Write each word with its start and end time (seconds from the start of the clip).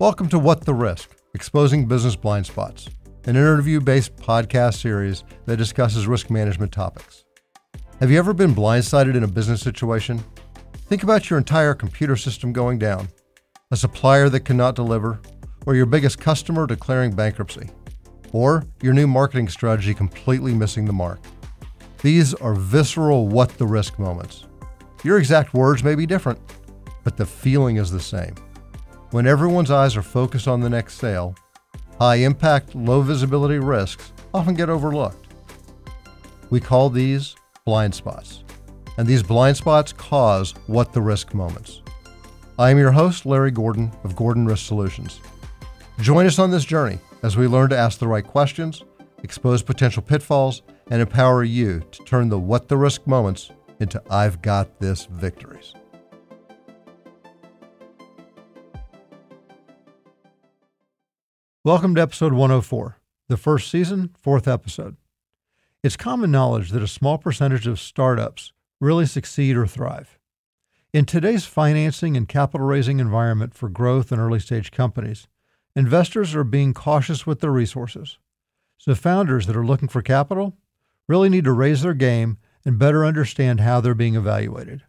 Welcome 0.00 0.28
to 0.28 0.38
What 0.38 0.64
the 0.64 0.74
Risk 0.74 1.10
Exposing 1.34 1.88
Business 1.88 2.14
Blind 2.14 2.46
Spots, 2.46 2.88
an 3.24 3.34
interview 3.34 3.80
based 3.80 4.14
podcast 4.14 4.80
series 4.80 5.24
that 5.46 5.56
discusses 5.56 6.06
risk 6.06 6.30
management 6.30 6.70
topics. 6.70 7.24
Have 7.98 8.08
you 8.08 8.16
ever 8.16 8.32
been 8.32 8.54
blindsided 8.54 9.16
in 9.16 9.24
a 9.24 9.26
business 9.26 9.60
situation? 9.60 10.22
Think 10.86 11.02
about 11.02 11.28
your 11.28 11.36
entire 11.36 11.74
computer 11.74 12.14
system 12.14 12.52
going 12.52 12.78
down, 12.78 13.08
a 13.72 13.76
supplier 13.76 14.28
that 14.28 14.44
cannot 14.44 14.76
deliver, 14.76 15.20
or 15.66 15.74
your 15.74 15.84
biggest 15.84 16.20
customer 16.20 16.68
declaring 16.68 17.10
bankruptcy, 17.10 17.68
or 18.32 18.62
your 18.80 18.94
new 18.94 19.08
marketing 19.08 19.48
strategy 19.48 19.94
completely 19.94 20.54
missing 20.54 20.84
the 20.84 20.92
mark. 20.92 21.18
These 22.02 22.34
are 22.34 22.54
visceral 22.54 23.26
what 23.26 23.58
the 23.58 23.66
risk 23.66 23.98
moments. 23.98 24.44
Your 25.02 25.18
exact 25.18 25.54
words 25.54 25.82
may 25.82 25.96
be 25.96 26.06
different, 26.06 26.38
but 27.02 27.16
the 27.16 27.26
feeling 27.26 27.78
is 27.78 27.90
the 27.90 27.98
same. 27.98 28.36
When 29.10 29.26
everyone's 29.26 29.70
eyes 29.70 29.96
are 29.96 30.02
focused 30.02 30.46
on 30.46 30.60
the 30.60 30.68
next 30.68 30.98
sale, 30.98 31.34
high 31.98 32.16
impact, 32.16 32.74
low 32.74 33.00
visibility 33.00 33.58
risks 33.58 34.12
often 34.34 34.54
get 34.54 34.68
overlooked. 34.68 35.28
We 36.50 36.60
call 36.60 36.90
these 36.90 37.34
blind 37.64 37.94
spots, 37.94 38.44
and 38.98 39.06
these 39.06 39.22
blind 39.22 39.56
spots 39.56 39.94
cause 39.94 40.52
what 40.66 40.92
the 40.92 41.00
risk 41.00 41.32
moments. 41.32 41.80
I 42.58 42.70
am 42.70 42.76
your 42.76 42.92
host, 42.92 43.24
Larry 43.24 43.50
Gordon 43.50 43.90
of 44.04 44.14
Gordon 44.14 44.44
Risk 44.44 44.66
Solutions. 44.66 45.20
Join 46.00 46.26
us 46.26 46.38
on 46.38 46.50
this 46.50 46.66
journey 46.66 46.98
as 47.22 47.34
we 47.34 47.46
learn 47.46 47.70
to 47.70 47.78
ask 47.78 47.98
the 47.98 48.06
right 48.06 48.26
questions, 48.26 48.84
expose 49.22 49.62
potential 49.62 50.02
pitfalls, 50.02 50.60
and 50.90 51.00
empower 51.00 51.44
you 51.44 51.80
to 51.92 52.04
turn 52.04 52.28
the 52.28 52.38
what 52.38 52.68
the 52.68 52.76
risk 52.76 53.06
moments 53.06 53.52
into 53.80 54.02
I've 54.10 54.42
got 54.42 54.80
this 54.80 55.06
victories. 55.06 55.72
Welcome 61.68 61.94
to 61.96 62.00
episode 62.00 62.32
104, 62.32 62.98
the 63.28 63.36
first 63.36 63.70
season, 63.70 64.14
fourth 64.18 64.48
episode. 64.48 64.96
It's 65.82 65.98
common 65.98 66.30
knowledge 66.30 66.70
that 66.70 66.82
a 66.82 66.88
small 66.88 67.18
percentage 67.18 67.66
of 67.66 67.78
startups 67.78 68.54
really 68.80 69.04
succeed 69.04 69.54
or 69.54 69.66
thrive. 69.66 70.18
In 70.94 71.04
today's 71.04 71.44
financing 71.44 72.16
and 72.16 72.26
capital 72.26 72.66
raising 72.66 73.00
environment 73.00 73.52
for 73.52 73.68
growth 73.68 74.10
and 74.10 74.18
early 74.18 74.40
stage 74.40 74.70
companies, 74.70 75.28
investors 75.76 76.34
are 76.34 76.42
being 76.42 76.72
cautious 76.72 77.26
with 77.26 77.40
their 77.40 77.52
resources. 77.52 78.16
So, 78.78 78.94
founders 78.94 79.46
that 79.46 79.54
are 79.54 79.66
looking 79.66 79.88
for 79.88 80.00
capital 80.00 80.56
really 81.06 81.28
need 81.28 81.44
to 81.44 81.52
raise 81.52 81.82
their 81.82 81.92
game 81.92 82.38
and 82.64 82.78
better 82.78 83.04
understand 83.04 83.60
how 83.60 83.82
they're 83.82 83.94
being 83.94 84.14
evaluated. 84.14 84.84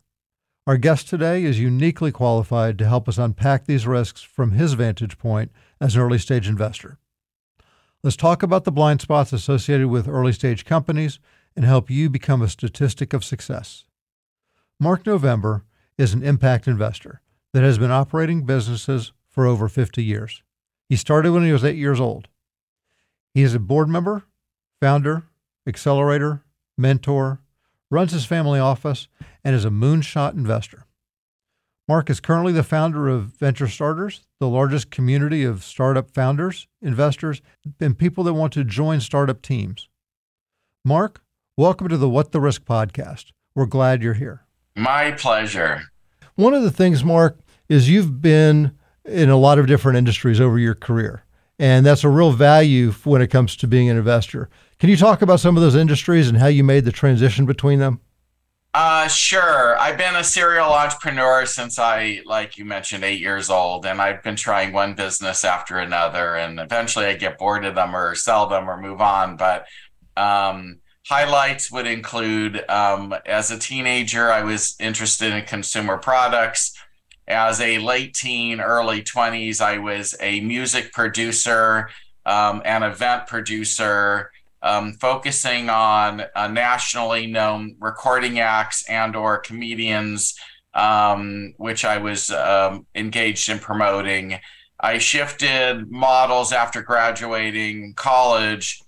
Our 0.65 0.77
guest 0.77 1.09
today 1.09 1.43
is 1.43 1.59
uniquely 1.59 2.13
qualified 2.13 2.77
to 2.77 2.87
help 2.87 3.09
us 3.09 3.17
unpack 3.17 3.65
these 3.65 3.85
risks 3.85 4.21
from 4.21 4.51
his 4.51 4.73
vantage 4.73 5.17
point 5.17 5.51
as 5.81 5.95
an 5.95 6.01
early 6.01 6.17
stage 6.17 6.47
investor. 6.47 6.97
Let's 8.03 8.15
talk 8.15 8.43
about 8.43 8.63
the 8.63 8.71
blind 8.71 9.01
spots 9.01 9.33
associated 9.33 9.87
with 9.87 10.07
early 10.07 10.33
stage 10.33 10.65
companies 10.65 11.19
and 11.55 11.65
help 11.65 11.89
you 11.89 12.09
become 12.09 12.41
a 12.41 12.47
statistic 12.47 13.13
of 13.13 13.25
success. 13.25 13.83
Mark 14.79 15.05
November 15.05 15.65
is 15.97 16.13
an 16.13 16.23
impact 16.23 16.67
investor 16.67 17.21
that 17.53 17.63
has 17.63 17.77
been 17.77 17.91
operating 17.91 18.45
businesses 18.45 19.11
for 19.27 19.45
over 19.45 19.67
50 19.67 20.03
years. 20.03 20.43
He 20.87 20.95
started 20.95 21.31
when 21.31 21.43
he 21.43 21.51
was 21.51 21.65
eight 21.65 21.75
years 21.75 21.99
old. 21.99 22.29
He 23.33 23.41
is 23.41 23.53
a 23.53 23.59
board 23.59 23.89
member, 23.89 24.23
founder, 24.79 25.23
accelerator, 25.67 26.43
mentor, 26.77 27.41
runs 27.91 28.11
his 28.11 28.25
family 28.25 28.59
office, 28.59 29.07
and 29.43 29.55
is 29.55 29.65
a 29.65 29.69
moonshot 29.69 30.33
investor. 30.33 30.85
Mark 31.87 32.09
is 32.09 32.19
currently 32.19 32.53
the 32.53 32.63
founder 32.63 33.07
of 33.07 33.25
Venture 33.37 33.67
Starters, 33.67 34.21
the 34.39 34.47
largest 34.47 34.89
community 34.89 35.43
of 35.43 35.63
startup 35.63 36.09
founders, 36.11 36.67
investors, 36.81 37.41
and 37.79 37.97
people 37.97 38.23
that 38.23 38.33
want 38.33 38.53
to 38.53 38.63
join 38.63 39.01
startup 39.01 39.41
teams. 39.41 39.89
Mark, 40.85 41.21
welcome 41.57 41.89
to 41.89 41.97
the 41.97 42.07
What 42.07 42.31
the 42.31 42.39
Risk 42.39 42.63
podcast. 42.63 43.33
We're 43.53 43.65
glad 43.65 44.01
you're 44.01 44.13
here. 44.13 44.45
My 44.77 45.11
pleasure. 45.11 45.81
One 46.35 46.53
of 46.53 46.63
the 46.63 46.71
things, 46.71 47.03
Mark, 47.03 47.37
is 47.67 47.89
you've 47.89 48.21
been 48.21 48.71
in 49.03 49.29
a 49.29 49.35
lot 49.35 49.59
of 49.59 49.67
different 49.67 49.97
industries 49.97 50.39
over 50.39 50.57
your 50.57 50.75
career, 50.75 51.25
and 51.57 51.85
that's 51.85 52.05
a 52.05 52.09
real 52.09 52.31
value 52.31 52.93
when 53.03 53.21
it 53.21 53.27
comes 53.27 53.57
to 53.57 53.67
being 53.67 53.89
an 53.89 53.97
investor. 53.97 54.49
Can 54.79 54.89
you 54.89 54.95
talk 54.95 55.21
about 55.21 55.41
some 55.41 55.57
of 55.57 55.63
those 55.63 55.75
industries 55.75 56.29
and 56.29 56.37
how 56.37 56.47
you 56.47 56.63
made 56.63 56.85
the 56.85 56.93
transition 56.93 57.45
between 57.45 57.79
them? 57.79 57.99
Uh, 58.71 59.07
sure. 59.07 59.77
I've 59.79 59.97
been 59.97 60.15
a 60.15 60.23
serial 60.23 60.71
entrepreneur 60.71 61.45
since 61.47 61.79
I, 61.79 62.21
like 62.25 62.57
you 62.57 62.65
mentioned, 62.65 63.03
eight 63.03 63.19
years 63.19 63.49
old, 63.49 63.85
and 63.85 63.99
I've 63.99 64.21
been 64.21 64.35
trying 64.35 64.73
one 64.73 64.93
business 64.93 65.43
after 65.43 65.79
another, 65.79 66.35
and 66.35 66.59
eventually 66.59 67.05
I 67.05 67.15
get 67.15 67.39
bored 67.39 67.65
of 67.65 67.73
them 67.73 67.95
or 67.95 68.13
sell 68.13 68.47
them 68.47 68.69
or 68.69 68.79
move 68.79 69.01
on. 69.01 69.37
But 69.37 69.65
um, 70.15 70.81
highlights 71.07 71.71
would 71.71 71.87
include 71.87 72.63
um, 72.69 73.15
as 73.25 73.49
a 73.49 73.57
teenager, 73.57 74.31
I 74.31 74.43
was 74.43 74.75
interested 74.79 75.33
in 75.33 75.45
consumer 75.45 75.97
products. 75.97 76.73
As 77.27 77.61
a 77.61 77.79
late 77.79 78.13
teen, 78.13 78.61
early 78.61 79.01
20s, 79.01 79.61
I 79.61 79.79
was 79.79 80.15
a 80.19 80.41
music 80.41 80.93
producer, 80.93 81.89
um, 82.25 82.61
an 82.65 82.83
event 82.83 83.25
producer 83.25 84.29
um, 84.61 84.93
focusing 84.93 85.69
on 85.69 86.23
uh, 86.35 86.47
nationally 86.47 87.27
known 87.27 87.75
recording 87.79 88.39
acts 88.39 88.87
and 88.89 89.15
or 89.15 89.37
comedians 89.37 90.35
um, 90.73 91.53
which 91.57 91.83
i 91.85 91.97
was 91.97 92.29
um, 92.31 92.85
engaged 92.95 93.49
in 93.49 93.59
promoting. 93.59 94.39
I 94.79 94.97
shifted 94.97 95.91
models 95.91 96.53
after 96.53 96.81
graduating 96.81 97.95
college 97.95 98.81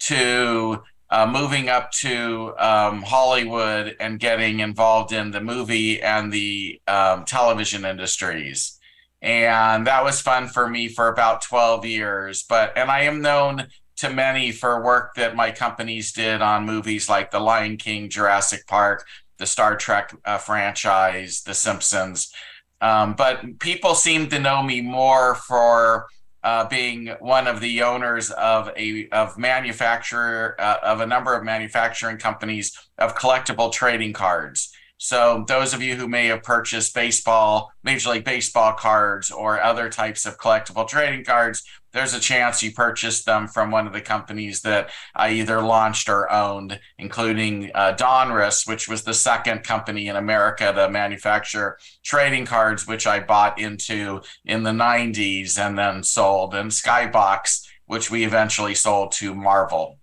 to 0.00 0.82
uh, 1.10 1.26
moving 1.26 1.68
up 1.68 1.90
to 1.90 2.54
um, 2.58 3.02
hollywood 3.02 3.96
and 4.00 4.18
getting 4.18 4.60
involved 4.60 5.12
in 5.12 5.30
the 5.30 5.40
movie 5.40 6.02
and 6.02 6.32
the 6.32 6.80
um, 6.86 7.24
television 7.24 7.84
industries. 7.84 8.78
And 9.20 9.86
that 9.86 10.04
was 10.04 10.20
fun 10.20 10.46
for 10.46 10.68
me 10.68 10.88
for 10.88 11.08
about 11.08 11.42
12 11.42 11.84
years 11.84 12.44
but 12.48 12.72
and 12.76 12.90
i 12.90 13.00
am 13.00 13.20
known 13.20 13.66
to 13.98 14.10
many 14.10 14.52
for 14.52 14.82
work 14.82 15.14
that 15.16 15.36
my 15.36 15.50
companies 15.50 16.12
did 16.12 16.40
on 16.40 16.64
movies 16.64 17.08
like 17.08 17.30
The 17.30 17.40
Lion 17.40 17.76
King, 17.76 18.08
Jurassic 18.08 18.66
Park, 18.66 19.06
the 19.38 19.46
Star 19.46 19.76
Trek 19.76 20.14
uh, 20.24 20.38
franchise, 20.38 21.42
The 21.42 21.54
Simpsons. 21.54 22.32
Um, 22.80 23.14
but 23.14 23.58
people 23.58 23.94
seem 23.94 24.28
to 24.28 24.38
know 24.38 24.62
me 24.62 24.80
more 24.80 25.34
for 25.34 26.06
uh, 26.44 26.68
being 26.68 27.08
one 27.18 27.48
of 27.48 27.60
the 27.60 27.82
owners 27.82 28.30
of 28.30 28.70
a 28.76 29.08
of 29.10 29.36
manufacturer 29.36 30.54
uh, 30.60 30.76
of 30.84 31.00
a 31.00 31.06
number 31.06 31.34
of 31.34 31.44
manufacturing 31.44 32.16
companies 32.16 32.76
of 32.98 33.16
collectible 33.16 33.72
trading 33.72 34.12
cards. 34.12 34.72
So 34.98 35.44
those 35.46 35.74
of 35.74 35.82
you 35.82 35.94
who 35.96 36.08
may 36.08 36.26
have 36.26 36.42
purchased 36.42 36.94
baseball, 36.94 37.72
Major 37.84 38.10
League 38.10 38.24
Baseball 38.24 38.72
cards 38.72 39.30
or 39.30 39.62
other 39.62 39.88
types 39.88 40.26
of 40.26 40.38
collectible 40.38 40.88
trading 40.88 41.24
cards, 41.24 41.62
there's 41.92 42.14
a 42.14 42.20
chance 42.20 42.62
you 42.62 42.72
purchased 42.72 43.24
them 43.24 43.48
from 43.48 43.70
one 43.70 43.86
of 43.86 43.92
the 43.92 44.00
companies 44.00 44.62
that 44.62 44.90
I 45.14 45.30
either 45.30 45.60
launched 45.60 46.08
or 46.08 46.30
owned, 46.30 46.80
including 46.98 47.70
uh, 47.74 47.94
Donruss, 47.94 48.66
which 48.68 48.88
was 48.88 49.02
the 49.02 49.14
second 49.14 49.64
company 49.64 50.08
in 50.08 50.16
America 50.16 50.72
to 50.72 50.90
manufacture 50.90 51.78
trading 52.04 52.44
cards, 52.44 52.86
which 52.86 53.06
I 53.06 53.20
bought 53.20 53.58
into 53.58 54.20
in 54.44 54.64
the 54.64 54.70
90s 54.70 55.58
and 55.58 55.78
then 55.78 56.02
sold, 56.02 56.54
and 56.54 56.70
Skybox, 56.70 57.66
which 57.86 58.10
we 58.10 58.24
eventually 58.24 58.74
sold 58.74 59.12
to 59.12 59.34
Marvel. 59.34 59.98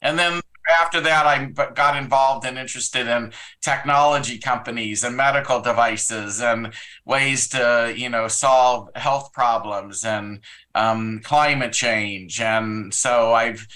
And 0.00 0.18
then 0.18 0.40
after 0.68 1.00
that, 1.00 1.26
I 1.26 1.46
got 1.74 1.96
involved 1.96 2.46
and 2.46 2.58
interested 2.58 3.06
in 3.06 3.32
technology 3.60 4.38
companies 4.38 5.04
and 5.04 5.16
medical 5.16 5.60
devices 5.60 6.40
and 6.40 6.72
ways 7.04 7.48
to, 7.48 7.92
you 7.96 8.08
know, 8.08 8.28
solve 8.28 8.88
health 8.94 9.32
problems 9.32 10.04
and 10.04 10.40
um, 10.74 11.20
climate 11.24 11.72
change. 11.72 12.40
And 12.40 12.92
so 12.94 13.32
I've 13.34 13.66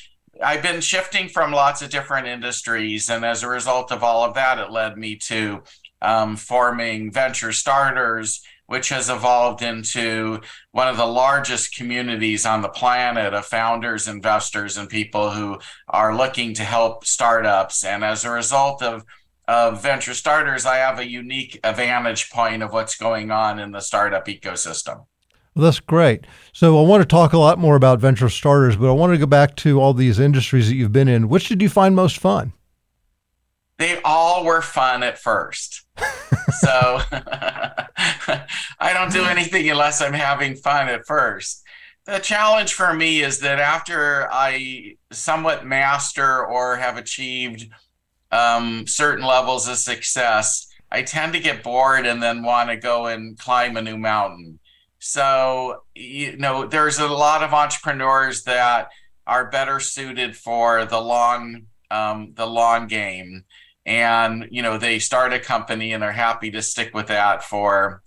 I've 0.45 0.63
been 0.63 0.83
shifting 0.83 1.29
from 1.29 1.51
lots 1.53 1.81
of 1.81 1.91
different 1.91 2.27
industries, 2.27 3.09
and 3.09 3.25
as 3.25 3.43
a 3.43 3.49
result 3.49 3.91
of 3.91 4.03
all 4.03 4.23
of 4.23 4.35
that, 4.35 4.59
it 4.59 4.71
led 4.71 4.99
me 4.99 5.17
to 5.17 5.63
um, 6.03 6.37
forming 6.37 7.11
Venture 7.11 7.53
Starters 7.53 8.43
which 8.67 8.89
has 8.91 9.09
evolved 9.09 9.63
into 9.63 10.41
one 10.73 10.89
of 10.89 10.97
the 10.97 11.07
largest 11.07 11.75
communities 11.75 12.45
on 12.45 12.63
the 12.63 12.69
planet 12.69 13.33
of 13.35 13.47
founders, 13.47 14.09
investors, 14.09 14.77
and 14.77 14.89
people 14.89 15.31
who 15.31 15.59
are 15.89 16.17
looking 16.17 16.55
to 16.55 16.63
help 16.63 17.05
startups. 17.05 17.85
And 17.85 18.05
as 18.05 18.25
a 18.25 18.31
result 18.31 18.83
of 18.83 19.05
of 19.49 19.83
venture 19.83 20.15
starters, 20.15 20.67
I 20.67 20.77
have 20.77 20.99
a 20.99 21.09
unique 21.09 21.61
vantage 21.65 22.31
point 22.31 22.63
of 22.63 22.73
what's 22.73 22.97
going 22.97 23.31
on 23.31 23.59
in 23.59 23.73
the 23.73 23.81
startup 23.81 24.27
ecosystem. 24.27 25.07
Well, 25.55 25.65
that's 25.65 25.81
great. 25.81 26.27
So 26.53 26.79
I 26.79 26.87
want 26.87 27.03
to 27.03 27.07
talk 27.07 27.33
a 27.33 27.39
lot 27.39 27.59
more 27.59 27.77
about 27.77 28.01
venture 28.01 28.29
starters, 28.29 28.77
but 28.77 28.91
I 28.91 28.93
want 28.93 29.13
to 29.13 29.19
go 29.19 29.27
back 29.27 29.57
to 29.57 29.81
all 29.81 29.95
these 29.95 30.19
industries 30.19 30.69
that 30.69 30.75
you've 30.75 30.93
been 30.93 31.09
in. 31.09 31.29
Which 31.29 31.49
did 31.49 31.63
you 31.63 31.69
find 31.69 31.97
most 31.97 32.19
fun? 32.19 32.53
They 33.79 34.01
all 34.03 34.45
were 34.45 34.63
fun 34.63 35.03
at 35.03 35.19
first. 35.19 35.86
so 36.61 37.01
I 38.79 38.93
don't 38.93 39.13
do 39.13 39.25
anything 39.25 39.69
unless 39.71 40.01
I'm 40.01 40.13
having 40.13 40.57
fun 40.57 40.89
at 40.89 41.07
first. 41.07 41.63
The 42.05 42.19
challenge 42.19 42.75
for 42.75 42.95
me 42.95 43.23
is 43.23 43.41
that 43.41 43.59
after 43.59 44.29
I 44.33 44.97
somewhat 45.11 45.67
master 45.67 46.45
or 46.47 46.77
have 46.77 46.97
achieved 46.97 47.69
um, 48.31 48.87
certain 48.87 49.25
levels 49.27 49.67
of 49.67 49.77
success, 49.79 50.69
I 50.91 51.03
tend 51.03 51.33
to 51.33 51.41
get 51.41 51.65
bored 51.65 52.07
and 52.07 52.23
then 52.23 52.45
want 52.45 52.71
to 52.71 52.77
go 52.77 53.07
and 53.07 53.37
climb 53.39 53.77
a 53.77 53.83
new 53.83 53.97
mountain. 53.97 54.61
So, 54.99 55.83
you 55.95 56.37
know, 56.37 56.67
there's 56.67 56.99
a 56.99 57.09
lot 57.09 57.43
of 57.43 57.53
entrepreneurs 57.53 58.45
that 58.45 58.89
are 59.27 59.51
better 59.51 59.81
suited 59.81 60.37
for 60.37 60.85
the 60.85 61.01
long 61.01 61.67
um, 61.91 62.33
the 62.35 62.47
long 62.47 62.89
game 62.89 63.45
and 63.87 64.49
you 64.51 64.63
know 64.63 64.77
they 64.77 64.99
start 64.99 65.33
a 65.33 65.39
company 65.39 65.93
and 65.93 66.03
they're 66.03 66.13
happy 66.13 66.51
to 66.51 66.61
stick 66.61 66.93
with 66.93 67.07
that 67.07 67.45
for 67.45 68.03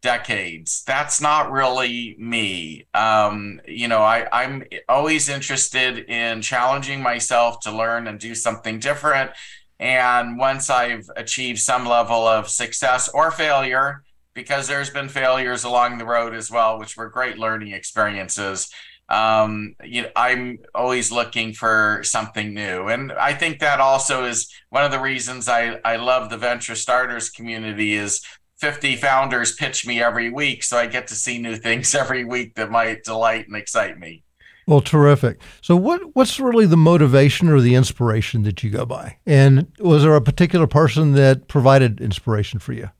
decades. 0.00 0.84
That's 0.86 1.20
not 1.20 1.50
really 1.50 2.14
me. 2.18 2.86
Um, 2.94 3.60
you 3.66 3.88
know 3.88 4.02
I, 4.02 4.28
i'm 4.32 4.62
always 4.88 5.28
interested 5.28 5.98
in 5.98 6.42
challenging 6.42 7.02
myself 7.02 7.60
to 7.60 7.76
learn 7.76 8.06
and 8.06 8.18
do 8.20 8.34
something 8.34 8.78
different. 8.78 9.32
And 9.78 10.38
once 10.38 10.70
i've 10.70 11.10
achieved 11.16 11.58
some 11.58 11.84
level 11.84 12.26
of 12.26 12.48
success 12.48 13.08
or 13.12 13.30
failure 13.30 14.04
because 14.32 14.68
there's 14.68 14.90
been 14.90 15.08
failures 15.08 15.64
along 15.64 15.98
the 15.98 16.06
road 16.06 16.34
as 16.34 16.50
well 16.50 16.78
which 16.78 16.96
were 16.96 17.10
great 17.10 17.36
learning 17.36 17.72
experiences 17.72 18.70
um, 19.08 19.74
you 19.84 20.02
know, 20.02 20.10
I'm 20.16 20.58
always 20.74 21.12
looking 21.12 21.52
for 21.52 22.00
something 22.02 22.52
new. 22.54 22.88
And 22.88 23.12
I 23.12 23.34
think 23.34 23.60
that 23.60 23.80
also 23.80 24.24
is 24.24 24.52
one 24.70 24.84
of 24.84 24.90
the 24.90 24.98
reasons 24.98 25.48
I, 25.48 25.80
I 25.84 25.96
love 25.96 26.30
the 26.30 26.36
venture 26.36 26.74
starters 26.74 27.30
community 27.30 27.94
is 27.94 28.24
50 28.58 28.96
founders 28.96 29.54
pitch 29.54 29.86
me 29.86 30.02
every 30.02 30.30
week. 30.30 30.64
So 30.64 30.76
I 30.76 30.86
get 30.86 31.06
to 31.08 31.14
see 31.14 31.38
new 31.38 31.56
things 31.56 31.94
every 31.94 32.24
week 32.24 32.54
that 32.56 32.70
might 32.70 33.04
delight 33.04 33.46
and 33.46 33.56
excite 33.56 33.98
me. 33.98 34.22
Well, 34.68 34.80
terrific. 34.80 35.40
So, 35.60 35.76
what 35.76 36.16
what's 36.16 36.40
really 36.40 36.66
the 36.66 36.76
motivation 36.76 37.48
or 37.48 37.60
the 37.60 37.76
inspiration 37.76 38.42
that 38.42 38.64
you 38.64 38.70
go 38.70 38.84
by? 38.84 39.18
And 39.24 39.70
was 39.78 40.02
there 40.02 40.16
a 40.16 40.20
particular 40.20 40.66
person 40.66 41.12
that 41.12 41.46
provided 41.46 42.00
inspiration 42.00 42.58
for 42.58 42.72
you? 42.72 42.90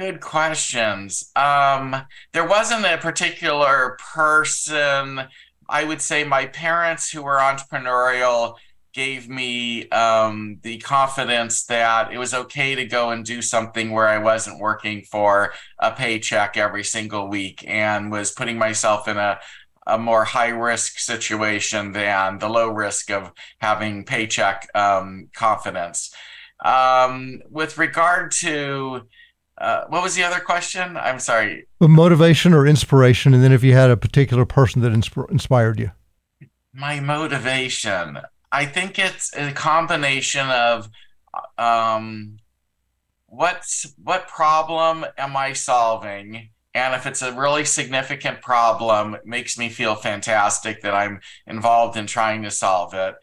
Good 0.00 0.22
questions. 0.22 1.30
Um, 1.36 1.94
there 2.32 2.46
wasn't 2.46 2.86
a 2.86 2.96
particular 2.96 3.98
person. 4.14 5.20
I 5.68 5.84
would 5.84 6.00
say 6.00 6.24
my 6.24 6.46
parents 6.46 7.10
who 7.10 7.22
were 7.22 7.36
entrepreneurial 7.36 8.54
gave 8.94 9.28
me 9.28 9.90
um, 9.90 10.58
the 10.62 10.78
confidence 10.78 11.66
that 11.66 12.14
it 12.14 12.16
was 12.16 12.32
okay 12.32 12.74
to 12.76 12.86
go 12.86 13.10
and 13.10 13.26
do 13.26 13.42
something 13.42 13.90
where 13.90 14.08
I 14.08 14.16
wasn't 14.16 14.58
working 14.58 15.02
for 15.02 15.52
a 15.78 15.90
paycheck 15.90 16.56
every 16.56 16.82
single 16.82 17.28
week 17.28 17.62
and 17.68 18.10
was 18.10 18.32
putting 18.32 18.56
myself 18.56 19.06
in 19.06 19.18
a 19.18 19.38
a 19.86 19.98
more 19.98 20.24
high 20.24 20.48
risk 20.48 20.98
situation 20.98 21.92
than 21.92 22.38
the 22.38 22.48
low 22.48 22.68
risk 22.68 23.10
of 23.10 23.32
having 23.60 24.04
paycheck 24.04 24.66
um, 24.74 25.28
confidence. 25.34 26.14
Um, 26.64 27.40
with 27.50 27.76
regard 27.76 28.30
to 28.40 29.02
uh, 29.60 29.84
what 29.88 30.02
was 30.02 30.14
the 30.14 30.24
other 30.24 30.40
question? 30.40 30.96
I'm 30.96 31.20
sorry. 31.20 31.66
Motivation 31.80 32.54
or 32.54 32.66
inspiration, 32.66 33.34
and 33.34 33.44
then 33.44 33.52
if 33.52 33.62
you 33.62 33.74
had 33.74 33.90
a 33.90 33.96
particular 33.96 34.46
person 34.46 34.80
that 34.82 34.92
insp- 34.92 35.30
inspired 35.30 35.78
you. 35.78 35.90
My 36.72 36.98
motivation. 37.00 38.18
I 38.50 38.64
think 38.64 38.98
it's 38.98 39.36
a 39.36 39.52
combination 39.52 40.48
of 40.48 40.88
um, 41.58 42.38
what 43.26 43.62
what 44.02 44.28
problem 44.28 45.04
am 45.18 45.36
I 45.36 45.52
solving, 45.52 46.48
and 46.74 46.94
if 46.94 47.06
it's 47.06 47.22
a 47.22 47.32
really 47.32 47.66
significant 47.66 48.40
problem, 48.40 49.14
it 49.14 49.26
makes 49.26 49.58
me 49.58 49.68
feel 49.68 49.94
fantastic 49.94 50.80
that 50.82 50.94
I'm 50.94 51.20
involved 51.46 51.96
in 51.98 52.06
trying 52.06 52.42
to 52.44 52.50
solve 52.50 52.94
it, 52.94 53.14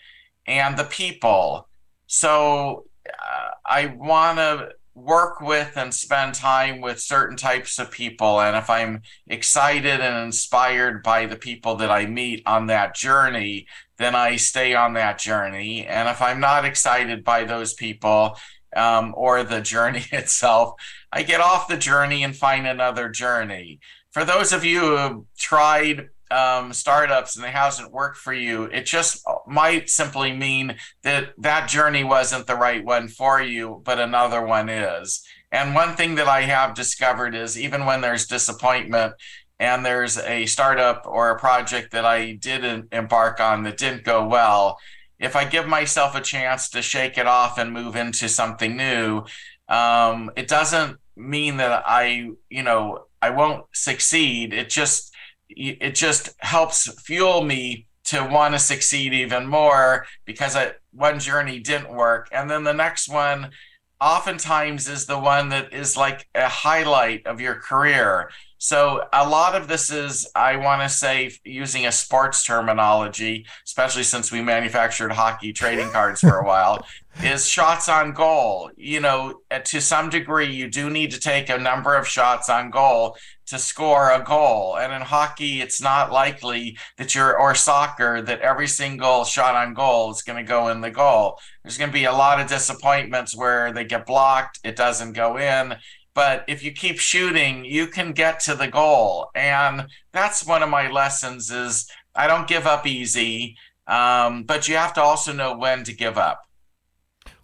and 0.46 0.78
the 0.78 0.84
people. 0.84 1.68
So 2.06 2.86
uh, 3.08 3.50
I 3.66 3.88
want 3.88 4.38
to 4.38 4.70
work 4.98 5.40
with 5.40 5.78
and 5.78 5.94
spend 5.94 6.34
time 6.34 6.82
with 6.82 7.00
certain 7.00 7.38
types 7.38 7.78
of 7.78 7.92
people. 7.92 8.42
And 8.42 8.58
if 8.58 8.68
I'm 8.68 9.04
excited 9.28 10.02
and 10.02 10.26
inspired 10.26 11.04
by 11.04 11.28
the 11.28 11.36
people 11.36 11.76
that 11.76 11.92
I 11.92 12.08
meet 12.08 12.42
on 12.48 12.68
that 12.68 12.96
journey, 12.96 13.68
then 14.00 14.16
I 14.16 14.38
stay 14.38 14.74
on 14.74 14.94
that 14.94 15.20
journey. 15.20 15.86
And 15.86 16.10
if 16.10 16.20
I'm 16.22 16.40
not 16.40 16.66
excited 16.66 17.24
by 17.24 17.44
those 17.44 17.76
people 17.76 18.38
um, 18.76 19.14
or 19.16 19.44
the 19.44 19.62
journey 19.62 20.06
itself, 20.12 20.74
I 21.12 21.22
get 21.22 21.42
off 21.42 21.68
the 21.68 21.78
journey 21.78 22.24
and 22.24 22.36
find 22.36 22.66
another 22.66 23.08
journey. 23.08 23.80
For 24.12 24.26
those 24.26 24.52
of 24.52 24.66
you 24.66 24.80
who 24.80 24.96
have 24.96 25.20
tried 25.38 26.10
um, 26.32 26.74
startups 26.74 27.36
and 27.36 27.46
it 27.46 27.54
hasn't 27.54 27.92
worked 27.92 28.18
for 28.18 28.34
you, 28.34 28.64
it 28.64 28.86
just 28.86 29.26
might 29.46 29.90
simply 29.90 30.34
mean 30.34 30.76
that 31.04 31.34
that 31.38 31.70
journey 31.70 32.04
wasn't 32.04 32.48
the 32.48 32.56
right 32.56 32.84
one 32.84 33.08
for 33.08 33.42
you, 33.42 33.82
but 33.84 34.00
another 34.00 34.46
one 34.46 34.70
is. 34.70 35.24
And 35.52 35.74
one 35.74 35.96
thing 35.96 36.16
that 36.16 36.28
I 36.28 36.42
have 36.42 36.76
discovered 36.76 37.34
is 37.36 37.58
even 37.58 37.86
when 37.86 38.02
there's 38.02 38.28
disappointment 38.28 39.14
and 39.60 39.86
there's 39.86 40.18
a 40.18 40.46
startup 40.46 41.06
or 41.06 41.32
a 41.32 41.40
project 41.40 41.92
that 41.92 42.06
I 42.06 42.34
did 42.34 42.88
embark 42.92 43.40
on 43.40 43.64
that 43.64 43.78
didn't 43.78 44.04
go 44.04 44.28
well, 44.28 44.78
if 45.20 45.36
I 45.36 45.46
give 45.46 45.68
myself 45.68 46.16
a 46.16 46.22
chance 46.22 46.70
to 46.70 46.82
shake 46.82 47.18
it 47.18 47.26
off 47.26 47.58
and 47.58 47.72
move 47.72 47.96
into 47.96 48.30
something 48.30 48.78
new, 48.78 49.24
um, 49.68 50.32
it 50.36 50.48
doesn't 50.48 50.98
mean 51.16 51.58
that 51.58 51.84
I, 51.86 52.30
you 52.50 52.64
know, 52.64 53.06
I 53.22 53.32
won't 53.32 53.66
succeed. 53.74 54.54
It 54.54 54.70
just 54.70 55.07
it 55.50 55.96
just 55.96 56.30
helps 56.40 56.92
fuel 57.02 57.44
me 57.44 57.88
to 58.06 58.24
want 58.24 58.54
to 58.54 58.60
succeed 58.60 59.14
even 59.14 59.46
more 59.46 60.06
because 60.26 60.56
I, 60.56 60.74
one 60.92 61.20
journey 61.20 61.60
didn't 61.60 61.94
work. 61.94 62.30
And 62.32 62.50
then 62.50 62.64
the 62.64 62.74
next 62.74 63.10
one 63.10 63.52
oftentimes 64.00 64.88
is 64.88 65.06
the 65.06 65.20
one 65.20 65.50
that 65.50 65.74
is 65.74 65.98
like 65.98 66.28
a 66.34 66.48
highlight 66.48 67.26
of 67.28 67.42
your 67.42 67.56
career 67.56 68.30
so 68.58 69.04
a 69.14 69.28
lot 69.28 69.56
of 69.56 69.68
this 69.68 69.92
is 69.92 70.30
i 70.36 70.56
want 70.56 70.82
to 70.82 70.90
say 70.90 71.32
using 71.44 71.86
a 71.86 71.92
sports 71.92 72.46
terminology 72.46 73.46
especially 73.66 74.04
since 74.04 74.32
we 74.32 74.42
manufactured 74.42 75.12
hockey 75.12 75.54
trading 75.54 75.90
cards 75.92 76.22
for 76.22 76.40
a 76.40 76.46
while 76.46 76.86
is 77.24 77.48
shots 77.48 77.90
on 77.90 78.12
goal 78.12 78.70
you 78.78 79.00
know 79.00 79.42
uh, 79.52 79.60
to 79.60 79.82
some 79.82 80.10
degree 80.10 80.52
you 80.52 80.70
do 80.70 80.90
need 80.90 81.12
to 81.12 81.20
take 81.20 81.50
a 81.50 81.58
number 81.58 81.96
of 81.96 82.08
shots 82.08 82.50
on 82.50 82.70
goal 82.70 83.16
to 83.48 83.58
score 83.58 84.12
a 84.12 84.24
goal. 84.24 84.78
And 84.78 84.94
in 84.94 85.02
hockey, 85.02 85.62
it's 85.62 85.82
not 85.82 86.12
likely 86.12 86.78
that 86.98 87.16
you're, 87.16 87.38
or 87.38 87.56
soccer, 87.56 88.22
that 88.22 88.42
every 88.42 88.68
single 88.68 89.24
shot 89.24 89.56
on 89.56 89.74
goal 89.74 90.12
is 90.12 90.22
going 90.22 90.38
to 90.38 90.48
go 90.48 90.68
in 90.68 90.82
the 90.82 90.92
goal. 90.92 91.40
There's 91.64 91.78
going 91.78 91.90
to 91.90 91.94
be 91.94 92.06
a 92.06 92.14
lot 92.14 92.40
of 92.40 92.48
disappointments 92.48 93.36
where 93.36 93.72
they 93.72 93.86
get 93.86 94.06
blocked, 94.06 94.60
it 94.64 94.76
doesn't 94.76 95.14
go 95.14 95.38
in. 95.38 95.76
But 96.18 96.46
if 96.48 96.64
you 96.64 96.72
keep 96.72 96.98
shooting, 96.98 97.64
you 97.64 97.86
can 97.86 98.12
get 98.12 98.40
to 98.40 98.56
the 98.56 98.68
goal. 98.68 99.30
And 99.36 99.86
that's 100.12 100.48
one 100.48 100.64
of 100.64 100.70
my 100.70 100.90
lessons 100.90 101.52
is 101.52 101.88
I 102.16 102.26
don't 102.26 102.48
give 102.48 102.66
up 102.66 102.88
easy, 102.88 103.56
um, 103.86 104.42
but 104.42 104.68
you 104.68 104.78
have 104.78 104.96
to 104.96 105.02
also 105.04 105.32
know 105.32 105.56
when 105.56 105.84
to 105.84 105.94
give 105.94 106.18
up. 106.18 106.42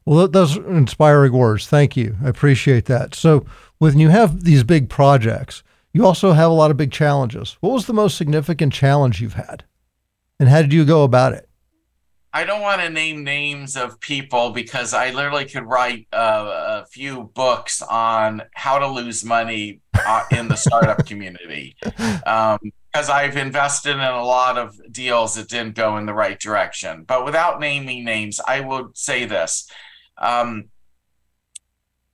Well, 0.06 0.28
those 0.28 0.58
are 0.58 0.76
inspiring 0.76 1.34
words. 1.34 1.68
Thank 1.68 1.96
you. 1.96 2.18
I 2.26 2.30
appreciate 2.30 2.86
that. 2.86 3.14
So, 3.14 3.46
when 3.78 4.00
you 4.00 4.10
have 4.10 4.44
these 4.44 4.64
big 4.64 4.90
projects, 4.90 5.62
you 5.94 6.04
also 6.04 6.32
have 6.32 6.50
a 6.50 6.56
lot 6.56 6.72
of 6.72 6.78
big 6.78 6.92
challenges. 6.92 7.58
What 7.60 7.74
was 7.74 7.86
the 7.86 7.94
most 7.94 8.18
significant 8.18 8.74
challenge 8.74 9.22
you've 9.22 9.36
had? 9.36 9.66
And 10.40 10.50
how 10.50 10.64
did 10.64 10.74
you 10.74 10.84
go 10.84 11.04
about 11.04 11.34
it? 11.34 11.48
I 12.36 12.46
don't 12.46 12.62
want 12.62 12.82
to 12.82 12.90
name 12.90 13.24
names 13.24 13.76
of 13.76 14.00
people 14.00 14.50
because 14.50 14.94
I 14.94 15.12
literally 15.12 15.46
could 15.46 15.66
write 15.66 16.08
uh, 16.12 16.82
a 16.82 16.86
few 16.88 17.32
books 17.36 17.82
on 17.84 18.42
how 18.56 18.80
to 18.80 18.88
lose 18.88 19.24
money 19.24 19.82
uh, 19.94 20.24
in 20.32 20.48
the 20.48 20.56
startup 20.56 21.06
community. 21.06 21.76
Um, 22.26 22.60
because 22.92 23.10
I've 23.10 23.38
invested 23.38 23.96
in 23.96 24.02
a 24.02 24.24
lot 24.24 24.58
of 24.58 24.80
deals 24.92 25.34
that 25.34 25.50
didn't 25.50 25.76
go 25.76 25.98
in 25.98 26.06
the 26.06 26.14
right 26.14 26.40
direction. 26.40 27.04
But 27.04 27.26
without 27.26 27.60
naming 27.60 28.06
names, 28.06 28.40
I 28.48 28.60
would 28.60 28.96
say 28.96 29.26
this. 29.26 29.68
Um, 30.20 30.66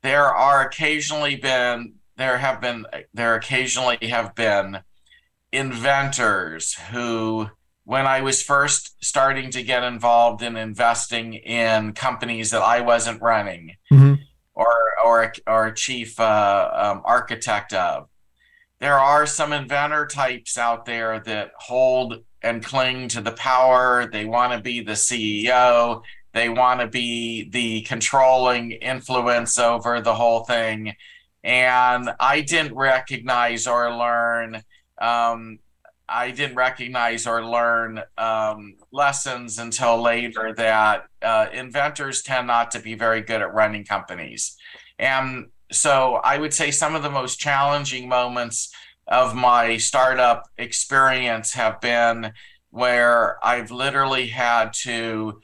there 0.02 0.26
are 0.26 0.66
occasionally 0.66 1.36
been 1.36 1.96
there 2.16 2.38
have 2.38 2.62
been 2.62 2.86
there 3.14 3.36
occasionally 3.36 3.98
have 4.04 4.36
been 4.36 4.80
inventors 5.52 6.74
who 6.92 7.50
when 7.90 8.06
I 8.06 8.22
was 8.22 8.44
first 8.44 9.04
starting 9.04 9.50
to 9.50 9.64
get 9.64 9.84
involved 9.84 10.44
in 10.44 10.58
investing 10.58 11.34
in 11.34 11.94
companies 11.94 12.52
that 12.52 12.62
I 12.62 12.82
wasn't 12.82 13.20
running 13.20 13.78
mm-hmm. 13.92 14.14
or 14.54 14.78
or 15.04 15.34
or 15.48 15.72
chief 15.72 16.20
uh, 16.20 16.70
um, 16.72 17.02
architect 17.04 17.74
of, 17.74 18.08
there 18.78 19.00
are 19.00 19.26
some 19.26 19.54
inventor 19.54 20.06
types 20.06 20.56
out 20.56 20.86
there 20.86 21.20
that 21.22 21.54
hold 21.58 22.24
and 22.44 22.64
cling 22.64 23.08
to 23.08 23.22
the 23.22 23.32
power. 23.32 24.08
They 24.08 24.26
want 24.26 24.54
to 24.54 24.62
be 24.62 24.82
the 24.82 24.92
CEO. 24.92 26.04
They 26.32 26.48
want 26.48 26.82
to 26.82 26.88
be 26.88 27.50
the 27.50 27.82
controlling 27.82 28.74
influence 28.74 29.58
over 29.58 30.00
the 30.00 30.14
whole 30.14 30.44
thing 30.44 30.94
And 31.44 32.12
I 32.20 32.42
didn't 32.42 32.76
recognize 32.76 33.66
or 33.66 33.92
learn 33.98 34.62
um, 35.02 35.58
I 36.10 36.32
didn't 36.32 36.56
recognize 36.56 37.28
or 37.28 37.46
learn 37.46 38.02
um, 38.18 38.76
lessons 38.92 39.60
until 39.60 40.02
later 40.02 40.54
that 40.56 41.06
uh, 41.22 41.48
inventors 41.54 42.22
tend 42.24 42.48
not 42.48 42.72
to 42.72 42.80
be 42.80 42.96
very 42.96 43.22
good 43.22 43.42
at 43.42 43.54
running 43.54 43.86
companies. 43.86 44.58
And 44.98 45.48
so 45.72 46.16
I 46.16 46.38
would 46.38 46.54
say 46.54 46.72
some 46.72 46.96
of 46.96 47.04
the 47.04 47.10
most 47.10 47.40
challenging 47.40 48.10
moments 48.10 48.74
of 49.08 49.36
my 49.36 49.78
startup 49.78 50.48
experience 50.58 51.54
have 51.54 51.80
been 51.82 52.34
where 52.72 53.44
I've 53.46 53.72
literally 53.72 54.28
had 54.28 54.74
to 54.84 55.42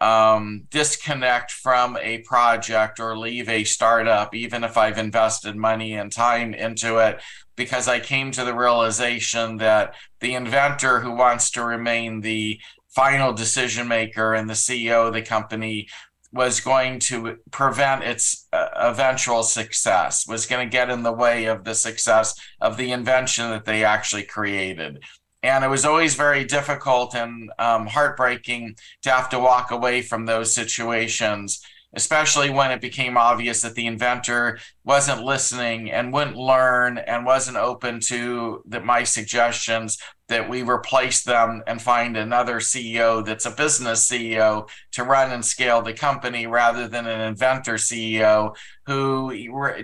um, 0.00 0.66
disconnect 0.70 1.50
from 1.50 1.98
a 2.00 2.18
project 2.18 3.00
or 3.00 3.18
leave 3.18 3.48
a 3.48 3.64
startup, 3.64 4.34
even 4.34 4.62
if 4.62 4.76
I've 4.76 4.98
invested 4.98 5.56
money 5.56 5.94
and 5.94 6.12
time 6.12 6.54
into 6.54 6.98
it, 6.98 7.20
because 7.58 7.88
I 7.88 8.00
came 8.00 8.30
to 8.30 8.44
the 8.44 8.54
realization 8.54 9.58
that 9.58 9.94
the 10.20 10.32
inventor 10.32 11.00
who 11.00 11.12
wants 11.12 11.50
to 11.50 11.64
remain 11.64 12.22
the 12.22 12.58
final 12.88 13.34
decision 13.34 13.86
maker 13.86 14.32
and 14.32 14.48
the 14.48 14.54
CEO 14.54 15.08
of 15.08 15.12
the 15.12 15.20
company 15.20 15.88
was 16.32 16.60
going 16.60 17.00
to 17.00 17.36
prevent 17.50 18.04
its 18.04 18.46
uh, 18.52 18.68
eventual 18.76 19.42
success, 19.42 20.26
was 20.26 20.46
going 20.46 20.66
to 20.66 20.70
get 20.70 20.90
in 20.90 21.02
the 21.02 21.12
way 21.12 21.46
of 21.46 21.64
the 21.64 21.74
success 21.74 22.34
of 22.60 22.76
the 22.76 22.92
invention 22.92 23.50
that 23.50 23.64
they 23.64 23.84
actually 23.84 24.22
created. 24.22 25.02
And 25.42 25.64
it 25.64 25.68
was 25.68 25.84
always 25.84 26.14
very 26.14 26.44
difficult 26.44 27.14
and 27.14 27.50
um, 27.58 27.86
heartbreaking 27.86 28.76
to 29.02 29.10
have 29.10 29.28
to 29.30 29.38
walk 29.38 29.70
away 29.70 30.02
from 30.02 30.26
those 30.26 30.54
situations 30.54 31.60
especially 31.94 32.50
when 32.50 32.70
it 32.70 32.80
became 32.80 33.16
obvious 33.16 33.62
that 33.62 33.74
the 33.74 33.86
inventor 33.86 34.58
wasn't 34.84 35.22
listening 35.22 35.90
and 35.90 36.12
wouldn't 36.12 36.36
learn 36.36 36.98
and 36.98 37.24
wasn't 37.24 37.56
open 37.56 37.98
to 38.00 38.62
the, 38.66 38.80
my 38.80 39.02
suggestions 39.02 39.98
that 40.28 40.48
we 40.48 40.62
replace 40.62 41.22
them 41.22 41.62
and 41.66 41.80
find 41.80 42.16
another 42.16 42.56
CEO 42.56 43.24
that's 43.24 43.46
a 43.46 43.50
business 43.50 44.06
CEO 44.06 44.68
to 44.92 45.02
run 45.02 45.32
and 45.32 45.44
scale 45.44 45.80
the 45.80 45.94
company 45.94 46.46
rather 46.46 46.86
than 46.86 47.06
an 47.06 47.20
inventor 47.20 47.74
CEO 47.74 48.54
who 48.84 49.32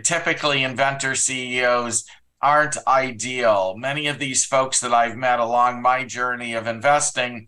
typically 0.01 0.63
inventor 0.63 1.15
CEOs 1.15 2.05
aren't 2.43 2.77
ideal. 2.87 3.75
Many 3.79 4.07
of 4.09 4.19
these 4.19 4.45
folks 4.45 4.81
that 4.81 4.93
I've 4.93 5.17
met 5.17 5.41
along 5.41 5.81
my 5.81 6.05
journey 6.05 6.53
of 6.53 6.67
investing 6.67 7.47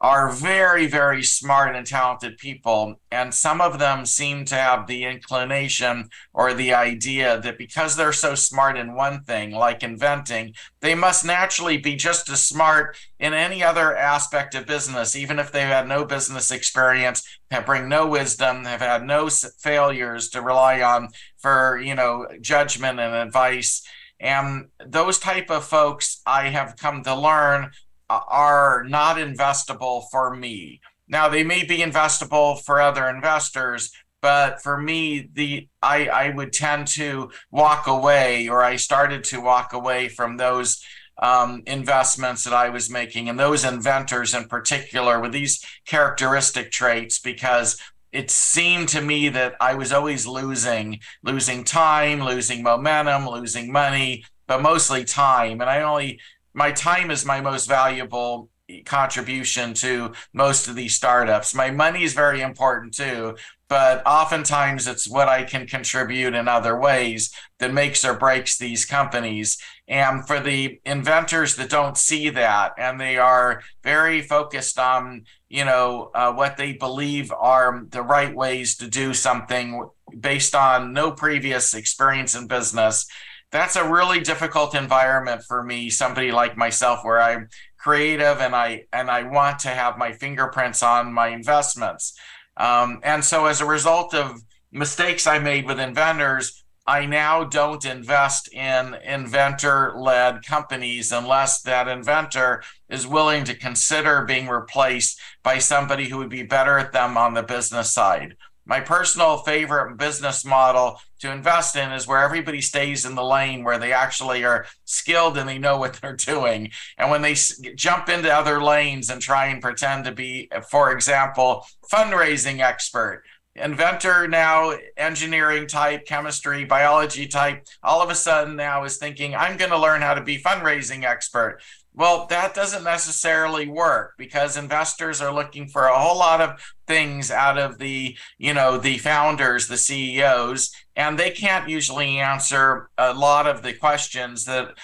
are 0.00 0.30
very, 0.30 0.86
very 0.86 1.22
smart 1.24 1.74
and 1.74 1.84
talented 1.84 2.38
people. 2.38 3.00
And 3.10 3.34
some 3.34 3.60
of 3.60 3.80
them 3.80 4.06
seem 4.06 4.44
to 4.46 4.54
have 4.54 4.86
the 4.86 5.04
inclination 5.04 6.10
or 6.32 6.54
the 6.54 6.72
idea 6.72 7.40
that 7.40 7.58
because 7.58 7.96
they're 7.96 8.12
so 8.12 8.36
smart 8.36 8.76
in 8.76 8.94
one 8.94 9.24
thing, 9.24 9.50
like 9.50 9.82
inventing, 9.82 10.54
they 10.80 10.94
must 10.94 11.24
naturally 11.24 11.78
be 11.78 11.96
just 11.96 12.28
as 12.30 12.44
smart 12.44 12.96
in 13.18 13.34
any 13.34 13.62
other 13.62 13.96
aspect 13.96 14.54
of 14.54 14.66
business, 14.66 15.16
even 15.16 15.40
if 15.40 15.50
they've 15.50 15.66
had 15.66 15.88
no 15.88 16.04
business 16.04 16.52
experience, 16.52 17.26
have 17.50 17.66
bring 17.66 17.88
no 17.88 18.06
wisdom, 18.06 18.64
have 18.66 18.80
had 18.80 19.04
no 19.04 19.28
failures 19.28 20.28
to 20.28 20.40
rely 20.40 20.80
on 20.80 21.08
for, 21.38 21.80
you 21.82 21.96
know, 21.96 22.26
judgment 22.40 23.00
and 23.00 23.14
advice. 23.14 23.82
And 24.20 24.66
those 24.84 25.18
type 25.18 25.50
of 25.50 25.64
folks 25.64 26.20
I 26.26 26.48
have 26.48 26.76
come 26.76 27.02
to 27.04 27.14
learn 27.14 27.70
are 28.10 28.84
not 28.84 29.16
investable 29.16 30.04
for 30.10 30.34
me. 30.34 30.80
Now 31.08 31.28
they 31.28 31.44
may 31.44 31.64
be 31.64 31.78
investable 31.78 32.62
for 32.62 32.80
other 32.80 33.08
investors, 33.08 33.92
but 34.20 34.62
for 34.62 34.80
me, 34.80 35.28
the 35.32 35.68
I 35.82 36.08
I 36.08 36.30
would 36.30 36.52
tend 36.52 36.88
to 36.88 37.30
walk 37.50 37.86
away, 37.86 38.48
or 38.48 38.62
I 38.62 38.76
started 38.76 39.24
to 39.24 39.40
walk 39.40 39.72
away 39.72 40.08
from 40.08 40.36
those 40.36 40.82
um, 41.20 41.62
investments 41.66 42.44
that 42.44 42.52
I 42.52 42.68
was 42.70 42.90
making, 42.90 43.28
and 43.28 43.38
those 43.38 43.64
inventors 43.64 44.34
in 44.34 44.48
particular 44.48 45.20
with 45.20 45.32
these 45.32 45.64
characteristic 45.86 46.70
traits, 46.70 47.18
because 47.18 47.80
it 48.12 48.30
seemed 48.30 48.88
to 48.88 49.00
me 49.00 49.28
that 49.28 49.54
I 49.60 49.74
was 49.74 49.92
always 49.92 50.26
losing, 50.26 51.00
losing 51.22 51.62
time, 51.62 52.22
losing 52.22 52.62
momentum, 52.62 53.28
losing 53.28 53.70
money, 53.70 54.24
but 54.46 54.62
mostly 54.62 55.04
time, 55.04 55.60
and 55.60 55.68
I 55.70 55.82
only 55.82 56.20
my 56.58 56.72
time 56.72 57.10
is 57.12 57.24
my 57.24 57.40
most 57.40 57.68
valuable 57.68 58.50
contribution 58.84 59.72
to 59.72 60.12
most 60.34 60.68
of 60.68 60.74
these 60.74 60.94
startups. 60.94 61.54
My 61.54 61.70
money 61.70 62.02
is 62.02 62.12
very 62.12 62.42
important 62.42 62.92
too, 62.92 63.36
but 63.68 64.02
oftentimes 64.04 64.86
it's 64.86 65.08
what 65.08 65.28
I 65.28 65.44
can 65.44 65.66
contribute 65.66 66.34
in 66.34 66.48
other 66.48 66.78
ways 66.78 67.32
that 67.60 67.72
makes 67.72 68.04
or 68.04 68.14
breaks 68.14 68.58
these 68.58 68.84
companies. 68.84 69.56
And 69.86 70.26
for 70.26 70.40
the 70.40 70.80
inventors 70.84 71.56
that 71.56 71.70
don't 71.70 71.96
see 71.96 72.28
that 72.30 72.72
and 72.76 73.00
they 73.00 73.16
are 73.18 73.62
very 73.82 74.20
focused 74.20 74.78
on, 74.78 75.24
you 75.48 75.64
know, 75.64 76.10
uh, 76.12 76.32
what 76.32 76.56
they 76.56 76.72
believe 76.72 77.32
are 77.32 77.84
the 77.88 78.02
right 78.02 78.34
ways 78.34 78.76
to 78.78 78.88
do 78.88 79.14
something 79.14 79.88
based 80.18 80.54
on 80.54 80.92
no 80.92 81.12
previous 81.12 81.72
experience 81.72 82.34
in 82.34 82.48
business 82.48 83.06
that's 83.50 83.76
a 83.76 83.88
really 83.88 84.20
difficult 84.20 84.74
environment 84.74 85.42
for 85.42 85.62
me 85.62 85.90
somebody 85.90 86.30
like 86.32 86.56
myself 86.56 87.00
where 87.04 87.20
i'm 87.20 87.48
creative 87.78 88.40
and 88.40 88.54
i 88.54 88.84
and 88.92 89.10
i 89.10 89.22
want 89.22 89.58
to 89.58 89.68
have 89.68 89.98
my 89.98 90.12
fingerprints 90.12 90.82
on 90.82 91.12
my 91.12 91.28
investments. 91.28 92.18
Um, 92.56 93.00
and 93.04 93.24
so 93.24 93.46
as 93.46 93.60
a 93.60 93.66
result 93.66 94.14
of 94.14 94.40
mistakes 94.72 95.26
i 95.26 95.38
made 95.38 95.64
with 95.66 95.80
inventors 95.80 96.64
i 96.86 97.06
now 97.06 97.44
don't 97.44 97.84
invest 97.84 98.52
in 98.52 98.94
inventor 99.04 99.94
led 99.96 100.44
companies 100.44 101.12
unless 101.12 101.62
that 101.62 101.88
inventor 101.88 102.62
is 102.90 103.06
willing 103.06 103.44
to 103.44 103.54
consider 103.54 104.24
being 104.24 104.48
replaced 104.48 105.20
by 105.42 105.58
somebody 105.58 106.08
who 106.08 106.18
would 106.18 106.28
be 106.28 106.42
better 106.42 106.78
at 106.78 106.92
them 106.92 107.16
on 107.16 107.34
the 107.34 107.42
business 107.42 107.92
side. 107.92 108.36
My 108.66 108.80
personal 108.80 109.38
favorite 109.38 109.96
business 109.96 110.44
model 110.44 111.00
to 111.20 111.32
invest 111.32 111.76
in 111.76 111.92
is 111.92 112.06
where 112.06 112.22
everybody 112.22 112.60
stays 112.60 113.04
in 113.04 113.14
the 113.14 113.24
lane 113.24 113.64
where 113.64 113.78
they 113.78 113.92
actually 113.92 114.44
are 114.44 114.66
skilled 114.84 115.36
and 115.38 115.48
they 115.48 115.58
know 115.58 115.78
what 115.78 115.94
they're 115.94 116.16
doing. 116.16 116.70
And 116.96 117.10
when 117.10 117.22
they 117.22 117.34
jump 117.74 118.08
into 118.08 118.32
other 118.32 118.62
lanes 118.62 119.10
and 119.10 119.20
try 119.20 119.46
and 119.46 119.62
pretend 119.62 120.04
to 120.04 120.12
be, 120.12 120.50
for 120.70 120.92
example, 120.92 121.66
fundraising 121.92 122.60
expert, 122.60 123.24
inventor 123.54 124.28
now, 124.28 124.74
engineering 124.96 125.66
type, 125.66 126.06
chemistry, 126.06 126.64
biology 126.64 127.26
type, 127.26 127.66
all 127.82 128.00
of 128.02 128.10
a 128.10 128.14
sudden 128.14 128.56
now 128.56 128.84
is 128.84 128.96
thinking, 128.96 129.34
I'm 129.34 129.56
going 129.56 129.70
to 129.70 129.78
learn 129.78 130.02
how 130.02 130.14
to 130.14 130.22
be 130.22 130.38
fundraising 130.38 131.04
expert. 131.04 131.60
Well, 131.94 132.26
that 132.30 132.54
doesn't 132.54 132.84
necessarily 132.84 133.66
work 133.66 134.14
because 134.18 134.56
investors 134.56 135.20
are 135.20 135.34
looking 135.34 135.66
for 135.66 135.86
a 135.86 135.98
whole 135.98 136.16
lot 136.16 136.40
of 136.40 136.60
things 136.86 137.32
out 137.32 137.58
of 137.58 137.78
the, 137.78 138.16
you 138.38 138.54
know, 138.54 138.78
the 138.78 138.98
founders, 138.98 139.66
the 139.66 139.76
CEOs, 139.76 140.70
and 140.98 141.16
they 141.16 141.30
can't 141.30 141.68
usually 141.68 142.18
answer 142.18 142.90
a 142.98 143.14
lot 143.14 143.46
of 143.46 143.62
the 143.62 143.72
questions 143.72 144.44
that 144.46 144.74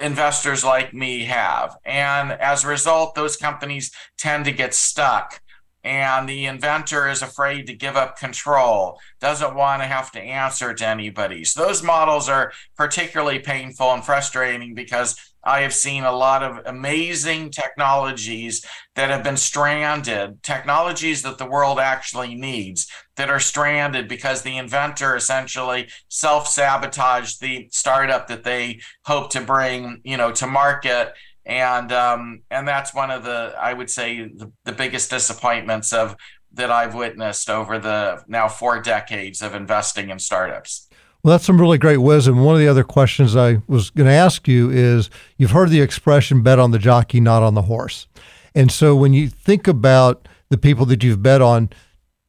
investors 0.00 0.64
like 0.64 0.94
me 0.94 1.24
have. 1.24 1.76
And 1.84 2.30
as 2.32 2.64
a 2.64 2.68
result, 2.68 3.16
those 3.16 3.36
companies 3.36 3.90
tend 4.16 4.44
to 4.44 4.52
get 4.52 4.72
stuck 4.72 5.42
and 5.84 6.28
the 6.28 6.46
inventor 6.46 7.08
is 7.08 7.22
afraid 7.22 7.66
to 7.66 7.72
give 7.72 7.96
up 7.96 8.18
control, 8.18 8.98
doesn't 9.20 9.54
want 9.54 9.82
to 9.82 9.86
have 9.86 10.10
to 10.12 10.20
answer 10.20 10.74
to 10.74 10.86
anybody. 10.86 11.44
So 11.44 11.64
those 11.64 11.82
models 11.82 12.28
are 12.28 12.52
particularly 12.76 13.38
painful 13.38 13.92
and 13.92 14.04
frustrating 14.04 14.74
because 14.74 15.16
I 15.48 15.62
have 15.62 15.72
seen 15.72 16.04
a 16.04 16.12
lot 16.12 16.42
of 16.42 16.60
amazing 16.66 17.50
technologies 17.50 18.64
that 18.96 19.08
have 19.08 19.24
been 19.24 19.38
stranded, 19.38 20.42
technologies 20.42 21.22
that 21.22 21.38
the 21.38 21.46
world 21.46 21.78
actually 21.78 22.34
needs 22.34 22.86
that 23.16 23.30
are 23.30 23.40
stranded 23.40 24.08
because 24.08 24.42
the 24.42 24.58
inventor 24.58 25.16
essentially 25.16 25.88
self-sabotaged 26.08 27.40
the 27.40 27.68
startup 27.72 28.28
that 28.28 28.44
they 28.44 28.80
hope 29.06 29.30
to 29.30 29.40
bring, 29.40 30.02
you 30.04 30.18
know, 30.18 30.32
to 30.32 30.46
market 30.46 31.14
and 31.46 31.92
um, 31.92 32.42
and 32.50 32.68
that's 32.68 32.94
one 32.94 33.10
of 33.10 33.24
the 33.24 33.54
I 33.58 33.72
would 33.72 33.88
say 33.88 34.24
the, 34.24 34.52
the 34.64 34.72
biggest 34.72 35.08
disappointments 35.08 35.94
of 35.94 36.14
that 36.52 36.70
I've 36.70 36.94
witnessed 36.94 37.48
over 37.48 37.78
the 37.78 38.22
now 38.28 38.48
four 38.48 38.80
decades 38.82 39.40
of 39.40 39.54
investing 39.54 40.10
in 40.10 40.18
startups. 40.18 40.87
Well, 41.22 41.32
that's 41.32 41.44
some 41.44 41.60
really 41.60 41.78
great 41.78 41.98
wisdom. 41.98 42.44
One 42.44 42.54
of 42.54 42.60
the 42.60 42.68
other 42.68 42.84
questions 42.84 43.34
I 43.34 43.60
was 43.66 43.90
going 43.90 44.06
to 44.06 44.12
ask 44.12 44.46
you 44.46 44.70
is 44.70 45.10
you've 45.36 45.50
heard 45.50 45.70
the 45.70 45.80
expression 45.80 46.42
bet 46.42 46.58
on 46.58 46.70
the 46.70 46.78
jockey, 46.78 47.20
not 47.20 47.42
on 47.42 47.54
the 47.54 47.62
horse. 47.62 48.06
And 48.54 48.70
so 48.70 48.94
when 48.94 49.12
you 49.12 49.28
think 49.28 49.66
about 49.66 50.28
the 50.48 50.58
people 50.58 50.86
that 50.86 51.02
you've 51.02 51.22
bet 51.22 51.42
on, 51.42 51.70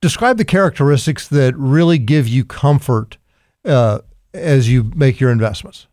describe 0.01 0.38
the 0.38 0.46
characteristics 0.46 1.27
that 1.27 1.55
really 1.55 1.98
give 1.98 2.27
you 2.27 2.43
comfort 2.43 3.17
uh, 3.63 4.00
as 4.34 4.69
you 4.69 4.91
make 4.96 5.19
your 5.19 5.31
investments. 5.31 5.88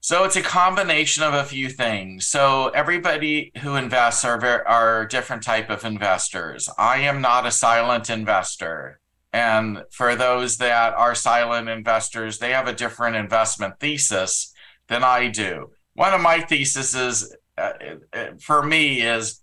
So 0.00 0.24
it's 0.24 0.36
a 0.36 0.42
combination 0.42 1.22
of 1.22 1.34
a 1.34 1.44
few 1.44 1.68
things. 1.68 2.26
So 2.26 2.68
everybody 2.68 3.52
who 3.58 3.74
invests 3.74 4.24
are 4.24 4.66
are 4.66 5.06
different 5.06 5.42
type 5.42 5.70
of 5.70 5.84
investors. 5.84 6.68
I 6.78 6.98
am 6.98 7.20
not 7.20 7.46
a 7.46 7.50
silent 7.50 8.08
investor. 8.08 9.00
And 9.32 9.84
for 9.90 10.16
those 10.16 10.56
that 10.58 10.94
are 10.94 11.14
silent 11.14 11.68
investors, 11.68 12.38
they 12.38 12.50
have 12.50 12.66
a 12.66 12.74
different 12.74 13.16
investment 13.16 13.78
thesis 13.78 14.52
than 14.88 15.04
I 15.04 15.28
do. 15.28 15.70
One 15.94 16.14
of 16.14 16.20
my 16.20 16.40
theses 16.40 17.36
uh, 17.58 17.72
uh, 18.12 18.26
for 18.40 18.62
me 18.62 19.02
is 19.02 19.40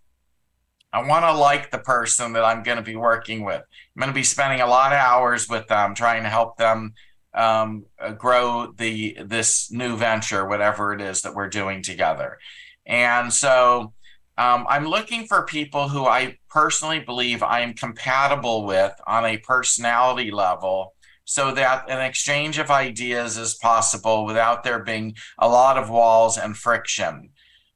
I 0.91 1.05
want 1.05 1.25
to 1.25 1.33
like 1.33 1.71
the 1.71 1.79
person 1.79 2.33
that 2.33 2.45
I'm 2.45 2.63
going 2.63 2.77
to 2.77 2.83
be 2.83 2.95
working 2.95 3.43
with. 3.43 3.61
I'm 3.61 3.99
going 3.99 4.09
to 4.09 4.15
be 4.15 4.23
spending 4.23 4.61
a 4.61 4.67
lot 4.67 4.93
of 4.93 4.97
hours 4.97 5.49
with 5.49 5.67
them, 5.67 5.93
trying 5.93 6.23
to 6.23 6.29
help 6.29 6.57
them 6.57 6.93
um, 7.33 7.85
uh, 7.99 8.13
grow 8.13 8.71
the 8.77 9.17
this 9.25 9.69
new 9.71 9.97
venture, 9.97 10.47
whatever 10.47 10.93
it 10.93 11.01
is 11.01 11.21
that 11.23 11.35
we're 11.35 11.49
doing 11.49 11.81
together. 11.81 12.37
And 12.85 13.33
so 13.33 13.93
um, 14.37 14.65
I'm 14.69 14.87
looking 14.87 15.27
for 15.27 15.43
people 15.43 15.89
who 15.89 16.05
I 16.05 16.37
personally 16.55 17.01
believe 17.01 17.43
I 17.43 17.59
am 17.59 17.73
compatible 17.73 18.65
with 18.65 18.93
on 19.05 19.25
a 19.25 19.39
personality 19.39 20.31
level 20.31 20.93
so 21.25 21.53
that 21.53 21.89
an 21.89 21.99
exchange 21.99 22.57
of 22.59 22.71
ideas 22.71 23.37
is 23.37 23.55
possible 23.55 24.25
without 24.25 24.63
there 24.63 24.81
being 24.81 25.15
a 25.37 25.49
lot 25.49 25.77
of 25.77 25.89
walls 25.89 26.37
and 26.37 26.55
friction. 26.55 27.31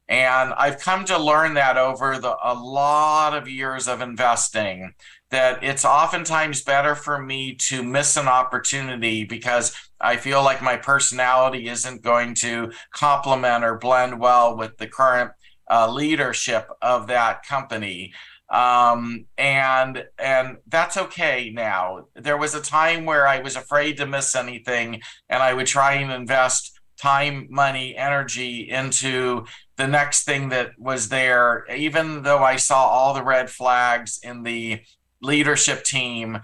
And 0.08 0.54
I've 0.54 0.80
come 0.80 1.04
to 1.04 1.18
learn 1.18 1.52
that 1.54 1.76
over 1.76 2.18
the, 2.18 2.34
a 2.42 2.54
lot 2.54 3.36
of 3.36 3.50
years 3.50 3.86
of 3.86 4.00
investing 4.00 4.94
that 5.30 5.62
it's 5.62 5.84
oftentimes 5.84 6.62
better 6.62 6.94
for 6.94 7.20
me 7.20 7.56
to 7.68 7.82
miss 7.82 8.16
an 8.16 8.28
opportunity 8.28 9.24
because 9.24 9.76
I 10.00 10.16
feel 10.16 10.42
like 10.42 10.62
my 10.62 10.78
personality 10.78 11.68
isn't 11.68 12.02
going 12.02 12.34
to 12.36 12.72
complement 12.94 13.62
or 13.62 13.76
blend 13.76 14.18
well 14.18 14.56
with 14.56 14.78
the 14.78 14.88
current 14.88 15.32
uh, 15.70 15.90
leadership 15.92 16.68
of 16.82 17.06
that 17.08 17.44
company. 17.44 18.12
Um, 18.50 19.26
and 19.38 20.04
and 20.18 20.56
that's 20.66 20.96
okay 20.96 21.50
now. 21.54 22.06
There 22.16 22.36
was 22.36 22.54
a 22.54 22.60
time 22.60 23.04
where 23.04 23.26
I 23.26 23.40
was 23.40 23.56
afraid 23.56 23.96
to 23.98 24.06
miss 24.06 24.34
anything, 24.34 25.02
and 25.28 25.42
I 25.42 25.54
would 25.54 25.66
try 25.66 25.94
and 25.94 26.10
invest 26.10 26.80
time, 27.00 27.46
money, 27.48 27.96
energy 27.96 28.68
into 28.68 29.46
the 29.76 29.86
next 29.86 30.24
thing 30.24 30.50
that 30.50 30.72
was 30.78 31.08
there, 31.08 31.64
even 31.74 32.22
though 32.22 32.42
I 32.42 32.56
saw 32.56 32.86
all 32.86 33.14
the 33.14 33.24
red 33.24 33.48
flags 33.48 34.20
in 34.22 34.42
the 34.42 34.80
leadership 35.22 35.84
team. 35.84 36.40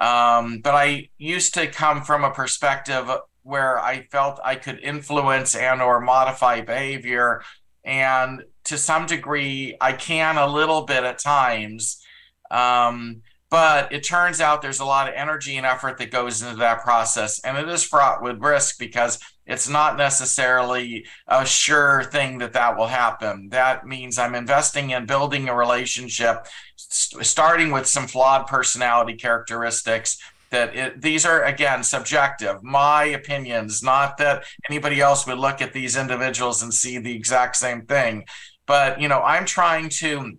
Um, 0.00 0.60
but 0.60 0.74
I 0.74 1.10
used 1.18 1.54
to 1.54 1.66
come 1.66 2.02
from 2.02 2.24
a 2.24 2.30
perspective 2.30 3.08
where 3.42 3.78
I 3.78 4.06
felt 4.10 4.40
I 4.42 4.56
could 4.56 4.80
influence 4.80 5.54
and 5.54 5.80
or 5.80 6.00
modify 6.00 6.62
behavior 6.62 7.42
and 7.84 8.42
to 8.64 8.78
some 8.78 9.06
degree 9.06 9.76
I 9.80 9.92
can 9.92 10.36
a 10.36 10.46
little 10.46 10.82
bit 10.82 11.04
at 11.04 11.18
times. 11.18 12.02
Um, 12.50 13.22
but 13.50 13.92
it 13.92 14.04
turns 14.04 14.40
out 14.40 14.62
there's 14.62 14.80
a 14.80 14.84
lot 14.84 15.08
of 15.08 15.14
energy 15.14 15.56
and 15.56 15.66
effort 15.66 15.98
that 15.98 16.12
goes 16.12 16.40
into 16.40 16.56
that 16.56 16.82
process 16.82 17.40
and 17.40 17.58
it 17.58 17.68
is 17.68 17.82
fraught 17.82 18.22
with 18.22 18.40
risk 18.40 18.78
because 18.78 19.18
it's 19.44 19.68
not 19.68 19.96
necessarily 19.96 21.04
a 21.26 21.44
sure 21.44 22.04
thing 22.04 22.38
that 22.38 22.52
that 22.52 22.78
will 22.78 22.86
happen 22.86 23.48
that 23.50 23.86
means 23.86 24.18
i'm 24.18 24.34
investing 24.34 24.90
in 24.90 25.04
building 25.04 25.48
a 25.48 25.54
relationship 25.54 26.46
st- 26.76 27.26
starting 27.26 27.70
with 27.70 27.86
some 27.86 28.06
flawed 28.06 28.46
personality 28.46 29.14
characteristics 29.14 30.18
that 30.50 30.74
it, 30.74 31.00
these 31.00 31.26
are 31.26 31.42
again 31.44 31.82
subjective 31.82 32.62
my 32.62 33.04
opinions 33.04 33.82
not 33.82 34.16
that 34.16 34.44
anybody 34.70 35.00
else 35.00 35.26
would 35.26 35.38
look 35.38 35.60
at 35.60 35.72
these 35.72 35.96
individuals 35.96 36.62
and 36.62 36.72
see 36.72 36.98
the 36.98 37.14
exact 37.14 37.56
same 37.56 37.82
thing 37.82 38.24
but 38.70 39.00
you 39.00 39.08
know 39.08 39.20
i'm 39.22 39.44
trying 39.44 39.88
to 39.88 40.38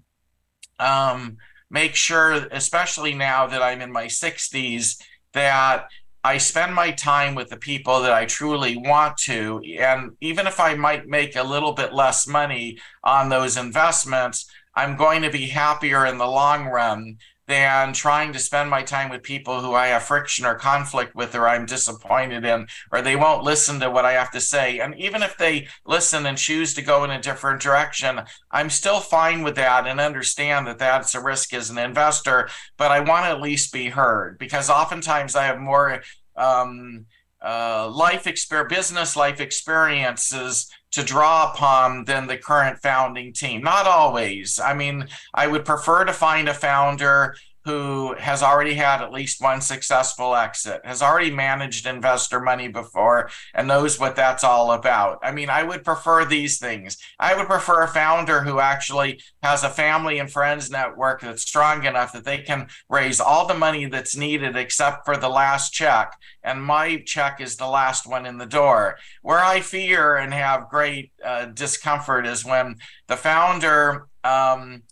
um, 0.80 1.36
make 1.70 1.96
sure 1.96 2.48
especially 2.52 3.14
now 3.14 3.46
that 3.46 3.62
i'm 3.62 3.82
in 3.82 3.92
my 3.92 4.06
60s 4.06 4.98
that 5.34 5.88
I 6.24 6.38
spend 6.38 6.76
my 6.76 6.92
time 6.92 7.34
with 7.34 7.50
the 7.50 7.58
people 7.58 8.04
that 8.04 8.14
I 8.14 8.26
truly 8.26 8.78
want 8.78 9.18
to. 9.26 9.60
And 9.80 10.12
even 10.22 10.46
if 10.46 10.60
I 10.60 10.76
might 10.76 11.08
make 11.08 11.36
a 11.36 11.42
little 11.42 11.72
bit 11.72 11.96
less 11.96 12.28
money 12.28 12.78
on 13.04 13.30
those 13.30 13.58
investments, 13.58 14.46
I'm 14.76 14.98
going 14.98 15.24
to 15.24 15.32
be 15.32 15.48
happier 15.48 16.06
in 16.06 16.20
the 16.20 16.28
long 16.28 16.68
run 16.68 17.18
than 17.52 17.92
trying 17.92 18.32
to 18.32 18.40
spend 18.40 18.70
my 18.70 18.82
time 18.82 19.10
with 19.10 19.24
people 19.24 19.60
who 19.60 19.74
I 19.74 19.88
have 19.88 20.04
friction 20.04 20.46
or 20.46 20.56
conflict 20.56 21.16
with 21.16 21.36
or 21.36 21.50
I'm 21.50 21.66
disappointed 21.66 22.46
in, 22.46 22.68
or 22.94 23.02
they 23.02 23.18
won't 23.18 23.44
listen 23.44 23.78
to 23.82 23.92
what 23.92 24.06
I 24.06 24.14
have 24.14 24.32
to 24.32 24.40
say. 24.40 24.80
And 24.80 24.98
even 24.98 25.22
if 25.22 25.38
they 25.38 25.68
listen 25.86 26.26
and 26.26 26.38
choose 26.38 26.74
to 26.76 26.82
go 26.82 27.04
in 27.04 27.12
a 27.12 27.22
different 27.22 27.62
direction, 27.62 28.22
I'm 28.52 28.70
still 28.70 29.02
fine 29.02 29.44
with 29.44 29.56
that 29.56 29.86
and 29.86 30.00
understand 30.00 30.66
that 30.68 30.80
that's 30.80 31.14
a 31.14 31.22
risk 31.22 31.54
as 31.54 31.70
an 31.70 31.78
investor, 31.78 32.48
but 32.78 32.90
I 32.90 33.02
want 33.02 33.26
to 33.26 33.32
at 33.32 33.42
least 33.42 33.74
be 33.74 33.90
heard 33.90 34.38
because 34.40 34.70
oftentimes 34.70 35.36
I 35.36 35.44
have 35.44 35.60
more 35.60 36.02
um, 36.38 37.06
uh, 37.44 37.90
life 37.90 38.28
experience, 38.28 38.70
business 38.70 39.16
life 39.16 39.40
experiences 39.40 40.70
to 40.92 41.04
draw 41.04 41.52
upon 41.52 42.06
than 42.06 42.28
the 42.28 42.38
current 42.38 42.80
founding 42.80 43.34
team. 43.34 43.62
Not 43.62 43.88
always. 43.88 44.60
I 44.60 44.74
mean, 44.74 45.08
I 45.34 45.48
would 45.48 45.66
prefer 45.66 46.04
to 46.06 46.14
find 46.14 46.50
a 46.50 46.54
founder 46.54 47.36
who 47.64 48.16
has 48.16 48.42
already 48.42 48.74
had 48.74 49.02
at 49.02 49.12
least 49.12 49.42
one 49.42 49.62
successful 49.62 50.36
exit, 50.36 50.82
has 50.84 51.02
already 51.02 51.30
managed 51.30 51.86
investor 51.86 52.40
money 52.40 52.68
before, 52.68 53.30
and 53.54 53.68
knows 53.68 54.00
what 54.00 54.16
that's 54.16 54.44
all 54.44 54.72
about. 54.72 55.20
I 55.22 55.32
mean, 55.32 55.50
I 55.50 55.64
would 55.64 55.84
prefer 55.84 56.26
these 56.26 56.58
things. 56.58 56.98
I 57.20 57.36
would 57.36 57.48
prefer 57.48 57.84
a 57.84 57.88
founder 57.88 58.42
who 58.42 58.60
actually 58.60 59.22
has 59.44 59.64
a 59.64 59.70
family 59.70 60.18
and 60.18 60.32
friends 60.32 60.72
network 60.72 61.22
that's 61.22 61.44
strong 61.44 61.86
enough 61.86 62.14
that 62.14 62.26
they 62.26 62.40
can 62.40 62.68
raise 62.90 63.20
all 63.20 63.46
the 63.46 63.54
money 63.54 63.86
that's 63.86 64.18
needed 64.18 64.56
except 64.56 65.06
for 65.06 65.16
the 65.16 65.30
last 65.30 65.72
check. 65.72 66.14
And 66.44 66.64
my 66.64 67.04
check 67.06 67.40
is 67.40 67.58
the 67.58 67.68
last 67.68 68.08
one 68.08 68.26
in 68.26 68.40
the 68.40 68.46
door. 68.48 68.98
Where 69.22 69.40
I 69.40 69.62
fear 69.62 70.16
and 70.16 70.34
have 70.34 70.70
great 70.70 71.12
uh, 71.24 71.46
discomfort 71.46 72.26
is 72.26 72.44
when 72.44 72.78
the 73.08 73.18
founder, 73.18 74.08
um, 74.24 74.84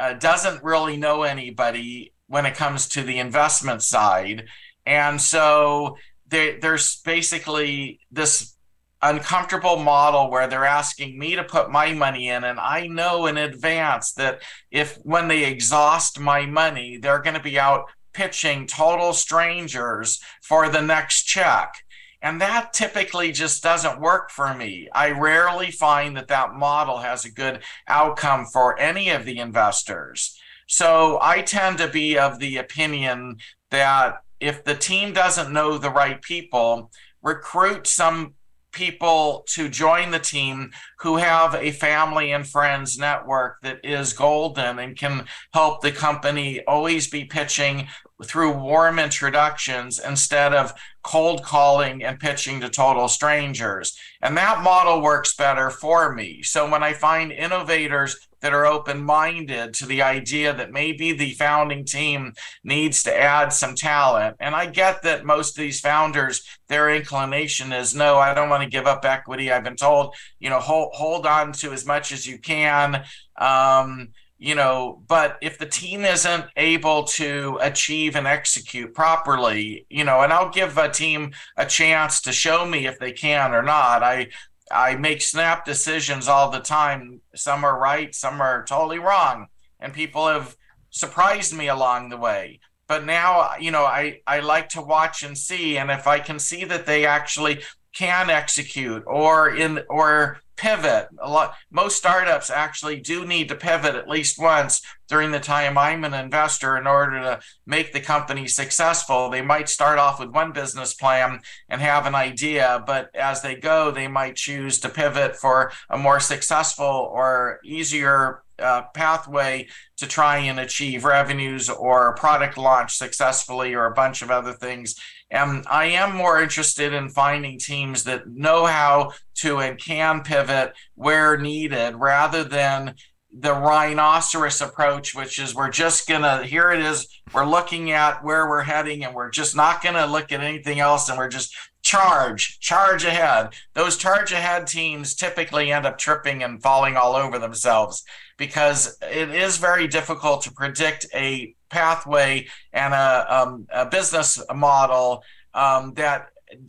uh, 0.00 0.14
doesn't 0.14 0.64
really 0.64 0.96
know 0.96 1.22
anybody 1.22 2.13
when 2.34 2.46
it 2.46 2.56
comes 2.56 2.88
to 2.88 3.04
the 3.04 3.20
investment 3.20 3.80
side. 3.80 4.44
And 4.84 5.20
so 5.20 5.96
they, 6.26 6.58
there's 6.58 7.00
basically 7.02 8.00
this 8.10 8.56
uncomfortable 9.00 9.76
model 9.76 10.28
where 10.32 10.48
they're 10.48 10.64
asking 10.64 11.16
me 11.16 11.36
to 11.36 11.44
put 11.44 11.70
my 11.70 11.92
money 11.92 12.30
in 12.30 12.42
and 12.42 12.58
I 12.58 12.88
know 12.88 13.26
in 13.26 13.36
advance 13.36 14.14
that 14.14 14.42
if 14.72 14.96
when 15.04 15.28
they 15.28 15.44
exhaust 15.44 16.18
my 16.18 16.44
money 16.44 16.96
they're 16.96 17.22
going 17.22 17.36
to 17.36 17.42
be 17.42 17.56
out 17.56 17.84
pitching 18.12 18.66
total 18.66 19.12
strangers 19.12 20.20
for 20.42 20.68
the 20.68 20.82
next 20.82 21.24
check 21.24 21.84
and 22.20 22.40
that 22.40 22.72
typically 22.72 23.30
just 23.30 23.62
doesn't 23.62 24.00
work 24.00 24.30
for 24.30 24.54
me. 24.54 24.88
I 24.92 25.10
rarely 25.10 25.70
find 25.70 26.16
that 26.16 26.28
that 26.28 26.54
model 26.54 26.98
has 26.98 27.24
a 27.24 27.30
good 27.30 27.60
outcome 27.86 28.46
for 28.46 28.76
any 28.76 29.10
of 29.10 29.24
the 29.24 29.38
investors. 29.38 30.36
So 30.68 31.18
I 31.20 31.42
tend 31.42 31.78
to 31.78 31.88
be 31.88 32.18
of 32.18 32.38
the 32.38 32.58
opinion 32.58 33.36
that 33.70 34.16
if 34.40 34.64
the 34.64 34.74
team 34.74 35.12
doesn't 35.12 35.52
know 35.52 35.78
the 35.78 35.90
right 35.90 36.20
people, 36.20 36.90
recruit 37.22 37.86
some 37.86 38.34
people 38.74 39.44
to 39.48 39.68
join 39.68 40.10
the 40.10 40.18
team 40.18 40.70
who 40.98 41.16
have 41.16 41.54
a 41.54 41.70
family 41.70 42.32
and 42.32 42.46
friends 42.46 42.98
network 42.98 43.56
that 43.62 43.78
is 43.84 44.12
golden 44.12 44.78
and 44.80 44.98
can 44.98 45.24
help 45.52 45.80
the 45.80 45.92
company 45.92 46.62
always 46.66 47.08
be 47.08 47.24
pitching 47.24 47.86
through 48.22 48.52
warm 48.52 48.98
introductions 48.98 49.98
instead 49.98 50.54
of 50.54 50.72
cold 51.02 51.42
calling 51.42 52.04
and 52.04 52.20
pitching 52.20 52.60
to 52.60 52.68
total 52.68 53.08
strangers. 53.08 53.98
And 54.22 54.36
that 54.36 54.62
model 54.62 55.02
works 55.02 55.34
better 55.34 55.70
for 55.70 56.14
me. 56.14 56.42
So 56.42 56.70
when 56.70 56.82
I 56.82 56.92
find 56.92 57.32
innovators 57.32 58.28
that 58.44 58.52
are 58.52 58.66
open 58.66 59.02
minded 59.02 59.72
to 59.72 59.86
the 59.86 60.02
idea 60.02 60.52
that 60.52 60.70
maybe 60.70 61.12
the 61.12 61.32
founding 61.32 61.82
team 61.82 62.34
needs 62.62 63.02
to 63.02 63.16
add 63.16 63.50
some 63.54 63.74
talent. 63.74 64.36
And 64.38 64.54
I 64.54 64.66
get 64.66 65.02
that 65.02 65.24
most 65.24 65.56
of 65.56 65.62
these 65.62 65.80
founders, 65.80 66.46
their 66.68 66.94
inclination 66.94 67.72
is 67.72 67.94
no, 67.94 68.18
I 68.18 68.34
don't 68.34 68.50
want 68.50 68.62
to 68.62 68.68
give 68.68 68.86
up 68.86 69.02
equity. 69.06 69.50
I've 69.50 69.64
been 69.64 69.76
told, 69.76 70.14
you 70.40 70.50
know, 70.50 70.60
hold, 70.60 70.90
hold 70.92 71.26
on 71.26 71.52
to 71.52 71.72
as 71.72 71.86
much 71.86 72.12
as 72.12 72.26
you 72.26 72.38
can. 72.38 73.04
Um, 73.38 74.10
you 74.38 74.54
know, 74.54 75.02
but 75.06 75.38
if 75.40 75.58
the 75.58 75.66
team 75.66 76.04
isn't 76.04 76.44
able 76.56 77.04
to 77.04 77.58
achieve 77.60 78.16
and 78.16 78.26
execute 78.26 78.94
properly, 78.94 79.86
you 79.88 80.04
know, 80.04 80.22
and 80.22 80.32
I'll 80.32 80.50
give 80.50 80.76
a 80.76 80.88
team 80.88 81.32
a 81.56 81.64
chance 81.64 82.20
to 82.22 82.32
show 82.32 82.66
me 82.66 82.86
if 82.86 82.98
they 82.98 83.12
can 83.12 83.54
or 83.54 83.62
not. 83.62 84.02
I 84.02 84.28
I 84.70 84.96
make 84.96 85.22
snap 85.22 85.64
decisions 85.64 86.26
all 86.26 86.50
the 86.50 86.60
time. 86.60 87.20
Some 87.34 87.64
are 87.64 87.78
right, 87.78 88.14
some 88.14 88.40
are 88.40 88.64
totally 88.64 88.98
wrong, 88.98 89.46
and 89.78 89.92
people 89.92 90.26
have 90.26 90.56
surprised 90.90 91.56
me 91.56 91.68
along 91.68 92.08
the 92.08 92.16
way. 92.16 92.60
But 92.88 93.04
now, 93.04 93.52
you 93.60 93.70
know, 93.70 93.84
I 93.84 94.20
I 94.26 94.40
like 94.40 94.68
to 94.70 94.82
watch 94.82 95.22
and 95.22 95.38
see, 95.38 95.78
and 95.78 95.90
if 95.90 96.06
I 96.06 96.18
can 96.18 96.38
see 96.38 96.64
that 96.64 96.86
they 96.86 97.06
actually 97.06 97.62
can 97.94 98.30
execute, 98.30 99.04
or 99.06 99.54
in 99.54 99.80
or 99.88 100.40
pivot. 100.56 101.08
A 101.18 101.28
lot, 101.28 101.54
most 101.70 101.96
startups 101.96 102.50
actually 102.50 103.00
do 103.00 103.26
need 103.26 103.48
to 103.48 103.54
pivot 103.54 103.94
at 103.94 104.08
least 104.08 104.38
once 104.38 104.80
during 105.08 105.30
the 105.32 105.40
time 105.40 105.76
I'm 105.76 106.04
an 106.04 106.14
investor 106.14 106.76
in 106.76 106.86
order 106.86 107.20
to 107.20 107.40
make 107.66 107.92
the 107.92 108.00
company 108.00 108.46
successful. 108.46 109.28
They 109.28 109.42
might 109.42 109.68
start 109.68 109.98
off 109.98 110.20
with 110.20 110.30
one 110.30 110.52
business 110.52 110.94
plan 110.94 111.40
and 111.68 111.80
have 111.80 112.06
an 112.06 112.14
idea, 112.14 112.82
but 112.86 113.14
as 113.14 113.42
they 113.42 113.56
go, 113.56 113.90
they 113.90 114.08
might 114.08 114.36
choose 114.36 114.78
to 114.80 114.88
pivot 114.88 115.36
for 115.36 115.72
a 115.90 115.98
more 115.98 116.20
successful 116.20 116.86
or 116.86 117.60
easier 117.64 118.42
uh, 118.58 118.82
pathway 118.94 119.66
to 119.96 120.06
try 120.06 120.38
and 120.38 120.60
achieve 120.60 121.04
revenues 121.04 121.68
or 121.68 122.14
product 122.14 122.56
launch 122.56 122.96
successfully 122.96 123.74
or 123.74 123.86
a 123.86 123.94
bunch 123.94 124.22
of 124.22 124.30
other 124.30 124.52
things. 124.52 124.94
And 125.34 125.66
I 125.68 125.86
am 125.86 126.14
more 126.14 126.40
interested 126.40 126.92
in 126.92 127.08
finding 127.08 127.58
teams 127.58 128.04
that 128.04 128.28
know 128.28 128.66
how 128.66 129.14
to 129.38 129.58
and 129.58 129.76
can 129.76 130.22
pivot 130.22 130.74
where 130.94 131.36
needed 131.36 131.96
rather 131.96 132.44
than 132.44 132.94
the 133.36 133.52
rhinoceros 133.52 134.60
approach, 134.60 135.12
which 135.12 135.40
is 135.40 135.52
we're 135.52 135.70
just 135.70 136.06
gonna 136.06 136.44
here 136.44 136.70
it 136.70 136.80
is, 136.80 137.08
we're 137.32 137.44
looking 137.44 137.90
at 137.90 138.22
where 138.22 138.48
we're 138.48 138.62
heading 138.62 139.04
and 139.04 139.12
we're 139.12 139.28
just 139.28 139.56
not 139.56 139.82
gonna 139.82 140.06
look 140.06 140.30
at 140.30 140.40
anything 140.40 140.78
else 140.78 141.08
and 141.08 141.18
we're 141.18 141.26
just 141.26 141.52
charge, 141.82 142.60
charge 142.60 143.04
ahead. 143.04 143.54
Those 143.74 143.96
charge 143.96 144.30
ahead 144.30 144.68
teams 144.68 145.16
typically 145.16 145.72
end 145.72 145.84
up 145.84 145.98
tripping 145.98 146.44
and 146.44 146.62
falling 146.62 146.96
all 146.96 147.16
over 147.16 147.40
themselves 147.40 148.04
because 148.38 148.96
it 149.02 149.30
is 149.30 149.56
very 149.56 149.88
difficult 149.88 150.42
to 150.42 150.52
predict 150.52 151.06
a 151.12 151.56
pathway 151.74 152.46
and 152.72 152.94
a, 152.94 153.26
um, 153.28 153.66
a 153.72 153.84
business 153.84 154.40
model 154.54 155.22
um, 155.54 155.92
that 155.94 156.28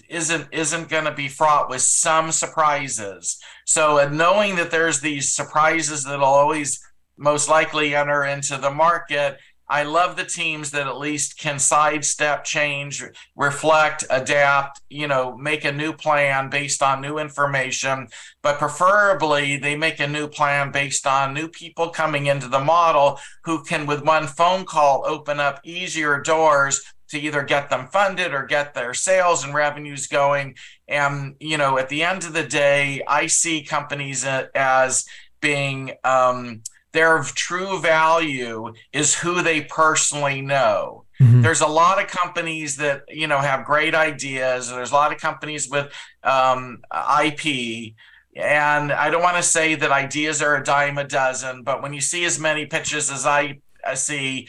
isn't 0.09 0.47
isn't 0.51 0.89
going 0.89 1.05
to 1.05 1.13
be 1.13 1.27
fraught 1.27 1.69
with 1.69 1.81
some 1.81 2.31
surprises. 2.31 3.37
So, 3.65 3.99
and 3.99 4.17
knowing 4.17 4.55
that 4.55 4.71
there's 4.71 4.99
these 4.99 5.31
surprises 5.31 6.03
that'll 6.03 6.25
always 6.25 6.79
most 7.17 7.47
likely 7.47 7.95
enter 7.95 8.25
into 8.25 8.57
the 8.57 8.71
market 8.71 9.37
I 9.67 9.83
love 9.83 10.15
the 10.15 10.25
teams 10.25 10.71
that 10.71 10.85
at 10.85 10.99
least 10.99 11.39
can 11.39 11.57
sidestep, 11.57 12.43
change, 12.43 13.03
reflect, 13.35 14.05
adapt, 14.09 14.81
you 14.89 15.07
know, 15.07 15.35
make 15.35 15.65
a 15.65 15.71
new 15.71 15.91
plan 15.91 16.49
based 16.49 16.83
on 16.83 17.01
new 17.01 17.17
information, 17.17 18.07
but 18.43 18.59
preferably 18.59 19.57
they 19.57 19.75
make 19.75 19.99
a 19.99 20.07
new 20.07 20.27
plan 20.27 20.71
based 20.71 21.07
on 21.07 21.33
new 21.33 21.47
people 21.47 21.89
coming 21.89 22.27
into 22.27 22.47
the 22.47 22.59
model 22.59 23.19
who 23.43 23.63
can, 23.63 23.87
with 23.87 24.05
one 24.05 24.27
phone 24.27 24.65
call, 24.65 25.03
open 25.05 25.39
up 25.39 25.59
easier 25.63 26.21
doors 26.21 26.83
to 27.09 27.19
either 27.19 27.43
get 27.43 27.69
them 27.69 27.87
funded 27.87 28.33
or 28.33 28.45
get 28.45 28.73
their 28.73 28.93
sales 28.93 29.43
and 29.43 29.53
revenues 29.53 30.07
going. 30.07 30.55
And, 30.87 31.35
you 31.39 31.57
know, 31.57 31.77
at 31.77 31.89
the 31.89 32.03
end 32.03 32.23
of 32.23 32.33
the 32.33 32.45
day, 32.45 33.01
I 33.07 33.27
see 33.27 33.63
companies 33.63 34.25
as 34.25 35.05
being, 35.41 35.93
um, 36.03 36.61
their 36.95 37.21
true 37.23 37.79
value 37.79 38.73
is 38.93 39.13
who 39.13 39.41
they 39.41 39.61
personally 39.61 40.41
know. 40.41 41.03
Mm-hmm. 41.21 41.41
There's 41.41 41.59
a 41.59 41.67
lot 41.67 42.01
of 42.01 42.09
companies 42.09 42.77
that 42.77 43.03
you 43.09 43.27
know 43.27 43.39
have 43.39 43.65
great 43.65 43.93
ideas. 43.93 44.69
There's 44.69 44.91
a 44.91 44.95
lot 44.95 45.13
of 45.13 45.19
companies 45.19 45.69
with 45.69 45.91
um, 46.23 46.79
IP, 47.23 47.93
and 48.35 48.91
I 48.93 49.09
don't 49.09 49.21
want 49.21 49.35
to 49.35 49.43
say 49.43 49.75
that 49.75 49.91
ideas 49.91 50.41
are 50.41 50.55
a 50.55 50.63
dime 50.63 50.97
a 50.97 51.03
dozen, 51.03 51.63
but 51.63 51.83
when 51.83 51.93
you 51.93 52.01
see 52.01 52.23
as 52.23 52.39
many 52.39 52.65
pitches 52.65 53.11
as 53.11 53.25
I, 53.25 53.59
I 53.85 53.95
see, 53.95 54.47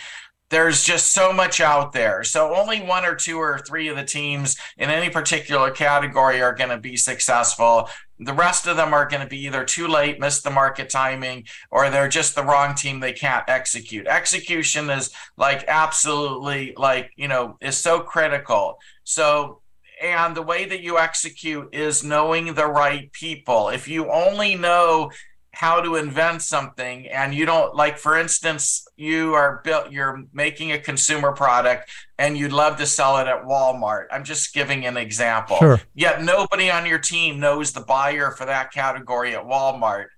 there's 0.48 0.84
just 0.84 1.12
so 1.12 1.32
much 1.32 1.60
out 1.60 1.92
there. 1.92 2.22
So 2.22 2.54
only 2.54 2.80
one 2.80 3.04
or 3.04 3.16
two 3.16 3.38
or 3.38 3.58
three 3.58 3.88
of 3.88 3.96
the 3.96 4.04
teams 4.04 4.56
in 4.78 4.90
any 4.90 5.10
particular 5.10 5.72
category 5.72 6.40
are 6.40 6.54
going 6.54 6.70
to 6.70 6.78
be 6.78 6.96
successful. 6.96 7.88
The 8.18 8.32
rest 8.32 8.66
of 8.66 8.76
them 8.76 8.94
are 8.94 9.06
going 9.06 9.22
to 9.22 9.28
be 9.28 9.44
either 9.46 9.64
too 9.64 9.88
late, 9.88 10.18
miss 10.18 10.40
the 10.40 10.50
market 10.50 10.88
timing, 10.88 11.44
or 11.70 11.90
they're 11.90 12.08
just 12.08 12.34
the 12.34 12.44
wrong 12.44 12.74
team. 12.74 13.00
They 13.00 13.12
can't 13.12 13.44
execute. 13.48 14.06
Execution 14.06 14.88
is 14.90 15.10
like 15.36 15.64
absolutely 15.68 16.74
like, 16.76 17.10
you 17.16 17.28
know, 17.28 17.58
is 17.60 17.76
so 17.76 18.00
critical. 18.00 18.78
So, 19.04 19.60
and 20.02 20.36
the 20.36 20.42
way 20.42 20.64
that 20.66 20.80
you 20.80 20.98
execute 20.98 21.74
is 21.74 22.04
knowing 22.04 22.54
the 22.54 22.66
right 22.66 23.10
people. 23.12 23.68
If 23.68 23.88
you 23.88 24.10
only 24.10 24.54
know 24.54 25.10
how 25.56 25.80
to 25.80 25.96
invent 25.96 26.42
something 26.42 27.06
and 27.08 27.34
you 27.34 27.46
don't 27.46 27.74
like 27.74 27.96
for 27.96 28.14
instance 28.14 28.86
you 28.96 29.32
are 29.32 29.62
built 29.64 29.90
you're 29.90 30.22
making 30.34 30.70
a 30.70 30.78
consumer 30.78 31.32
product 31.32 31.90
and 32.18 32.36
you'd 32.36 32.52
love 32.52 32.76
to 32.76 32.84
sell 32.84 33.16
it 33.16 33.26
at 33.26 33.42
Walmart. 33.44 34.04
I'm 34.12 34.22
just 34.22 34.52
giving 34.52 34.84
an 34.84 34.98
example. 34.98 35.56
Sure. 35.56 35.80
yet 35.94 36.22
nobody 36.22 36.70
on 36.70 36.84
your 36.84 36.98
team 36.98 37.40
knows 37.40 37.72
the 37.72 37.80
buyer 37.80 38.32
for 38.32 38.44
that 38.44 38.70
category 38.70 39.34
at 39.34 39.46
Walmart. 39.46 40.08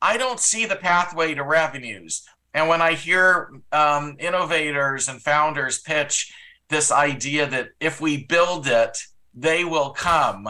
I 0.00 0.16
don't 0.16 0.40
see 0.40 0.64
the 0.64 0.76
pathway 0.76 1.34
to 1.34 1.44
revenues. 1.44 2.24
And 2.54 2.66
when 2.66 2.80
I 2.80 2.94
hear 2.94 3.50
um, 3.72 4.16
innovators 4.18 5.08
and 5.08 5.20
founders 5.20 5.78
pitch 5.78 6.32
this 6.70 6.90
idea 6.90 7.46
that 7.50 7.68
if 7.80 8.00
we 8.00 8.24
build 8.24 8.66
it 8.66 8.96
they 9.34 9.62
will 9.62 9.90
come 9.90 10.48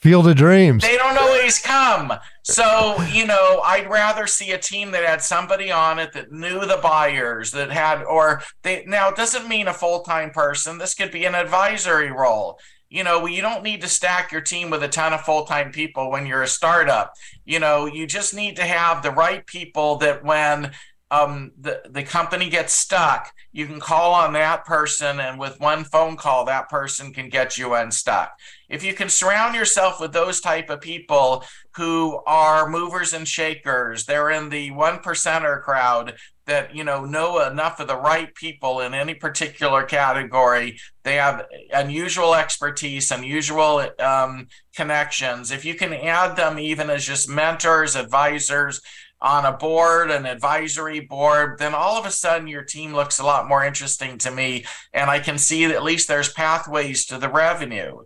Field 0.00 0.28
of 0.28 0.36
Dreams. 0.36 0.82
They 0.84 0.96
don't 0.96 1.18
always 1.18 1.58
come. 1.58 2.12
So, 2.44 3.02
you 3.10 3.26
know, 3.26 3.60
I'd 3.64 3.90
rather 3.90 4.28
see 4.28 4.52
a 4.52 4.58
team 4.58 4.92
that 4.92 5.04
had 5.04 5.22
somebody 5.22 5.72
on 5.72 5.98
it 5.98 6.12
that 6.12 6.30
knew 6.30 6.60
the 6.60 6.78
buyers, 6.80 7.50
that 7.50 7.72
had, 7.72 8.04
or 8.04 8.42
they, 8.62 8.84
now 8.86 9.08
it 9.08 9.16
doesn't 9.16 9.48
mean 9.48 9.66
a 9.66 9.74
full 9.74 10.02
time 10.02 10.30
person. 10.30 10.78
This 10.78 10.94
could 10.94 11.10
be 11.10 11.24
an 11.24 11.34
advisory 11.34 12.12
role. 12.12 12.60
You 12.90 13.04
know, 13.04 13.26
you 13.26 13.42
don't 13.42 13.64
need 13.64 13.82
to 13.82 13.88
stack 13.88 14.30
your 14.30 14.40
team 14.40 14.70
with 14.70 14.82
a 14.82 14.88
ton 14.88 15.12
of 15.12 15.22
full 15.22 15.44
time 15.44 15.72
people 15.72 16.10
when 16.10 16.26
you're 16.26 16.44
a 16.44 16.48
startup. 16.48 17.12
You 17.44 17.58
know, 17.58 17.86
you 17.86 18.06
just 18.06 18.34
need 18.34 18.56
to 18.56 18.64
have 18.64 19.02
the 19.02 19.10
right 19.10 19.44
people 19.46 19.96
that 19.96 20.24
when 20.24 20.72
um, 21.10 21.52
the, 21.58 21.82
the 21.90 22.02
company 22.02 22.48
gets 22.48 22.72
stuck, 22.72 23.32
you 23.52 23.66
can 23.66 23.80
call 23.80 24.12
on 24.14 24.32
that 24.34 24.64
person, 24.64 25.20
and 25.20 25.38
with 25.38 25.58
one 25.60 25.84
phone 25.84 26.16
call, 26.16 26.44
that 26.44 26.68
person 26.68 27.12
can 27.12 27.28
get 27.28 27.58
you 27.58 27.74
unstuck. 27.74 28.30
If 28.68 28.84
you 28.84 28.94
can 28.94 29.08
surround 29.08 29.54
yourself 29.54 30.00
with 30.00 30.12
those 30.12 30.40
type 30.40 30.68
of 30.68 30.80
people 30.80 31.44
who 31.76 32.20
are 32.26 32.68
movers 32.68 33.12
and 33.12 33.26
shakers, 33.26 34.04
they're 34.04 34.30
in 34.30 34.50
the 34.50 34.70
one 34.72 34.98
percenter 34.98 35.62
crowd 35.62 36.14
that 36.46 36.74
you 36.74 36.82
know 36.82 37.04
know 37.04 37.46
enough 37.46 37.78
of 37.78 37.88
the 37.88 37.96
right 37.96 38.34
people 38.34 38.80
in 38.80 38.94
any 38.94 39.14
particular 39.14 39.84
category. 39.84 40.78
They 41.04 41.16
have 41.16 41.46
unusual 41.72 42.34
expertise, 42.34 43.10
unusual 43.10 43.88
um, 43.98 44.48
connections. 44.74 45.50
If 45.50 45.64
you 45.64 45.74
can 45.74 45.92
add 45.92 46.36
them 46.36 46.58
even 46.58 46.90
as 46.90 47.06
just 47.06 47.28
mentors, 47.28 47.96
advisors 47.96 48.80
on 49.20 49.44
a 49.44 49.56
board, 49.56 50.10
an 50.10 50.26
advisory 50.26 51.00
board, 51.00 51.58
then 51.58 51.74
all 51.74 51.98
of 51.98 52.06
a 52.06 52.10
sudden 52.10 52.46
your 52.46 52.62
team 52.62 52.94
looks 52.94 53.18
a 53.18 53.24
lot 53.24 53.48
more 53.48 53.64
interesting 53.64 54.16
to 54.18 54.30
me. 54.30 54.64
And 54.92 55.10
I 55.10 55.18
can 55.18 55.38
see 55.38 55.66
that 55.66 55.74
at 55.74 55.82
least 55.82 56.08
there's 56.08 56.32
pathways 56.32 57.04
to 57.06 57.18
the 57.18 57.28
revenue. 57.28 57.98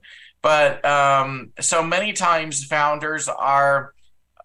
But 0.43 0.85
um, 0.85 1.53
so 1.61 1.83
many 1.83 2.13
times 2.13 2.65
founders 2.65 3.29
are 3.29 3.95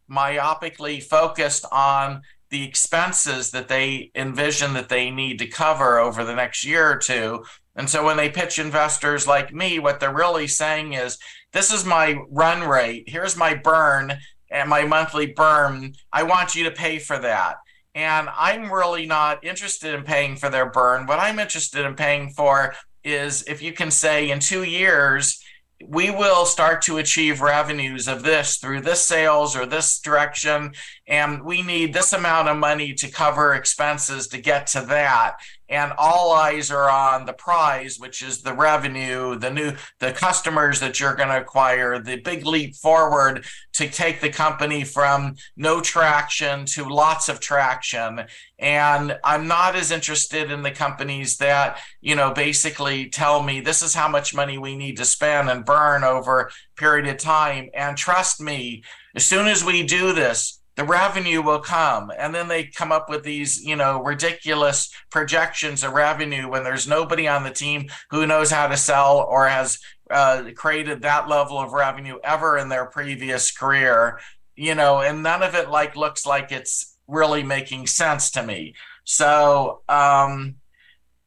myopically 0.09 1.03
focused 1.03 1.65
on 1.71 2.21
the 2.49 2.63
expenses 2.63 3.51
that 3.51 3.67
they 3.67 4.11
envision 4.15 4.73
that 4.73 4.89
they 4.89 5.09
need 5.09 5.39
to 5.39 5.47
cover 5.47 5.99
over 5.99 6.23
the 6.23 6.35
next 6.35 6.65
year 6.65 6.89
or 6.89 6.97
two. 6.97 7.43
And 7.75 7.89
so 7.89 8.05
when 8.05 8.17
they 8.17 8.29
pitch 8.29 8.57
investors 8.57 9.27
like 9.27 9.53
me, 9.53 9.79
what 9.79 9.99
they're 9.99 10.13
really 10.13 10.47
saying 10.47 10.93
is, 10.93 11.17
this 11.51 11.71
is 11.71 11.85
my 11.85 12.17
run 12.29 12.67
rate. 12.67 13.05
Here's 13.07 13.35
my 13.35 13.55
burn 13.55 14.13
and 14.49 14.69
my 14.69 14.85
monthly 14.85 15.27
burn. 15.27 15.93
I 16.13 16.23
want 16.23 16.55
you 16.55 16.63
to 16.65 16.71
pay 16.71 16.99
for 16.99 17.17
that. 17.19 17.57
And 17.95 18.29
I'm 18.37 18.71
really 18.71 19.05
not 19.05 19.43
interested 19.43 19.93
in 19.93 20.03
paying 20.03 20.35
for 20.35 20.49
their 20.49 20.69
burn. 20.69 21.05
What 21.07 21.19
I'm 21.19 21.39
interested 21.39 21.85
in 21.85 21.95
paying 21.95 22.29
for 22.29 22.75
is 23.03 23.43
if 23.47 23.61
you 23.61 23.73
can 23.73 23.91
say 23.91 24.29
in 24.29 24.39
two 24.39 24.63
years, 24.63 25.43
we 25.85 26.09
will 26.09 26.45
start 26.45 26.81
to 26.83 26.97
achieve 26.97 27.41
revenues 27.41 28.07
of 28.07 28.23
this 28.23 28.57
through 28.57 28.81
this 28.81 29.01
sales 29.01 29.55
or 29.55 29.65
this 29.65 29.99
direction. 29.99 30.73
And 31.07 31.43
we 31.43 31.61
need 31.61 31.93
this 31.93 32.13
amount 32.13 32.49
of 32.49 32.57
money 32.57 32.93
to 32.95 33.11
cover 33.11 33.53
expenses 33.53 34.27
to 34.29 34.41
get 34.41 34.67
to 34.67 34.81
that 34.81 35.35
and 35.69 35.93
all 35.97 36.31
eyes 36.31 36.71
are 36.71 36.89
on 36.89 37.25
the 37.25 37.33
prize 37.33 37.97
which 37.99 38.21
is 38.21 38.41
the 38.41 38.53
revenue 38.53 39.37
the 39.37 39.49
new 39.49 39.71
the 39.99 40.11
customers 40.11 40.79
that 40.79 40.99
you're 40.99 41.15
going 41.15 41.29
to 41.29 41.41
acquire 41.41 41.99
the 41.99 42.17
big 42.17 42.45
leap 42.45 42.75
forward 42.75 43.45
to 43.77 43.87
take 43.87 44.21
the 44.21 44.29
company 44.29 44.83
from 44.83 45.35
no 45.55 45.79
traction 45.81 46.65
to 46.65 46.83
lots 46.83 47.29
of 47.29 47.39
traction. 47.39 48.25
And 48.57 49.19
i'm 49.23 49.47
not 49.47 49.75
as 49.75 49.91
interested 49.91 50.51
in 50.51 50.63
the 50.63 50.71
companies 50.71 51.37
that 51.37 51.79
you 52.01 52.15
know 52.15 52.33
basically 52.33 53.09
tell 53.09 53.43
me 53.43 53.59
this 53.59 53.83
is 53.83 53.93
how 53.93 54.07
much 54.07 54.33
money 54.33 54.57
we 54.57 54.75
need 54.75 54.97
to 54.97 55.05
spend 55.05 55.49
and 55.49 55.63
burn 55.63 56.03
over 56.03 56.39
a 56.39 56.49
period 56.75 57.07
of 57.07 57.17
time. 57.17 57.69
And 57.75 57.95
trust 57.95 58.41
me 58.41 58.83
as 59.15 59.25
soon 59.25 59.47
as 59.47 59.63
we 59.63 59.83
do 59.83 60.13
this 60.13 60.56
the 60.77 60.85
revenue 60.85 61.41
will 61.41 61.59
come 61.59 62.11
and 62.17 62.33
then 62.33 62.47
they 62.47 62.63
come 62.63 62.91
up 62.91 63.09
with 63.09 63.23
these 63.23 63.61
you 63.63 63.75
know 63.75 64.01
ridiculous 64.01 64.89
projections 65.11 65.83
of 65.83 65.91
revenue 65.93 66.49
when 66.49 66.63
there's 66.63 66.87
nobody 66.87 67.27
on 67.27 67.43
the 67.43 67.51
team 67.51 67.89
who 68.09 68.25
knows 68.25 68.49
how 68.49 68.67
to 68.67 68.77
sell 68.77 69.17
or 69.17 69.47
has 69.47 69.79
uh, 70.09 70.43
created 70.55 71.01
that 71.01 71.27
level 71.27 71.59
of 71.59 71.73
revenue 71.73 72.17
ever 72.23 72.57
in 72.57 72.69
their 72.69 72.85
previous 72.85 73.51
career 73.51 74.17
you 74.57 74.73
know, 74.75 74.99
and 75.01 75.23
none 75.23 75.43
of 75.43 75.55
it 75.55 75.69
like 75.69 75.95
looks 75.95 76.25
like 76.25 76.51
it's 76.51 76.97
really 77.07 77.43
making 77.43 77.87
sense 77.87 78.31
to 78.31 78.43
me. 78.43 78.73
So, 79.05 79.81
um, 79.87 80.55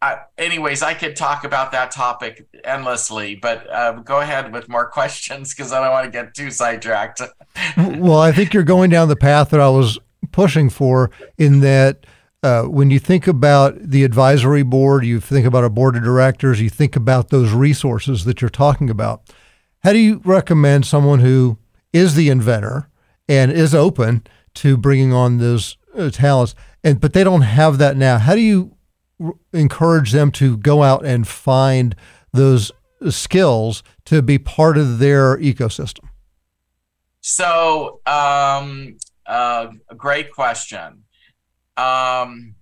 I, 0.03 0.21
anyways, 0.39 0.83
I 0.83 0.95
could 0.95 1.15
talk 1.15 1.45
about 1.45 1.73
that 1.73 1.91
topic 1.91 2.47
endlessly, 2.65 3.35
but 3.35 3.69
uh, 3.71 3.93
go 3.93 4.21
ahead 4.21 4.53
with 4.53 4.69
more 4.69 4.87
questions 4.91 5.55
because 5.55 5.73
I 5.73 5.83
don't 5.83 5.93
want 5.93 6.07
to 6.07 6.11
get 6.11 6.35
too 6.35 6.51
sidetracked. 6.51 7.21
well, 7.77 8.19
I 8.19 8.33
think 8.33 8.55
you're 8.55 8.63
going 8.63 8.91
down 8.91 9.09
the 9.09 9.17
path 9.17 9.51
that 9.51 9.61
I 9.61 9.69
was 9.69 9.99
pushing 10.33 10.71
for 10.71 11.11
in 11.37 11.61
that 11.61 12.07
uh, 12.43 12.63
when 12.63 12.91
you 12.91 12.99
think 12.99 13.27
about 13.27 13.79
the 13.79 14.05
advisory 14.05 14.63
board, 14.63 15.05
you 15.05 15.21
think 15.21 15.47
about 15.47 15.65
a 15.65 15.71
board 15.71 15.97
of 15.97 16.03
directors, 16.03 16.61
you 16.61 16.71
think 16.71 16.97
about 16.97 17.29
those 17.29 17.53
resources 17.53 18.25
that 18.25 18.41
you're 18.41 18.49
talking 18.49 18.89
about. 18.89 19.23
How 19.83 19.93
do 19.93 19.99
you 19.99 20.23
recommend 20.25 20.87
someone 20.87 21.21
who 21.21 21.59
is 21.93 22.15
the 22.15 22.31
inventor 22.31 22.89
and 23.29 23.53
is 23.53 23.75
open 23.75 24.27
to 24.55 24.77
bringing 24.77 25.13
on 25.13 25.39
those 25.39 25.77
uh, 25.95 26.09
talents, 26.11 26.55
and 26.83 27.01
but 27.01 27.13
they 27.13 27.25
don't 27.25 27.43
have 27.43 27.77
that 27.79 27.97
now? 27.97 28.19
How 28.19 28.35
do 28.35 28.41
you 28.41 28.75
encourage 29.53 30.13
them 30.13 30.31
to 30.33 30.57
go 30.57 30.83
out 30.83 31.05
and 31.05 31.27
find 31.27 31.95
those 32.33 32.73
skills 33.09 33.83
to 34.05 34.23
be 34.23 34.39
part 34.39 34.77
of 34.77 34.99
their 34.99 35.37
ecosystem? 35.39 36.09
So, 37.21 38.01
um, 38.07 38.97
uh, 39.27 39.69
great 39.97 40.33
question. 40.33 41.05
Um, 41.77 42.55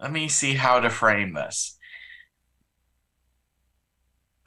let 0.00 0.12
me 0.12 0.28
see 0.28 0.54
how 0.54 0.80
to 0.80 0.90
frame 0.90 1.34
this. 1.34 1.76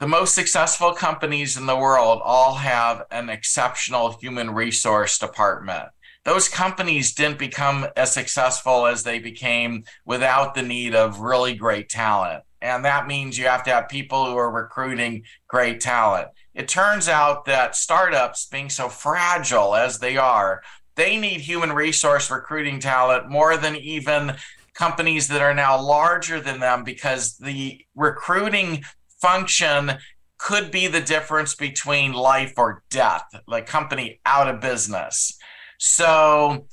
The 0.00 0.08
most 0.08 0.34
successful 0.34 0.92
companies 0.92 1.56
in 1.56 1.66
the 1.66 1.76
world 1.76 2.20
all 2.22 2.54
have 2.56 3.04
an 3.10 3.30
exceptional 3.30 4.18
human 4.20 4.50
resource 4.50 5.18
department. 5.18 5.88
Those 6.24 6.48
companies 6.48 7.14
didn't 7.14 7.38
become 7.38 7.86
as 7.96 8.12
successful 8.12 8.86
as 8.86 9.02
they 9.02 9.18
became 9.18 9.84
without 10.06 10.54
the 10.54 10.62
need 10.62 10.94
of 10.94 11.20
really 11.20 11.54
great 11.54 11.88
talent. 11.88 12.44
And 12.62 12.84
that 12.86 13.06
means 13.06 13.36
you 13.36 13.44
have 13.44 13.62
to 13.64 13.70
have 13.70 13.90
people 13.90 14.24
who 14.24 14.36
are 14.36 14.50
recruiting 14.50 15.24
great 15.48 15.80
talent. 15.80 16.28
It 16.54 16.66
turns 16.66 17.08
out 17.08 17.44
that 17.44 17.76
startups, 17.76 18.46
being 18.46 18.70
so 18.70 18.88
fragile 18.88 19.74
as 19.74 19.98
they 19.98 20.16
are, 20.16 20.62
they 20.94 21.18
need 21.18 21.42
human 21.42 21.72
resource 21.72 22.30
recruiting 22.30 22.80
talent 22.80 23.28
more 23.28 23.56
than 23.58 23.76
even 23.76 24.36
companies 24.72 25.28
that 25.28 25.42
are 25.42 25.54
now 25.54 25.80
larger 25.80 26.40
than 26.40 26.60
them 26.60 26.84
because 26.84 27.36
the 27.36 27.84
recruiting 27.94 28.82
function 29.20 29.92
could 30.38 30.70
be 30.70 30.86
the 30.86 31.00
difference 31.00 31.54
between 31.54 32.12
life 32.12 32.54
or 32.56 32.82
death, 32.90 33.24
like 33.46 33.66
company 33.66 34.20
out 34.26 34.48
of 34.48 34.60
business. 34.60 35.38
So 35.86 36.66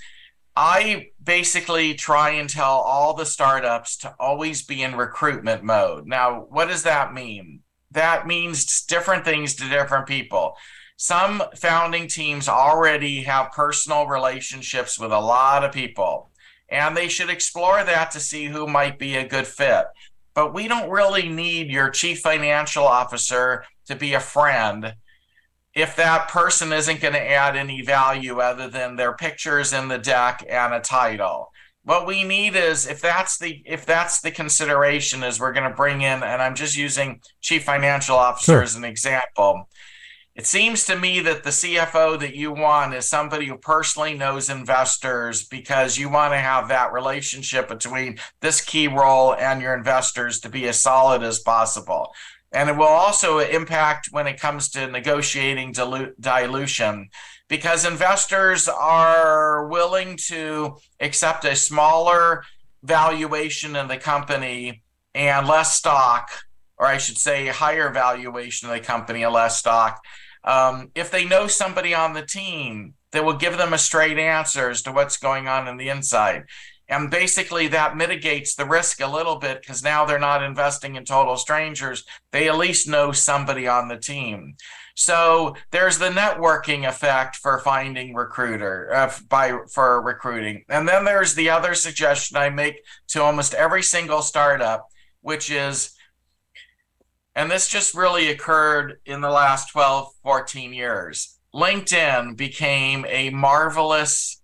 I 0.56 1.10
basically 1.22 1.96
try 1.96 2.32
and 2.32 2.50
tell 2.50 2.80
all 2.80 3.14
the 3.14 3.26
startups 3.26 3.98
to 3.98 4.16
always 4.18 4.64
be 4.64 4.84
in 4.84 4.96
recruitment 4.96 5.64
mode. 5.64 6.08
Now, 6.08 6.46
what 6.50 6.70
does 6.70 6.84
that 6.84 7.14
mean? 7.14 7.60
That 7.92 8.26
means 8.26 8.86
different 8.86 9.26
things 9.26 9.54
to 9.56 9.68
different 9.68 10.08
people. 10.08 10.56
Some 10.96 11.44
founding 11.58 12.08
teams 12.08 12.48
already 12.48 13.24
have 13.24 13.52
personal 13.52 14.08
relationships 14.08 14.98
with 14.98 15.12
a 15.12 15.20
lot 15.20 15.66
of 15.66 15.74
people, 15.74 16.32
and 16.70 16.96
they 16.96 17.10
should 17.10 17.30
explore 17.30 17.84
that 17.84 18.12
to 18.12 18.20
see 18.22 18.46
who 18.46 18.66
might 18.66 18.98
be 18.98 19.18
a 19.18 19.28
good 19.28 19.46
fit 19.46 19.88
but 20.34 20.54
we 20.54 20.68
don't 20.68 20.90
really 20.90 21.28
need 21.28 21.70
your 21.70 21.90
chief 21.90 22.22
financial 22.22 22.86
officer 22.86 23.66
to 23.86 23.96
be 23.96 24.14
a 24.14 24.20
friend 24.20 24.96
if 25.74 25.96
that 25.96 26.28
person 26.28 26.74
isn't 26.74 27.00
going 27.00 27.14
to 27.14 27.32
add 27.32 27.56
any 27.56 27.82
value 27.82 28.40
other 28.40 28.68
than 28.68 28.96
their 28.96 29.14
pictures 29.14 29.72
in 29.74 29.88
the 29.88 29.98
deck 29.98 30.46
and 30.50 30.74
a 30.74 30.80
title 30.80 31.52
what 31.84 32.06
we 32.06 32.24
need 32.24 32.56
is 32.56 32.88
if 32.88 33.02
that's 33.02 33.38
the 33.40 33.62
if 33.66 33.86
that's 33.86 34.22
the 34.22 34.32
consideration 34.32 35.24
is 35.24 35.40
we're 35.40 35.54
going 35.54 35.70
to 35.70 35.76
bring 35.76 36.02
in 36.02 36.24
and 36.24 36.42
i'm 36.42 36.56
just 36.56 36.78
using 36.78 37.20
chief 37.42 37.64
financial 37.64 38.16
officer 38.16 38.54
sure. 38.54 38.64
as 38.64 38.76
an 38.76 38.84
example 38.84 39.68
it 40.34 40.48
seems 40.48 40.86
to 40.86 40.98
me 40.98 41.20
that 41.20 41.44
the 41.44 41.50
CFO 41.50 42.18
that 42.22 42.36
you 42.36 42.54
want 42.54 42.94
is 42.94 43.06
somebody 43.06 43.48
who 43.48 43.58
personally 43.58 44.14
knows 44.14 44.50
investors 44.50 45.46
because 45.46 45.98
you 45.98 46.10
want 46.10 46.34
to 46.34 46.38
have 46.38 46.70
that 46.70 46.94
relationship 46.94 47.68
between 47.68 48.18
this 48.40 48.62
key 48.62 48.88
role 48.88 49.36
and 49.36 49.62
your 49.62 49.76
investors 49.76 50.40
to 50.40 50.50
be 50.50 50.70
as 50.70 50.80
solid 50.80 51.22
as 51.22 51.40
possible. 51.40 52.14
And 52.54 52.70
it 52.70 52.76
will 52.76 52.84
also 52.84 53.40
impact 53.40 54.10
when 54.12 54.28
it 54.28 54.40
comes 54.40 54.70
to 54.70 54.88
negotiating 54.88 55.74
dilu- 55.74 56.14
dilution 56.20 57.10
because 57.48 57.86
investors 57.86 58.68
are 58.68 59.68
willing 59.68 60.18
to 60.28 60.78
accept 61.00 61.46
a 61.46 61.56
smaller 61.56 62.44
valuation 62.84 63.76
in 63.76 63.88
the 63.88 63.98
company 63.98 64.82
and 65.14 65.48
less 65.48 65.78
stock 65.78 66.30
or 66.82 66.88
I 66.88 66.98
should 66.98 67.20
say, 67.20 67.46
higher 67.46 67.92
valuation 67.92 68.68
of 68.68 68.74
the 68.74 68.82
company 68.82 69.22
and 69.22 69.32
less 69.32 69.60
stock. 69.60 70.04
Um, 70.44 70.90
if 70.96 71.12
they 71.12 71.26
know 71.26 71.46
somebody 71.46 71.94
on 71.94 72.14
the 72.14 72.26
team 72.26 72.96
that 73.12 73.24
will 73.24 73.36
give 73.36 73.60
them 73.60 73.72
a 73.72 73.78
straight 73.78 74.18
answer 74.18 74.72
as 74.72 74.82
to 74.82 74.92
what's 74.92 75.18
going 75.18 75.48
on 75.48 75.68
in 75.68 75.78
the 75.78 75.90
inside. 75.90 76.46
And 76.92 77.10
basically, 77.10 77.70
that 77.70 77.96
mitigates 77.96 78.54
the 78.54 78.66
risk 78.66 79.00
a 79.00 79.08
little 79.08 79.38
bit 79.38 79.62
because 79.62 79.82
now 79.82 80.06
they're 80.06 80.20
not 80.20 80.44
investing 80.44 80.98
in 80.98 81.06
total 81.06 81.38
strangers. 81.38 82.04
They 82.34 82.50
at 82.50 82.58
least 82.58 82.86
know 82.86 83.14
somebody 83.14 83.66
on 83.66 83.88
the 83.88 83.98
team. 83.98 84.58
So 84.94 85.56
there's 85.72 86.00
the 86.00 86.10
networking 86.10 86.86
effect 86.86 87.38
for 87.38 87.60
finding 87.60 88.14
recruiter 88.14 88.94
uh, 88.94 89.14
by 89.30 89.58
for 89.74 90.02
recruiting, 90.02 90.66
and 90.68 90.86
then 90.86 91.06
there's 91.06 91.34
the 91.34 91.50
other 91.50 91.76
suggestion 91.76 92.36
I 92.36 92.50
make 92.50 92.82
to 93.10 93.24
almost 93.24 93.54
every 93.54 93.84
single 93.84 94.22
startup, 94.22 94.86
which 95.22 95.50
is 95.50 95.94
and 97.36 97.50
this 97.50 97.70
just 97.70 97.96
really 97.96 98.28
occurred 98.28 99.00
in 99.06 99.22
the 99.22 99.30
last 99.30 99.72
12, 99.72 100.10
14 100.24 100.74
years. 100.74 101.40
LinkedIn 101.56 102.36
became 102.36 103.06
a 103.08 103.30
marvelous 103.30 104.42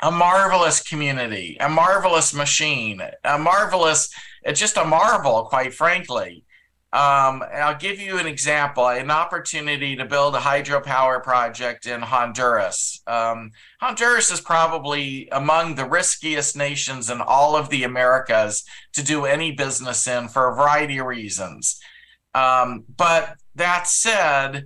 a 0.00 0.10
marvelous 0.10 0.82
community, 0.82 1.56
a 1.60 1.68
marvelous 1.68 2.34
machine, 2.34 3.00
a 3.24 3.38
marvelous, 3.38 4.10
it's 4.42 4.60
just 4.60 4.76
a 4.76 4.84
marvel, 4.84 5.44
quite 5.44 5.74
frankly. 5.74 6.44
Um, 6.92 7.42
I'll 7.52 7.76
give 7.76 8.00
you 8.00 8.18
an 8.18 8.26
example. 8.26 8.88
An 8.88 9.10
opportunity 9.10 9.96
to 9.96 10.04
build 10.04 10.34
a 10.34 10.38
hydropower 10.38 11.22
project 11.22 11.86
in 11.86 12.00
Honduras. 12.00 13.02
Um, 13.06 13.50
Honduras 13.80 14.30
is 14.30 14.40
probably 14.40 15.28
among 15.30 15.74
the 15.74 15.84
riskiest 15.84 16.56
nations 16.56 17.10
in 17.10 17.20
all 17.20 17.56
of 17.56 17.68
the 17.68 17.84
Americas 17.84 18.64
to 18.94 19.02
do 19.02 19.26
any 19.26 19.52
business 19.52 20.06
in 20.06 20.28
for 20.28 20.48
a 20.48 20.54
variety 20.54 20.98
of 20.98 21.06
reasons. 21.06 21.78
Um, 22.34 22.84
but 22.96 23.36
that 23.56 23.88
said, 23.88 24.64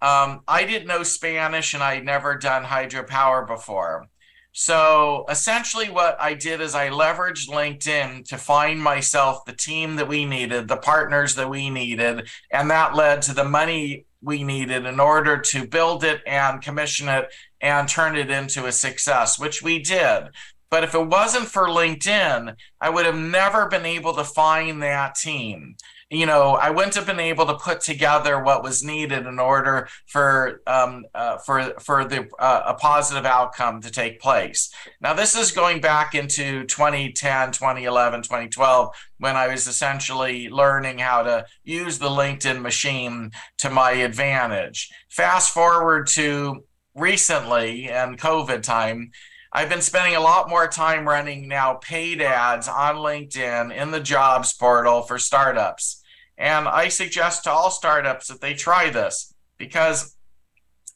um, 0.00 0.42
I 0.46 0.64
didn't 0.64 0.88
know 0.88 1.02
Spanish 1.02 1.74
and 1.74 1.82
I 1.82 1.96
had 1.96 2.04
never 2.04 2.36
done 2.36 2.64
hydropower 2.64 3.46
before. 3.46 4.06
So 4.52 5.24
essentially, 5.30 5.88
what 5.88 6.20
I 6.20 6.34
did 6.34 6.60
is 6.60 6.74
I 6.74 6.90
leveraged 6.90 7.48
LinkedIn 7.48 8.28
to 8.28 8.36
find 8.36 8.82
myself 8.82 9.46
the 9.46 9.54
team 9.54 9.96
that 9.96 10.08
we 10.08 10.26
needed, 10.26 10.68
the 10.68 10.76
partners 10.76 11.34
that 11.36 11.48
we 11.48 11.70
needed, 11.70 12.28
and 12.50 12.70
that 12.70 12.94
led 12.94 13.22
to 13.22 13.34
the 13.34 13.44
money 13.44 14.04
we 14.20 14.44
needed 14.44 14.84
in 14.84 15.00
order 15.00 15.38
to 15.38 15.66
build 15.66 16.04
it 16.04 16.20
and 16.26 16.60
commission 16.60 17.08
it 17.08 17.32
and 17.62 17.88
turn 17.88 18.14
it 18.14 18.30
into 18.30 18.66
a 18.66 18.72
success, 18.72 19.38
which 19.38 19.62
we 19.62 19.78
did. 19.78 20.28
But 20.70 20.84
if 20.84 20.94
it 20.94 21.06
wasn't 21.06 21.46
for 21.46 21.66
LinkedIn, 21.66 22.54
I 22.80 22.90
would 22.90 23.06
have 23.06 23.16
never 23.16 23.68
been 23.68 23.86
able 23.86 24.14
to 24.14 24.24
find 24.24 24.82
that 24.82 25.14
team 25.14 25.76
you 26.12 26.26
know, 26.26 26.56
I 26.56 26.68
wouldn't 26.68 26.94
have 26.96 27.06
been 27.06 27.18
able 27.18 27.46
to 27.46 27.54
put 27.54 27.80
together 27.80 28.42
what 28.42 28.62
was 28.62 28.84
needed 28.84 29.26
in 29.26 29.38
order 29.38 29.88
for 30.06 30.60
um, 30.66 31.06
uh, 31.14 31.38
for 31.38 31.72
for 31.80 32.04
the 32.04 32.28
uh, 32.38 32.62
a 32.66 32.74
positive 32.74 33.24
outcome 33.24 33.80
to 33.80 33.90
take 33.90 34.20
place. 34.20 34.70
Now, 35.00 35.14
this 35.14 35.34
is 35.34 35.52
going 35.52 35.80
back 35.80 36.14
into 36.14 36.64
2010, 36.66 37.52
2011, 37.52 38.22
2012, 38.22 38.94
when 39.18 39.36
I 39.36 39.48
was 39.48 39.66
essentially 39.66 40.50
learning 40.50 40.98
how 40.98 41.22
to 41.22 41.46
use 41.64 41.98
the 41.98 42.10
LinkedIn 42.10 42.60
machine 42.60 43.30
to 43.58 43.70
my 43.70 43.92
advantage. 43.92 44.90
Fast 45.08 45.54
forward 45.54 46.08
to 46.08 46.64
recently 46.94 47.88
and 47.88 48.20
COVID 48.20 48.62
time. 48.62 49.12
I've 49.50 49.70
been 49.70 49.82
spending 49.82 50.16
a 50.16 50.20
lot 50.20 50.50
more 50.50 50.68
time 50.68 51.08
running 51.08 51.48
now 51.48 51.74
paid 51.74 52.20
ads 52.20 52.68
on 52.68 52.96
LinkedIn 52.96 53.74
in 53.74 53.90
the 53.90 54.00
jobs 54.00 54.52
portal 54.52 55.02
for 55.02 55.18
startups. 55.18 56.01
And 56.42 56.66
I 56.66 56.88
suggest 56.88 57.44
to 57.44 57.52
all 57.52 57.70
startups 57.70 58.26
that 58.26 58.40
they 58.40 58.54
try 58.54 58.90
this 58.90 59.32
because 59.58 60.16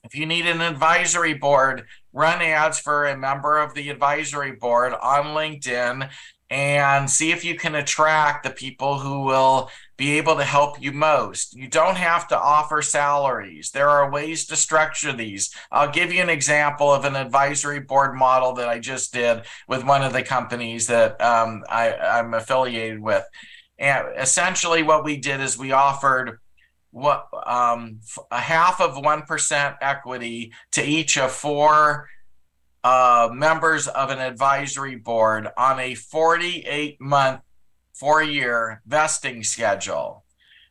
if 0.03 0.13
you 0.13 0.27
need 0.27 0.45
an 0.45 0.61
advisory 0.61 1.35
board, 1.35 1.85
run 2.13 2.43
ads 2.43 2.81
for 2.81 3.07
a 3.07 3.17
member 3.17 3.57
of 3.57 3.73
the 3.73 3.89
advisory 3.91 4.51
board 4.51 4.93
on 4.93 5.37
LinkedIn 5.37 6.11
and 6.51 7.09
see 7.09 7.31
if 7.31 7.45
you 7.45 7.55
can 7.55 7.77
attract 7.77 8.43
the 8.43 8.51
people 8.51 8.99
who 8.99 9.21
will 9.21 9.71
be 9.97 10.19
able 10.19 10.35
to 10.35 10.45
help 10.45 10.83
you 10.83 10.91
most. 10.91 11.55
You 11.55 11.69
don't 11.69 11.97
have 11.97 12.27
to 12.29 12.39
offer 12.39 12.83
salaries. 12.83 13.71
There 13.71 13.89
are 13.89 14.11
ways 14.11 14.47
to 14.47 14.57
structure 14.57 15.13
these. 15.13 15.55
I'll 15.71 15.93
give 15.93 16.13
you 16.13 16.23
an 16.23 16.29
example 16.29 16.93
of 16.93 17.05
an 17.05 17.15
advisory 17.15 17.81
board 17.81 18.17
model 18.17 18.53
that 18.55 18.69
I 18.69 18.81
just 18.81 19.13
did 19.13 19.43
with 19.69 19.85
one 19.85 20.03
of 20.03 20.13
the 20.13 20.25
companies 20.25 20.89
that 20.89 21.21
um, 21.21 21.63
I, 21.69 21.95
I'm 21.95 22.35
affiliated 22.35 22.99
with. 23.01 23.25
And 23.79 24.07
essentially, 24.19 24.83
what 24.83 25.05
we 25.05 25.17
did 25.17 25.41
is 25.41 25.59
we 25.59 25.73
offered 25.73 26.39
what 26.91 27.29
um, 27.47 28.01
a 28.31 28.41
half 28.41 28.81
of 28.81 28.97
one 28.97 29.23
percent 29.23 29.77
equity 29.81 30.53
to 30.73 30.83
each 30.83 31.19
of 31.19 31.31
four 31.31 32.09
uh, 32.87 33.29
members 33.33 33.89
of 33.89 34.11
an 34.11 34.21
advisory 34.21 34.95
board 34.95 35.49
on 35.57 35.81
a 35.81 35.95
48 35.95 37.01
month, 37.01 37.41
four 37.95 38.23
year 38.23 38.81
vesting 38.87 39.43
schedule. 39.43 40.25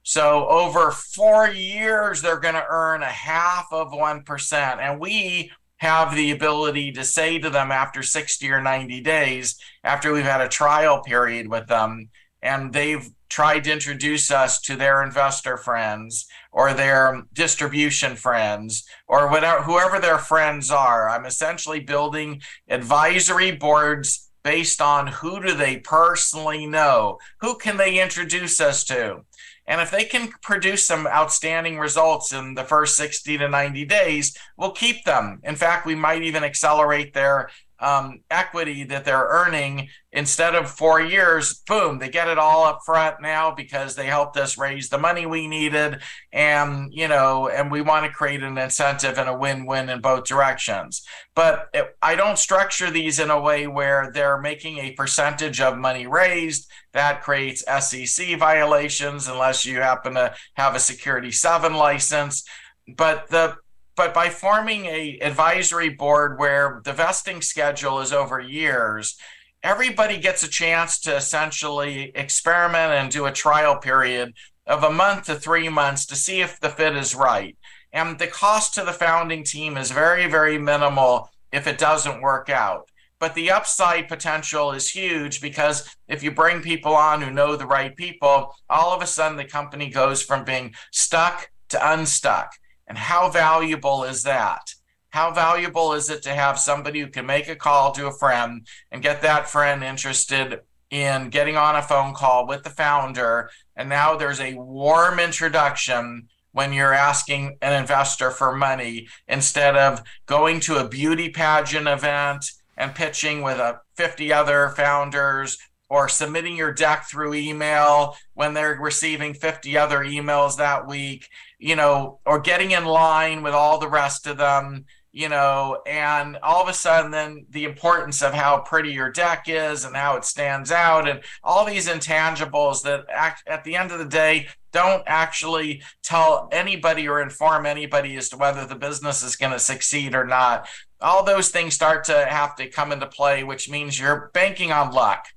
So 0.03 0.47
over 0.47 0.91
four 0.91 1.49
years, 1.49 2.21
they're 2.21 2.39
going 2.39 2.53
to 2.53 2.65
earn 2.69 3.01
a 3.01 3.07
half 3.07 3.65
of 3.71 3.91
1%. 3.91 4.53
And 4.53 4.99
we 4.99 5.51
have 5.77 6.15
the 6.15 6.31
ability 6.31 6.93
to 6.93 7.03
say 7.03 7.37
to 7.39 7.49
them 7.49 7.71
after 7.71 8.01
60 8.01 8.49
or 8.49 8.61
90 8.61 9.01
days, 9.01 9.59
after 9.83 10.13
we've 10.13 10.23
had 10.23 10.41
a 10.41 10.47
trial 10.47 11.01
period 11.01 11.47
with 11.49 11.67
them, 11.67 12.09
and 12.41 12.73
they've 12.73 13.09
tried 13.29 13.63
to 13.63 13.71
introduce 13.71 14.31
us 14.31 14.61
to 14.61 14.75
their 14.75 15.03
investor 15.03 15.57
friends 15.57 16.27
or 16.51 16.73
their 16.73 17.23
distribution 17.33 18.15
friends 18.15 18.85
or 19.07 19.29
whatever 19.29 19.63
whoever 19.63 19.99
their 19.99 20.19
friends 20.19 20.69
are. 20.71 21.09
I'm 21.09 21.25
essentially 21.25 21.79
building 21.79 22.41
advisory 22.69 23.51
boards 23.51 24.29
based 24.43 24.79
on 24.79 25.07
who 25.07 25.41
do 25.41 25.55
they 25.55 25.77
personally 25.77 26.67
know? 26.67 27.17
Who 27.41 27.57
can 27.57 27.77
they 27.77 27.99
introduce 27.99 28.61
us 28.61 28.83
to? 28.85 29.25
And 29.67 29.81
if 29.81 29.89
they 29.89 30.03
can 30.03 30.29
produce 30.43 30.85
some 30.85 31.07
outstanding 31.07 31.79
results 31.79 32.31
in 32.31 32.53
the 32.53 32.63
first 32.63 32.95
60 32.97 33.39
to 33.39 33.49
90 33.49 33.85
days, 33.85 34.37
we'll 34.55 34.71
keep 34.71 35.03
them. 35.03 35.39
In 35.43 35.55
fact, 35.55 35.87
we 35.87 35.95
might 35.95 36.21
even 36.21 36.43
accelerate 36.43 37.13
their 37.13 37.49
um, 37.79 38.21
equity 38.29 38.83
that 38.85 39.05
they're 39.05 39.27
earning 39.29 39.89
instead 40.11 40.55
of 40.55 40.71
four 40.71 41.01
years 41.01 41.61
boom 41.67 41.99
they 41.99 42.07
get 42.07 42.29
it 42.29 42.37
all 42.37 42.63
up 42.63 42.79
front 42.85 43.21
now 43.21 43.51
because 43.51 43.95
they 43.95 44.05
helped 44.05 44.37
us 44.37 44.57
raise 44.57 44.87
the 44.89 44.97
money 44.97 45.25
we 45.25 45.47
needed. 45.47 46.01
And 46.31 46.93
you 46.93 47.07
know 47.07 47.49
and 47.49 47.71
we 47.71 47.81
want 47.81 48.05
to 48.05 48.11
create 48.11 48.43
an 48.43 48.57
incentive 48.57 49.17
and 49.17 49.29
a 49.29 49.37
win-win 49.37 49.89
in 49.89 50.01
both 50.01 50.25
directions. 50.25 51.05
But 51.35 51.67
it, 51.73 51.95
i 52.01 52.15
don't 52.15 52.39
structure 52.39 52.89
these 52.89 53.19
in 53.19 53.29
a 53.29 53.39
way 53.39 53.67
where 53.67 54.11
they're 54.13 54.39
making 54.39 54.77
a 54.77 54.91
percentage 54.93 55.59
of 55.61 55.77
money 55.77 56.07
raised. 56.07 56.69
That 56.93 57.23
creates 57.23 57.63
sec 57.81 58.39
violations 58.39 59.27
unless 59.27 59.65
you 59.65 59.81
happen 59.81 60.13
to 60.15 60.33
have 60.53 60.75
a 60.75 60.79
security 60.79 61.31
7 61.31 61.73
license. 61.73 62.45
But 62.87 63.29
the 63.29 63.57
but 63.95 64.13
by 64.13 64.29
forming 64.29 64.85
a 64.85 65.17
advisory 65.19 65.89
board 65.89 66.37
where 66.37 66.81
the 66.83 66.93
vesting 66.93 67.41
schedule 67.41 67.99
is 67.99 68.11
over 68.11 68.39
years 68.39 69.17
everybody 69.65 70.19
gets 70.19 70.43
a 70.43 70.47
chance 70.47 70.99
to 70.99 71.15
essentially 71.15 72.11
experiment 72.13 72.93
and 72.93 73.09
do 73.09 73.25
a 73.25 73.31
trial 73.31 73.75
period 73.75 74.31
of 74.67 74.83
a 74.83 74.91
month 74.91 75.25
to 75.25 75.33
three 75.33 75.67
months 75.69 76.05
to 76.05 76.15
see 76.15 76.39
if 76.39 76.59
the 76.59 76.69
fit 76.69 76.95
is 76.95 77.15
right. 77.15 77.57
And 77.91 78.19
the 78.19 78.27
cost 78.27 78.75
to 78.75 78.83
the 78.83 78.93
founding 78.93 79.43
team 79.43 79.75
is 79.75 79.89
very 79.89 80.27
very 80.27 80.59
minimal 80.59 81.29
if 81.51 81.65
it 81.65 81.79
doesn't 81.79 82.21
work 82.21 82.47
out. 82.47 82.89
But 83.19 83.33
the 83.33 83.49
upside 83.49 84.07
potential 84.07 84.71
is 84.71 84.91
huge 84.91 85.41
because 85.41 85.89
if 86.07 86.21
you 86.21 86.29
bring 86.29 86.61
people 86.61 86.93
on 86.93 87.23
who 87.23 87.31
know 87.31 87.55
the 87.55 87.65
right 87.65 87.95
people 87.95 88.53
all 88.69 88.93
of 88.93 89.01
a 89.01 89.07
sudden 89.07 89.35
the 89.35 89.45
company 89.45 89.89
goes 89.89 90.21
from 90.21 90.45
being 90.45 90.75
stuck 90.91 91.49
to 91.69 91.91
unstuck 91.91 92.51
and 92.87 92.97
how 92.97 93.29
valuable 93.29 94.03
is 94.03 94.23
that? 94.23 94.73
How 95.09 95.31
valuable 95.31 95.93
is 95.93 96.09
it 96.09 96.23
to 96.23 96.33
have 96.33 96.59
somebody 96.59 96.99
who 96.99 97.07
can 97.07 97.25
make 97.25 97.47
a 97.47 97.55
call 97.55 97.91
to 97.93 98.07
a 98.07 98.11
friend 98.11 98.67
and 98.91 99.01
get 99.01 99.21
that 99.21 99.47
friend 99.47 99.83
interested 99.83 100.59
in 100.91 101.29
getting 101.29 101.55
on 101.55 101.75
a 101.75 101.81
phone 101.81 102.13
call 102.13 102.47
with 102.47 102.63
the 102.63 102.69
founder? 102.69 103.49
And 103.75 103.87
now 103.87 104.17
there's 104.17 104.41
a 104.41 104.55
warm 104.55 105.19
introduction 105.19 106.27
when 106.51 106.73
you're 106.73 106.93
asking 106.93 107.57
an 107.61 107.73
investor 107.73 108.31
for 108.31 108.55
money 108.55 109.07
instead 109.27 109.75
of 109.75 110.01
going 110.25 110.59
to 110.61 110.77
a 110.77 110.87
beauty 110.87 111.29
pageant 111.29 111.87
event 111.87 112.45
and 112.77 112.95
pitching 112.95 113.41
with 113.41 113.57
a 113.57 113.79
50 113.95 114.31
other 114.31 114.69
founders 114.69 115.57
or 115.89 116.09
submitting 116.09 116.55
your 116.55 116.73
deck 116.73 117.07
through 117.09 117.33
email 117.33 118.15
when 118.33 118.53
they're 118.53 118.77
receiving 118.79 119.33
50 119.33 119.77
other 119.77 119.99
emails 119.99 120.57
that 120.57 120.87
week 120.87 121.29
you 121.59 121.75
know, 121.75 122.19
or 122.25 122.39
getting 122.39 122.71
in 122.71 122.85
line 122.85 123.43
with 123.43 123.53
all 123.53 123.79
the 123.79 123.87
rest 123.87 124.27
of 124.27 124.37
them, 124.37 124.85
you 125.11 125.29
know, 125.29 125.81
and 125.87 126.35
all 126.43 126.61
of 126.61 126.67
a 126.67 126.73
sudden, 126.73 127.09
then 127.11 127.45
the 127.49 127.63
importance 127.63 128.21
of 128.21 128.33
how 128.33 128.59
pretty 128.59 128.91
your 128.91 129.09
deck 129.09 129.45
is 129.47 129.85
and 129.85 129.95
how 129.95 130.17
it 130.17 130.25
stands 130.25 130.71
out, 130.71 131.07
and 131.07 131.21
all 131.41 131.63
these 131.63 131.87
intangibles 131.87 132.83
that 132.83 133.05
act, 133.09 133.47
at 133.47 133.63
the 133.63 133.77
end 133.77 133.91
of 133.91 133.99
the 133.99 134.05
day 134.05 134.47
don't 134.73 135.03
actually 135.07 135.81
tell 136.03 136.49
anybody 136.51 137.07
or 137.07 137.21
inform 137.21 137.65
anybody 137.65 138.17
as 138.17 138.27
to 138.27 138.35
whether 138.35 138.65
the 138.65 138.75
business 138.75 139.23
is 139.23 139.37
going 139.37 139.53
to 139.53 139.59
succeed 139.59 140.13
or 140.13 140.25
not. 140.25 140.67
All 140.99 141.23
those 141.23 141.47
things 141.47 141.73
start 141.73 142.03
to 142.05 142.25
have 142.25 142.57
to 142.57 142.69
come 142.69 142.91
into 142.91 143.07
play, 143.07 143.45
which 143.45 143.69
means 143.69 143.97
you're 143.97 144.31
banking 144.33 144.73
on 144.73 144.91
luck. 144.91 145.27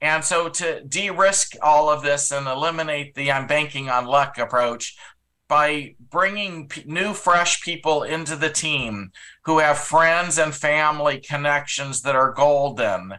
And 0.00 0.24
so 0.24 0.48
to 0.48 0.82
de 0.84 1.10
risk 1.10 1.56
all 1.62 1.90
of 1.90 2.02
this 2.02 2.30
and 2.30 2.46
eliminate 2.46 3.14
the 3.14 3.32
I'm 3.32 3.46
banking 3.46 3.90
on 3.90 4.06
luck 4.06 4.38
approach, 4.38 4.96
by 5.48 5.94
bringing 6.10 6.68
p- 6.68 6.82
new, 6.86 7.12
fresh 7.12 7.62
people 7.62 8.02
into 8.02 8.36
the 8.36 8.50
team 8.50 9.12
who 9.44 9.58
have 9.58 9.78
friends 9.78 10.38
and 10.38 10.54
family 10.54 11.18
connections 11.18 12.02
that 12.02 12.16
are 12.16 12.32
golden. 12.32 13.14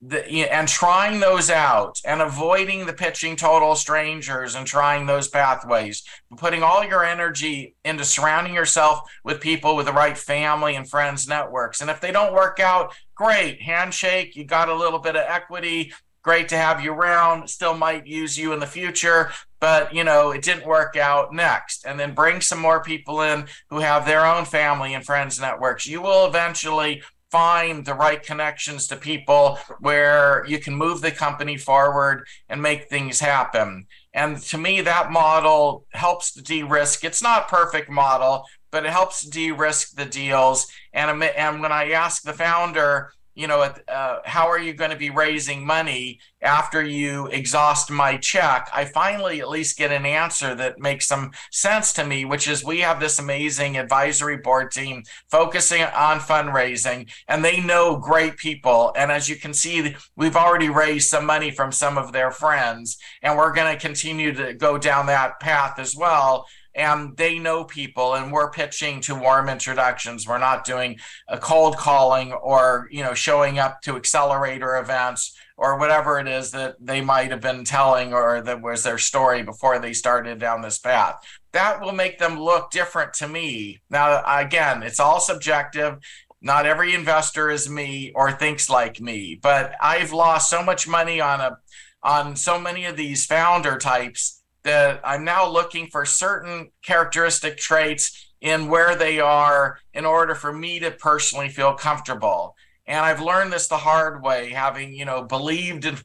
The, 0.00 0.24
and 0.52 0.68
trying 0.68 1.18
those 1.18 1.50
out 1.50 2.00
and 2.04 2.22
avoiding 2.22 2.86
the 2.86 2.92
pitching 2.92 3.34
total 3.34 3.74
strangers 3.74 4.54
and 4.54 4.64
trying 4.64 5.06
those 5.06 5.26
pathways, 5.26 6.04
putting 6.36 6.62
all 6.62 6.84
your 6.84 7.04
energy 7.04 7.74
into 7.84 8.04
surrounding 8.04 8.54
yourself 8.54 9.00
with 9.24 9.40
people 9.40 9.74
with 9.74 9.86
the 9.86 9.92
right 9.92 10.16
family 10.16 10.76
and 10.76 10.88
friends 10.88 11.26
networks. 11.26 11.80
And 11.80 11.90
if 11.90 12.00
they 12.00 12.12
don't 12.12 12.32
work 12.32 12.60
out, 12.60 12.94
great 13.16 13.60
handshake, 13.60 14.36
you 14.36 14.44
got 14.44 14.68
a 14.68 14.74
little 14.74 15.00
bit 15.00 15.16
of 15.16 15.24
equity, 15.26 15.92
great 16.22 16.48
to 16.48 16.56
have 16.56 16.82
you 16.82 16.92
around 16.92 17.48
still 17.48 17.74
might 17.74 18.06
use 18.06 18.36
you 18.36 18.52
in 18.52 18.60
the 18.60 18.66
future 18.66 19.30
but 19.60 19.92
you 19.92 20.04
know 20.04 20.30
it 20.30 20.42
didn't 20.42 20.66
work 20.66 20.96
out 20.96 21.32
next. 21.32 21.84
And 21.84 21.98
then 21.98 22.14
bring 22.14 22.40
some 22.40 22.60
more 22.60 22.82
people 22.82 23.22
in 23.22 23.46
who 23.70 23.78
have 23.78 24.06
their 24.06 24.24
own 24.24 24.44
family 24.44 24.94
and 24.94 25.04
friends 25.04 25.40
networks. 25.40 25.86
You 25.86 26.00
will 26.02 26.26
eventually 26.26 27.02
find 27.30 27.84
the 27.84 27.94
right 27.94 28.22
connections 28.22 28.86
to 28.86 28.96
people 28.96 29.58
where 29.80 30.46
you 30.48 30.58
can 30.58 30.74
move 30.74 31.02
the 31.02 31.10
company 31.10 31.58
forward 31.58 32.26
and 32.48 32.62
make 32.62 32.88
things 32.88 33.20
happen. 33.20 33.86
And 34.14 34.38
to 34.38 34.56
me 34.56 34.80
that 34.80 35.12
model 35.12 35.84
helps 35.90 36.32
to 36.32 36.42
de-risk. 36.42 37.04
It's 37.04 37.22
not 37.22 37.48
perfect 37.48 37.90
model 37.90 38.44
but 38.70 38.84
it 38.84 38.90
helps 38.90 39.22
de-risk 39.22 39.94
the 39.94 40.04
deals. 40.04 40.66
And, 40.92 41.22
and 41.22 41.62
when 41.62 41.72
i 41.72 41.90
ask 41.92 42.22
the 42.22 42.34
founder 42.34 43.12
you 43.38 43.46
know, 43.46 43.60
uh, 43.60 44.18
how 44.24 44.48
are 44.48 44.58
you 44.58 44.74
going 44.74 44.90
to 44.90 44.96
be 44.96 45.10
raising 45.10 45.64
money 45.64 46.18
after 46.42 46.82
you 46.82 47.28
exhaust 47.28 47.88
my 47.88 48.16
check? 48.16 48.68
I 48.74 48.84
finally 48.84 49.40
at 49.40 49.48
least 49.48 49.78
get 49.78 49.92
an 49.92 50.04
answer 50.04 50.56
that 50.56 50.80
makes 50.80 51.06
some 51.06 51.30
sense 51.52 51.92
to 51.92 52.04
me, 52.04 52.24
which 52.24 52.48
is 52.48 52.64
we 52.64 52.80
have 52.80 52.98
this 52.98 53.20
amazing 53.20 53.78
advisory 53.78 54.38
board 54.38 54.72
team 54.72 55.04
focusing 55.30 55.82
on 55.82 56.18
fundraising, 56.18 57.08
and 57.28 57.44
they 57.44 57.60
know 57.60 57.96
great 57.96 58.38
people. 58.38 58.92
And 58.96 59.12
as 59.12 59.28
you 59.28 59.36
can 59.36 59.54
see, 59.54 59.94
we've 60.16 60.34
already 60.34 60.68
raised 60.68 61.08
some 61.08 61.24
money 61.24 61.52
from 61.52 61.70
some 61.70 61.96
of 61.96 62.10
their 62.10 62.32
friends, 62.32 62.98
and 63.22 63.38
we're 63.38 63.54
going 63.54 63.72
to 63.72 63.80
continue 63.80 64.32
to 64.34 64.52
go 64.52 64.78
down 64.78 65.06
that 65.06 65.38
path 65.38 65.78
as 65.78 65.94
well 65.94 66.44
and 66.78 67.16
they 67.16 67.40
know 67.40 67.64
people 67.64 68.14
and 68.14 68.32
we're 68.32 68.50
pitching 68.50 69.00
to 69.02 69.14
warm 69.14 69.48
introductions. 69.48 70.28
We're 70.28 70.38
not 70.38 70.64
doing 70.64 71.00
a 71.26 71.36
cold 71.36 71.76
calling 71.76 72.32
or 72.32 72.88
you 72.90 73.02
know 73.02 73.14
showing 73.14 73.58
up 73.58 73.82
to 73.82 73.96
accelerator 73.96 74.76
events 74.76 75.36
or 75.56 75.76
whatever 75.76 76.20
it 76.20 76.28
is 76.28 76.52
that 76.52 76.76
they 76.80 77.00
might 77.00 77.32
have 77.32 77.40
been 77.40 77.64
telling 77.64 78.14
or 78.14 78.40
that 78.42 78.62
was 78.62 78.84
their 78.84 78.96
story 78.96 79.42
before 79.42 79.80
they 79.80 79.92
started 79.92 80.38
down 80.38 80.62
this 80.62 80.78
path. 80.78 81.16
That 81.50 81.80
will 81.80 81.92
make 81.92 82.18
them 82.18 82.38
look 82.38 82.70
different 82.70 83.12
to 83.14 83.26
me. 83.26 83.80
Now 83.90 84.22
again 84.24 84.84
it's 84.84 85.00
all 85.00 85.20
subjective. 85.20 85.98
Not 86.40 86.66
every 86.66 86.94
investor 86.94 87.50
is 87.50 87.68
me 87.68 88.12
or 88.14 88.30
thinks 88.30 88.70
like 88.70 89.00
me 89.00 89.36
but 89.42 89.74
i've 89.82 90.12
lost 90.12 90.48
so 90.48 90.62
much 90.62 90.86
money 90.86 91.20
on 91.20 91.40
a 91.40 91.58
on 92.04 92.36
so 92.36 92.60
many 92.60 92.84
of 92.84 92.96
these 92.96 93.26
founder 93.26 93.76
types 93.76 94.37
that 94.64 95.00
I'm 95.04 95.24
now 95.24 95.48
looking 95.48 95.86
for 95.86 96.04
certain 96.04 96.70
characteristic 96.82 97.56
traits 97.56 98.32
in 98.40 98.68
where 98.68 98.94
they 98.94 99.20
are 99.20 99.78
in 99.92 100.04
order 100.04 100.34
for 100.34 100.52
me 100.52 100.78
to 100.80 100.90
personally 100.90 101.48
feel 101.48 101.74
comfortable. 101.74 102.54
And 102.86 103.04
I've 103.04 103.20
learned 103.20 103.52
this 103.52 103.68
the 103.68 103.76
hard 103.76 104.22
way, 104.22 104.50
having, 104.50 104.92
you 104.92 105.04
know, 105.04 105.22
believed 105.22 105.84
in 105.84 105.98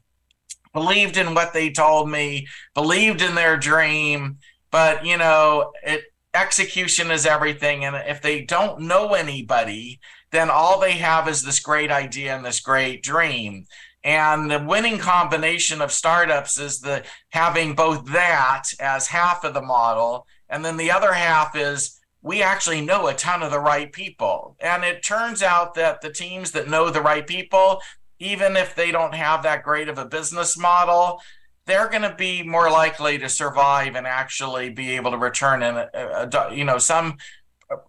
believed 0.73 1.17
in 1.17 1.35
what 1.35 1.53
they 1.53 1.69
told 1.69 2.09
me, 2.09 2.47
believed 2.73 3.21
in 3.21 3.35
their 3.35 3.57
dream, 3.57 4.37
but 4.71 5.05
you 5.05 5.17
know, 5.17 5.71
it 5.83 6.05
execution 6.33 7.11
is 7.11 7.27
everything 7.27 7.85
and 7.85 7.95
if 8.07 8.21
they 8.21 8.41
don't 8.41 8.81
know 8.81 9.13
anybody, 9.13 9.99
then 10.31 10.49
all 10.49 10.79
they 10.79 10.93
have 10.93 11.27
is 11.27 11.43
this 11.43 11.59
great 11.59 11.91
idea 11.91 12.35
and 12.35 12.43
this 12.43 12.59
great 12.59 13.03
dream. 13.03 13.65
And 14.03 14.51
the 14.51 14.59
winning 14.59 14.97
combination 14.97 15.81
of 15.81 15.91
startups 15.91 16.59
is 16.59 16.81
the 16.81 17.03
having 17.29 17.73
both 17.73 18.05
that 18.07 18.65
as 18.79 19.07
half 19.07 19.43
of 19.43 19.53
the 19.53 19.61
model, 19.61 20.27
and 20.49 20.63
then 20.63 20.77
the 20.77 20.91
other 20.91 21.13
half 21.13 21.55
is 21.55 21.99
we 22.21 22.41
actually 22.41 22.81
know 22.81 23.07
a 23.07 23.13
ton 23.13 23.43
of 23.43 23.51
the 23.51 23.59
right 23.59 23.91
people. 23.91 24.55
And 24.59 24.83
it 24.83 25.03
turns 25.03 25.41
out 25.41 25.73
that 25.75 26.01
the 26.01 26.11
teams 26.11 26.51
that 26.51 26.69
know 26.69 26.89
the 26.89 27.01
right 27.01 27.25
people, 27.25 27.81
even 28.19 28.55
if 28.55 28.75
they 28.75 28.91
don't 28.91 29.15
have 29.15 29.43
that 29.43 29.63
great 29.63 29.89
of 29.89 29.97
a 29.97 30.05
business 30.05 30.57
model, 30.57 31.21
they're 31.65 31.89
going 31.89 32.03
to 32.03 32.15
be 32.15 32.43
more 32.43 32.69
likely 32.69 33.17
to 33.17 33.29
survive 33.29 33.95
and 33.95 34.05
actually 34.05 34.69
be 34.69 34.91
able 34.91 35.11
to 35.11 35.17
return 35.17 35.63
in 35.63 35.77
a, 35.77 35.89
a, 35.93 36.53
you 36.53 36.65
know 36.65 36.77
some 36.77 37.17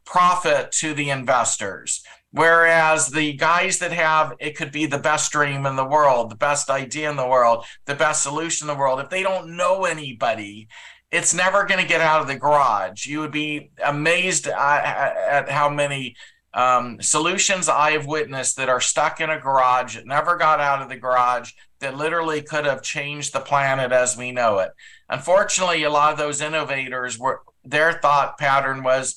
profit 0.04 0.70
to 0.72 0.94
the 0.94 1.10
investors 1.10 2.02
whereas 2.34 3.08
the 3.08 3.32
guys 3.34 3.78
that 3.78 3.92
have 3.92 4.34
it 4.40 4.56
could 4.56 4.72
be 4.72 4.86
the 4.86 4.98
best 4.98 5.30
dream 5.30 5.64
in 5.66 5.76
the 5.76 5.84
world 5.84 6.30
the 6.30 6.36
best 6.36 6.68
idea 6.68 7.08
in 7.08 7.16
the 7.16 7.26
world 7.26 7.64
the 7.86 7.94
best 7.94 8.22
solution 8.22 8.68
in 8.68 8.74
the 8.74 8.78
world 8.78 8.98
if 8.98 9.08
they 9.08 9.22
don't 9.22 9.56
know 9.56 9.84
anybody 9.84 10.68
it's 11.14 11.32
never 11.32 11.64
going 11.64 11.80
to 11.80 11.86
get 11.86 12.00
out 12.00 12.20
of 12.20 12.26
the 12.26 12.34
garage. 12.34 13.06
You 13.06 13.20
would 13.20 13.30
be 13.30 13.70
amazed 13.84 14.48
at, 14.48 15.48
how 15.48 15.68
many 15.68 16.16
um, 16.52 17.00
solutions 17.00 17.68
I 17.68 17.92
have 17.92 18.06
witnessed 18.06 18.56
that 18.56 18.68
are 18.68 18.80
stuck 18.80 19.20
in 19.20 19.30
a 19.30 19.38
garage, 19.38 19.94
that 19.94 20.06
never 20.06 20.36
got 20.36 20.58
out 20.58 20.82
of 20.82 20.88
the 20.88 20.96
garage, 20.96 21.52
that 21.78 21.96
literally 21.96 22.42
could 22.42 22.64
have 22.64 22.82
changed 22.82 23.32
the 23.32 23.38
planet 23.38 23.92
as 23.92 24.16
we 24.16 24.32
know 24.32 24.58
it. 24.58 24.72
Unfortunately, 25.08 25.84
a 25.84 25.90
lot 25.90 26.12
of 26.12 26.18
those 26.18 26.40
innovators 26.40 27.16
were 27.16 27.42
their 27.62 27.92
thought 27.92 28.36
pattern 28.36 28.82
was 28.82 29.14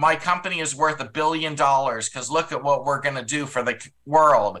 my 0.00 0.16
company 0.16 0.60
is 0.60 0.74
worth 0.74 1.00
a 1.00 1.04
billion 1.04 1.54
dollars 1.54 2.08
because 2.08 2.30
look 2.30 2.52
at 2.52 2.64
what 2.64 2.84
we're 2.84 3.00
going 3.00 3.16
to 3.16 3.24
do 3.24 3.46
for 3.46 3.62
the 3.62 3.78
world. 4.06 4.60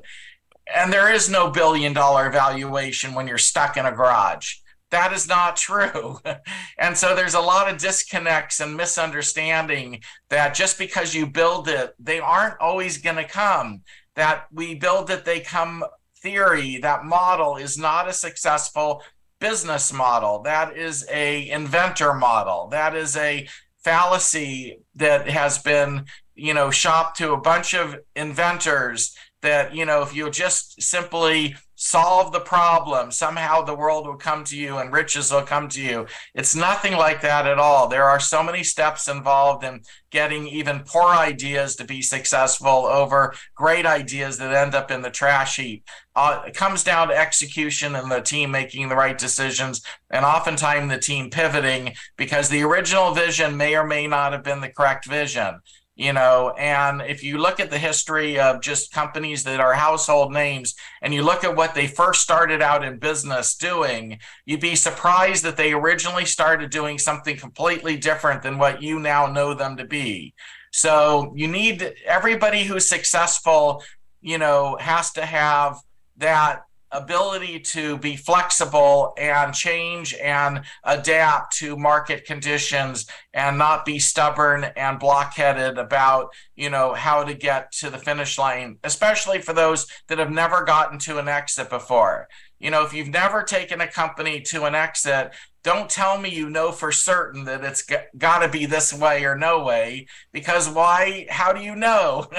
And 0.72 0.92
there 0.92 1.12
is 1.12 1.30
no 1.30 1.50
billion 1.50 1.92
dollar 1.92 2.30
valuation 2.30 3.14
when 3.14 3.26
you're 3.26 3.38
stuck 3.38 3.76
in 3.76 3.86
a 3.86 3.92
garage 3.92 4.56
that 4.90 5.12
is 5.12 5.28
not 5.28 5.56
true. 5.56 6.18
and 6.78 6.96
so 6.96 7.14
there's 7.14 7.34
a 7.34 7.40
lot 7.40 7.72
of 7.72 7.78
disconnects 7.78 8.60
and 8.60 8.76
misunderstanding 8.76 10.02
that 10.28 10.54
just 10.54 10.78
because 10.78 11.14
you 11.14 11.26
build 11.26 11.68
it, 11.68 11.94
they 11.98 12.20
aren't 12.20 12.60
always 12.60 12.98
going 12.98 13.16
to 13.16 13.24
come. 13.24 13.82
That 14.16 14.46
we 14.52 14.74
build 14.74 15.10
it, 15.10 15.24
they 15.24 15.40
come 15.40 15.84
theory, 16.18 16.78
that 16.78 17.04
model 17.04 17.56
is 17.56 17.78
not 17.78 18.08
a 18.08 18.12
successful 18.12 19.02
business 19.38 19.92
model. 19.92 20.42
That 20.42 20.76
is 20.76 21.06
a 21.10 21.48
inventor 21.48 22.12
model. 22.12 22.68
That 22.68 22.94
is 22.94 23.16
a 23.16 23.48
fallacy 23.82 24.78
that 24.94 25.28
has 25.28 25.58
been, 25.58 26.04
you 26.34 26.54
know, 26.54 26.70
shopped 26.70 27.18
to 27.18 27.32
a 27.32 27.40
bunch 27.40 27.74
of 27.74 27.98
inventors 28.14 29.16
that, 29.42 29.74
you 29.74 29.86
know, 29.86 30.02
if 30.02 30.14
you 30.14 30.30
just 30.30 30.80
simply 30.82 31.56
solve 31.80 32.30
the 32.30 32.40
problem. 32.40 33.10
Somehow 33.10 33.62
the 33.62 33.74
world 33.74 34.06
will 34.06 34.16
come 34.16 34.44
to 34.44 34.56
you 34.56 34.76
and 34.76 34.92
riches 34.92 35.32
will 35.32 35.40
come 35.40 35.66
to 35.70 35.80
you. 35.80 36.06
It's 36.34 36.54
nothing 36.54 36.92
like 36.92 37.22
that 37.22 37.46
at 37.46 37.58
all. 37.58 37.88
There 37.88 38.04
are 38.04 38.20
so 38.20 38.42
many 38.42 38.62
steps 38.62 39.08
involved 39.08 39.64
in 39.64 39.80
getting 40.10 40.46
even 40.46 40.80
poor 40.80 41.08
ideas 41.14 41.76
to 41.76 41.84
be 41.84 42.02
successful 42.02 42.68
over 42.68 43.34
great 43.54 43.86
ideas 43.86 44.36
that 44.36 44.52
end 44.52 44.74
up 44.74 44.90
in 44.90 45.00
the 45.00 45.10
trash 45.10 45.56
heap. 45.56 45.88
Uh, 46.14 46.42
it 46.48 46.54
comes 46.54 46.84
down 46.84 47.08
to 47.08 47.16
execution 47.16 47.94
and 47.94 48.12
the 48.12 48.20
team 48.20 48.50
making 48.50 48.90
the 48.90 48.96
right 48.96 49.16
decisions, 49.16 49.80
and 50.10 50.24
oftentimes 50.24 50.90
the 50.90 50.98
team 50.98 51.30
pivoting 51.30 51.94
because 52.18 52.50
the 52.50 52.62
original 52.62 53.14
vision 53.14 53.56
may 53.56 53.74
or 53.74 53.86
may 53.86 54.06
not 54.06 54.32
have 54.32 54.42
been 54.42 54.60
the 54.60 54.68
correct 54.68 55.06
vision 55.06 55.58
you 56.00 56.14
know 56.14 56.54
and 56.56 57.02
if 57.02 57.22
you 57.22 57.36
look 57.36 57.60
at 57.60 57.68
the 57.68 57.78
history 57.78 58.40
of 58.40 58.62
just 58.62 58.90
companies 58.90 59.44
that 59.44 59.60
are 59.60 59.74
household 59.74 60.32
names 60.32 60.74
and 61.02 61.12
you 61.12 61.22
look 61.22 61.44
at 61.44 61.54
what 61.54 61.74
they 61.74 61.86
first 61.86 62.22
started 62.22 62.62
out 62.62 62.82
in 62.82 62.98
business 62.98 63.54
doing 63.54 64.18
you'd 64.46 64.60
be 64.60 64.74
surprised 64.74 65.44
that 65.44 65.58
they 65.58 65.74
originally 65.74 66.24
started 66.24 66.70
doing 66.70 66.98
something 66.98 67.36
completely 67.36 67.98
different 67.98 68.42
than 68.42 68.56
what 68.56 68.82
you 68.82 68.98
now 68.98 69.26
know 69.26 69.52
them 69.52 69.76
to 69.76 69.84
be. 69.84 70.32
So 70.72 71.34
you 71.36 71.48
need 71.48 71.94
everybody 72.06 72.64
who's 72.64 72.88
successful 72.88 73.82
you 74.22 74.38
know 74.38 74.78
has 74.80 75.12
to 75.12 75.26
have 75.26 75.76
that 76.16 76.62
ability 76.92 77.60
to 77.60 77.96
be 77.98 78.16
flexible 78.16 79.14
and 79.16 79.54
change 79.54 80.14
and 80.14 80.62
adapt 80.84 81.56
to 81.56 81.76
market 81.76 82.24
conditions 82.24 83.06
and 83.32 83.56
not 83.56 83.84
be 83.84 83.98
stubborn 83.98 84.64
and 84.76 84.98
blockheaded 84.98 85.78
about 85.78 86.32
you 86.56 86.68
know 86.68 86.92
how 86.92 87.22
to 87.22 87.34
get 87.34 87.70
to 87.70 87.90
the 87.90 87.98
finish 87.98 88.38
line 88.38 88.78
especially 88.84 89.40
for 89.40 89.52
those 89.52 89.86
that 90.08 90.18
have 90.18 90.30
never 90.30 90.64
gotten 90.64 90.98
to 90.98 91.18
an 91.18 91.28
exit 91.28 91.70
before. 91.70 92.26
You 92.58 92.70
know 92.70 92.84
if 92.84 92.92
you've 92.92 93.08
never 93.08 93.42
taken 93.42 93.80
a 93.80 93.86
company 93.86 94.40
to 94.42 94.64
an 94.64 94.74
exit 94.74 95.32
don't 95.62 95.90
tell 95.90 96.18
me 96.18 96.30
you 96.30 96.48
know 96.48 96.72
for 96.72 96.90
certain 96.90 97.44
that 97.44 97.62
it's 97.62 97.86
got 98.16 98.38
to 98.38 98.48
be 98.48 98.64
this 98.66 98.92
way 98.92 99.24
or 99.24 99.36
no 99.36 99.62
way 99.62 100.06
because 100.32 100.68
why 100.68 101.26
how 101.28 101.52
do 101.52 101.62
you 101.62 101.76
know? 101.76 102.26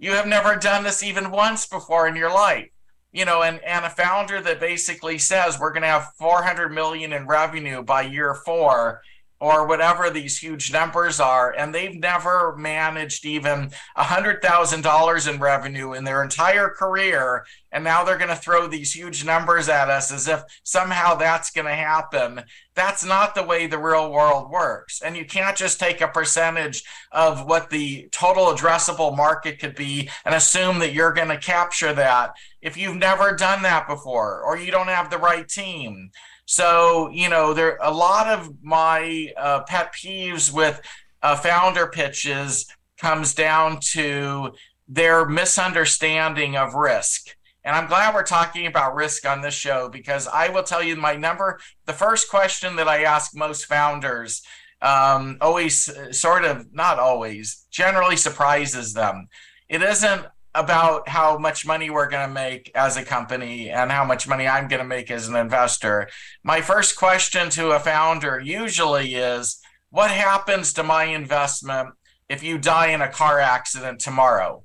You 0.00 0.12
have 0.12 0.26
never 0.26 0.56
done 0.56 0.84
this 0.84 1.02
even 1.02 1.30
once 1.30 1.66
before 1.66 2.06
in 2.06 2.16
your 2.16 2.32
life 2.32 2.70
you 3.12 3.24
know, 3.24 3.42
and, 3.42 3.62
and 3.64 3.84
a 3.84 3.90
founder 3.90 4.40
that 4.40 4.60
basically 4.60 5.18
says 5.18 5.58
we're 5.58 5.72
going 5.72 5.82
to 5.82 5.88
have 5.88 6.12
400 6.18 6.70
million 6.70 7.12
in 7.12 7.26
revenue 7.26 7.82
by 7.82 8.02
year 8.02 8.34
four 8.34 9.02
or 9.40 9.66
whatever 9.66 10.10
these 10.10 10.38
huge 10.38 10.72
numbers 10.72 11.20
are, 11.20 11.54
and 11.56 11.72
they've 11.72 11.94
never 11.94 12.56
managed 12.56 13.24
even 13.24 13.70
$100,000 13.96 15.32
in 15.32 15.40
revenue 15.40 15.92
in 15.92 16.04
their 16.04 16.22
entire 16.22 16.68
career. 16.68 17.44
And 17.70 17.84
now 17.84 18.02
they're 18.02 18.18
going 18.18 18.30
to 18.30 18.36
throw 18.36 18.66
these 18.66 18.92
huge 18.92 19.24
numbers 19.24 19.68
at 19.68 19.90
us 19.90 20.10
as 20.10 20.26
if 20.26 20.42
somehow 20.64 21.14
that's 21.14 21.50
going 21.50 21.66
to 21.66 21.74
happen. 21.74 22.42
That's 22.74 23.04
not 23.04 23.34
the 23.34 23.44
way 23.44 23.66
the 23.66 23.78
real 23.78 24.10
world 24.10 24.50
works. 24.50 25.02
And 25.02 25.16
you 25.16 25.24
can't 25.24 25.56
just 25.56 25.78
take 25.78 26.00
a 26.00 26.08
percentage 26.08 26.82
of 27.12 27.46
what 27.46 27.70
the 27.70 28.08
total 28.10 28.46
addressable 28.46 29.16
market 29.16 29.58
could 29.58 29.74
be 29.74 30.08
and 30.24 30.34
assume 30.34 30.78
that 30.80 30.94
you're 30.94 31.12
going 31.12 31.28
to 31.28 31.38
capture 31.38 31.92
that 31.92 32.32
if 32.60 32.76
you've 32.76 32.96
never 32.96 33.34
done 33.34 33.62
that 33.62 33.86
before 33.86 34.42
or 34.42 34.56
you 34.56 34.70
don't 34.70 34.88
have 34.88 35.10
the 35.10 35.18
right 35.18 35.48
team 35.48 36.10
so, 36.50 37.10
you 37.10 37.28
know, 37.28 37.52
there 37.52 37.76
a 37.82 37.92
lot 37.92 38.26
of 38.26 38.50
my 38.62 39.30
uh, 39.36 39.64
pet 39.64 39.92
peeves 39.92 40.50
with 40.50 40.80
uh, 41.22 41.36
founder 41.36 41.88
pitches 41.88 42.64
comes 42.96 43.34
down 43.34 43.80
to 43.92 44.52
their 44.88 45.26
misunderstanding 45.26 46.56
of 46.56 46.72
risk. 46.72 47.36
And 47.64 47.76
I'm 47.76 47.86
glad 47.86 48.14
we're 48.14 48.22
talking 48.22 48.66
about 48.66 48.94
risk 48.94 49.26
on 49.28 49.42
this 49.42 49.52
show 49.52 49.90
because 49.90 50.26
I 50.26 50.48
will 50.48 50.62
tell 50.62 50.82
you 50.82 50.96
my 50.96 51.16
number. 51.16 51.60
The 51.84 51.92
first 51.92 52.30
question 52.30 52.76
that 52.76 52.88
I 52.88 53.02
ask 53.02 53.36
most 53.36 53.66
founders 53.66 54.40
um, 54.80 55.36
always, 55.42 55.90
uh, 55.90 56.14
sort 56.14 56.46
of, 56.46 56.72
not 56.72 56.98
always, 56.98 57.66
generally 57.70 58.16
surprises 58.16 58.94
them. 58.94 59.28
It 59.68 59.82
isn't 59.82 60.24
about 60.58 61.08
how 61.08 61.38
much 61.38 61.64
money 61.64 61.88
we're 61.88 62.08
going 62.08 62.26
to 62.26 62.34
make 62.34 62.72
as 62.74 62.96
a 62.96 63.04
company 63.04 63.70
and 63.70 63.92
how 63.92 64.04
much 64.04 64.26
money 64.26 64.48
I'm 64.48 64.66
going 64.66 64.80
to 64.80 64.86
make 64.86 65.08
as 65.08 65.28
an 65.28 65.36
investor. 65.36 66.08
My 66.42 66.60
first 66.60 66.96
question 66.96 67.48
to 67.50 67.70
a 67.70 67.78
founder 67.78 68.40
usually 68.40 69.14
is 69.14 69.60
what 69.90 70.10
happens 70.10 70.72
to 70.72 70.82
my 70.82 71.04
investment 71.04 71.90
if 72.28 72.42
you 72.42 72.58
die 72.58 72.88
in 72.88 73.00
a 73.00 73.08
car 73.08 73.38
accident 73.38 74.00
tomorrow? 74.00 74.64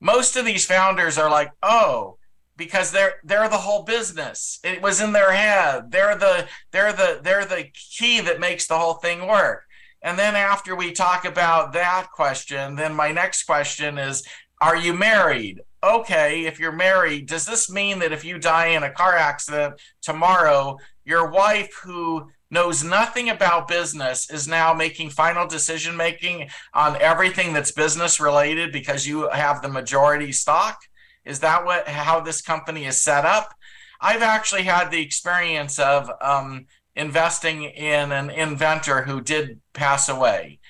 Most 0.00 0.34
of 0.34 0.46
these 0.46 0.64
founders 0.64 1.18
are 1.18 1.30
like, 1.30 1.52
"Oh, 1.62 2.16
because 2.56 2.90
they're 2.90 3.16
they're 3.22 3.48
the 3.48 3.58
whole 3.58 3.82
business. 3.82 4.58
It 4.64 4.80
was 4.80 5.00
in 5.00 5.12
their 5.12 5.32
head. 5.32 5.90
They're 5.90 6.16
the 6.16 6.48
they're 6.72 6.92
the 6.92 7.20
they're 7.22 7.44
the 7.44 7.66
key 7.98 8.20
that 8.20 8.40
makes 8.40 8.66
the 8.66 8.78
whole 8.78 8.94
thing 8.94 9.26
work." 9.26 9.64
And 10.02 10.18
then 10.18 10.36
after 10.36 10.76
we 10.76 10.92
talk 10.92 11.24
about 11.24 11.72
that 11.72 12.12
question, 12.12 12.76
then 12.76 12.94
my 12.94 13.10
next 13.12 13.44
question 13.44 13.98
is 13.98 14.22
are 14.60 14.76
you 14.76 14.94
married? 14.94 15.60
Okay, 15.82 16.46
if 16.46 16.58
you're 16.58 16.72
married, 16.72 17.26
does 17.26 17.46
this 17.46 17.70
mean 17.70 17.98
that 17.98 18.12
if 18.12 18.24
you 18.24 18.38
die 18.38 18.68
in 18.68 18.82
a 18.82 18.90
car 18.90 19.14
accident 19.14 19.80
tomorrow, 20.02 20.78
your 21.04 21.30
wife, 21.30 21.74
who 21.84 22.30
knows 22.50 22.82
nothing 22.82 23.28
about 23.28 23.68
business, 23.68 24.30
is 24.30 24.48
now 24.48 24.72
making 24.72 25.10
final 25.10 25.46
decision 25.46 25.96
making 25.96 26.48
on 26.72 27.00
everything 27.00 27.52
that's 27.52 27.70
business 27.70 28.18
related 28.18 28.72
because 28.72 29.06
you 29.06 29.28
have 29.28 29.62
the 29.62 29.68
majority 29.68 30.32
stock? 30.32 30.78
Is 31.24 31.40
that 31.40 31.64
what 31.64 31.88
how 31.88 32.20
this 32.20 32.40
company 32.40 32.86
is 32.86 33.00
set 33.00 33.24
up? 33.24 33.54
I've 34.00 34.22
actually 34.22 34.62
had 34.62 34.90
the 34.90 35.00
experience 35.00 35.78
of 35.78 36.10
um, 36.20 36.66
investing 36.94 37.64
in 37.64 38.12
an 38.12 38.30
inventor 38.30 39.02
who 39.02 39.20
did 39.20 39.60
pass 39.72 40.08
away 40.08 40.60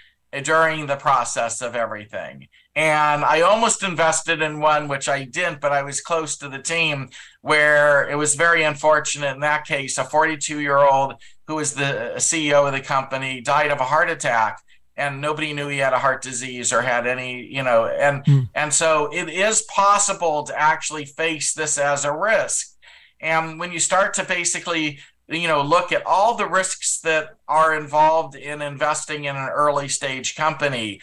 during 0.43 0.87
the 0.87 0.97
process 0.97 1.63
of 1.63 1.77
everything. 1.77 2.49
And 2.77 3.25
I 3.25 3.41
almost 3.41 3.83
invested 3.83 4.43
in 4.43 4.61
one, 4.61 4.87
which 4.87 5.09
I 5.09 5.25
didn't, 5.25 5.63
but 5.63 5.73
I 5.73 5.83
was 5.83 6.03
close 6.03 6.37
to 6.37 6.49
the 6.51 6.59
team 6.59 7.09
where 7.41 8.07
it 8.09 8.17
was 8.17 8.35
very 8.35 8.65
unfortunate 8.65 9.35
in 9.35 9.41
that 9.41 9.67
case. 9.67 9.97
A 9.97 10.05
42 10.05 10.61
year 10.61 10.77
old 10.77 11.15
who 11.47 11.55
was 11.55 11.73
the 11.73 12.13
CEO 12.17 12.67
of 12.67 12.75
the 12.75 12.81
company 12.81 13.41
died 13.41 13.71
of 13.71 13.81
a 13.81 13.85
heart 13.85 14.11
attack 14.11 14.61
and 14.97 15.21
nobody 15.21 15.53
knew 15.53 15.69
he 15.69 15.79
had 15.79 15.93
a 15.93 15.99
heart 15.99 16.23
disease 16.23 16.73
or 16.73 16.83
had 16.83 17.07
any 17.07 17.43
you 17.43 17.63
know 17.63 17.87
and 17.87 18.25
mm. 18.25 18.49
and 18.55 18.73
so 18.73 19.11
it 19.13 19.29
is 19.29 19.63
possible 19.63 20.43
to 20.43 20.59
actually 20.59 21.05
face 21.05 21.53
this 21.55 21.79
as 21.79 22.05
a 22.05 22.13
risk 22.13 22.75
and 23.21 23.61
when 23.61 23.73
you 23.73 23.79
start 23.79 24.15
to 24.15 24.25
basically 24.25 24.99
you 25.29 25.49
know 25.49 25.63
look 25.63 25.93
at 25.93 26.07
all 26.07 26.35
the 26.35 26.49
risks 26.49 27.01
that 27.01 27.37
are 27.47 27.77
involved 27.77 28.35
in 28.35 28.63
investing 28.63 29.25
in 29.25 29.37
an 29.37 29.49
early 29.49 29.89
stage 29.89 30.35
company 30.35 31.01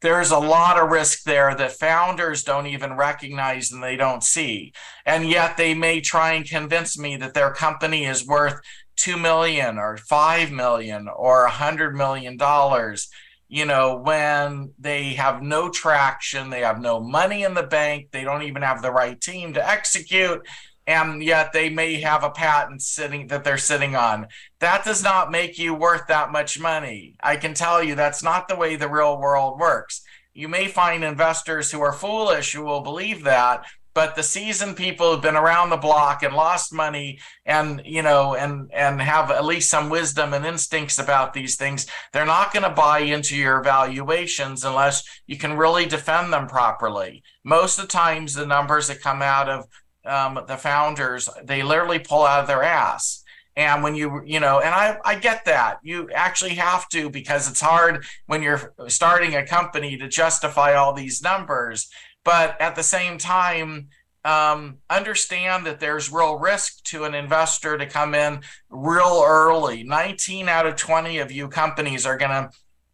there's 0.00 0.30
a 0.30 0.38
lot 0.38 0.78
of 0.78 0.90
risk 0.90 1.24
there 1.24 1.54
that 1.54 1.72
founders 1.72 2.42
don't 2.42 2.66
even 2.66 2.96
recognize 2.96 3.70
and 3.70 3.82
they 3.82 3.96
don't 3.96 4.24
see. 4.24 4.72
And 5.04 5.28
yet 5.28 5.56
they 5.56 5.74
may 5.74 6.00
try 6.00 6.32
and 6.32 6.48
convince 6.48 6.98
me 6.98 7.16
that 7.16 7.34
their 7.34 7.52
company 7.52 8.06
is 8.06 8.26
worth 8.26 8.60
2 8.96 9.16
million 9.16 9.78
or 9.78 9.96
5 9.96 10.52
million 10.52 11.08
or 11.08 11.42
100 11.42 11.94
million 11.94 12.36
dollars 12.36 13.08
you 13.48 13.64
know 13.64 13.96
when 13.96 14.72
they 14.78 15.14
have 15.14 15.42
no 15.42 15.70
traction 15.70 16.50
they 16.50 16.60
have 16.60 16.80
no 16.80 17.00
money 17.00 17.42
in 17.42 17.54
the 17.54 17.62
bank 17.62 18.08
they 18.10 18.24
don't 18.24 18.42
even 18.42 18.60
have 18.60 18.82
the 18.82 18.92
right 18.92 19.20
team 19.20 19.54
to 19.54 19.68
execute 19.68 20.46
and 20.90 21.22
yet 21.22 21.52
they 21.52 21.70
may 21.70 22.00
have 22.00 22.24
a 22.24 22.30
patent 22.30 22.82
sitting 22.82 23.28
that 23.28 23.44
they're 23.44 23.58
sitting 23.58 23.94
on. 23.94 24.26
That 24.58 24.84
does 24.84 25.04
not 25.04 25.30
make 25.30 25.56
you 25.56 25.72
worth 25.72 26.08
that 26.08 26.32
much 26.32 26.58
money. 26.58 27.14
I 27.22 27.36
can 27.36 27.54
tell 27.54 27.80
you 27.80 27.94
that's 27.94 28.24
not 28.24 28.48
the 28.48 28.56
way 28.56 28.74
the 28.74 28.88
real 28.88 29.20
world 29.20 29.60
works. 29.60 30.02
You 30.34 30.48
may 30.48 30.66
find 30.66 31.04
investors 31.04 31.70
who 31.70 31.80
are 31.80 31.92
foolish 31.92 32.52
who 32.52 32.64
will 32.64 32.80
believe 32.80 33.22
that, 33.22 33.66
but 33.94 34.16
the 34.16 34.22
seasoned 34.24 34.76
people 34.76 35.12
who've 35.12 35.22
been 35.22 35.36
around 35.36 35.70
the 35.70 35.76
block 35.76 36.24
and 36.24 36.34
lost 36.34 36.72
money 36.72 37.18
and 37.44 37.82
you 37.84 38.02
know 38.02 38.34
and 38.34 38.70
and 38.72 39.00
have 39.00 39.30
at 39.30 39.44
least 39.44 39.70
some 39.70 39.90
wisdom 39.90 40.32
and 40.32 40.46
instincts 40.46 40.98
about 40.98 41.32
these 41.32 41.56
things 41.56 41.86
they're 42.12 42.24
not 42.24 42.52
going 42.52 42.62
to 42.62 42.70
buy 42.70 43.00
into 43.00 43.36
your 43.36 43.62
valuations 43.62 44.64
unless 44.64 45.02
you 45.26 45.36
can 45.36 45.56
really 45.56 45.86
defend 45.86 46.32
them 46.32 46.46
properly 46.46 47.22
most 47.44 47.78
of 47.78 47.86
the 47.86 47.88
times 47.88 48.34
the 48.34 48.46
numbers 48.46 48.88
that 48.88 49.00
come 49.00 49.22
out 49.22 49.48
of 49.48 49.66
um, 50.04 50.40
the 50.46 50.56
founders, 50.56 51.28
they 51.44 51.62
literally 51.62 51.98
pull 51.98 52.24
out 52.24 52.40
of 52.40 52.46
their 52.46 52.62
ass. 52.62 53.22
And 53.56 53.82
when 53.82 53.94
you, 53.94 54.22
you 54.24 54.40
know, 54.40 54.60
and 54.60 54.74
I, 54.74 54.98
I 55.04 55.16
get 55.16 55.44
that 55.44 55.78
you 55.82 56.08
actually 56.14 56.54
have 56.54 56.88
to 56.90 57.10
because 57.10 57.50
it's 57.50 57.60
hard 57.60 58.04
when 58.26 58.42
you're 58.42 58.72
starting 58.88 59.34
a 59.34 59.46
company 59.46 59.96
to 59.98 60.08
justify 60.08 60.74
all 60.74 60.94
these 60.94 61.20
numbers. 61.22 61.90
But 62.24 62.60
at 62.60 62.76
the 62.76 62.82
same 62.82 63.18
time, 63.18 63.88
um, 64.24 64.78
understand 64.88 65.66
that 65.66 65.80
there's 65.80 66.12
real 66.12 66.38
risk 66.38 66.84
to 66.84 67.04
an 67.04 67.14
investor 67.14 67.76
to 67.76 67.86
come 67.86 68.14
in 68.14 68.40
real 68.68 69.22
early. 69.26 69.82
19 69.82 70.48
out 70.48 70.66
of 70.66 70.76
20 70.76 71.18
of 71.18 71.32
you 71.32 71.48
companies 71.48 72.06
are 72.06 72.18
gonna 72.18 72.50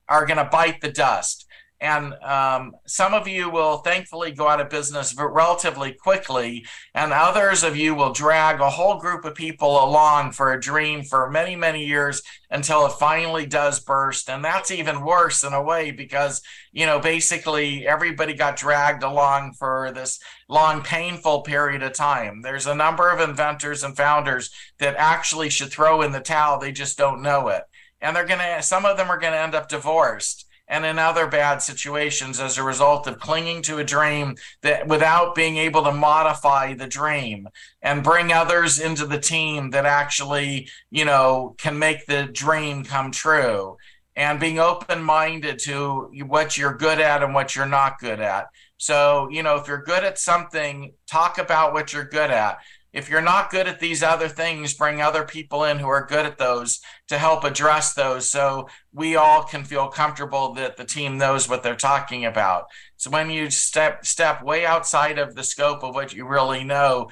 are 0.08 0.24
gonna 0.24 0.48
bite 0.50 0.80
the 0.80 0.90
dust 0.90 1.46
and 1.80 2.14
um, 2.22 2.72
some 2.86 3.12
of 3.12 3.28
you 3.28 3.50
will 3.50 3.78
thankfully 3.78 4.30
go 4.30 4.48
out 4.48 4.60
of 4.60 4.70
business 4.70 5.14
relatively 5.18 5.92
quickly 5.92 6.64
and 6.94 7.12
others 7.12 7.62
of 7.62 7.76
you 7.76 7.94
will 7.94 8.12
drag 8.12 8.60
a 8.60 8.70
whole 8.70 8.98
group 8.98 9.26
of 9.26 9.34
people 9.34 9.84
along 9.84 10.32
for 10.32 10.52
a 10.52 10.60
dream 10.60 11.02
for 11.02 11.30
many 11.30 11.54
many 11.54 11.84
years 11.84 12.22
until 12.50 12.86
it 12.86 12.92
finally 12.92 13.44
does 13.44 13.80
burst. 13.80 14.30
And 14.30 14.44
that's 14.44 14.70
even 14.70 15.04
worse 15.04 15.42
in 15.42 15.52
a 15.52 15.62
way 15.62 15.90
because 15.90 16.40
you 16.72 16.86
know 16.86 16.98
basically 16.98 17.86
everybody 17.86 18.32
got 18.32 18.56
dragged 18.56 19.02
along 19.02 19.52
for 19.58 19.92
this 19.94 20.18
long 20.48 20.82
painful 20.82 21.42
period 21.42 21.82
of 21.82 21.92
time. 21.92 22.40
There's 22.40 22.66
a 22.66 22.74
number 22.74 23.10
of 23.10 23.20
inventors 23.20 23.82
and 23.82 23.94
founders 23.96 24.50
that 24.78 24.96
actually 24.96 25.50
should 25.50 25.70
throw 25.70 26.00
in 26.00 26.12
the 26.12 26.20
towel. 26.20 26.58
They 26.58 26.72
just 26.72 26.96
don't 26.96 27.22
know 27.22 27.48
it. 27.48 27.64
And 28.00 28.16
they're 28.16 28.26
going 28.26 28.40
to 28.40 28.62
some 28.62 28.86
of 28.86 28.96
them 28.96 29.10
are 29.10 29.18
going 29.18 29.32
to 29.32 29.38
end 29.38 29.54
up 29.54 29.68
divorced 29.68 30.45
and 30.68 30.84
in 30.84 30.98
other 30.98 31.26
bad 31.26 31.58
situations 31.62 32.40
as 32.40 32.58
a 32.58 32.62
result 32.62 33.06
of 33.06 33.20
clinging 33.20 33.62
to 33.62 33.78
a 33.78 33.84
dream 33.84 34.34
that 34.62 34.86
without 34.88 35.34
being 35.34 35.56
able 35.56 35.82
to 35.84 35.92
modify 35.92 36.74
the 36.74 36.86
dream 36.86 37.48
and 37.82 38.02
bring 38.02 38.32
others 38.32 38.80
into 38.80 39.06
the 39.06 39.18
team 39.18 39.70
that 39.70 39.86
actually 39.86 40.68
you 40.90 41.04
know 41.04 41.54
can 41.58 41.78
make 41.78 42.06
the 42.06 42.24
dream 42.26 42.84
come 42.84 43.10
true. 43.10 43.76
And 44.18 44.40
being 44.40 44.58
open 44.58 45.02
minded 45.02 45.58
to 45.64 46.10
what 46.26 46.56
you're 46.56 46.74
good 46.74 47.00
at 47.00 47.22
and 47.22 47.34
what 47.34 47.54
you're 47.54 47.66
not 47.66 47.98
good 47.98 48.18
at. 48.18 48.46
So 48.78 49.28
you 49.30 49.42
know 49.42 49.56
if 49.56 49.68
you're 49.68 49.82
good 49.82 50.04
at 50.04 50.18
something 50.18 50.92
talk 51.06 51.38
about 51.38 51.74
what 51.74 51.92
you're 51.92 52.04
good 52.04 52.30
at 52.30 52.58
if 52.92 53.10
you're 53.10 53.20
not 53.20 53.50
good 53.50 53.66
at 53.66 53.80
these 53.80 54.02
other 54.02 54.28
things, 54.28 54.74
bring 54.74 55.00
other 55.00 55.24
people 55.24 55.64
in 55.64 55.78
who 55.78 55.88
are 55.88 56.06
good 56.06 56.24
at 56.24 56.38
those 56.38 56.80
to 57.08 57.18
help 57.18 57.44
address 57.44 57.94
those 57.94 58.30
so 58.30 58.68
we 58.92 59.16
all 59.16 59.42
can 59.42 59.64
feel 59.64 59.88
comfortable 59.88 60.54
that 60.54 60.76
the 60.76 60.84
team 60.84 61.18
knows 61.18 61.48
what 61.48 61.62
they're 61.62 61.76
talking 61.76 62.24
about. 62.24 62.64
So 62.96 63.10
when 63.10 63.30
you 63.30 63.50
step 63.50 64.06
step 64.06 64.42
way 64.42 64.64
outside 64.64 65.18
of 65.18 65.34
the 65.34 65.44
scope 65.44 65.82
of 65.82 65.94
what 65.94 66.14
you 66.14 66.26
really 66.26 66.64
know, 66.64 67.10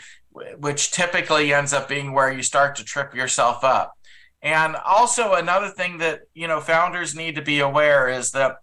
which 0.59 0.91
typically 0.91 1.53
ends 1.53 1.73
up 1.73 1.89
being 1.89 2.13
where 2.13 2.33
you 2.33 2.43
start 2.43 2.77
to 2.77 2.85
trip 2.85 3.15
yourself 3.15 3.63
up. 3.63 3.93
And 4.43 4.77
also 4.77 5.35
another 5.35 5.69
thing 5.71 5.99
that, 5.99 6.21
you 6.35 6.49
know, 6.49 6.61
founders 6.61 7.15
need 7.15 7.37
to 7.37 7.43
be 7.43 7.61
aware 7.61 8.09
is 8.09 8.33
that 8.33 8.57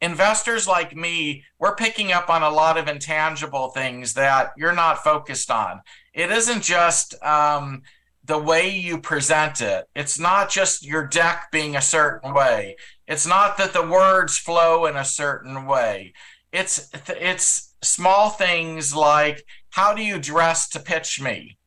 investors 0.00 0.68
like 0.68 0.94
me, 0.94 1.44
we're 1.58 1.74
picking 1.74 2.12
up 2.12 2.30
on 2.30 2.42
a 2.42 2.50
lot 2.50 2.78
of 2.78 2.88
intangible 2.88 3.70
things 3.70 4.14
that 4.14 4.52
you're 4.56 4.74
not 4.74 5.02
focused 5.02 5.50
on. 5.50 5.80
It 6.14 6.30
isn't 6.30 6.62
just 6.62 7.20
um, 7.22 7.82
the 8.24 8.38
way 8.38 8.68
you 8.68 8.98
present 8.98 9.60
it, 9.60 9.86
it's 9.94 10.18
not 10.18 10.50
just 10.50 10.86
your 10.86 11.06
deck 11.06 11.48
being 11.50 11.76
a 11.76 11.82
certain 11.82 12.34
way, 12.34 12.76
it's 13.06 13.26
not 13.26 13.56
that 13.58 13.72
the 13.72 13.86
words 13.86 14.36
flow 14.36 14.86
in 14.86 14.96
a 14.96 15.04
certain 15.04 15.66
way. 15.66 16.12
It's 16.52 16.90
it's 17.08 17.74
small 17.82 18.30
things 18.30 18.94
like 18.94 19.44
how 19.70 19.94
do 19.94 20.02
you 20.02 20.18
dress 20.18 20.68
to 20.70 20.80
pitch 20.80 21.20
me? 21.20 21.58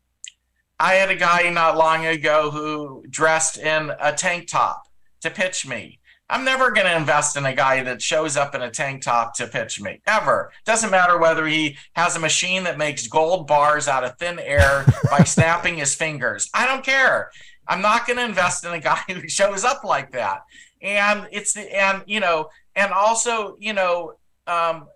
I 0.80 0.96
had 0.96 1.12
a 1.12 1.16
guy 1.16 1.50
not 1.50 1.78
long 1.78 2.06
ago 2.06 2.50
who 2.50 3.06
dressed 3.10 3.58
in 3.58 3.92
a 4.00 4.14
tank 4.14 4.48
top 4.48 4.84
to 5.22 5.30
pitch 5.30 5.66
me. 5.68 6.00
I'm 6.32 6.46
never 6.46 6.72
going 6.72 6.88
to 6.88 6.96
invest 6.96 7.36
in 7.36 7.46
a 7.46 7.54
guy 7.54 7.84
that 7.84 8.02
shows 8.02 8.38
up 8.38 8.56
in 8.56 8.62
a 8.62 8.72
tank 8.72 9.02
top 9.02 9.36
to 9.36 9.48
pitch 9.48 9.82
me 9.82 10.02
ever. 10.08 10.54
Doesn't 10.66 10.90
matter 10.90 11.20
whether 11.20 11.46
he 11.46 11.78
has 11.94 12.16
a 12.16 12.20
machine 12.20 12.64
that 12.64 12.78
makes 12.78 13.06
gold 13.06 13.48
bars 13.48 13.90
out 13.90 14.06
of 14.06 14.18
thin 14.18 14.40
air 14.40 14.86
by 15.10 15.20
snapping 15.26 15.76
his 15.76 15.94
fingers. 15.94 16.50
I 16.54 16.66
don't 16.66 16.86
care. 16.86 17.32
I'm 17.68 17.82
not 17.82 18.08
going 18.08 18.16
to 18.16 18.24
invest 18.24 18.64
in 18.64 18.72
a 18.72 18.80
guy 18.80 19.02
who 19.10 19.28
shows 19.28 19.66
up 19.66 19.84
like 19.84 20.14
that. 20.14 20.44
And 20.82 21.28
it's 21.34 21.54
the 21.54 21.62
and 21.76 22.02
you 22.08 22.22
know 22.22 22.50
and 22.76 22.92
also 22.92 23.56
you 23.60 23.74
know 23.74 24.14
um, 24.48 24.88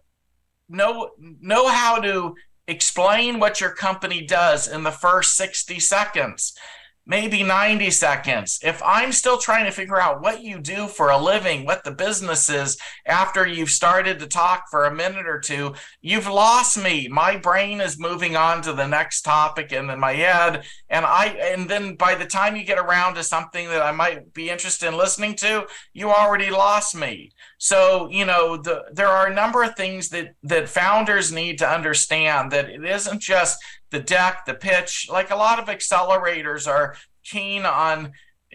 know 0.70 1.12
know 1.20 1.68
how 1.68 2.00
to 2.00 2.36
explain 2.68 3.40
what 3.40 3.62
your 3.62 3.70
company 3.72 4.26
does 4.26 4.68
in 4.68 4.84
the 4.84 4.92
first 4.92 5.36
60 5.36 5.80
seconds 5.80 6.58
maybe 7.06 7.43
90 7.43 7.91
seconds. 7.91 8.60
If 8.64 8.82
I'm 8.84 9.12
still 9.12 9.38
trying 9.38 9.66
to 9.66 9.72
figure 9.72 9.99
out 9.99 10.22
what 10.22 10.43
you 10.43 10.60
do 10.60 10.88
for 10.88 11.10
a 11.10 11.18
living, 11.18 11.66
what 11.66 11.84
the 11.84 11.91
business 11.91 12.49
is 12.49 12.78
after 13.06 13.45
you've 13.45 13.70
started 13.70 14.20
to 14.20 14.28
talk 14.28 14.70
for 14.70 14.86
a 14.86 14.93
minute 14.93 15.28
or 15.28 15.39
two, 15.39 15.76
you've 16.01 16.28
lost 16.28 16.82
me. 16.82 17.08
My 17.08 17.38
brain 17.38 17.82
is 17.82 17.99
moving 17.99 18.36
on 18.36 18.62
to 18.64 18.74
the 18.74 18.88
next 18.88 19.22
topic 19.22 19.72
and 19.72 19.91
in 19.91 19.99
my 19.99 20.14
head 20.14 20.64
and 20.89 21.06
I 21.06 21.28
and 21.28 21.70
then 21.70 21.95
by 21.95 22.16
the 22.16 22.26
time 22.26 22.56
you 22.56 22.64
get 22.64 22.78
around 22.78 23.16
to 23.16 23.24
something 23.24 23.68
that 23.70 23.82
I 23.82 23.91
might 23.91 24.34
be 24.34 24.49
interested 24.49 24.88
in 24.88 24.97
listening 24.97 25.36
to, 25.36 25.68
you 25.93 26.10
already 26.10 26.49
lost 26.49 26.95
me. 26.95 27.32
So, 27.58 28.10
you 28.10 28.26
know, 28.26 28.58
the, 28.58 28.84
there 28.91 29.08
are 29.08 29.28
a 29.28 29.34
number 29.34 29.64
of 29.64 29.76
things 29.76 30.10
that 30.10 30.36
that 30.43 30.70
founders 30.70 31.32
need 31.32 31.58
to 31.60 31.70
understand 31.70 32.51
that 32.51 32.70
it 32.70 32.84
isn't 32.84 33.22
just 33.22 33.58
the 33.96 34.02
deck, 34.02 34.46
the 34.46 34.54
pitch. 34.54 35.08
Like 35.10 35.32
a 35.32 35.38
lot 35.38 35.58
of 35.58 35.68
accelerators 35.68 36.68
are 36.68 36.98
keen 37.24 37.66
on 37.66 38.12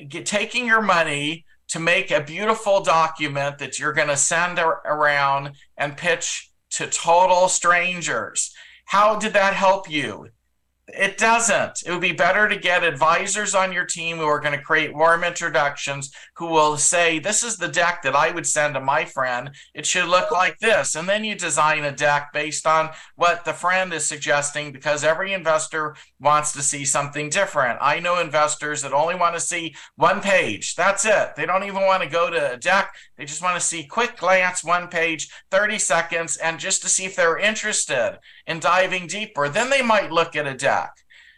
get, 0.09 0.27
taking 0.27 0.67
your 0.67 0.83
money 0.83 1.47
to 1.69 1.81
make 1.81 2.11
a 2.11 2.21
beautiful 2.21 2.83
document 2.83 3.59
that 3.59 3.79
you're 3.79 3.95
going 3.95 4.09
to 4.09 4.17
send 4.19 4.59
around 4.59 5.53
and 5.79 5.97
pitch 5.97 6.51
to 6.73 6.87
total 6.89 7.49
strangers. 7.49 8.55
How 8.85 9.19
did 9.19 9.33
that 9.33 9.55
help 9.55 9.91
you? 9.91 10.29
It 10.95 11.19
doesn't. 11.19 11.83
It 11.85 11.91
would 11.91 12.01
be 12.01 12.13
better 12.13 12.49
to 12.49 12.57
get 12.57 12.85
advisors 12.85 13.55
on 13.55 13.73
your 13.73 13.85
team 13.85 14.17
who 14.17 14.25
are 14.25 14.41
going 14.41 14.57
to 14.57 14.65
create 14.65 14.95
warm 14.95 15.25
introductions 15.25 16.11
who 16.37 16.47
will 16.47 16.77
say, 16.77 17.19
This 17.19 17.43
is 17.43 17.57
the 17.57 17.69
deck 17.69 18.03
that 18.03 18.17
I 18.17 18.31
would 18.31 18.47
send 18.47 18.75
to 18.75 18.81
my 18.81 19.05
friend. 19.05 19.51
It 19.75 19.87
should 19.87 20.09
look 20.09 20.31
like 20.31 20.59
this. 20.59 20.95
And 20.95 21.09
then 21.09 21.25
you 21.25 21.35
design 21.35 21.85
a 21.85 21.93
deck 21.93 22.31
based 22.33 22.67
on 22.67 22.91
what 23.17 23.45
the 23.45 23.53
friend 23.53 23.93
is 23.93 24.07
suggesting 24.07 24.73
because 24.73 25.05
every 25.05 25.33
investor 25.33 25.97
wants 26.19 26.53
to 26.53 26.63
see 26.63 26.85
something 26.85 27.29
different. 27.29 27.79
I 27.81 28.01
know 28.01 28.21
investors 28.21 28.83
that 28.83 28.93
only 28.93 29.15
want 29.15 29.35
to 29.35 29.41
see 29.41 29.75
one 29.97 30.21
page. 30.21 30.75
That's 30.75 31.05
it. 31.05 31.37
They 31.37 31.47
don't 31.47 31.65
even 31.65 31.83
want 31.83 32.03
to 32.03 32.09
go 32.09 32.31
to 32.31 32.55
a 32.55 32.57
deck. 32.57 32.93
They 33.21 33.27
just 33.27 33.43
want 33.43 33.61
to 33.61 33.67
see 33.67 33.85
quick 33.85 34.17
glance, 34.17 34.65
one 34.65 34.89
page, 34.89 35.29
30 35.51 35.79
seconds, 35.79 36.39
and 36.39 36.59
just 36.59 36.81
to 36.81 36.89
see 36.89 37.05
if 37.05 37.17
they're 37.17 37.37
interested 37.37 38.19
in 38.47 38.61
diving 38.61 39.09
deeper. 39.09 39.47
Then 39.51 39.69
they 39.69 39.83
might 39.83 40.11
look 40.11 40.35
at 40.35 40.47
a 40.47 40.55
deck 40.55 40.93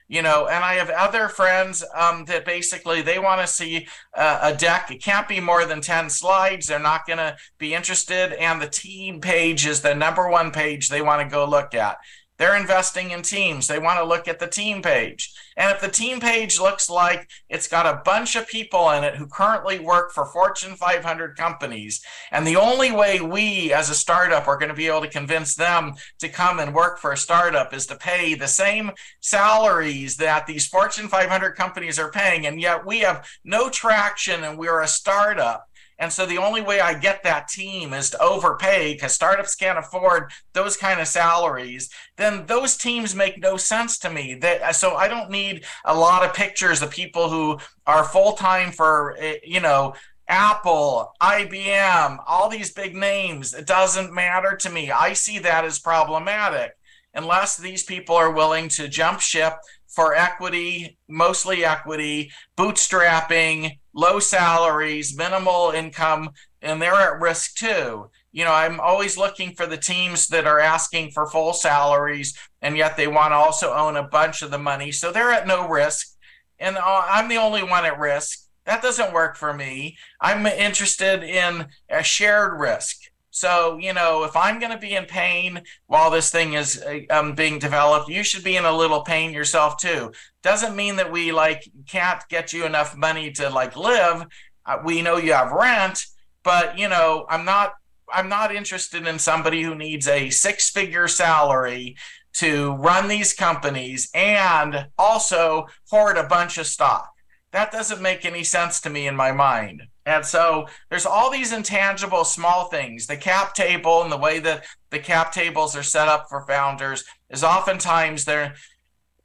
you 0.08 0.20
know 0.20 0.48
and 0.48 0.64
i 0.64 0.74
have 0.74 0.90
other 0.90 1.28
friends 1.28 1.84
um, 1.94 2.24
that 2.24 2.44
basically 2.44 3.02
they 3.02 3.20
want 3.20 3.40
to 3.40 3.46
see 3.46 3.86
uh, 4.14 4.40
a 4.42 4.54
deck. 4.54 4.90
It 4.90 5.02
can't 5.02 5.28
be 5.28 5.40
more 5.40 5.64
than 5.64 5.80
10 5.80 6.10
slides. 6.10 6.66
They're 6.66 6.78
not 6.78 7.06
going 7.06 7.18
to 7.18 7.36
be 7.58 7.72
interested. 7.72 8.32
And 8.32 8.60
the 8.60 8.68
team 8.68 9.20
page 9.20 9.64
is 9.64 9.80
the 9.80 9.94
number 9.94 10.28
one 10.28 10.50
page 10.50 10.88
they 10.88 11.00
want 11.00 11.22
to 11.22 11.32
go 11.32 11.48
look 11.48 11.74
at 11.74 11.98
they're 12.42 12.56
investing 12.56 13.12
in 13.12 13.22
teams. 13.22 13.68
They 13.68 13.78
want 13.78 14.00
to 14.00 14.04
look 14.04 14.26
at 14.26 14.40
the 14.40 14.48
team 14.48 14.82
page. 14.82 15.32
And 15.56 15.70
if 15.70 15.80
the 15.80 15.86
team 15.86 16.18
page 16.18 16.58
looks 16.58 16.90
like 16.90 17.30
it's 17.48 17.68
got 17.68 17.86
a 17.86 18.02
bunch 18.04 18.34
of 18.34 18.48
people 18.48 18.90
in 18.90 19.04
it 19.04 19.14
who 19.14 19.28
currently 19.28 19.78
work 19.78 20.10
for 20.10 20.26
Fortune 20.26 20.74
500 20.74 21.36
companies, 21.36 22.04
and 22.32 22.44
the 22.44 22.56
only 22.56 22.90
way 22.90 23.20
we 23.20 23.72
as 23.72 23.90
a 23.90 23.94
startup 23.94 24.48
are 24.48 24.56
going 24.56 24.70
to 24.70 24.74
be 24.74 24.88
able 24.88 25.02
to 25.02 25.08
convince 25.08 25.54
them 25.54 25.94
to 26.18 26.28
come 26.28 26.58
and 26.58 26.74
work 26.74 26.98
for 26.98 27.12
a 27.12 27.16
startup 27.16 27.72
is 27.72 27.86
to 27.86 27.94
pay 27.94 28.34
the 28.34 28.48
same 28.48 28.90
salaries 29.20 30.16
that 30.16 30.48
these 30.48 30.66
Fortune 30.66 31.06
500 31.06 31.52
companies 31.52 31.96
are 31.96 32.10
paying, 32.10 32.44
and 32.44 32.60
yet 32.60 32.84
we 32.84 32.98
have 33.00 33.24
no 33.44 33.70
traction 33.70 34.42
and 34.42 34.58
we're 34.58 34.80
a 34.80 34.88
startup 34.88 35.68
and 36.02 36.12
so 36.12 36.26
the 36.26 36.38
only 36.38 36.62
way 36.62 36.80
I 36.80 36.94
get 36.94 37.22
that 37.22 37.46
team 37.46 37.94
is 37.94 38.10
to 38.10 38.20
overpay 38.20 38.94
because 38.94 39.14
startups 39.14 39.54
can't 39.54 39.78
afford 39.78 40.32
those 40.52 40.76
kind 40.76 40.98
of 40.98 41.06
salaries. 41.06 41.90
Then 42.16 42.44
those 42.46 42.76
teams 42.76 43.14
make 43.14 43.40
no 43.40 43.56
sense 43.56 44.00
to 44.00 44.10
me. 44.10 44.34
That 44.34 44.74
so 44.74 44.96
I 44.96 45.06
don't 45.06 45.30
need 45.30 45.64
a 45.84 45.96
lot 45.96 46.24
of 46.24 46.34
pictures 46.34 46.82
of 46.82 46.90
people 46.90 47.30
who 47.30 47.60
are 47.86 48.02
full 48.02 48.32
time 48.32 48.72
for 48.72 49.14
eh, 49.16 49.36
you 49.44 49.60
know 49.60 49.94
Apple, 50.26 51.12
IBM, 51.22 52.18
all 52.26 52.48
these 52.48 52.72
big 52.72 52.96
names. 52.96 53.54
It 53.54 53.68
doesn't 53.68 54.12
matter 54.12 54.56
to 54.56 54.70
me. 54.70 54.90
I 54.90 55.12
see 55.12 55.38
that 55.38 55.64
as 55.64 55.78
problematic 55.78 56.72
unless 57.14 57.56
these 57.56 57.84
people 57.84 58.16
are 58.16 58.32
willing 58.32 58.68
to 58.70 58.88
jump 58.88 59.20
ship 59.20 59.54
for 59.94 60.14
equity, 60.14 60.98
mostly 61.08 61.64
equity, 61.64 62.30
bootstrapping, 62.56 63.78
low 63.94 64.18
salaries, 64.18 65.16
minimal 65.16 65.70
income, 65.70 66.30
and 66.62 66.80
they're 66.80 66.94
at 66.94 67.20
risk 67.20 67.54
too. 67.56 68.10
You 68.32 68.44
know, 68.44 68.52
I'm 68.52 68.80
always 68.80 69.18
looking 69.18 69.54
for 69.54 69.66
the 69.66 69.76
teams 69.76 70.28
that 70.28 70.46
are 70.46 70.58
asking 70.60 71.10
for 71.10 71.28
full 71.28 71.52
salaries 71.52 72.34
and 72.62 72.76
yet 72.76 72.96
they 72.96 73.08
want 73.08 73.32
to 73.32 73.36
also 73.36 73.74
own 73.74 73.96
a 73.96 74.02
bunch 74.02 74.40
of 74.40 74.50
the 74.50 74.58
money. 74.58 74.92
So 74.92 75.12
they're 75.12 75.32
at 75.32 75.46
no 75.46 75.68
risk. 75.68 76.16
And 76.58 76.76
uh, 76.76 77.02
I'm 77.10 77.28
the 77.28 77.36
only 77.36 77.62
one 77.62 77.84
at 77.84 77.98
risk. 77.98 78.38
That 78.64 78.80
doesn't 78.80 79.12
work 79.12 79.36
for 79.36 79.52
me. 79.52 79.98
I'm 80.20 80.46
interested 80.46 81.24
in 81.24 81.66
a 81.90 82.04
shared 82.04 82.58
risk. 82.58 82.96
So, 83.34 83.78
you 83.78 83.94
know, 83.94 84.24
if 84.24 84.36
I'm 84.36 84.58
going 84.58 84.72
to 84.72 84.78
be 84.78 84.94
in 84.94 85.06
pain 85.06 85.62
while 85.86 86.10
this 86.10 86.30
thing 86.30 86.52
is 86.52 86.82
uh, 86.82 87.00
um, 87.08 87.34
being 87.34 87.58
developed, 87.58 88.10
you 88.10 88.22
should 88.22 88.44
be 88.44 88.56
in 88.56 88.66
a 88.66 88.76
little 88.76 89.00
pain 89.00 89.32
yourself 89.32 89.78
too. 89.78 90.12
Doesn't 90.42 90.76
mean 90.76 90.96
that 90.96 91.10
we 91.10 91.32
like 91.32 91.66
can't 91.88 92.22
get 92.28 92.52
you 92.52 92.66
enough 92.66 92.94
money 92.94 93.32
to 93.32 93.48
like 93.48 93.74
live. 93.74 94.26
Uh, 94.66 94.78
we 94.84 95.00
know 95.00 95.16
you 95.16 95.32
have 95.32 95.50
rent, 95.50 96.04
but 96.44 96.78
you 96.78 96.90
know, 96.90 97.24
I'm 97.30 97.46
not 97.46 97.72
I'm 98.12 98.28
not 98.28 98.54
interested 98.54 99.06
in 99.06 99.18
somebody 99.18 99.62
who 99.62 99.74
needs 99.74 100.06
a 100.06 100.28
six-figure 100.28 101.08
salary 101.08 101.96
to 102.34 102.72
run 102.74 103.08
these 103.08 103.32
companies 103.32 104.10
and 104.12 104.88
also 104.98 105.68
hoard 105.88 106.18
a 106.18 106.28
bunch 106.28 106.58
of 106.58 106.66
stock. 106.66 107.08
That 107.52 107.72
doesn't 107.72 108.02
make 108.02 108.26
any 108.26 108.44
sense 108.44 108.82
to 108.82 108.90
me 108.90 109.06
in 109.06 109.16
my 109.16 109.32
mind. 109.32 109.84
And 110.04 110.24
so 110.24 110.66
there's 110.90 111.06
all 111.06 111.30
these 111.30 111.52
intangible 111.52 112.24
small 112.24 112.68
things. 112.68 113.06
The 113.06 113.16
cap 113.16 113.54
table 113.54 114.02
and 114.02 114.10
the 114.10 114.16
way 114.18 114.40
that 114.40 114.64
the 114.90 114.98
cap 114.98 115.32
tables 115.32 115.76
are 115.76 115.82
set 115.82 116.08
up 116.08 116.26
for 116.28 116.44
founders 116.46 117.04
is 117.30 117.44
oftentimes 117.44 118.24
they're 118.24 118.54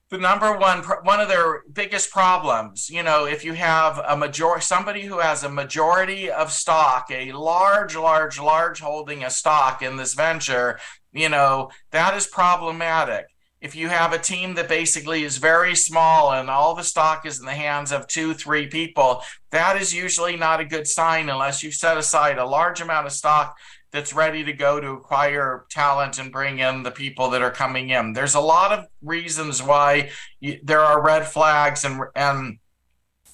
the 0.09 0.17
number 0.17 0.57
one 0.57 0.83
one 1.03 1.19
of 1.19 1.27
their 1.27 1.63
biggest 1.73 2.11
problems 2.11 2.89
you 2.89 3.03
know 3.03 3.25
if 3.25 3.43
you 3.43 3.51
have 3.53 3.99
a 4.07 4.15
major 4.15 4.59
somebody 4.61 5.01
who 5.01 5.19
has 5.19 5.43
a 5.43 5.49
majority 5.49 6.31
of 6.31 6.51
stock 6.51 7.07
a 7.11 7.33
large 7.33 7.95
large 7.95 8.39
large 8.39 8.79
holding 8.79 9.25
of 9.25 9.31
stock 9.33 9.81
in 9.81 9.97
this 9.97 10.13
venture 10.13 10.79
you 11.11 11.27
know 11.27 11.69
that 11.91 12.15
is 12.15 12.25
problematic 12.25 13.25
if 13.59 13.75
you 13.75 13.89
have 13.89 14.13
a 14.13 14.19
team 14.19 14.53
that 14.55 14.69
basically 14.69 15.23
is 15.23 15.37
very 15.37 15.75
small 15.75 16.31
and 16.31 16.49
all 16.49 16.75
the 16.75 16.83
stock 16.83 17.25
is 17.25 17.39
in 17.39 17.45
the 17.45 17.51
hands 17.51 17.91
of 17.91 18.07
two, 18.07 18.33
three 18.33 18.67
people, 18.67 19.23
that 19.51 19.81
is 19.81 19.93
usually 19.93 20.35
not 20.35 20.59
a 20.59 20.65
good 20.65 20.87
sign 20.87 21.29
unless 21.29 21.63
you 21.63 21.71
set 21.71 21.97
aside 21.97 22.37
a 22.37 22.45
large 22.45 22.81
amount 22.81 23.07
of 23.07 23.13
stock 23.13 23.57
that's 23.91 24.13
ready 24.13 24.43
to 24.43 24.53
go 24.53 24.79
to 24.79 24.91
acquire 24.91 25.65
talent 25.69 26.19
and 26.19 26.31
bring 26.31 26.59
in 26.59 26.83
the 26.83 26.91
people 26.91 27.29
that 27.31 27.41
are 27.41 27.51
coming 27.51 27.89
in. 27.89 28.13
There's 28.13 28.35
a 28.35 28.39
lot 28.39 28.71
of 28.71 28.85
reasons 29.01 29.63
why 29.63 30.11
you, 30.39 30.59
there 30.63 30.81
are 30.81 31.01
red 31.01 31.25
flags 31.25 31.83
and 31.83 32.01
and 32.15 32.59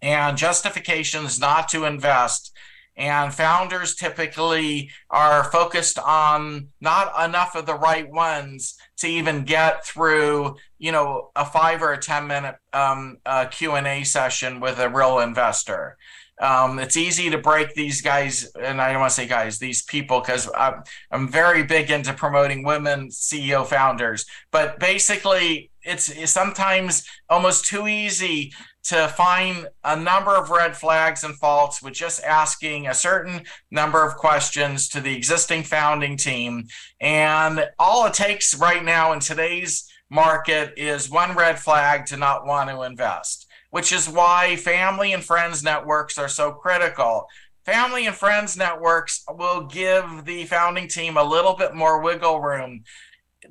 and 0.02 0.38
justifications 0.38 1.40
not 1.40 1.70
to 1.70 1.86
invest 1.86 2.54
and 2.96 3.34
founders 3.34 3.96
typically 3.96 4.92
are 5.10 5.46
focused 5.46 5.98
on 5.98 6.68
not 6.80 7.28
enough 7.28 7.56
of 7.56 7.66
the 7.66 7.76
right 7.76 8.10
ones 8.10 8.76
to 8.98 9.08
even 9.08 9.44
get 9.44 9.86
through 9.86 10.56
you 10.78 10.92
know 10.92 11.32
a 11.36 11.46
five 11.46 11.82
or 11.82 11.94
a 11.94 11.98
ten 11.98 12.28
minute 12.28 12.56
um, 12.74 13.18
uh, 13.26 13.46
q&a 13.46 14.04
session 14.04 14.60
with 14.60 14.80
a 14.80 14.90
real 14.90 15.20
investor. 15.20 15.98
Um, 16.42 16.80
it's 16.80 16.98
easy 16.98 17.30
to 17.30 17.38
break 17.38 17.74
these 17.76 18.02
guys 18.02 18.52
and 18.60 18.82
i 18.82 18.92
don't 18.92 19.02
want 19.02 19.12
to 19.12 19.16
say 19.16 19.28
guys 19.28 19.60
these 19.60 19.84
people 19.84 20.20
because 20.20 20.50
I'm, 20.58 20.84
I'm 21.12 21.30
very 21.30 21.62
big 21.62 21.92
into 21.92 22.12
promoting 22.12 22.64
women 22.64 23.10
ceo 23.10 23.66
founders. 23.66 24.26
But 24.52 24.80
basically 24.80 25.72
it's, 25.84 26.10
it's 26.10 26.32
sometimes 26.32 27.08
almost 27.30 27.66
too 27.66 27.88
easy 27.88 28.52
to 28.84 29.08
find 29.10 29.68
a 29.84 29.96
number 29.96 30.36
of 30.36 30.50
red 30.50 30.76
flags 30.76 31.24
and 31.24 31.36
faults 31.36 31.82
with 31.82 31.94
just 31.94 32.24
asking 32.24 32.88
a 32.88 32.94
certain 32.94 33.44
number 33.72 34.06
of 34.06 34.16
questions 34.16 34.90
to 34.90 35.00
the 35.00 35.16
existing 35.16 35.64
founding 35.64 36.18
team. 36.18 36.68
And 37.00 37.66
all 37.80 38.06
it 38.06 38.14
takes 38.14 38.56
right 38.56 38.84
now 38.84 39.14
in 39.14 39.20
today's 39.20 39.90
market 40.10 40.74
is 40.78 41.10
one 41.10 41.36
red 41.36 41.60
flag 41.60 42.06
to 42.08 42.18
not 42.18 42.46
want 42.46 42.70
to 42.70 42.82
invest, 42.84 43.48
which 43.70 43.94
is 43.94 44.10
why 44.10 44.58
family 44.58 45.14
and 45.14 45.24
friends 45.24 45.64
networks 45.64 46.18
are 46.18 46.28
so 46.28 46.52
critical. 46.52 47.28
Family 47.66 48.06
and 48.06 48.16
friends 48.16 48.58
networks 48.58 49.24
will 49.30 49.66
give 49.68 50.26
the 50.26 50.44
founding 50.46 50.90
team 50.90 51.16
a 51.16 51.24
little 51.24 51.56
bit 51.56 51.74
more 51.74 52.02
wiggle 52.02 52.42
room 52.42 52.84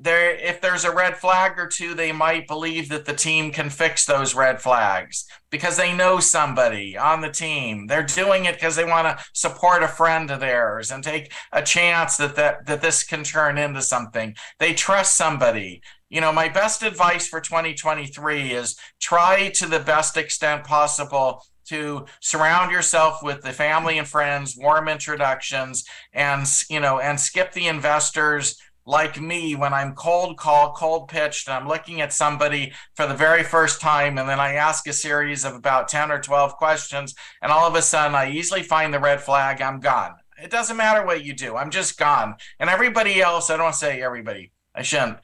there 0.02 0.34
if 0.34 0.60
there's 0.60 0.84
a 0.84 0.94
red 0.94 1.16
flag 1.16 1.58
or 1.58 1.66
two 1.66 1.94
they 1.94 2.12
might 2.12 2.48
believe 2.48 2.88
that 2.88 3.04
the 3.04 3.14
team 3.14 3.52
can 3.52 3.70
fix 3.70 4.04
those 4.04 4.34
red 4.34 4.60
flags 4.60 5.26
because 5.50 5.76
they 5.76 5.94
know 5.94 6.18
somebody 6.18 6.96
on 6.96 7.20
the 7.20 7.30
team. 7.30 7.86
They're 7.86 8.02
doing 8.02 8.46
it 8.46 8.54
because 8.54 8.74
they 8.74 8.84
want 8.84 9.06
to 9.06 9.24
support 9.32 9.82
a 9.82 9.88
friend 9.88 10.30
of 10.30 10.40
theirs 10.40 10.90
and 10.90 11.04
take 11.04 11.32
a 11.52 11.62
chance 11.62 12.16
that, 12.16 12.34
that 12.36 12.66
that 12.66 12.82
this 12.82 13.04
can 13.04 13.22
turn 13.22 13.58
into 13.58 13.82
something. 13.82 14.34
They 14.58 14.74
trust 14.74 15.16
somebody. 15.16 15.82
You 16.10 16.20
know 16.20 16.32
my 16.32 16.48
best 16.48 16.82
advice 16.82 17.28
for 17.28 17.40
2023 17.40 18.52
is 18.52 18.76
try 19.00 19.50
to 19.50 19.66
the 19.66 19.80
best 19.80 20.16
extent 20.16 20.64
possible 20.64 21.44
to 21.64 22.06
surround 22.20 22.72
yourself 22.72 23.22
with 23.22 23.40
the 23.42 23.52
family 23.52 23.98
and 23.98 24.08
friends 24.08 24.56
warm 24.58 24.88
introductions 24.88 25.84
and 26.12 26.44
you 26.68 26.80
know 26.80 26.98
and 26.98 27.20
skip 27.20 27.52
the 27.52 27.68
investors 27.68 28.60
like 28.84 29.20
me 29.20 29.54
when 29.54 29.72
I'm 29.72 29.94
cold 29.94 30.36
call, 30.36 30.72
cold 30.72 31.08
pitched, 31.08 31.48
and 31.48 31.56
I'm 31.56 31.68
looking 31.68 32.00
at 32.00 32.12
somebody 32.12 32.72
for 32.94 33.06
the 33.06 33.14
very 33.14 33.42
first 33.42 33.80
time, 33.80 34.18
and 34.18 34.28
then 34.28 34.40
I 34.40 34.54
ask 34.54 34.86
a 34.86 34.92
series 34.92 35.44
of 35.44 35.54
about 35.54 35.88
10 35.88 36.10
or 36.10 36.20
12 36.20 36.56
questions, 36.56 37.14
and 37.40 37.52
all 37.52 37.66
of 37.66 37.74
a 37.74 37.82
sudden 37.82 38.14
I 38.14 38.30
easily 38.30 38.62
find 38.62 38.92
the 38.92 39.00
red 39.00 39.20
flag, 39.20 39.60
I'm 39.60 39.80
gone. 39.80 40.14
It 40.42 40.50
doesn't 40.50 40.76
matter 40.76 41.06
what 41.06 41.24
you 41.24 41.34
do, 41.34 41.56
I'm 41.56 41.70
just 41.70 41.98
gone. 41.98 42.34
And 42.58 42.68
everybody 42.68 43.20
else, 43.20 43.50
I 43.50 43.56
don't 43.56 43.74
say 43.74 44.02
everybody, 44.02 44.52
I 44.74 44.82
shouldn't. 44.82 45.18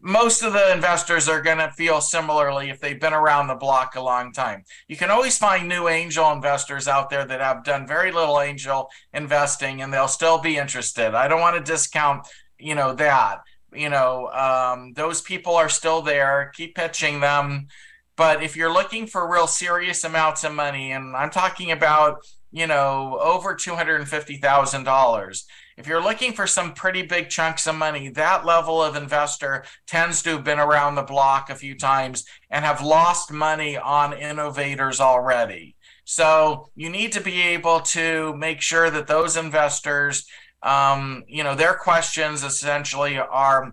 Most 0.00 0.42
of 0.42 0.52
the 0.52 0.72
investors 0.72 1.28
are 1.28 1.42
going 1.42 1.58
to 1.58 1.72
feel 1.72 2.00
similarly 2.00 2.70
if 2.70 2.80
they've 2.80 3.00
been 3.00 3.12
around 3.12 3.48
the 3.48 3.56
block 3.56 3.96
a 3.96 4.00
long 4.00 4.32
time. 4.32 4.62
You 4.86 4.96
can 4.96 5.10
always 5.10 5.36
find 5.36 5.68
new 5.68 5.88
angel 5.88 6.30
investors 6.30 6.86
out 6.86 7.10
there 7.10 7.24
that 7.24 7.40
have 7.40 7.64
done 7.64 7.88
very 7.88 8.12
little 8.12 8.40
angel 8.40 8.88
investing 9.12 9.82
and 9.82 9.92
they'll 9.92 10.06
still 10.06 10.38
be 10.38 10.58
interested. 10.58 11.14
I 11.14 11.26
don't 11.26 11.40
want 11.40 11.56
to 11.56 11.72
discount 11.72 12.28
you 12.60 12.74
know 12.74 12.92
that 12.94 13.40
you 13.72 13.88
know 13.88 14.28
um, 14.28 14.92
those 14.94 15.20
people 15.20 15.54
are 15.54 15.68
still 15.68 16.02
there. 16.02 16.52
Keep 16.54 16.74
pitching 16.74 17.20
them. 17.20 17.68
But 18.16 18.42
if 18.42 18.56
you're 18.56 18.72
looking 18.72 19.06
for 19.06 19.30
real 19.32 19.46
serious 19.46 20.04
amounts 20.04 20.44
of 20.44 20.52
money 20.52 20.92
and 20.92 21.16
i'm 21.16 21.30
talking 21.30 21.70
about 21.70 22.18
you 22.52 22.66
know 22.66 23.18
over 23.18 23.54
$250000 23.54 25.42
if 25.78 25.86
you're 25.86 26.02
looking 26.02 26.34
for 26.34 26.46
some 26.46 26.74
pretty 26.74 27.00
big 27.00 27.30
chunks 27.30 27.66
of 27.66 27.76
money 27.76 28.10
that 28.10 28.44
level 28.44 28.82
of 28.82 28.94
investor 28.94 29.64
tends 29.86 30.22
to 30.22 30.30
have 30.32 30.44
been 30.44 30.58
around 30.58 30.96
the 30.96 31.02
block 31.02 31.48
a 31.48 31.54
few 31.54 31.74
times 31.74 32.26
and 32.50 32.62
have 32.62 32.82
lost 32.82 33.32
money 33.32 33.78
on 33.78 34.12
innovators 34.12 35.00
already. 35.00 35.74
So 36.04 36.70
you 36.74 36.90
need 36.90 37.12
to 37.12 37.20
be 37.20 37.40
able 37.40 37.80
to 37.80 38.34
make 38.36 38.60
sure 38.60 38.90
that 38.90 39.06
those 39.06 39.36
investors, 39.36 40.26
um, 40.62 41.24
you 41.26 41.42
know, 41.42 41.54
their 41.54 41.74
questions 41.74 42.44
essentially 42.44 43.18
are 43.18 43.72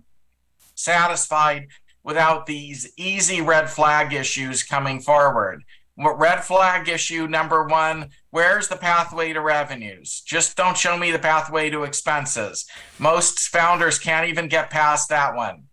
satisfied 0.76 1.68
without 2.04 2.46
these 2.46 2.92
easy 2.98 3.42
red 3.42 3.70
flag 3.70 4.14
issues 4.14 4.64
coming 4.64 5.00
forward. 5.00 5.64
Red 5.98 6.44
flag 6.44 6.88
issue 6.88 7.28
number 7.28 7.66
one 7.66 8.10
where's 8.30 8.68
the 8.68 8.76
pathway 8.76 9.34
to 9.34 9.42
revenues? 9.42 10.22
Just 10.26 10.56
don't 10.56 10.78
show 10.78 10.96
me 10.96 11.12
the 11.12 11.20
pathway 11.20 11.72
to 11.72 11.84
expenses. 11.84 12.68
Most 13.00 13.40
founders 13.50 13.98
can't 13.98 14.30
even 14.30 14.48
get 14.48 14.70
past 14.70 15.10
that 15.10 15.36
one 15.36 15.67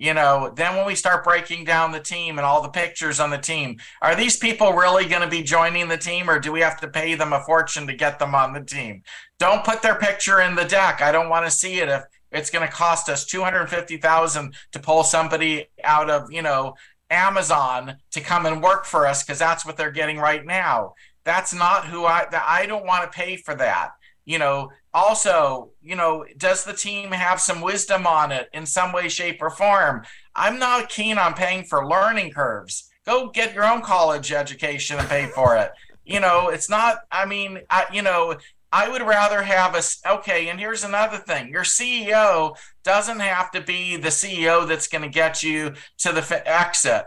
you 0.00 0.14
know 0.14 0.50
then 0.56 0.74
when 0.74 0.86
we 0.86 0.94
start 0.94 1.22
breaking 1.22 1.62
down 1.62 1.92
the 1.92 2.00
team 2.00 2.38
and 2.38 2.46
all 2.46 2.62
the 2.62 2.70
pictures 2.70 3.20
on 3.20 3.28
the 3.28 3.38
team 3.38 3.76
are 4.00 4.16
these 4.16 4.36
people 4.36 4.72
really 4.72 5.04
going 5.04 5.20
to 5.20 5.28
be 5.28 5.42
joining 5.42 5.88
the 5.88 5.96
team 5.96 6.28
or 6.28 6.40
do 6.40 6.50
we 6.50 6.60
have 6.60 6.80
to 6.80 6.88
pay 6.88 7.14
them 7.14 7.34
a 7.34 7.44
fortune 7.44 7.86
to 7.86 7.92
get 7.92 8.18
them 8.18 8.34
on 8.34 8.54
the 8.54 8.64
team? 8.64 9.02
Don't 9.38 9.62
put 9.62 9.82
their 9.82 9.94
picture 9.94 10.40
in 10.40 10.54
the 10.54 10.64
deck. 10.64 11.02
I 11.02 11.12
don't 11.12 11.28
want 11.28 11.44
to 11.44 11.50
see 11.50 11.80
it 11.80 11.88
if 11.90 12.02
it's 12.32 12.50
going 12.50 12.66
to 12.66 12.72
cost 12.72 13.10
us 13.10 13.26
250000 13.26 14.54
to 14.72 14.78
pull 14.78 15.04
somebody 15.04 15.66
out 15.84 16.08
of 16.08 16.32
you 16.32 16.42
know 16.42 16.74
amazon 17.10 17.96
to 18.12 18.20
come 18.22 18.46
and 18.46 18.62
work 18.62 18.86
for 18.86 19.06
us 19.06 19.22
because 19.22 19.38
that's 19.38 19.66
what 19.66 19.76
they're 19.76 19.90
getting 19.90 20.16
right 20.16 20.46
now. 20.46 20.94
That's 21.24 21.52
not 21.52 21.84
who 21.84 22.06
i 22.06 22.26
i 22.32 22.64
don't 22.64 22.86
want 22.86 23.04
to 23.04 23.16
pay 23.16 23.36
for 23.36 23.54
that 23.56 23.90
you 24.24 24.38
know 24.38 24.70
also 24.92 25.70
you 25.82 25.96
know 25.96 26.24
does 26.36 26.64
the 26.64 26.72
team 26.72 27.12
have 27.12 27.40
some 27.40 27.60
wisdom 27.60 28.06
on 28.06 28.32
it 28.32 28.48
in 28.52 28.66
some 28.66 28.92
way 28.92 29.08
shape 29.08 29.38
or 29.40 29.50
form? 29.50 30.02
I'm 30.34 30.58
not 30.58 30.88
keen 30.88 31.18
on 31.18 31.34
paying 31.34 31.64
for 31.64 31.88
learning 31.88 32.32
curves. 32.32 32.90
Go 33.06 33.30
get 33.30 33.54
your 33.54 33.64
own 33.64 33.82
college 33.82 34.32
education 34.32 34.98
and 34.98 35.08
pay 35.08 35.26
for 35.26 35.56
it. 35.56 35.70
You 36.04 36.20
know 36.20 36.48
it's 36.48 36.68
not 36.68 36.98
i 37.12 37.24
mean 37.24 37.60
I, 37.70 37.86
you 37.92 38.02
know 38.02 38.36
i 38.72 38.88
would 38.88 39.02
rather 39.02 39.42
have 39.42 39.74
a 39.74 39.82
okay 40.14 40.48
and 40.48 40.58
here's 40.58 40.84
another 40.84 41.18
thing. 41.18 41.50
Your 41.50 41.64
ceo 41.64 42.56
doesn't 42.84 43.20
have 43.20 43.50
to 43.52 43.60
be 43.60 43.96
the 43.96 44.08
ceo 44.08 44.66
that's 44.66 44.88
going 44.88 45.02
to 45.02 45.08
get 45.08 45.42
you 45.42 45.74
to 45.98 46.12
the 46.12 46.42
exit. 46.46 47.04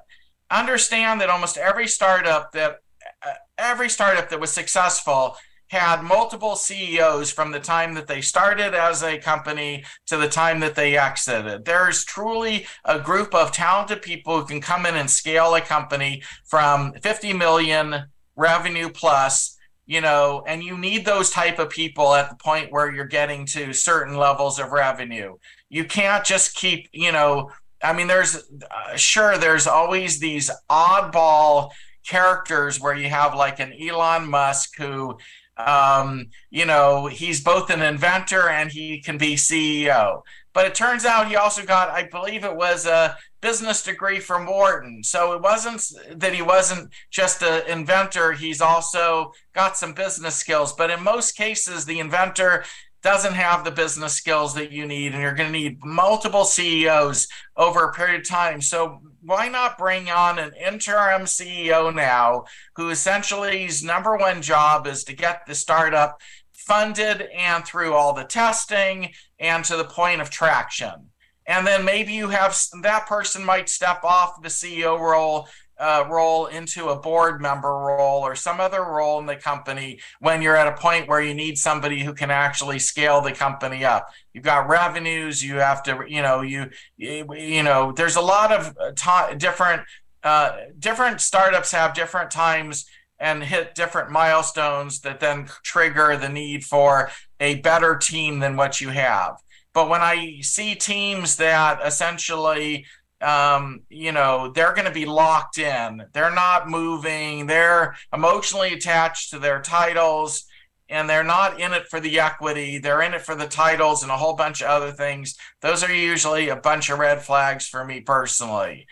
Understand 0.49 1.21
that 1.21 1.29
almost 1.29 1.57
every 1.57 1.87
startup 1.87 2.51
that 2.53 2.79
uh, 3.25 3.33
every 3.57 3.89
startup 3.89 4.29
that 4.29 4.39
was 4.39 4.51
successful 4.51 5.35
had 5.73 6.03
multiple 6.03 6.55
CEOs 6.55 7.31
from 7.31 7.51
the 7.51 7.59
time 7.59 7.95
that 7.95 8.05
they 8.05 8.21
started 8.21 8.75
as 8.75 9.01
a 9.01 9.17
company 9.17 9.83
to 10.05 10.17
the 10.17 10.29
time 10.29 10.59
that 10.59 10.75
they 10.75 10.95
exited. 10.95 11.65
There's 11.65 12.05
truly 12.05 12.67
a 12.85 12.99
group 12.99 13.33
of 13.33 13.51
talented 13.51 14.03
people 14.03 14.39
who 14.39 14.45
can 14.45 14.61
come 14.61 14.85
in 14.85 14.93
and 14.93 15.09
scale 15.09 15.55
a 15.55 15.61
company 15.61 16.21
from 16.45 16.93
50 17.01 17.33
million 17.33 18.05
revenue 18.35 18.89
plus 18.89 19.57
you 19.85 19.99
know 19.99 20.43
and 20.47 20.63
you 20.63 20.77
need 20.77 21.05
those 21.05 21.29
type 21.29 21.59
of 21.59 21.69
people 21.69 22.13
at 22.13 22.29
the 22.29 22.35
point 22.35 22.71
where 22.71 22.91
you're 22.91 23.05
getting 23.05 23.45
to 23.45 23.73
certain 23.73 24.17
levels 24.17 24.57
of 24.57 24.71
revenue 24.71 25.35
you 25.69 25.83
can't 25.83 26.25
just 26.25 26.55
keep 26.55 26.89
you 26.93 27.11
know 27.11 27.51
i 27.83 27.93
mean 27.93 28.07
there's 28.07 28.49
uh, 28.71 28.95
sure 28.95 29.37
there's 29.37 29.67
always 29.67 30.19
these 30.19 30.49
oddball 30.67 31.69
characters 32.07 32.79
where 32.79 32.95
you 32.95 33.07
have 33.07 33.35
like 33.35 33.59
an 33.59 33.71
elon 33.79 34.27
musk 34.27 34.77
who 34.77 35.15
um, 35.57 36.27
you 36.49 36.65
know, 36.65 37.07
he's 37.07 37.41
both 37.41 37.69
an 37.69 37.81
inventor 37.81 38.49
and 38.49 38.71
he 38.71 39.01
can 39.01 39.17
be 39.17 39.35
CEO. 39.35 40.21
But 40.53 40.65
it 40.65 40.75
turns 40.75 41.05
out 41.05 41.27
he 41.27 41.35
also 41.35 41.65
got, 41.65 41.89
I 41.89 42.03
believe 42.03 42.43
it 42.43 42.55
was 42.55 42.85
a 42.85 43.17
business 43.41 43.83
degree 43.83 44.19
from 44.19 44.45
Wharton. 44.45 45.03
So 45.03 45.33
it 45.33 45.41
wasn't 45.41 45.83
that 46.19 46.33
he 46.33 46.41
wasn't 46.41 46.91
just 47.09 47.41
an 47.41 47.63
inventor, 47.67 48.33
he's 48.33 48.61
also 48.61 49.33
got 49.53 49.77
some 49.77 49.93
business 49.93 50.35
skills. 50.35 50.73
But 50.73 50.91
in 50.91 51.03
most 51.03 51.35
cases, 51.35 51.85
the 51.85 51.99
inventor 51.99 52.63
doesn't 53.01 53.33
have 53.33 53.63
the 53.63 53.71
business 53.71 54.13
skills 54.13 54.53
that 54.53 54.71
you 54.71 54.85
need, 54.85 55.11
and 55.11 55.21
you're 55.21 55.33
going 55.33 55.51
to 55.51 55.59
need 55.59 55.83
multiple 55.83 56.45
CEOs 56.45 57.27
over 57.57 57.83
a 57.83 57.91
period 57.91 58.21
of 58.21 58.27
time. 58.27 58.61
So 58.61 59.01
why 59.23 59.47
not 59.47 59.77
bring 59.77 60.09
on 60.09 60.37
an 60.37 60.51
interim 60.55 61.23
CEO 61.23 61.93
now 61.93 62.43
who 62.75 62.89
essentially 62.89 63.65
his 63.65 63.83
number 63.83 64.17
one 64.17 64.41
job 64.41 64.85
is 64.85 65.03
to 65.05 65.15
get 65.15 65.45
the 65.47 65.55
startup 65.55 66.19
funded 66.53 67.27
and 67.35 67.65
through 67.65 67.93
all 67.93 68.13
the 68.13 68.23
testing 68.23 69.11
and 69.39 69.63
to 69.65 69.77
the 69.77 69.85
point 69.85 70.21
of 70.21 70.29
traction. 70.29 71.09
And 71.45 71.67
then 71.67 71.83
maybe 71.83 72.13
you 72.13 72.29
have 72.29 72.57
that 72.83 73.05
person 73.05 73.43
might 73.43 73.69
step 73.69 74.03
off 74.03 74.41
the 74.41 74.49
CEO 74.49 74.99
role 74.99 75.47
uh, 75.79 76.05
role 76.09 76.45
into 76.47 76.89
a 76.89 76.99
board 76.99 77.41
member 77.41 77.73
role 77.73 78.21
or 78.21 78.35
some 78.35 78.59
other 78.59 78.83
role 78.83 79.19
in 79.19 79.25
the 79.25 79.35
company 79.35 79.99
when 80.19 80.41
you're 80.41 80.55
at 80.55 80.67
a 80.67 80.77
point 80.77 81.07
where 81.07 81.21
you 81.21 81.33
need 81.33 81.57
somebody 81.57 82.03
who 82.03 82.13
can 82.13 82.31
actually 82.31 82.79
scale 82.79 83.21
the 83.21 83.31
company 83.31 83.83
up. 83.83 84.07
You've 84.33 84.43
got 84.43 84.67
revenues, 84.67 85.43
you 85.43 85.55
have 85.55 85.83
to, 85.83 86.03
you 86.07 86.21
know, 86.21 86.41
you, 86.41 86.69
you 86.97 87.63
know, 87.63 87.91
there's 87.91 88.15
a 88.15 88.21
lot 88.21 88.51
of 88.51 88.75
uh, 88.79 88.91
t- 88.95 89.35
different, 89.37 89.81
uh, 90.23 90.57
different 90.79 91.21
startups 91.21 91.71
have 91.71 91.93
different 91.93 92.31
times 92.31 92.85
and 93.19 93.43
hit 93.43 93.75
different 93.75 94.11
milestones 94.11 94.99
that 95.01 95.19
then 95.19 95.47
trigger 95.63 96.17
the 96.17 96.29
need 96.29 96.63
for 96.63 97.09
a 97.39 97.55
better 97.55 97.95
team 97.95 98.39
than 98.39 98.55
what 98.55 98.81
you 98.81 98.89
have. 98.89 99.37
But 99.73 99.89
when 99.89 100.01
I 100.01 100.39
see 100.41 100.75
teams 100.75 101.37
that 101.37 101.79
essentially 101.83 102.85
um, 103.23 103.81
you 103.89 104.11
know, 104.11 104.51
they're 104.51 104.73
going 104.73 104.87
to 104.87 104.91
be 104.91 105.05
locked 105.05 105.57
in. 105.57 106.03
They're 106.13 106.33
not 106.33 106.69
moving. 106.69 107.47
They're 107.47 107.95
emotionally 108.13 108.73
attached 108.73 109.31
to 109.31 109.39
their 109.39 109.61
titles 109.61 110.45
and 110.89 111.09
they're 111.09 111.23
not 111.23 111.59
in 111.59 111.73
it 111.73 111.87
for 111.89 111.99
the 111.99 112.19
equity. 112.19 112.77
They're 112.77 113.01
in 113.01 113.13
it 113.13 113.21
for 113.21 113.35
the 113.35 113.47
titles 113.47 114.03
and 114.03 114.11
a 114.11 114.17
whole 114.17 114.35
bunch 114.35 114.61
of 114.61 114.67
other 114.67 114.91
things. 114.91 115.35
Those 115.61 115.83
are 115.83 115.93
usually 115.93 116.49
a 116.49 116.55
bunch 116.55 116.89
of 116.89 116.99
red 116.99 117.23
flags 117.23 117.67
for 117.67 117.83
me 117.83 118.01
personally. 118.01 118.85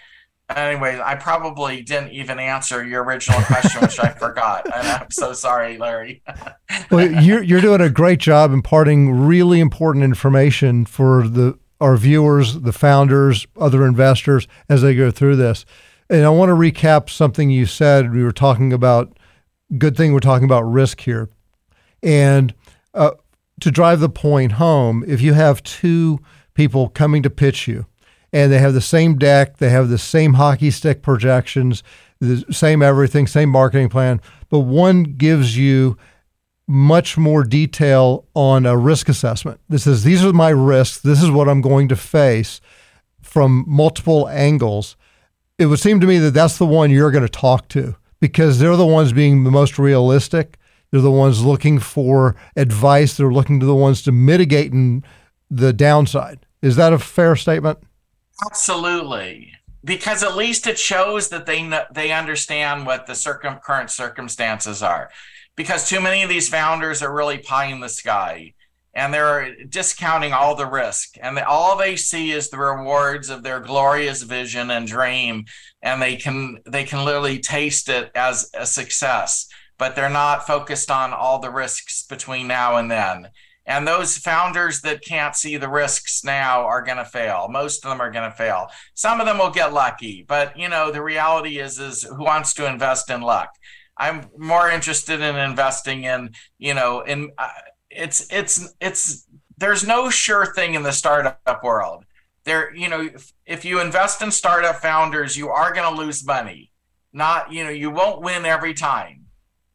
Anyway, 0.50 1.00
I 1.02 1.16
probably 1.16 1.82
didn't 1.82 2.12
even 2.12 2.40
answer 2.40 2.86
your 2.86 3.04
original 3.04 3.42
question, 3.42 3.82
which 3.82 4.00
I 4.00 4.10
forgot. 4.10 4.66
And 4.66 4.88
I'm 4.88 5.12
so 5.12 5.34
sorry, 5.34 5.78
Larry. 5.78 6.24
well, 6.92 7.10
you're, 7.24 7.44
you're 7.44 7.62
doing 7.62 7.82
a 7.82 7.90
great 7.90 8.20
job 8.20 8.52
imparting 8.52 9.12
really 9.12 9.60
important 9.60 10.04
information 10.04 10.86
for 10.86 11.28
the 11.28 11.58
our 11.82 11.98
viewers, 11.98 12.62
the 12.62 12.72
founders, 12.72 13.48
other 13.60 13.86
investors 13.86 14.48
as 14.70 14.84
they 14.84 14.96
go 14.96 15.10
through 15.10 15.36
this. 15.36 15.66
And 16.10 16.24
I 16.24 16.30
want 16.30 16.50
to 16.50 16.56
recap 16.56 17.10
something 17.10 17.50
you 17.50 17.66
said. 17.66 18.14
We 18.14 18.24
were 18.24 18.32
talking 18.32 18.72
about, 18.72 19.18
good 19.78 19.98
thing 19.98 20.14
we're 20.14 20.20
talking 20.20 20.46
about 20.46 20.62
risk 20.62 21.02
here. 21.02 21.28
And 22.04 22.54
uh, 22.94 23.12
to 23.62 23.72
drive 23.72 24.00
the 24.00 24.10
point 24.10 24.54
home, 24.54 25.04
if 25.08 25.22
you 25.22 25.34
have 25.34 25.64
two 25.64 26.20
people 26.54 26.90
coming 26.90 27.24
to 27.24 27.30
pitch 27.30 27.68
you 27.68 27.88
and 28.32 28.52
they 28.52 28.60
have 28.60 28.74
the 28.74 28.82
same 28.82 29.18
deck, 29.18 29.58
they 29.58 29.70
have 29.70 29.90
the 29.90 29.98
same 29.98 30.34
hockey 30.34 30.70
stick 30.70 31.02
projections, 31.02 31.82
the 32.20 32.46
same 32.52 32.84
everything, 32.84 33.26
same 33.26 33.50
marketing 33.50 33.90
plan, 33.90 34.22
but 34.50 34.60
one 34.60 35.04
gives 35.04 35.58
you 35.58 35.98
much 36.72 37.18
more 37.18 37.44
detail 37.44 38.26
on 38.34 38.66
a 38.66 38.78
risk 38.78 39.10
assessment. 39.10 39.60
This 39.68 39.86
is 39.86 40.04
these 40.04 40.24
are 40.24 40.32
my 40.32 40.50
risks. 40.50 41.00
This 41.02 41.22
is 41.22 41.30
what 41.30 41.50
I'm 41.50 41.62
going 41.62 41.90
to 41.90 41.96
face 41.98 42.62
from 43.22 43.66
multiple 43.68 44.30
angles. 44.30 44.96
It 45.60 45.66
would 45.66 45.80
seem 45.80 46.00
to 46.00 46.08
me 46.08 46.18
that 46.20 46.34
that's 46.34 46.58
the 46.58 46.66
one 46.66 46.90
you're 46.90 47.12
going 47.12 47.26
to 47.26 47.30
talk 47.30 47.68
to 47.70 47.96
because 48.22 48.58
they're 48.58 48.78
the 48.78 48.86
ones 48.86 49.12
being 49.12 49.44
the 49.44 49.52
most 49.52 49.78
realistic. 49.78 50.58
They're 50.92 51.02
the 51.02 51.12
ones 51.12 51.44
looking 51.44 51.78
for 51.78 52.38
advice. 52.56 53.18
They're 53.18 53.34
looking 53.34 53.60
to 53.60 53.66
the 53.66 53.76
ones 53.76 54.02
to 54.04 54.14
mitigate 54.14 54.72
the 55.50 55.74
downside. 55.74 56.46
Is 56.62 56.78
that 56.78 56.94
a 56.94 57.00
fair 57.00 57.36
statement? 57.36 57.80
Absolutely, 58.46 59.52
because 59.84 60.24
at 60.24 60.38
least 60.38 60.68
it 60.68 60.80
shows 60.80 61.30
that 61.30 61.46
they 61.46 61.70
they 61.94 62.12
understand 62.14 62.86
what 62.86 63.08
the 63.08 63.16
circum- 63.16 63.60
current 63.60 63.92
circumstances 63.92 64.82
are 64.82 65.10
because 65.56 65.88
too 65.88 66.02
many 66.02 66.24
of 66.24 66.30
these 66.30 66.50
founders 66.50 67.02
are 67.02 67.14
really 67.14 67.38
pie 67.38 67.66
in 67.66 67.80
the 67.80 67.90
sky 67.90 68.54
and 68.94 69.14
they're 69.14 69.56
discounting 69.66 70.34
all 70.34 70.56
the 70.56 70.66
risk 70.66 71.16
and 71.22 71.38
they, 71.38 71.42
all 71.42 71.78
they 71.78 71.96
see 71.96 72.32
is 72.32 72.50
the 72.50 72.58
rewards 72.58 73.30
of 73.30 73.44
their 73.44 73.60
glorious 73.60 74.24
vision 74.24 74.72
and 74.72 74.88
dream 74.88 75.46
and 75.82 76.02
they 76.02 76.16
can 76.16 76.58
they 76.66 76.84
can 76.84 77.06
literally 77.06 77.40
taste 77.40 77.90
it 77.90 78.12
as 78.16 78.50
a 78.54 78.66
success 78.66 79.48
but 79.82 79.96
they're 79.96 80.10
not 80.10 80.46
focused 80.46 80.92
on 80.92 81.12
all 81.12 81.40
the 81.40 81.50
risks 81.50 82.06
between 82.06 82.48
now 82.48 82.76
and 82.76 82.92
then. 82.92 83.28
And 83.66 83.88
those 83.88 84.16
founders 84.16 84.82
that 84.82 85.04
can't 85.04 85.36
see 85.36 85.58
the 85.58 85.70
risks 85.70 86.24
now 86.24 86.68
are 86.68 86.84
going 86.84 87.00
to 87.00 87.06
fail. 87.06 87.48
Most 87.50 87.84
of 87.84 87.90
them 87.90 88.00
are 88.00 88.12
going 88.12 88.30
to 88.30 88.38
fail. 88.38 88.68
Some 88.94 89.20
of 89.20 89.26
them 89.26 89.40
will 89.40 89.50
get 89.50 89.74
lucky 89.74 90.24
but 90.28 90.56
you 90.56 90.70
know 90.70 90.92
the 90.92 91.02
reality 91.02 91.58
is 91.58 91.80
is 91.80 92.04
who 92.04 92.24
wants 92.24 92.54
to 92.54 92.70
invest 92.70 93.10
in 93.10 93.22
luck 93.22 93.50
I'm 94.06 94.18
more 94.38 94.68
interested 94.70 95.20
in 95.22 95.36
investing 95.52 96.00
in, 96.14 96.32
you 96.58 96.74
know, 96.74 97.02
in 97.12 97.20
uh, 97.38 97.50
it's 97.90 98.20
it's 98.32 98.56
it's 98.80 99.28
there's 99.58 99.86
no 99.86 100.10
sure 100.10 100.46
thing 100.56 100.74
in 100.76 100.84
the 100.84 100.92
startup 101.02 101.62
world. 101.64 102.06
There, 102.46 102.74
you 102.76 102.90
know, 102.90 103.02
if, 103.02 103.32
if 103.46 103.66
you 103.66 103.80
invest 103.80 104.22
in 104.24 104.32
startup 104.32 104.78
founders, 104.78 105.38
you 105.38 105.50
are 105.50 105.74
going 105.74 105.90
to 105.96 106.02
lose 106.04 106.26
money. 106.26 106.72
Not, 107.14 107.52
you 107.54 107.64
know, 107.64 107.76
you 107.84 107.92
won't 107.92 108.22
win 108.28 108.46
every 108.46 108.74
time. 108.74 109.18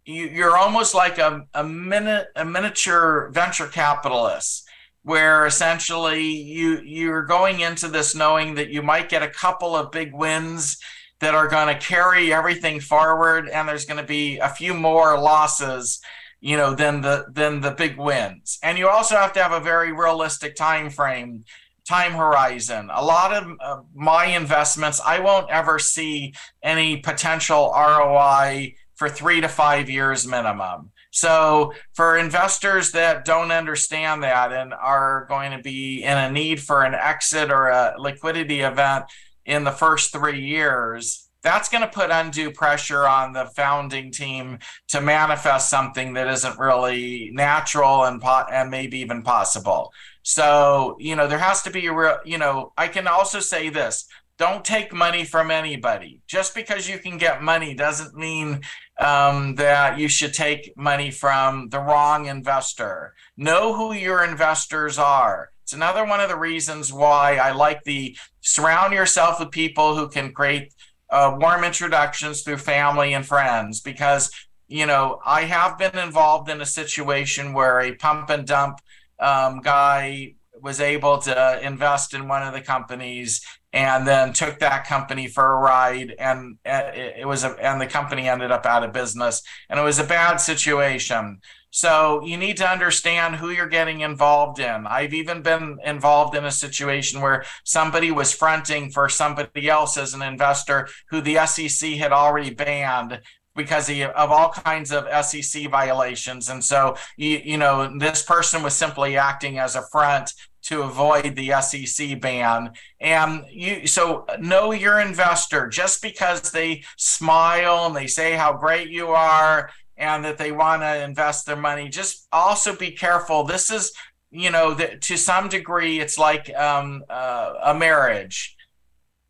you, 0.06 0.26
you're 0.28 0.56
almost 0.56 0.94
like 0.94 1.18
a, 1.18 1.42
a 1.54 1.64
minute 1.64 2.28
a 2.36 2.44
miniature 2.44 3.30
venture 3.32 3.66
capitalist 3.66 4.64
where 5.02 5.46
essentially 5.46 6.22
you 6.24 6.80
you're 6.84 7.24
going 7.24 7.60
into 7.60 7.88
this 7.88 8.14
knowing 8.14 8.54
that 8.54 8.70
you 8.70 8.82
might 8.82 9.08
get 9.08 9.22
a 9.22 9.28
couple 9.30 9.76
of 9.76 9.90
big 9.92 10.14
wins 10.14 10.78
that 11.20 11.34
are 11.34 11.48
going 11.48 11.68
to 11.68 11.80
carry 11.80 12.32
everything 12.32 12.80
forward 12.80 13.48
and 13.48 13.68
there's 13.68 13.86
going 13.86 14.00
to 14.00 14.06
be 14.06 14.38
a 14.38 14.48
few 14.48 14.74
more 14.74 15.18
losses 15.18 16.00
you 16.40 16.56
know 16.56 16.74
than 16.74 17.00
the 17.00 17.26
than 17.32 17.60
the 17.60 17.70
big 17.70 17.96
wins 17.96 18.58
and 18.62 18.78
you 18.78 18.88
also 18.88 19.16
have 19.16 19.32
to 19.32 19.42
have 19.42 19.52
a 19.52 19.60
very 19.60 19.92
realistic 19.92 20.54
time 20.54 20.90
frame 20.90 21.44
time 21.88 22.12
horizon 22.12 22.90
a 22.92 23.04
lot 23.04 23.32
of 23.32 23.56
uh, 23.60 23.80
my 23.94 24.26
investments 24.26 25.00
i 25.04 25.18
won't 25.18 25.48
ever 25.50 25.78
see 25.78 26.34
any 26.62 26.98
potential 26.98 27.72
roi 27.74 28.74
for 28.96 29.08
three 29.08 29.40
to 29.40 29.48
five 29.48 29.88
years 29.88 30.26
minimum. 30.26 30.90
So, 31.10 31.72
for 31.94 32.18
investors 32.18 32.92
that 32.92 33.24
don't 33.24 33.50
understand 33.50 34.22
that 34.22 34.52
and 34.52 34.74
are 34.74 35.26
going 35.28 35.52
to 35.52 35.62
be 35.62 36.02
in 36.02 36.16
a 36.16 36.30
need 36.30 36.60
for 36.60 36.84
an 36.84 36.94
exit 36.94 37.50
or 37.50 37.68
a 37.68 37.94
liquidity 37.98 38.60
event 38.60 39.04
in 39.46 39.64
the 39.64 39.72
first 39.72 40.12
three 40.12 40.40
years, 40.40 41.28
that's 41.42 41.68
going 41.68 41.82
to 41.82 41.88
put 41.88 42.10
undue 42.10 42.50
pressure 42.50 43.06
on 43.06 43.32
the 43.32 43.46
founding 43.54 44.10
team 44.10 44.58
to 44.88 45.00
manifest 45.00 45.70
something 45.70 46.14
that 46.14 46.26
isn't 46.26 46.58
really 46.58 47.30
natural 47.32 48.04
and 48.04 48.20
po- 48.20 48.46
and 48.50 48.70
maybe 48.70 48.98
even 48.98 49.22
possible. 49.22 49.92
So, 50.22 50.96
you 50.98 51.14
know, 51.14 51.28
there 51.28 51.38
has 51.38 51.62
to 51.62 51.70
be 51.70 51.86
a 51.86 51.92
real, 51.92 52.18
you 52.24 52.38
know, 52.38 52.72
I 52.76 52.88
can 52.88 53.06
also 53.06 53.38
say 53.38 53.68
this 53.68 54.06
don't 54.38 54.64
take 54.64 54.92
money 54.92 55.24
from 55.24 55.50
anybody. 55.50 56.20
Just 56.26 56.54
because 56.54 56.88
you 56.88 56.98
can 56.98 57.16
get 57.16 57.42
money 57.42 57.74
doesn't 57.74 58.14
mean 58.14 58.60
um, 58.98 59.54
that 59.54 59.98
you 59.98 60.08
should 60.08 60.34
take 60.34 60.76
money 60.76 61.10
from 61.10 61.68
the 61.70 61.80
wrong 61.80 62.26
investor. 62.26 63.14
Know 63.36 63.74
who 63.74 63.94
your 63.94 64.24
investors 64.24 64.98
are. 64.98 65.50
It's 65.62 65.72
another 65.72 66.04
one 66.04 66.20
of 66.20 66.28
the 66.28 66.38
reasons 66.38 66.92
why 66.92 67.36
I 67.36 67.52
like 67.52 67.82
the 67.84 68.16
surround 68.46 68.92
yourself 68.92 69.40
with 69.40 69.50
people 69.50 69.96
who 69.96 70.08
can 70.08 70.32
create 70.32 70.72
uh, 71.10 71.36
warm 71.40 71.64
introductions 71.64 72.42
through 72.42 72.56
family 72.56 73.12
and 73.12 73.26
friends 73.26 73.80
because 73.80 74.30
you 74.68 74.86
know 74.86 75.18
I 75.26 75.42
have 75.42 75.78
been 75.78 75.98
involved 75.98 76.48
in 76.48 76.60
a 76.60 76.66
situation 76.66 77.52
where 77.52 77.80
a 77.80 77.96
pump 77.96 78.30
and 78.30 78.46
dump 78.46 78.78
um, 79.18 79.60
guy 79.62 80.35
was 80.60 80.80
able 80.80 81.18
to 81.18 81.60
invest 81.62 82.14
in 82.14 82.28
one 82.28 82.42
of 82.42 82.52
the 82.52 82.60
companies 82.60 83.44
and 83.72 84.06
then 84.06 84.32
took 84.32 84.58
that 84.58 84.86
company 84.86 85.26
for 85.26 85.52
a 85.52 85.58
ride 85.58 86.14
and 86.18 86.56
it 86.64 87.26
was 87.26 87.44
a, 87.44 87.50
and 87.62 87.80
the 87.80 87.86
company 87.86 88.28
ended 88.28 88.50
up 88.50 88.64
out 88.64 88.82
of 88.82 88.92
business 88.92 89.42
and 89.68 89.78
it 89.78 89.82
was 89.82 89.98
a 89.98 90.04
bad 90.04 90.36
situation. 90.36 91.40
So 91.70 92.24
you 92.24 92.38
need 92.38 92.56
to 92.56 92.66
understand 92.66 93.36
who 93.36 93.50
you're 93.50 93.68
getting 93.68 94.00
involved 94.00 94.60
in. 94.60 94.86
I've 94.86 95.12
even 95.12 95.42
been 95.42 95.76
involved 95.84 96.34
in 96.34 96.46
a 96.46 96.50
situation 96.50 97.20
where 97.20 97.44
somebody 97.64 98.10
was 98.10 98.32
fronting 98.32 98.90
for 98.90 99.10
somebody 99.10 99.68
else 99.68 99.98
as 99.98 100.14
an 100.14 100.22
investor 100.22 100.88
who 101.10 101.20
the 101.20 101.36
sec 101.46 101.90
had 101.98 102.12
already 102.12 102.48
banned 102.48 103.20
because 103.56 103.90
of 103.90 104.30
all 104.30 104.50
kinds 104.50 104.92
of 104.92 105.06
SEC 105.24 105.68
violations. 105.70 106.48
And 106.48 106.62
so, 106.62 106.96
you, 107.16 107.40
you 107.44 107.56
know, 107.56 107.98
this 107.98 108.22
person 108.22 108.62
was 108.62 108.74
simply 108.74 109.16
acting 109.16 109.58
as 109.58 109.74
a 109.74 109.82
front 109.82 110.32
to 110.66 110.82
avoid 110.82 111.36
the 111.36 111.52
SEC 111.60 112.20
ban. 112.20 112.72
And 113.00 113.44
you 113.50 113.86
so 113.86 114.26
know 114.40 114.72
your 114.72 115.00
investor 115.00 115.68
just 115.68 116.02
because 116.02 116.50
they 116.50 116.82
smile 116.96 117.86
and 117.86 117.94
they 117.94 118.08
say 118.08 118.32
how 118.32 118.52
great 118.52 118.88
you 118.88 119.08
are 119.08 119.70
and 119.96 120.24
that 120.24 120.38
they 120.38 120.52
want 120.52 120.82
to 120.82 121.04
invest 121.04 121.46
their 121.46 121.56
money. 121.56 121.88
Just 121.88 122.26
also 122.32 122.74
be 122.74 122.90
careful. 122.90 123.44
This 123.44 123.70
is, 123.70 123.92
you 124.30 124.50
know, 124.50 124.74
that 124.74 125.02
to 125.02 125.16
some 125.16 125.48
degree, 125.48 126.00
it's 126.00 126.18
like 126.18 126.52
um, 126.54 127.04
uh, 127.08 127.54
a 127.62 127.74
marriage 127.74 128.55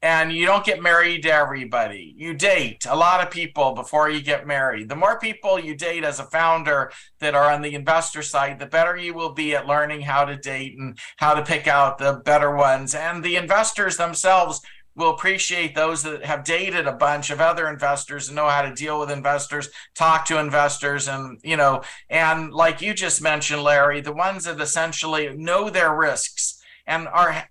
and 0.02 0.32
you 0.32 0.44
don't 0.44 0.64
get 0.64 0.82
married 0.82 1.22
to 1.22 1.32
everybody. 1.32 2.14
You 2.16 2.34
date 2.34 2.84
a 2.88 2.96
lot 2.96 3.24
of 3.24 3.30
people 3.30 3.72
before 3.72 4.10
you 4.10 4.20
get 4.20 4.46
married. 4.46 4.88
The 4.88 4.96
more 4.96 5.18
people 5.18 5.58
you 5.58 5.74
date 5.74 6.04
as 6.04 6.20
a 6.20 6.24
founder 6.24 6.92
that 7.20 7.34
are 7.34 7.50
on 7.50 7.62
the 7.62 7.74
investor 7.74 8.22
side, 8.22 8.58
the 8.58 8.66
better 8.66 8.96
you 8.96 9.14
will 9.14 9.32
be 9.32 9.54
at 9.54 9.66
learning 9.66 10.02
how 10.02 10.24
to 10.26 10.36
date 10.36 10.78
and 10.78 10.98
how 11.16 11.34
to 11.34 11.42
pick 11.42 11.66
out 11.66 11.98
the 11.98 12.20
better 12.24 12.54
ones. 12.54 12.94
And 12.94 13.24
the 13.24 13.36
investors 13.36 13.96
themselves 13.96 14.60
will 14.94 15.10
appreciate 15.10 15.74
those 15.74 16.02
that 16.02 16.24
have 16.24 16.44
dated 16.44 16.86
a 16.86 16.92
bunch 16.92 17.30
of 17.30 17.40
other 17.40 17.68
investors 17.68 18.28
and 18.28 18.36
know 18.36 18.48
how 18.48 18.62
to 18.62 18.74
deal 18.74 18.98
with 18.98 19.10
investors, 19.10 19.68
talk 19.94 20.24
to 20.26 20.38
investors, 20.38 21.06
and 21.06 21.38
you 21.44 21.56
know, 21.56 21.82
and 22.08 22.52
like 22.52 22.80
you 22.80 22.94
just 22.94 23.20
mentioned, 23.20 23.62
Larry, 23.62 24.00
the 24.00 24.12
ones 24.12 24.44
that 24.44 24.60
essentially 24.60 25.36
know 25.36 25.68
their 25.68 25.94
risks 25.94 26.62
and 26.86 27.08
are 27.08 27.46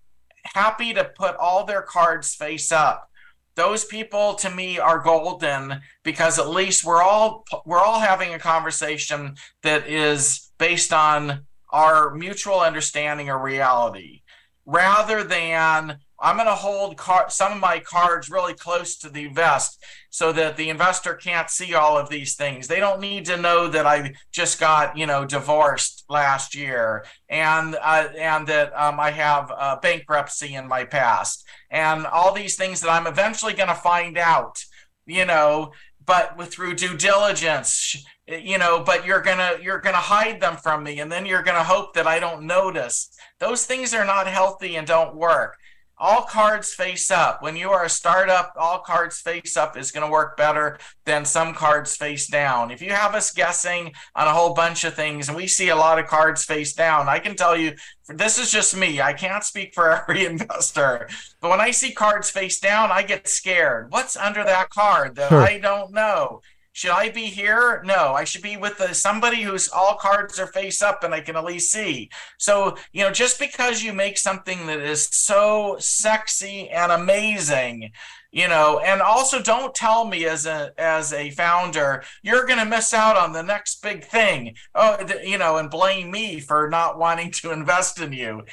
happy 0.53 0.93
to 0.93 1.11
put 1.17 1.35
all 1.35 1.65
their 1.65 1.81
cards 1.81 2.35
face 2.35 2.71
up. 2.71 3.09
Those 3.55 3.85
people 3.85 4.33
to 4.35 4.49
me 4.49 4.79
are 4.79 4.99
golden 4.99 5.81
because 6.03 6.39
at 6.39 6.49
least 6.49 6.83
we're 6.83 7.01
all 7.01 7.45
we're 7.65 7.79
all 7.79 7.99
having 7.99 8.33
a 8.33 8.39
conversation 8.39 9.35
that 9.63 9.87
is 9.87 10.51
based 10.57 10.91
on 10.91 11.45
our 11.69 12.13
mutual 12.13 12.59
understanding 12.59 13.29
of 13.29 13.41
reality. 13.41 14.21
Rather 14.65 15.23
than 15.23 15.99
I'm 16.26 16.38
going 16.38 16.47
to 16.47 16.55
hold 16.55 16.97
car- 16.97 17.30
some 17.30 17.53
of 17.53 17.59
my 17.59 17.78
cards 17.78 18.32
really 18.32 18.55
close 18.55 18.97
to 18.97 19.09
the 19.09 19.28
vest 19.28 19.84
so 20.09 20.32
that 20.32 20.57
the 20.57 20.69
investor 20.69 21.13
can't 21.13 21.51
see 21.51 21.76
all 21.76 21.99
of 21.99 22.09
these 22.09 22.36
things. 22.36 22.67
They 22.67 22.80
don't 22.80 22.99
need 22.99 23.26
to 23.26 23.38
know 23.38 23.67
that 23.67 23.86
I 23.86 24.15
just 24.32 24.59
got, 24.59 24.97
you 24.97 25.05
know, 25.05 25.23
divorced 25.23 26.03
last 26.09 26.55
year 26.55 27.05
and 27.30 27.76
uh, 27.80 28.07
and 28.17 28.47
that 28.47 28.73
um, 28.76 28.99
I 28.99 29.11
have 29.11 29.51
uh, 29.55 29.78
bankruptcy 29.80 30.55
in 30.55 30.67
my 30.67 30.84
past 30.84 31.45
and 31.69 32.07
all 32.07 32.34
these 32.34 32.55
things 32.55 32.82
that 32.82 32.89
I'm 32.89 33.05
eventually 33.05 33.53
going 33.53 33.69
to 33.69 33.76
find 33.76 34.17
out, 34.17 34.57
you 35.05 35.26
know, 35.26 35.73
but 36.03 36.36
with, 36.38 36.51
through 36.51 36.73
due 36.73 36.97
diligence 36.97 38.03
you 38.28 38.57
know 38.57 38.82
but 38.84 39.05
you're 39.05 39.21
gonna 39.21 39.51
you're 39.61 39.80
gonna 39.80 39.97
hide 39.97 40.41
them 40.41 40.57
from 40.57 40.84
me 40.84 40.99
and 40.99 41.11
then 41.11 41.28
you're 41.28 41.43
gonna 41.43 41.63
hope 41.63 41.93
that 41.93 42.07
i 42.07 42.19
don't 42.19 42.45
notice 42.45 43.09
those 43.39 43.65
things 43.65 43.93
are 43.93 44.05
not 44.05 44.26
healthy 44.26 44.76
and 44.76 44.88
don't 44.88 45.15
work 45.15 45.55
all 45.97 46.23
cards 46.23 46.73
face 46.73 47.09
up. 47.09 47.41
When 47.41 47.55
you 47.55 47.71
are 47.71 47.85
a 47.85 47.89
startup, 47.89 48.53
all 48.57 48.79
cards 48.79 49.19
face 49.19 49.55
up 49.55 49.77
is 49.77 49.91
going 49.91 50.05
to 50.05 50.11
work 50.11 50.35
better 50.37 50.77
than 51.05 51.25
some 51.25 51.53
cards 51.53 51.95
face 51.95 52.27
down. 52.27 52.71
If 52.71 52.81
you 52.81 52.91
have 52.91 53.15
us 53.15 53.31
guessing 53.31 53.93
on 54.15 54.27
a 54.27 54.33
whole 54.33 54.53
bunch 54.53 54.83
of 54.83 54.93
things 54.93 55.27
and 55.27 55.37
we 55.37 55.47
see 55.47 55.69
a 55.69 55.75
lot 55.75 55.99
of 55.99 56.07
cards 56.07 56.43
face 56.43 56.73
down, 56.73 57.07
I 57.07 57.19
can 57.19 57.35
tell 57.35 57.55
you 57.55 57.73
this 58.07 58.37
is 58.37 58.51
just 58.51 58.75
me. 58.75 59.01
I 59.01 59.13
can't 59.13 59.43
speak 59.43 59.73
for 59.73 59.91
every 60.01 60.25
investor. 60.25 61.07
But 61.41 61.49
when 61.49 61.61
I 61.61 61.71
see 61.71 61.91
cards 61.91 62.29
face 62.29 62.59
down, 62.59 62.91
I 62.91 63.03
get 63.03 63.27
scared. 63.27 63.91
What's 63.91 64.17
under 64.17 64.43
that 64.43 64.69
card 64.69 65.15
that 65.15 65.29
sure. 65.29 65.41
I 65.41 65.59
don't 65.59 65.93
know? 65.93 66.41
Should 66.76 66.91
I 66.91 67.07
be 67.07 67.28
here? 67.28 67.82
No, 67.86 68.13
I 68.15 68.26
should 68.26 68.41
be 68.41 68.57
with 68.57 68.78
the, 68.78 68.93
somebody 68.93 69.41
who's 69.43 69.69
all 69.69 69.95
cards 69.95 70.38
are 70.41 70.45
face 70.45 70.82
up 70.82 71.05
and 71.05 71.13
I 71.13 71.21
can 71.21 71.38
at 71.38 71.45
least 71.45 71.71
see. 71.71 72.09
So, 72.38 72.76
you 72.91 73.01
know, 73.01 73.11
just 73.11 73.39
because 73.39 73.82
you 73.82 73.93
make 73.93 74.17
something 74.17 74.67
that 74.67 74.82
is 74.82 75.07
so 75.09 75.78
sexy 75.80 76.69
and 76.69 76.91
amazing, 76.91 77.91
you 78.30 78.49
know, 78.49 78.80
and 78.80 79.01
also 79.01 79.41
don't 79.41 79.73
tell 79.73 80.03
me 80.03 80.26
as 80.26 80.45
a 80.45 80.73
as 80.78 81.13
a 81.13 81.30
founder 81.30 82.03
you're 82.23 82.45
going 82.45 82.59
to 82.59 82.65
miss 82.65 82.93
out 82.93 83.15
on 83.15 83.32
the 83.32 83.41
next 83.41 83.82
big 83.82 84.03
thing. 84.03 84.53
Oh, 84.76 84.97
you 85.23 85.38
know, 85.38 85.55
and 85.55 85.71
blame 85.71 86.11
me 86.11 86.41
for 86.41 86.69
not 86.69 86.99
wanting 86.99 87.32
to 87.32 87.51
invest 87.51 88.01
in 88.01 88.11
you. 88.11 88.43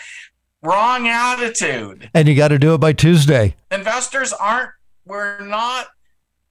Wrong 0.62 1.09
attitude. 1.09 2.09
And 2.14 2.29
you 2.29 2.37
got 2.37 2.49
to 2.49 2.59
do 2.61 2.75
it 2.75 2.79
by 2.79 2.93
Tuesday. 2.93 3.57
Investors 3.73 4.33
aren't 4.33 4.70
we're 5.05 5.41
not 5.41 5.89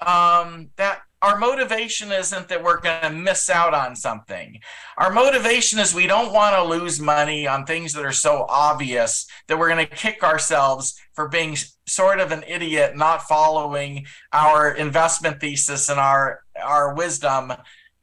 um 0.01 0.71
that 0.75 1.03
our 1.21 1.37
motivation 1.37 2.11
isn't 2.11 2.47
that 2.49 2.63
we're 2.63 2.79
going 2.79 3.01
to 3.01 3.09
miss 3.11 3.49
out 3.49 3.73
on 3.73 3.95
something. 3.95 4.59
Our 4.97 5.11
motivation 5.11 5.77
is 5.77 5.93
we 5.93 6.07
don't 6.07 6.33
want 6.33 6.55
to 6.55 6.63
lose 6.63 6.99
money 6.99 7.47
on 7.47 7.65
things 7.65 7.93
that 7.93 8.05
are 8.05 8.11
so 8.11 8.45
obvious 8.49 9.27
that 9.47 9.59
we're 9.59 9.69
going 9.69 9.85
to 9.85 9.95
kick 9.95 10.23
ourselves 10.23 10.99
for 11.13 11.27
being 11.27 11.55
sort 11.85 12.19
of 12.19 12.31
an 12.31 12.43
idiot, 12.47 12.97
not 12.97 13.23
following 13.23 14.05
our 14.33 14.71
investment 14.71 15.39
thesis 15.39 15.89
and 15.89 15.99
our 15.99 16.41
our 16.61 16.95
wisdom. 16.95 17.53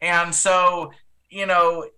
And 0.01 0.33
so, 0.33 0.93
you 1.29 1.47
know, 1.47 1.89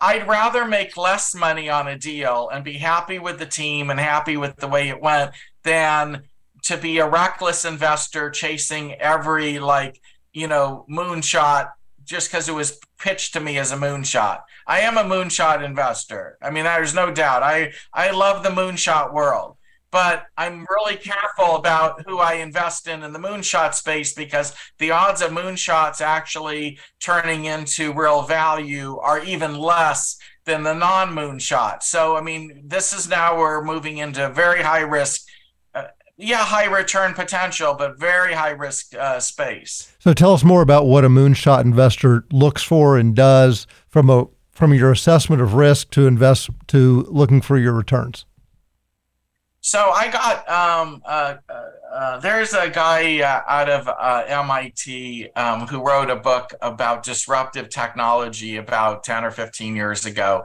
I'd 0.00 0.26
rather 0.26 0.64
make 0.64 0.96
less 0.96 1.34
money 1.34 1.68
on 1.68 1.88
a 1.88 1.98
deal 1.98 2.48
and 2.50 2.64
be 2.64 2.74
happy 2.74 3.18
with 3.18 3.38
the 3.38 3.46
team 3.46 3.90
and 3.90 4.00
happy 4.00 4.36
with 4.36 4.56
the 4.56 4.68
way 4.68 4.88
it 4.88 5.02
went 5.02 5.32
than 5.64 6.22
to 6.62 6.76
be 6.76 6.98
a 6.98 7.08
reckless 7.08 7.64
investor 7.64 8.30
chasing 8.30 8.94
every 8.94 9.58
like 9.58 10.00
you 10.36 10.46
know, 10.46 10.84
moonshot 10.90 11.70
just 12.04 12.30
because 12.30 12.46
it 12.48 12.54
was 12.54 12.78
pitched 13.00 13.32
to 13.32 13.40
me 13.40 13.58
as 13.58 13.72
a 13.72 13.76
moonshot. 13.76 14.40
I 14.66 14.80
am 14.80 14.98
a 14.98 15.02
moonshot 15.02 15.64
investor. 15.64 16.36
I 16.42 16.50
mean, 16.50 16.64
there's 16.64 16.94
no 16.94 17.10
doubt. 17.10 17.42
I 17.42 17.72
I 17.92 18.10
love 18.10 18.42
the 18.42 18.50
moonshot 18.50 19.14
world. 19.14 19.56
but 19.90 20.26
I'm 20.36 20.66
really 20.68 20.96
careful 20.96 21.56
about 21.56 22.04
who 22.06 22.18
I 22.18 22.34
invest 22.34 22.86
in 22.86 23.02
in 23.02 23.12
the 23.14 23.18
moonshot 23.18 23.72
space 23.74 24.12
because 24.12 24.54
the 24.78 24.90
odds 24.90 25.22
of 25.22 25.30
moonshots 25.30 26.00
actually 26.02 26.78
turning 27.00 27.46
into 27.46 27.94
real 27.94 28.22
value 28.22 28.98
are 28.98 29.24
even 29.24 29.58
less 29.58 30.18
than 30.44 30.62
the 30.64 30.74
non 30.74 31.14
moonshot. 31.14 31.82
So, 31.82 32.16
I 32.16 32.20
mean, 32.20 32.62
this 32.66 32.92
is 32.92 33.08
now 33.08 33.38
we're 33.38 33.64
moving 33.64 33.98
into 33.98 34.28
very 34.30 34.62
high 34.62 34.80
risk. 34.80 35.22
Yeah, 36.18 36.44
high 36.44 36.64
return 36.64 37.12
potential, 37.12 37.74
but 37.74 37.98
very 37.98 38.32
high 38.32 38.50
risk 38.50 38.94
uh, 38.94 39.20
space. 39.20 39.94
So, 39.98 40.14
tell 40.14 40.32
us 40.32 40.42
more 40.42 40.62
about 40.62 40.86
what 40.86 41.04
a 41.04 41.08
moonshot 41.08 41.62
investor 41.62 42.24
looks 42.32 42.62
for 42.62 42.96
and 42.96 43.14
does 43.14 43.66
from 43.88 44.08
a 44.08 44.26
from 44.50 44.72
your 44.72 44.90
assessment 44.90 45.42
of 45.42 45.52
risk 45.52 45.90
to 45.90 46.06
invest 46.06 46.48
to 46.68 47.06
looking 47.10 47.42
for 47.42 47.58
your 47.58 47.74
returns. 47.74 48.24
So 49.66 49.90
I 49.90 50.12
got 50.12 50.48
um, 50.48 51.02
uh, 51.04 51.34
uh, 51.48 51.62
uh, 51.92 52.20
there's 52.20 52.52
a 52.52 52.70
guy 52.70 53.20
uh, 53.20 53.42
out 53.48 53.68
of 53.68 53.88
uh, 53.88 54.22
MIT 54.28 55.28
um, 55.34 55.66
who 55.66 55.84
wrote 55.84 56.08
a 56.08 56.14
book 56.14 56.54
about 56.62 57.02
disruptive 57.02 57.68
technology 57.68 58.58
about 58.58 59.02
10 59.02 59.24
or 59.24 59.32
15 59.32 59.74
years 59.74 60.06
ago. 60.06 60.44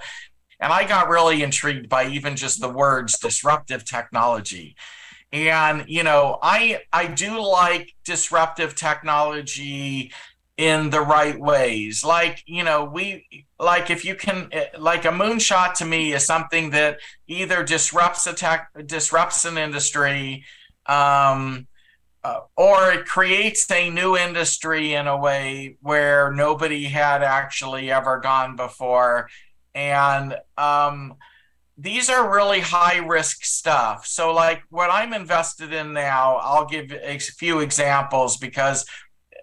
And 0.60 0.74
I 0.74 0.88
got 0.88 1.08
really 1.08 1.44
intrigued 1.44 1.88
by 1.88 2.08
even 2.08 2.36
just 2.36 2.62
the 2.62 2.70
words 2.70 3.20
disruptive 3.20 3.86
technology. 3.86 4.76
And 5.32 5.86
you 5.88 6.04
know, 6.04 6.38
I 6.42 6.82
I 6.92 7.08
do 7.08 7.42
like 7.42 7.94
disruptive 8.04 8.76
technology 8.76 10.12
in 10.58 10.90
the 10.90 11.02
right 11.02 11.40
ways. 11.40 12.04
Like, 12.04 12.44
you 12.46 12.64
know, 12.64 12.84
we 12.84 13.46
like 13.58 13.90
if 13.90 14.06
you 14.06 14.16
can 14.16 14.50
eh, 14.52 14.66
like 14.78 15.06
a 15.06 15.10
moonshot 15.10 15.74
to 15.76 15.86
me 15.86 16.14
is 16.14 16.26
something 16.26 16.72
that 16.72 17.00
either 17.28 17.64
disrupts 17.64 18.28
a 18.28 18.34
tech 18.34 18.70
disrupts 18.86 19.46
an 19.46 19.58
industry 19.58 20.44
um, 20.86 21.68
uh, 22.24 22.42
or 22.56 22.92
it 22.92 23.06
creates 23.06 23.70
a 23.72 23.90
new 23.90 24.16
industry 24.16 24.94
in 24.94 25.08
a 25.08 25.18
way 25.18 25.78
where 25.82 26.32
nobody 26.32 26.84
had 26.84 27.24
actually 27.24 27.92
ever 27.92 28.20
gone 28.20 28.56
before 28.56 29.30
and 29.74 30.36
um, 30.58 31.16
these 31.82 32.10
are 32.10 32.34
really 32.34 32.60
high 32.60 32.98
risk 32.98 33.44
stuff 33.44 34.06
so 34.06 34.34
like 34.34 34.62
what 34.70 34.90
i'm 34.92 35.14
invested 35.14 35.74
in 35.74 35.94
now 35.94 36.36
i'll 36.38 36.66
give 36.66 36.92
a 36.92 37.18
few 37.18 37.60
examples 37.60 38.38
because 38.38 38.86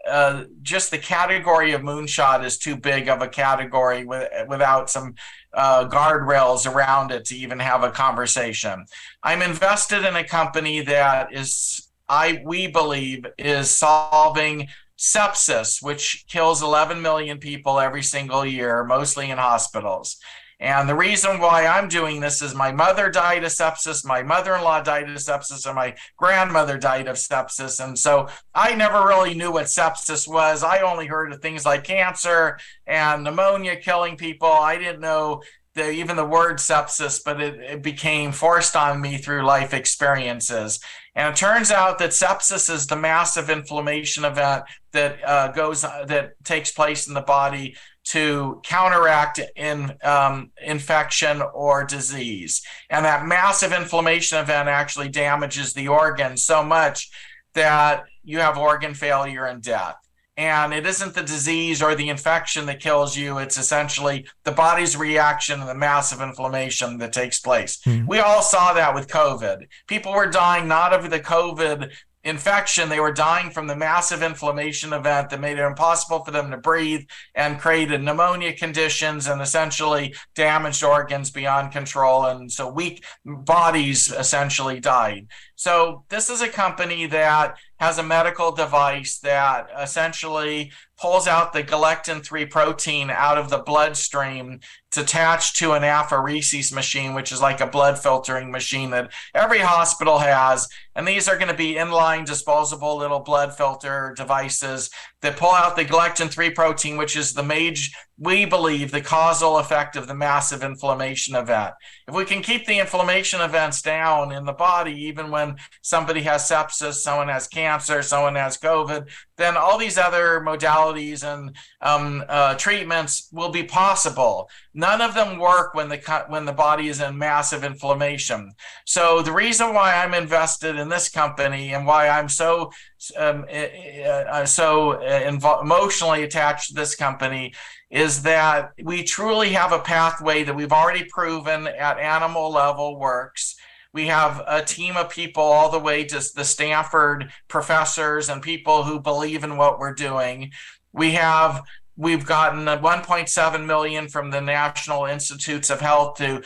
uh, 0.08 0.44
just 0.62 0.90
the 0.90 0.98
category 0.98 1.72
of 1.72 1.82
moonshot 1.82 2.44
is 2.44 2.58
too 2.58 2.76
big 2.76 3.08
of 3.08 3.20
a 3.20 3.28
category 3.28 4.04
with, 4.04 4.30
without 4.48 4.88
some 4.88 5.14
uh, 5.52 5.88
guardrails 5.88 6.70
around 6.70 7.10
it 7.10 7.24
to 7.26 7.36
even 7.36 7.58
have 7.58 7.82
a 7.82 7.90
conversation. 7.90 8.84
I'm 9.22 9.42
invested 9.42 10.04
in 10.04 10.16
a 10.16 10.24
company 10.24 10.80
that 10.82 11.32
is, 11.32 11.88
I 12.08 12.42
we 12.44 12.68
believe, 12.68 13.26
is 13.38 13.70
solving 13.70 14.68
sepsis, 14.96 15.82
which 15.82 16.24
kills 16.28 16.62
11 16.62 17.00
million 17.02 17.38
people 17.38 17.78
every 17.78 18.02
single 18.02 18.44
year, 18.44 18.84
mostly 18.84 19.30
in 19.30 19.38
hospitals. 19.38 20.16
And 20.60 20.88
the 20.88 20.94
reason 20.94 21.38
why 21.38 21.66
I'm 21.66 21.88
doing 21.88 22.20
this 22.20 22.42
is 22.42 22.52
my 22.52 22.72
mother 22.72 23.10
died 23.10 23.44
of 23.44 23.52
sepsis, 23.52 24.04
my 24.04 24.24
mother 24.24 24.56
in 24.56 24.62
law 24.62 24.80
died 24.80 25.08
of 25.08 25.16
sepsis, 25.16 25.66
and 25.66 25.76
my 25.76 25.94
grandmother 26.16 26.76
died 26.76 27.06
of 27.06 27.16
sepsis. 27.16 27.84
And 27.84 27.96
so 27.96 28.28
I 28.54 28.74
never 28.74 29.06
really 29.06 29.34
knew 29.34 29.52
what 29.52 29.66
sepsis 29.66 30.26
was. 30.26 30.64
I 30.64 30.80
only 30.80 31.06
heard 31.06 31.32
of 31.32 31.40
things 31.40 31.64
like 31.64 31.84
cancer 31.84 32.58
and 32.88 33.22
pneumonia 33.22 33.76
killing 33.76 34.16
people. 34.16 34.48
I 34.48 34.78
didn't 34.78 35.00
know 35.00 35.42
the, 35.74 35.92
even 35.92 36.16
the 36.16 36.24
word 36.24 36.56
sepsis, 36.56 37.20
but 37.24 37.40
it, 37.40 37.60
it 37.60 37.82
became 37.82 38.32
forced 38.32 38.74
on 38.74 39.00
me 39.00 39.16
through 39.16 39.44
life 39.44 39.72
experiences. 39.72 40.80
And 41.14 41.32
it 41.32 41.36
turns 41.36 41.70
out 41.70 41.98
that 41.98 42.10
sepsis 42.10 42.68
is 42.68 42.88
the 42.88 42.96
massive 42.96 43.48
inflammation 43.48 44.24
event 44.24 44.64
that 44.92 45.18
uh, 45.24 45.52
goes 45.52 45.82
that 45.82 46.32
takes 46.42 46.72
place 46.72 47.06
in 47.06 47.14
the 47.14 47.20
body 47.20 47.76
to 48.08 48.60
counteract 48.64 49.38
in 49.54 49.94
um, 50.02 50.50
infection 50.64 51.42
or 51.52 51.84
disease. 51.84 52.62
And 52.88 53.04
that 53.04 53.26
massive 53.26 53.72
inflammation 53.72 54.38
event 54.38 54.68
actually 54.68 55.10
damages 55.10 55.74
the 55.74 55.88
organ 55.88 56.36
so 56.38 56.62
much 56.62 57.10
that 57.54 58.04
you 58.24 58.38
have 58.38 58.56
organ 58.56 58.94
failure 58.94 59.44
and 59.44 59.62
death. 59.62 59.96
And 60.38 60.72
it 60.72 60.86
isn't 60.86 61.14
the 61.14 61.22
disease 61.22 61.82
or 61.82 61.96
the 61.96 62.08
infection 62.08 62.66
that 62.66 62.80
kills 62.80 63.16
you. 63.16 63.38
It's 63.38 63.58
essentially 63.58 64.24
the 64.44 64.52
body's 64.52 64.96
reaction 64.96 65.58
and 65.58 65.68
the 65.68 65.74
massive 65.74 66.20
inflammation 66.22 66.98
that 66.98 67.12
takes 67.12 67.40
place. 67.40 67.78
Mm-hmm. 67.84 68.06
We 68.06 68.20
all 68.20 68.40
saw 68.40 68.72
that 68.72 68.94
with 68.94 69.08
COVID. 69.08 69.66
People 69.88 70.12
were 70.12 70.30
dying 70.30 70.68
not 70.68 70.92
of 70.92 71.10
the 71.10 71.18
COVID 71.18 71.90
infection. 72.24 72.88
They 72.88 73.00
were 73.00 73.12
dying 73.12 73.50
from 73.50 73.66
the 73.66 73.76
massive 73.76 74.22
inflammation 74.22 74.92
event 74.92 75.30
that 75.30 75.40
made 75.40 75.58
it 75.58 75.64
impossible 75.64 76.24
for 76.24 76.30
them 76.30 76.50
to 76.50 76.56
breathe 76.56 77.02
and 77.34 77.60
created 77.60 78.02
pneumonia 78.02 78.52
conditions 78.54 79.26
and 79.26 79.40
essentially 79.40 80.14
damaged 80.34 80.82
organs 80.82 81.30
beyond 81.30 81.72
control. 81.72 82.26
And 82.26 82.50
so 82.50 82.68
weak 82.68 83.04
bodies 83.24 84.10
essentially 84.10 84.80
died. 84.80 85.28
So 85.58 86.04
this 86.08 86.30
is 86.30 86.40
a 86.40 86.48
company 86.48 87.06
that 87.06 87.56
has 87.80 87.98
a 87.98 88.02
medical 88.04 88.52
device 88.52 89.18
that 89.24 89.66
essentially 89.76 90.70
pulls 90.96 91.26
out 91.26 91.52
the 91.52 91.64
galectin 91.64 92.22
3 92.22 92.46
protein 92.46 93.10
out 93.10 93.38
of 93.38 93.50
the 93.50 93.58
bloodstream. 93.58 94.60
It's 94.86 94.98
attached 94.98 95.56
to 95.56 95.72
an 95.72 95.82
apheresis 95.82 96.72
machine, 96.72 97.12
which 97.12 97.32
is 97.32 97.42
like 97.42 97.60
a 97.60 97.66
blood 97.66 97.98
filtering 97.98 98.52
machine 98.52 98.90
that 98.90 99.10
every 99.34 99.58
hospital 99.58 100.20
has. 100.20 100.68
And 100.94 101.08
these 101.08 101.28
are 101.28 101.36
going 101.36 101.50
to 101.50 101.54
be 101.54 101.74
inline 101.74 102.24
disposable 102.24 102.96
little 102.96 103.20
blood 103.20 103.56
filter 103.56 104.14
devices 104.16 104.90
that 105.20 105.36
pull 105.36 105.50
out 105.50 105.74
the 105.74 105.84
galectin 105.84 106.28
3 106.28 106.50
protein, 106.50 106.96
which 106.96 107.16
is 107.16 107.32
the 107.32 107.42
major, 107.42 107.90
we 108.18 108.44
believe, 108.44 108.90
the 108.90 109.00
causal 109.00 109.58
effect 109.58 109.96
of 109.96 110.06
the 110.06 110.14
massive 110.14 110.62
inflammation 110.62 111.34
event. 111.34 111.74
If 112.06 112.14
we 112.14 112.24
can 112.24 112.40
keep 112.40 112.66
the 112.66 112.78
inflammation 112.78 113.40
events 113.40 113.82
down 113.82 114.32
in 114.32 114.44
the 114.44 114.52
body, 114.52 114.92
even 115.06 115.30
when 115.30 115.56
somebody 115.82 116.22
has 116.22 116.48
sepsis, 116.48 116.94
someone 116.94 117.28
has 117.28 117.48
cancer, 117.48 118.02
someone 118.02 118.36
has 118.36 118.58
COVID, 118.58 119.08
then 119.36 119.56
all 119.56 119.78
these 119.78 119.98
other 119.98 120.40
modalities 120.40 121.24
and 121.24 121.56
um, 121.80 122.24
uh, 122.28 122.54
treatments 122.54 123.28
will 123.32 123.50
be 123.50 123.64
possible. 123.64 124.48
None 124.74 125.00
of 125.00 125.14
them 125.14 125.38
work 125.38 125.74
when 125.74 125.88
the 125.88 125.98
when 126.28 126.44
the 126.44 126.52
body 126.52 126.88
is 126.88 127.00
in 127.00 127.18
massive 127.18 127.64
inflammation. 127.64 128.52
So 128.84 129.22
the 129.22 129.32
reason 129.32 129.74
why 129.74 129.94
I'm 129.94 130.14
invested 130.14 130.76
in 130.76 130.88
this 130.88 131.08
company 131.08 131.72
and 131.72 131.86
why 131.86 132.08
I'm 132.08 132.28
so 132.28 132.70
um, 133.16 133.44
uh, 133.52 134.44
so 134.44 134.92
uh, 134.92 135.60
emotionally 135.62 136.22
attached 136.24 136.68
to 136.68 136.74
this 136.74 136.94
company 136.94 137.54
is 137.90 138.22
that 138.22 138.72
we 138.82 139.02
truly 139.02 139.50
have 139.50 139.72
a 139.72 139.78
pathway 139.78 140.42
that 140.42 140.54
we've 140.54 140.72
already 140.72 141.04
proven 141.04 141.66
at 141.66 141.98
animal 141.98 142.50
level 142.50 142.98
works 142.98 143.56
we 143.92 144.06
have 144.06 144.42
a 144.46 144.62
team 144.62 144.96
of 144.96 145.10
people 145.10 145.42
all 145.42 145.70
the 145.70 145.78
way 145.78 146.04
to 146.04 146.22
the 146.34 146.44
Stanford 146.44 147.32
professors 147.48 148.28
and 148.28 148.42
people 148.42 148.84
who 148.84 149.00
believe 149.00 149.44
in 149.44 149.56
what 149.56 149.78
we're 149.78 149.94
doing. 149.94 150.52
We 150.92 151.12
have 151.12 151.62
we've 151.96 152.24
gotten 152.24 152.66
1.7 152.66 153.66
million 153.66 154.08
from 154.08 154.30
the 154.30 154.40
National 154.40 155.06
Institutes 155.06 155.68
of 155.68 155.80
Health 155.80 156.16
to 156.18 156.42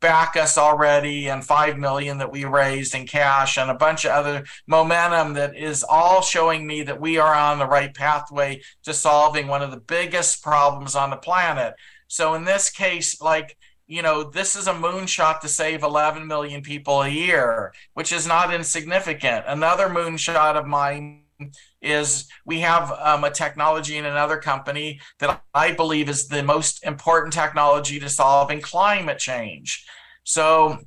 back 0.00 0.36
us 0.36 0.56
already 0.56 1.28
and 1.28 1.44
5 1.44 1.78
million 1.78 2.18
that 2.18 2.32
we 2.32 2.44
raised 2.44 2.94
in 2.94 3.06
cash 3.06 3.58
and 3.58 3.70
a 3.70 3.74
bunch 3.74 4.04
of 4.04 4.12
other 4.12 4.44
momentum 4.66 5.34
that 5.34 5.56
is 5.56 5.84
all 5.84 6.22
showing 6.22 6.66
me 6.66 6.82
that 6.82 7.00
we 7.00 7.18
are 7.18 7.34
on 7.34 7.58
the 7.58 7.66
right 7.66 7.94
pathway 7.94 8.60
to 8.84 8.94
solving 8.94 9.46
one 9.46 9.62
of 9.62 9.70
the 9.70 9.80
biggest 9.80 10.42
problems 10.42 10.94
on 10.94 11.10
the 11.10 11.16
planet. 11.16 11.74
So 12.08 12.34
in 12.34 12.44
this 12.44 12.70
case 12.70 13.20
like 13.20 13.56
you 13.90 14.02
know, 14.02 14.22
this 14.22 14.54
is 14.54 14.68
a 14.68 14.72
moonshot 14.72 15.40
to 15.40 15.48
save 15.48 15.82
11 15.82 16.24
million 16.24 16.62
people 16.62 17.02
a 17.02 17.08
year, 17.08 17.72
which 17.94 18.12
is 18.12 18.24
not 18.24 18.54
insignificant. 18.54 19.44
Another 19.48 19.88
moonshot 19.88 20.54
of 20.54 20.64
mine 20.64 21.24
is 21.82 22.28
we 22.44 22.60
have 22.60 22.92
um, 22.92 23.24
a 23.24 23.30
technology 23.30 23.96
in 23.96 24.04
another 24.04 24.36
company 24.36 25.00
that 25.18 25.42
I 25.54 25.72
believe 25.72 26.08
is 26.08 26.28
the 26.28 26.42
most 26.42 26.84
important 26.84 27.32
technology 27.32 27.98
to 28.00 28.08
solving 28.08 28.60
climate 28.60 29.18
change. 29.18 29.86
So 30.24 30.78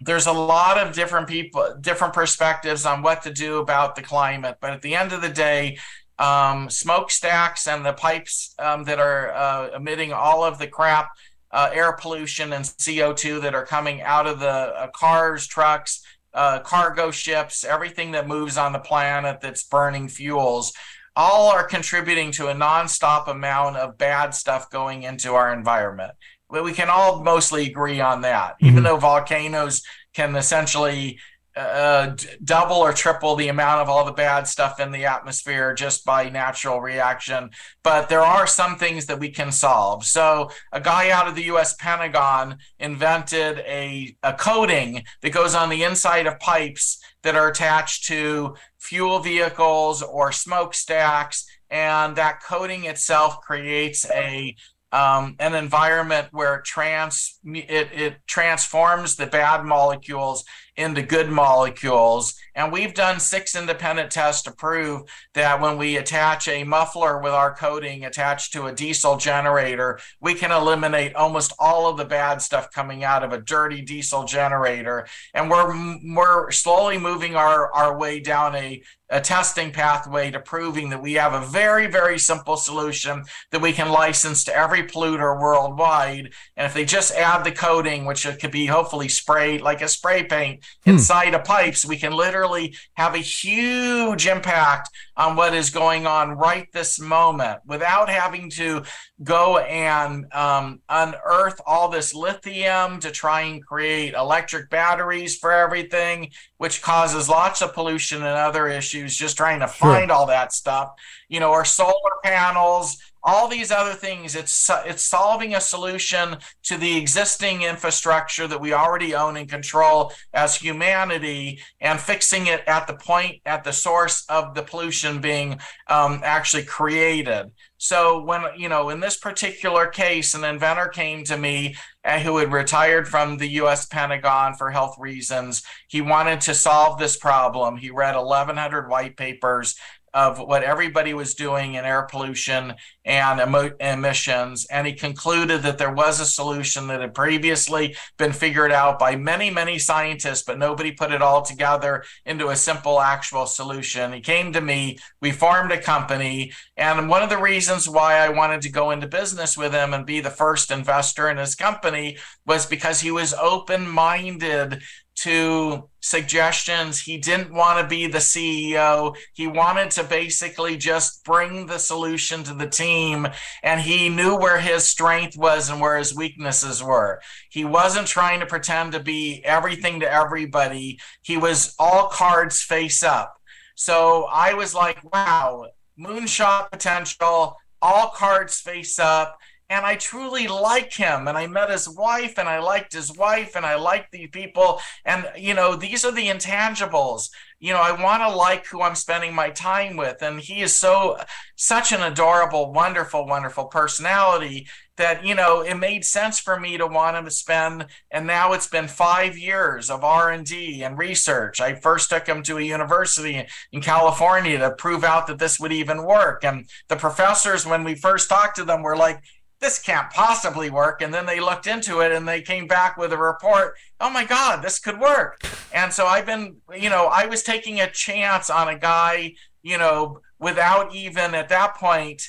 there's 0.00 0.26
a 0.26 0.32
lot 0.32 0.78
of 0.78 0.94
different 0.94 1.28
people, 1.28 1.76
different 1.80 2.14
perspectives 2.14 2.84
on 2.84 3.02
what 3.02 3.22
to 3.22 3.32
do 3.32 3.58
about 3.58 3.96
the 3.96 4.02
climate. 4.02 4.58
But 4.60 4.70
at 4.70 4.82
the 4.82 4.94
end 4.94 5.12
of 5.12 5.22
the 5.22 5.28
day, 5.28 5.78
um, 6.18 6.70
smokestacks 6.70 7.66
and 7.66 7.84
the 7.84 7.92
pipes 7.92 8.54
um, 8.58 8.84
that 8.84 8.98
are 8.98 9.34
uh, 9.34 9.68
emitting 9.76 10.12
all 10.12 10.44
of 10.44 10.58
the 10.58 10.66
crap 10.66 11.10
uh, 11.50 11.70
air 11.72 11.92
pollution 11.92 12.52
and 12.52 12.64
CO2 12.64 13.40
that 13.42 13.54
are 13.54 13.64
coming 13.64 14.02
out 14.02 14.26
of 14.26 14.40
the 14.40 14.46
uh, 14.46 14.88
cars, 14.94 15.46
trucks, 15.46 16.02
uh, 16.36 16.60
cargo 16.60 17.10
ships, 17.10 17.64
everything 17.64 18.12
that 18.12 18.28
moves 18.28 18.56
on 18.56 18.72
the 18.72 18.78
planet 18.78 19.40
that's 19.40 19.64
burning 19.64 20.08
fuels, 20.08 20.72
all 21.16 21.48
are 21.50 21.64
contributing 21.64 22.30
to 22.30 22.48
a 22.48 22.54
nonstop 22.54 23.26
amount 23.26 23.76
of 23.76 23.96
bad 23.96 24.34
stuff 24.34 24.70
going 24.70 25.02
into 25.02 25.34
our 25.34 25.52
environment. 25.52 26.12
But 26.50 26.62
we 26.62 26.72
can 26.72 26.90
all 26.90 27.24
mostly 27.24 27.66
agree 27.66 28.00
on 28.00 28.20
that. 28.20 28.54
Mm-hmm. 28.54 28.66
Even 28.66 28.82
though 28.84 28.98
volcanoes 28.98 29.82
can 30.14 30.36
essentially 30.36 31.18
uh, 31.56 32.14
double 32.44 32.76
or 32.76 32.92
triple 32.92 33.34
the 33.34 33.48
amount 33.48 33.80
of 33.80 33.88
all 33.88 34.04
the 34.04 34.12
bad 34.12 34.46
stuff 34.46 34.78
in 34.78 34.92
the 34.92 35.06
atmosphere 35.06 35.72
just 35.72 36.04
by 36.04 36.28
natural 36.28 36.80
reaction. 36.80 37.50
But 37.82 38.08
there 38.08 38.20
are 38.20 38.46
some 38.46 38.76
things 38.76 39.06
that 39.06 39.18
we 39.18 39.30
can 39.30 39.50
solve. 39.50 40.04
So, 40.04 40.50
a 40.72 40.80
guy 40.80 41.10
out 41.10 41.26
of 41.26 41.34
the 41.34 41.44
US 41.44 41.74
Pentagon 41.74 42.58
invented 42.78 43.58
a, 43.60 44.16
a 44.22 44.34
coating 44.34 45.02
that 45.22 45.30
goes 45.30 45.54
on 45.54 45.70
the 45.70 45.82
inside 45.82 46.26
of 46.26 46.38
pipes 46.40 46.98
that 47.22 47.36
are 47.36 47.48
attached 47.48 48.04
to 48.08 48.54
fuel 48.78 49.18
vehicles 49.20 50.02
or 50.02 50.32
smokestacks. 50.32 51.46
And 51.70 52.16
that 52.16 52.42
coating 52.42 52.84
itself 52.84 53.40
creates 53.40 54.08
a 54.10 54.54
um, 54.92 55.36
an 55.40 55.54
environment 55.54 56.28
where 56.30 56.62
trans 56.64 57.38
it, 57.44 57.88
it 57.92 58.16
transforms 58.26 59.16
the 59.16 59.26
bad 59.26 59.64
molecules 59.64 60.44
into 60.76 61.02
good 61.02 61.30
molecules. 61.30 62.34
And 62.54 62.72
we've 62.72 62.94
done 62.94 63.20
six 63.20 63.54
independent 63.54 64.10
tests 64.10 64.42
to 64.42 64.50
prove 64.50 65.02
that 65.34 65.60
when 65.60 65.78
we 65.78 65.96
attach 65.96 66.48
a 66.48 66.64
muffler 66.64 67.20
with 67.20 67.32
our 67.32 67.54
coating 67.54 68.04
attached 68.04 68.52
to 68.52 68.66
a 68.66 68.72
diesel 68.72 69.16
generator, 69.16 69.98
we 70.20 70.34
can 70.34 70.52
eliminate 70.52 71.14
almost 71.14 71.52
all 71.58 71.88
of 71.88 71.96
the 71.96 72.04
bad 72.04 72.42
stuff 72.42 72.70
coming 72.72 73.04
out 73.04 73.22
of 73.22 73.32
a 73.32 73.40
dirty 73.40 73.82
diesel 73.82 74.24
generator. 74.24 75.06
And 75.34 75.50
we're 75.50 75.74
we're 76.14 76.50
slowly 76.50 76.98
moving 76.98 77.36
our, 77.36 77.72
our 77.72 77.96
way 77.98 78.20
down 78.20 78.54
a 78.54 78.82
a 79.08 79.20
testing 79.20 79.70
pathway 79.70 80.30
to 80.30 80.40
proving 80.40 80.90
that 80.90 81.02
we 81.02 81.12
have 81.14 81.32
a 81.32 81.46
very, 81.46 81.86
very 81.86 82.18
simple 82.18 82.56
solution 82.56 83.24
that 83.52 83.62
we 83.62 83.72
can 83.72 83.88
license 83.88 84.42
to 84.44 84.56
every 84.56 84.82
polluter 84.82 85.40
worldwide. 85.40 86.32
And 86.56 86.66
if 86.66 86.74
they 86.74 86.84
just 86.84 87.14
add 87.14 87.44
the 87.44 87.52
coating, 87.52 88.04
which 88.04 88.26
it 88.26 88.40
could 88.40 88.50
be 88.50 88.66
hopefully 88.66 89.08
sprayed 89.08 89.60
like 89.60 89.80
a 89.80 89.88
spray 89.88 90.24
paint 90.24 90.64
hmm. 90.84 90.90
inside 90.90 91.34
of 91.34 91.44
pipes, 91.44 91.86
we 91.86 91.96
can 91.96 92.12
literally 92.12 92.74
have 92.94 93.14
a 93.14 93.18
huge 93.18 94.26
impact 94.26 94.90
on 95.16 95.36
what 95.36 95.54
is 95.54 95.70
going 95.70 96.06
on 96.06 96.32
right 96.32 96.70
this 96.72 97.00
moment 97.00 97.60
without 97.66 98.08
having 98.08 98.50
to 98.50 98.82
go 99.22 99.58
and 99.58 100.32
um, 100.34 100.80
unearth 100.88 101.60
all 101.66 101.88
this 101.88 102.14
lithium 102.14 103.00
to 103.00 103.10
try 103.10 103.42
and 103.42 103.64
create 103.64 104.14
electric 104.14 104.68
batteries 104.70 105.36
for 105.38 105.52
everything, 105.52 106.30
which 106.58 106.82
causes 106.82 107.28
lots 107.28 107.62
of 107.62 107.72
pollution 107.72 108.18
and 108.18 108.26
other 108.26 108.68
issues, 108.68 109.16
just 109.16 109.36
trying 109.36 109.60
to 109.60 109.68
sure. 109.68 109.92
find 109.92 110.10
all 110.10 110.26
that 110.26 110.52
stuff, 110.52 110.92
you 111.28 111.40
know, 111.40 111.50
or 111.50 111.64
solar 111.64 111.92
panels 112.22 112.98
all 113.26 113.48
these 113.48 113.72
other 113.72 113.92
things 113.92 114.36
it's 114.36 114.70
it's 114.86 115.02
solving 115.02 115.54
a 115.56 115.60
solution 115.60 116.36
to 116.62 116.78
the 116.78 116.96
existing 116.96 117.62
infrastructure 117.62 118.46
that 118.46 118.60
we 118.60 118.72
already 118.72 119.14
own 119.16 119.36
and 119.36 119.48
control 119.48 120.12
as 120.32 120.54
humanity 120.56 121.60
and 121.80 121.98
fixing 121.98 122.46
it 122.46 122.62
at 122.68 122.86
the 122.86 122.94
point 122.94 123.42
at 123.44 123.64
the 123.64 123.72
source 123.72 124.24
of 124.28 124.54
the 124.54 124.62
pollution 124.62 125.20
being 125.20 125.58
um, 125.88 126.20
actually 126.22 126.62
created. 126.62 127.50
So 127.78 128.22
when 128.22 128.42
you 128.56 128.68
know 128.68 128.90
in 128.90 129.00
this 129.00 129.16
particular 129.16 129.88
case 129.88 130.32
an 130.34 130.44
inventor 130.44 130.86
came 130.86 131.24
to 131.24 131.36
me 131.36 131.74
uh, 132.06 132.20
who 132.20 132.38
had 132.38 132.52
retired 132.52 133.08
from 133.08 133.36
the 133.36 133.48
US 133.60 133.86
Pentagon 133.86 134.54
for 134.54 134.70
health 134.70 134.94
reasons. 134.98 135.64
He 135.88 136.00
wanted 136.00 136.40
to 136.42 136.54
solve 136.54 136.98
this 136.98 137.16
problem. 137.16 137.76
He 137.76 137.90
read 137.90 138.14
1100 138.14 138.88
white 138.88 139.16
papers 139.16 139.74
of 140.16 140.38
what 140.38 140.62
everybody 140.62 141.12
was 141.12 141.34
doing 141.34 141.74
in 141.74 141.84
air 141.84 142.04
pollution 142.10 142.72
and 143.04 143.38
emo- 143.38 143.76
emissions. 143.78 144.66
And 144.70 144.86
he 144.86 144.94
concluded 144.94 145.62
that 145.62 145.76
there 145.76 145.92
was 145.92 146.20
a 146.20 146.24
solution 146.24 146.86
that 146.86 147.02
had 147.02 147.12
previously 147.12 147.94
been 148.16 148.32
figured 148.32 148.72
out 148.72 148.98
by 148.98 149.14
many, 149.14 149.50
many 149.50 149.78
scientists, 149.78 150.42
but 150.42 150.58
nobody 150.58 150.90
put 150.90 151.12
it 151.12 151.20
all 151.20 151.42
together 151.42 152.02
into 152.24 152.48
a 152.48 152.56
simple, 152.56 152.98
actual 152.98 153.44
solution. 153.44 154.14
He 154.14 154.20
came 154.22 154.54
to 154.54 154.62
me, 154.62 154.98
we 155.20 155.32
formed 155.32 155.70
a 155.70 155.82
company. 155.82 156.50
And 156.78 157.10
one 157.10 157.22
of 157.22 157.28
the 157.28 157.36
reasons 157.36 157.86
why 157.86 158.14
I 158.14 158.30
wanted 158.30 158.62
to 158.62 158.70
go 158.70 158.92
into 158.92 159.06
business 159.06 159.54
with 159.54 159.74
him 159.74 159.92
and 159.92 160.06
be 160.06 160.20
the 160.20 160.30
first 160.30 160.70
investor 160.70 161.28
in 161.28 161.36
his 161.36 161.54
company 161.54 162.16
was 162.46 162.64
because 162.64 163.02
he 163.02 163.10
was 163.10 163.34
open 163.34 163.86
minded 163.86 164.82
to 165.16 165.88
suggestions. 166.00 167.00
He 167.00 167.18
didn't 167.18 167.52
want 167.52 167.80
to 167.80 167.86
be 167.86 168.06
the 168.06 168.18
CEO. 168.18 169.16
He 169.32 169.46
wanted 169.46 169.90
to 169.92 170.04
basically 170.04 170.76
just 170.76 171.24
bring 171.24 171.66
the 171.66 171.78
solution 171.78 172.42
to 172.44 172.54
the 172.54 172.68
team. 172.68 173.26
And 173.62 173.80
he 173.80 174.08
knew 174.08 174.36
where 174.36 174.60
his 174.60 174.84
strength 174.84 175.36
was 175.36 175.70
and 175.70 175.80
where 175.80 175.98
his 175.98 176.14
weaknesses 176.14 176.82
were. 176.82 177.20
He 177.50 177.64
wasn't 177.64 178.06
trying 178.06 178.40
to 178.40 178.46
pretend 178.46 178.92
to 178.92 179.00
be 179.00 179.42
everything 179.44 180.00
to 180.00 180.12
everybody, 180.12 181.00
he 181.22 181.36
was 181.36 181.74
all 181.78 182.08
cards 182.08 182.62
face 182.62 183.02
up. 183.02 183.34
So 183.74 184.26
I 184.30 184.54
was 184.54 184.74
like, 184.74 184.98
wow, 185.12 185.66
moonshot 185.98 186.70
potential, 186.70 187.56
all 187.82 188.08
cards 188.10 188.60
face 188.60 188.98
up 188.98 189.38
and 189.68 189.84
I 189.84 189.96
truly 189.96 190.46
like 190.46 190.92
him. 190.92 191.26
And 191.26 191.36
I 191.36 191.46
met 191.46 191.70
his 191.70 191.88
wife, 191.88 192.38
and 192.38 192.48
I 192.48 192.58
liked 192.58 192.92
his 192.92 193.16
wife, 193.16 193.56
and 193.56 193.66
I 193.66 193.74
liked 193.74 194.12
the 194.12 194.28
people. 194.28 194.80
And, 195.04 195.28
you 195.36 195.54
know, 195.54 195.74
these 195.74 196.04
are 196.04 196.12
the 196.12 196.28
intangibles. 196.28 197.30
You 197.58 197.72
know, 197.72 197.80
I 197.80 198.00
want 198.00 198.22
to 198.22 198.36
like 198.36 198.66
who 198.66 198.82
I'm 198.82 198.94
spending 198.94 199.34
my 199.34 199.50
time 199.50 199.96
with. 199.96 200.22
And 200.22 200.40
he 200.40 200.60
is 200.60 200.74
so, 200.74 201.18
such 201.56 201.90
an 201.90 202.02
adorable, 202.02 202.72
wonderful, 202.72 203.26
wonderful 203.26 203.64
personality 203.64 204.68
that, 204.96 205.24
you 205.24 205.34
know, 205.34 205.60
it 205.60 205.74
made 205.74 206.04
sense 206.04 206.38
for 206.38 206.58
me 206.58 206.76
to 206.78 206.86
want 206.86 207.16
him 207.16 207.24
to 207.24 207.30
spend. 207.30 207.86
And 208.10 208.26
now 208.26 208.52
it's 208.52 208.66
been 208.66 208.88
five 208.88 209.36
years 209.36 209.90
of 209.90 210.04
R&D 210.04 210.82
and 210.82 210.98
research. 210.98 211.60
I 211.60 211.74
first 211.74 212.10
took 212.10 212.26
him 212.26 212.42
to 212.44 212.58
a 212.58 212.62
university 212.62 213.46
in 213.72 213.80
California 213.80 214.58
to 214.58 214.70
prove 214.72 215.04
out 215.04 215.26
that 215.26 215.38
this 215.38 215.58
would 215.60 215.72
even 215.72 216.04
work. 216.04 216.44
And 216.44 216.68
the 216.88 216.96
professors, 216.96 217.66
when 217.66 217.84
we 217.84 217.94
first 217.94 218.28
talked 218.28 218.56
to 218.56 218.64
them, 218.64 218.82
were 218.82 218.96
like, 218.96 219.22
this 219.60 219.78
can't 219.78 220.10
possibly 220.10 220.70
work. 220.70 221.00
And 221.02 221.12
then 221.12 221.26
they 221.26 221.40
looked 221.40 221.66
into 221.66 222.00
it 222.00 222.12
and 222.12 222.26
they 222.26 222.42
came 222.42 222.66
back 222.66 222.96
with 222.96 223.12
a 223.12 223.18
report. 223.18 223.74
Oh 224.00 224.10
my 224.10 224.24
God, 224.24 224.62
this 224.62 224.78
could 224.78 225.00
work. 225.00 225.40
And 225.72 225.92
so 225.92 226.06
I've 226.06 226.26
been, 226.26 226.56
you 226.74 226.90
know, 226.90 227.06
I 227.06 227.26
was 227.26 227.42
taking 227.42 227.80
a 227.80 227.90
chance 227.90 228.50
on 228.50 228.68
a 228.68 228.78
guy, 228.78 229.34
you 229.62 229.78
know, 229.78 230.20
without 230.38 230.94
even 230.94 231.34
at 231.34 231.48
that 231.48 231.76
point 231.76 232.22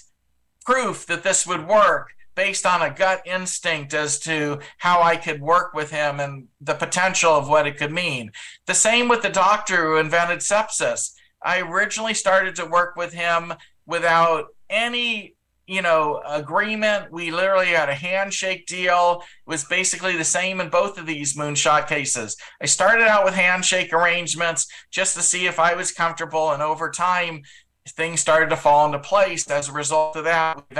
proof 0.65 1.05
that 1.07 1.23
this 1.23 1.45
would 1.45 1.67
work 1.67 2.09
based 2.35 2.65
on 2.65 2.81
a 2.81 2.93
gut 2.93 3.21
instinct 3.25 3.93
as 3.93 4.19
to 4.19 4.59
how 4.77 5.01
I 5.01 5.15
could 5.15 5.41
work 5.41 5.73
with 5.73 5.89
him 5.89 6.19
and 6.19 6.47
the 6.61 6.75
potential 6.75 7.31
of 7.31 7.49
what 7.49 7.65
it 7.65 7.77
could 7.77 7.91
mean. 7.91 8.31
The 8.67 8.75
same 8.75 9.07
with 9.07 9.23
the 9.23 9.29
doctor 9.29 9.77
who 9.77 9.97
invented 9.97 10.39
sepsis. 10.39 11.13
I 11.43 11.61
originally 11.61 12.13
started 12.13 12.55
to 12.57 12.65
work 12.65 12.95
with 12.95 13.13
him 13.13 13.53
without 13.87 14.47
any 14.69 15.36
you 15.67 15.81
know 15.81 16.21
agreement. 16.25 17.11
We 17.11 17.29
literally 17.29 17.67
had 17.67 17.89
a 17.89 17.93
handshake 17.93 18.65
deal. 18.65 19.21
It 19.21 19.49
was 19.49 19.65
basically 19.65 20.17
the 20.17 20.23
same 20.23 20.61
in 20.61 20.69
both 20.69 20.97
of 20.97 21.05
these 21.05 21.35
moonshot 21.35 21.87
cases. 21.87 22.37
I 22.61 22.65
started 22.65 23.07
out 23.07 23.25
with 23.25 23.35
handshake 23.35 23.93
arrangements 23.93 24.67
just 24.89 25.15
to 25.15 25.21
see 25.21 25.45
if 25.45 25.59
i 25.59 25.75
was 25.75 25.91
comfortable 25.91 26.51
and 26.51 26.63
over 26.63 26.89
time 26.89 27.43
things 27.89 28.19
started 28.19 28.49
to 28.49 28.57
fall 28.57 28.85
into 28.85 28.99
place. 28.99 29.49
As 29.49 29.69
a 29.69 29.73
result 29.73 30.15
of 30.15 30.23
that 30.23 30.63
we 30.69 30.75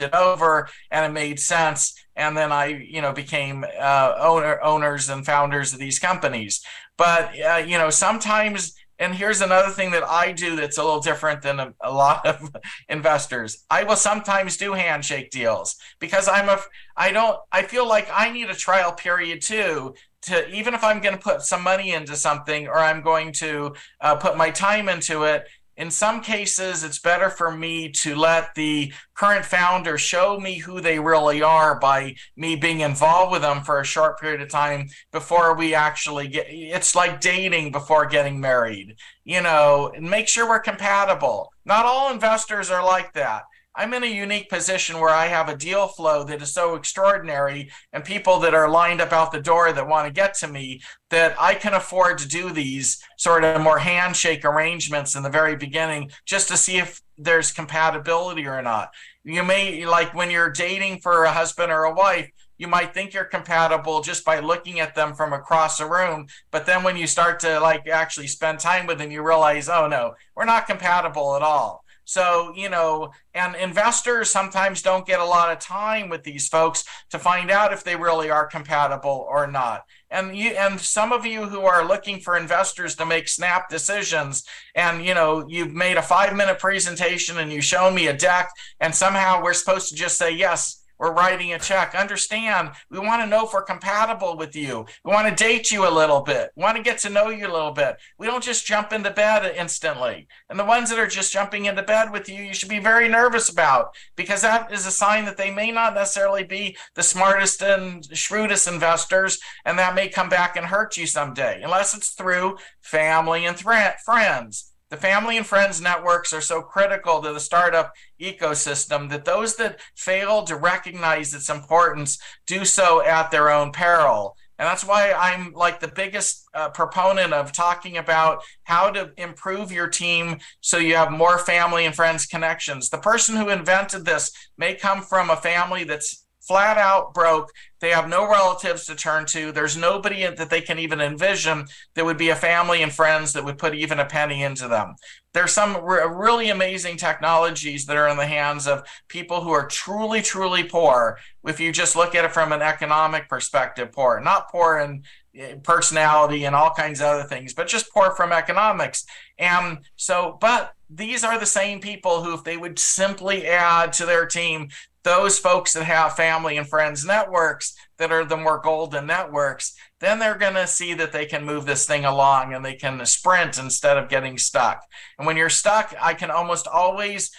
it 0.00 0.14
over 0.14 0.68
and 0.92 1.04
it 1.04 1.12
made 1.12 1.40
sense. 1.40 1.94
And 2.14 2.36
then 2.36 2.52
i 2.52 2.66
you 2.66 3.00
know 3.00 3.12
became 3.12 3.64
uh, 3.80 4.14
owner 4.18 4.60
owners 4.62 5.08
and 5.08 5.24
founders 5.24 5.72
of 5.72 5.78
these 5.78 5.98
companies. 5.98 6.62
But 6.98 7.32
uh, 7.40 7.62
you 7.66 7.78
know 7.78 7.90
sometimes 7.90 8.74
and 8.98 9.14
here's 9.14 9.40
another 9.40 9.70
thing 9.70 9.92
that 9.92 10.04
I 10.04 10.32
do 10.32 10.56
that's 10.56 10.78
a 10.78 10.82
little 10.82 11.00
different 11.00 11.42
than 11.42 11.60
a, 11.60 11.74
a, 11.80 11.92
lot 11.92 12.26
of 12.26 12.54
investors. 12.88 13.64
I 13.70 13.84
will 13.84 13.96
sometimes 13.96 14.56
do 14.56 14.72
handshake 14.72 15.30
deals 15.30 15.76
because 16.00 16.28
I'm 16.28 16.48
a 16.48 16.58
I 16.96 17.12
don't 17.12 17.38
I 17.52 17.62
feel 17.62 17.86
like 17.86 18.08
I 18.12 18.30
need 18.30 18.50
a 18.50 18.54
trial 18.54 18.92
period 18.92 19.42
too 19.42 19.94
to 20.22 20.48
even 20.50 20.74
if 20.74 20.82
I'm 20.82 21.00
going 21.00 21.14
to 21.14 21.20
put 21.20 21.42
some 21.42 21.62
money 21.62 21.92
into 21.92 22.16
something 22.16 22.66
or 22.66 22.78
I'm 22.78 23.02
going 23.02 23.32
to 23.34 23.74
uh, 24.00 24.16
put 24.16 24.36
my 24.36 24.50
time 24.50 24.88
into 24.88 25.22
it 25.24 25.46
in 25.78 25.92
some 25.92 26.20
cases, 26.20 26.82
it's 26.82 26.98
better 26.98 27.30
for 27.30 27.52
me 27.52 27.88
to 27.92 28.16
let 28.16 28.52
the 28.56 28.92
current 29.14 29.44
founder 29.44 29.96
show 29.96 30.38
me 30.38 30.58
who 30.58 30.80
they 30.80 30.98
really 30.98 31.40
are 31.40 31.78
by 31.78 32.16
me 32.36 32.56
being 32.56 32.80
involved 32.80 33.30
with 33.30 33.42
them 33.42 33.62
for 33.62 33.78
a 33.78 33.84
short 33.84 34.18
period 34.18 34.42
of 34.42 34.48
time 34.48 34.88
before 35.12 35.54
we 35.54 35.74
actually 35.74 36.26
get. 36.26 36.46
It's 36.48 36.96
like 36.96 37.20
dating 37.20 37.70
before 37.70 38.06
getting 38.06 38.40
married, 38.40 38.96
you 39.24 39.40
know, 39.40 39.92
and 39.94 40.10
make 40.10 40.26
sure 40.26 40.48
we're 40.48 40.58
compatible. 40.58 41.52
Not 41.64 41.86
all 41.86 42.12
investors 42.12 42.70
are 42.70 42.84
like 42.84 43.12
that. 43.12 43.44
I'm 43.78 43.94
in 43.94 44.02
a 44.02 44.06
unique 44.06 44.50
position 44.50 44.98
where 44.98 45.14
I 45.14 45.26
have 45.26 45.48
a 45.48 45.56
deal 45.56 45.86
flow 45.86 46.24
that 46.24 46.42
is 46.42 46.52
so 46.52 46.74
extraordinary 46.74 47.70
and 47.92 48.04
people 48.04 48.40
that 48.40 48.52
are 48.52 48.68
lined 48.68 49.00
up 49.00 49.12
out 49.12 49.30
the 49.30 49.40
door 49.40 49.72
that 49.72 49.86
want 49.86 50.08
to 50.08 50.12
get 50.12 50.34
to 50.38 50.48
me 50.48 50.80
that 51.10 51.36
I 51.38 51.54
can 51.54 51.74
afford 51.74 52.18
to 52.18 52.26
do 52.26 52.50
these 52.50 53.00
sort 53.18 53.44
of 53.44 53.60
more 53.60 53.78
handshake 53.78 54.44
arrangements 54.44 55.14
in 55.14 55.22
the 55.22 55.30
very 55.30 55.54
beginning 55.54 56.10
just 56.26 56.48
to 56.48 56.56
see 56.56 56.78
if 56.78 57.00
there's 57.16 57.52
compatibility 57.52 58.48
or 58.48 58.60
not. 58.62 58.90
You 59.22 59.44
may 59.44 59.86
like 59.86 60.12
when 60.12 60.32
you're 60.32 60.50
dating 60.50 60.98
for 60.98 61.22
a 61.22 61.32
husband 61.32 61.70
or 61.70 61.84
a 61.84 61.94
wife, 61.94 62.28
you 62.56 62.66
might 62.66 62.92
think 62.92 63.14
you're 63.14 63.22
compatible 63.24 64.00
just 64.00 64.24
by 64.24 64.40
looking 64.40 64.80
at 64.80 64.96
them 64.96 65.14
from 65.14 65.32
across 65.32 65.78
a 65.78 65.88
room 65.88 66.26
but 66.50 66.66
then 66.66 66.82
when 66.82 66.96
you 66.96 67.06
start 67.06 67.38
to 67.38 67.60
like 67.60 67.86
actually 67.86 68.26
spend 68.26 68.58
time 68.58 68.84
with 68.84 68.98
them 68.98 69.12
you 69.12 69.24
realize 69.24 69.68
oh 69.68 69.86
no 69.86 70.14
we're 70.34 70.44
not 70.44 70.66
compatible 70.66 71.36
at 71.36 71.42
all 71.42 71.84
so, 72.08 72.54
you 72.56 72.70
know, 72.70 73.10
and 73.34 73.54
investors 73.54 74.30
sometimes 74.30 74.80
don't 74.80 75.04
get 75.04 75.20
a 75.20 75.24
lot 75.26 75.52
of 75.52 75.58
time 75.58 76.08
with 76.08 76.22
these 76.22 76.48
folks 76.48 76.82
to 77.10 77.18
find 77.18 77.50
out 77.50 77.74
if 77.74 77.84
they 77.84 77.96
really 77.96 78.30
are 78.30 78.46
compatible 78.46 79.26
or 79.28 79.46
not. 79.46 79.82
And 80.10 80.34
you 80.34 80.52
and 80.52 80.80
some 80.80 81.12
of 81.12 81.26
you 81.26 81.44
who 81.44 81.66
are 81.66 81.86
looking 81.86 82.18
for 82.18 82.38
investors 82.38 82.94
to 82.94 83.04
make 83.04 83.28
snap 83.28 83.68
decisions 83.68 84.42
and 84.74 85.04
you 85.04 85.12
know, 85.12 85.44
you've 85.48 85.74
made 85.74 85.98
a 85.98 86.00
5-minute 86.00 86.58
presentation 86.58 87.36
and 87.36 87.52
you 87.52 87.60
shown 87.60 87.94
me 87.94 88.06
a 88.06 88.16
deck 88.16 88.48
and 88.80 88.94
somehow 88.94 89.42
we're 89.42 89.52
supposed 89.52 89.90
to 89.90 89.94
just 89.94 90.16
say 90.16 90.30
yes, 90.30 90.82
we're 90.98 91.12
writing 91.12 91.52
a 91.52 91.58
check. 91.58 91.94
Understand, 91.94 92.70
we 92.90 92.98
want 92.98 93.22
to 93.22 93.26
know 93.26 93.46
if 93.46 93.52
we're 93.52 93.62
compatible 93.62 94.36
with 94.36 94.56
you. 94.56 94.86
We 95.04 95.12
want 95.12 95.28
to 95.28 95.44
date 95.44 95.70
you 95.70 95.88
a 95.88 95.90
little 95.90 96.20
bit. 96.20 96.50
We 96.56 96.62
want 96.62 96.76
to 96.76 96.82
get 96.82 96.98
to 96.98 97.10
know 97.10 97.28
you 97.28 97.46
a 97.46 97.52
little 97.52 97.72
bit. 97.72 97.96
We 98.18 98.26
don't 98.26 98.42
just 98.42 98.66
jump 98.66 98.92
into 98.92 99.10
bed 99.10 99.54
instantly. 99.56 100.28
And 100.48 100.58
the 100.58 100.64
ones 100.64 100.90
that 100.90 100.98
are 100.98 101.06
just 101.06 101.32
jumping 101.32 101.66
into 101.66 101.82
bed 101.82 102.12
with 102.12 102.28
you, 102.28 102.42
you 102.42 102.54
should 102.54 102.68
be 102.68 102.80
very 102.80 103.08
nervous 103.08 103.48
about 103.48 103.94
because 104.16 104.42
that 104.42 104.72
is 104.72 104.86
a 104.86 104.90
sign 104.90 105.24
that 105.26 105.36
they 105.36 105.50
may 105.50 105.70
not 105.70 105.94
necessarily 105.94 106.44
be 106.44 106.76
the 106.94 107.02
smartest 107.02 107.62
and 107.62 108.04
shrewdest 108.16 108.68
investors. 108.68 109.38
And 109.64 109.78
that 109.78 109.94
may 109.94 110.08
come 110.08 110.28
back 110.28 110.56
and 110.56 110.66
hurt 110.66 110.96
you 110.96 111.06
someday, 111.06 111.60
unless 111.62 111.96
it's 111.96 112.10
through 112.10 112.58
family 112.80 113.46
and 113.46 113.56
th- 113.56 113.94
friends. 114.04 114.72
The 114.90 114.96
family 114.96 115.36
and 115.36 115.46
friends 115.46 115.80
networks 115.80 116.32
are 116.32 116.40
so 116.40 116.62
critical 116.62 117.20
to 117.20 117.32
the 117.32 117.40
startup 117.40 117.92
ecosystem 118.20 119.10
that 119.10 119.26
those 119.26 119.56
that 119.56 119.80
fail 119.94 120.44
to 120.44 120.56
recognize 120.56 121.34
its 121.34 121.50
importance 121.50 122.18
do 122.46 122.64
so 122.64 123.02
at 123.04 123.30
their 123.30 123.50
own 123.50 123.70
peril. 123.72 124.36
And 124.58 124.66
that's 124.66 124.84
why 124.84 125.12
I'm 125.12 125.52
like 125.52 125.78
the 125.78 125.88
biggest 125.88 126.48
uh, 126.52 126.70
proponent 126.70 127.32
of 127.32 127.52
talking 127.52 127.98
about 127.98 128.42
how 128.64 128.90
to 128.90 129.12
improve 129.16 129.70
your 129.70 129.88
team 129.88 130.38
so 130.60 130.78
you 130.78 130.96
have 130.96 131.12
more 131.12 131.38
family 131.38 131.84
and 131.84 131.94
friends 131.94 132.26
connections. 132.26 132.88
The 132.88 132.98
person 132.98 133.36
who 133.36 133.50
invented 133.50 134.04
this 134.04 134.32
may 134.56 134.74
come 134.74 135.02
from 135.02 135.30
a 135.30 135.36
family 135.36 135.84
that's 135.84 136.24
flat 136.40 136.78
out 136.78 137.14
broke. 137.14 137.52
They 137.80 137.90
have 137.90 138.08
no 138.08 138.28
relatives 138.28 138.86
to 138.86 138.96
turn 138.96 139.26
to. 139.26 139.52
There's 139.52 139.76
nobody 139.76 140.26
that 140.26 140.50
they 140.50 140.60
can 140.60 140.78
even 140.78 141.00
envision 141.00 141.66
that 141.94 142.04
would 142.04 142.18
be 142.18 142.30
a 142.30 142.36
family 142.36 142.82
and 142.82 142.92
friends 142.92 143.32
that 143.32 143.44
would 143.44 143.58
put 143.58 143.74
even 143.74 144.00
a 144.00 144.04
penny 144.04 144.42
into 144.42 144.66
them. 144.68 144.96
There's 145.32 145.52
some 145.52 145.76
re- 145.84 146.06
really 146.08 146.50
amazing 146.50 146.96
technologies 146.96 147.86
that 147.86 147.96
are 147.96 148.08
in 148.08 148.16
the 148.16 148.26
hands 148.26 148.66
of 148.66 148.82
people 149.08 149.42
who 149.42 149.50
are 149.50 149.66
truly, 149.66 150.22
truly 150.22 150.64
poor. 150.64 151.18
If 151.46 151.60
you 151.60 151.72
just 151.72 151.94
look 151.94 152.14
at 152.14 152.24
it 152.24 152.32
from 152.32 152.52
an 152.52 152.62
economic 152.62 153.28
perspective, 153.28 153.92
poor, 153.92 154.20
not 154.20 154.50
poor 154.50 154.78
in 154.78 155.04
eh, 155.36 155.56
personality 155.62 156.44
and 156.44 156.56
all 156.56 156.72
kinds 156.72 157.00
of 157.00 157.06
other 157.06 157.24
things, 157.24 157.54
but 157.54 157.68
just 157.68 157.92
poor 157.92 158.10
from 158.12 158.32
economics. 158.32 159.04
And 159.38 159.78
so, 159.96 160.36
but 160.40 160.72
these 160.90 161.22
are 161.22 161.38
the 161.38 161.46
same 161.46 161.80
people 161.80 162.24
who, 162.24 162.34
if 162.34 162.44
they 162.44 162.56
would 162.56 162.78
simply 162.78 163.46
add 163.46 163.92
to 163.94 164.06
their 164.06 164.26
team 164.26 164.70
those 165.08 165.38
folks 165.38 165.72
that 165.72 165.84
have 165.84 166.14
family 166.16 166.58
and 166.58 166.68
friends 166.68 167.02
networks 167.02 167.74
that 167.96 168.12
are 168.12 168.26
the 168.26 168.36
more 168.36 168.60
golden 168.62 169.06
networks, 169.06 169.74
then 170.00 170.18
they're 170.18 170.36
going 170.36 170.52
to 170.52 170.66
see 170.66 170.92
that 170.92 171.12
they 171.12 171.24
can 171.24 171.46
move 171.46 171.64
this 171.64 171.86
thing 171.86 172.04
along 172.04 172.52
and 172.52 172.62
they 172.62 172.74
can 172.74 173.04
sprint 173.06 173.56
instead 173.56 173.96
of 173.96 174.10
getting 174.10 174.36
stuck. 174.36 174.82
And 175.16 175.26
when 175.26 175.38
you're 175.38 175.48
stuck, 175.48 175.94
I 175.98 176.12
can 176.12 176.30
almost 176.30 176.68
always 176.68 177.30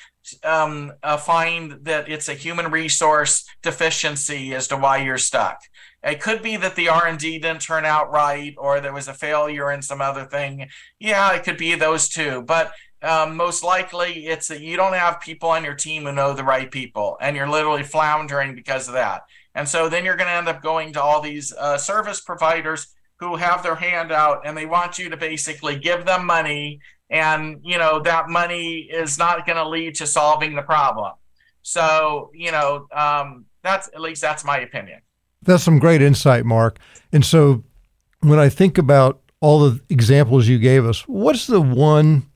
um, 0.44 0.94
uh, 1.04 1.18
find 1.18 1.78
that 1.84 2.10
it's 2.10 2.28
a 2.28 2.34
human 2.34 2.72
resource 2.72 3.46
deficiency 3.62 4.56
as 4.56 4.68
to 4.70 4.76
why 4.76 4.98
you're 4.98 5.20
stuck. 5.20 5.60
It 6.04 6.22
could 6.22 6.42
be 6.42 6.58
that 6.58 6.76
the 6.76 6.90
R&D 6.90 7.38
didn't 7.38 7.62
turn 7.62 7.86
out 7.86 8.10
right 8.10 8.56
or 8.58 8.82
there 8.82 8.94
was 8.94 9.08
a 9.08 9.14
failure 9.14 9.72
in 9.72 9.84
some 9.84 10.02
other 10.02 10.26
thing. 10.26 10.70
Yeah, 10.98 11.34
it 11.34 11.44
could 11.44 11.58
be 11.58 11.76
those 11.76 12.10
two. 12.10 12.42
But 12.42 12.72
um, 13.02 13.36
most 13.36 13.64
likely 13.64 14.28
it's 14.28 14.48
that 14.48 14.62
you 14.62 14.76
don't 14.76 14.94
have 14.94 15.22
people 15.22 15.50
on 15.50 15.64
your 15.64 15.76
team 15.76 16.04
who 16.04 16.12
know 16.12 16.34
the 16.34 16.44
right 16.44 16.70
people 16.70 17.18
and 17.22 17.36
you're 17.36 17.50
literally 17.50 17.84
floundering 17.84 18.56
because 18.56 18.88
of 18.88 18.94
that. 18.94 19.22
And 19.56 19.68
so 19.68 19.90
then 19.90 20.06
you're 20.06 20.16
going 20.16 20.28
to 20.28 20.34
end 20.34 20.48
up 20.48 20.62
going 20.62 20.94
to 20.94 21.02
all 21.02 21.22
these 21.22 21.54
uh, 21.54 21.78
service 21.78 22.22
providers 22.22 22.88
who 23.18 23.36
have 23.36 23.64
their 23.64 23.76
hand 23.76 24.12
out 24.12 24.42
and 24.46 24.58
they 24.58 24.66
want 24.66 25.00
you 25.00 25.10
to 25.10 25.18
basically 25.18 25.78
give 25.78 26.06
them 26.06 26.26
money 26.26 26.80
and 27.10 27.60
you 27.64 27.78
know 27.78 28.00
that 28.00 28.30
money 28.30 28.82
is 28.82 29.18
not 29.18 29.46
going 29.46 29.58
to 29.58 29.68
lead 29.68 29.96
to 29.96 30.06
solving 30.08 30.56
the 30.56 30.62
problem. 30.62 31.14
So 31.62 32.32
you 32.34 32.52
know 32.52 32.88
um, 32.92 33.46
that's 33.64 33.88
at 33.90 34.02
least 34.02 34.22
that's 34.22 34.46
my 34.46 34.60
opinion. 34.60 35.02
That's 35.42 35.64
some 35.64 35.80
great 35.80 36.02
insight 36.02 36.46
mark. 36.46 36.80
And 37.12 37.26
so 37.26 37.64
when 38.22 38.40
i 38.40 38.50
think 38.50 38.78
about 38.78 39.22
all 39.42 39.60
the 39.60 39.80
examples 39.90 40.48
you 40.48 40.60
gave 40.60 40.86
us 40.86 41.08
what's 41.08 41.48
the 41.48 41.62
one 41.62 42.29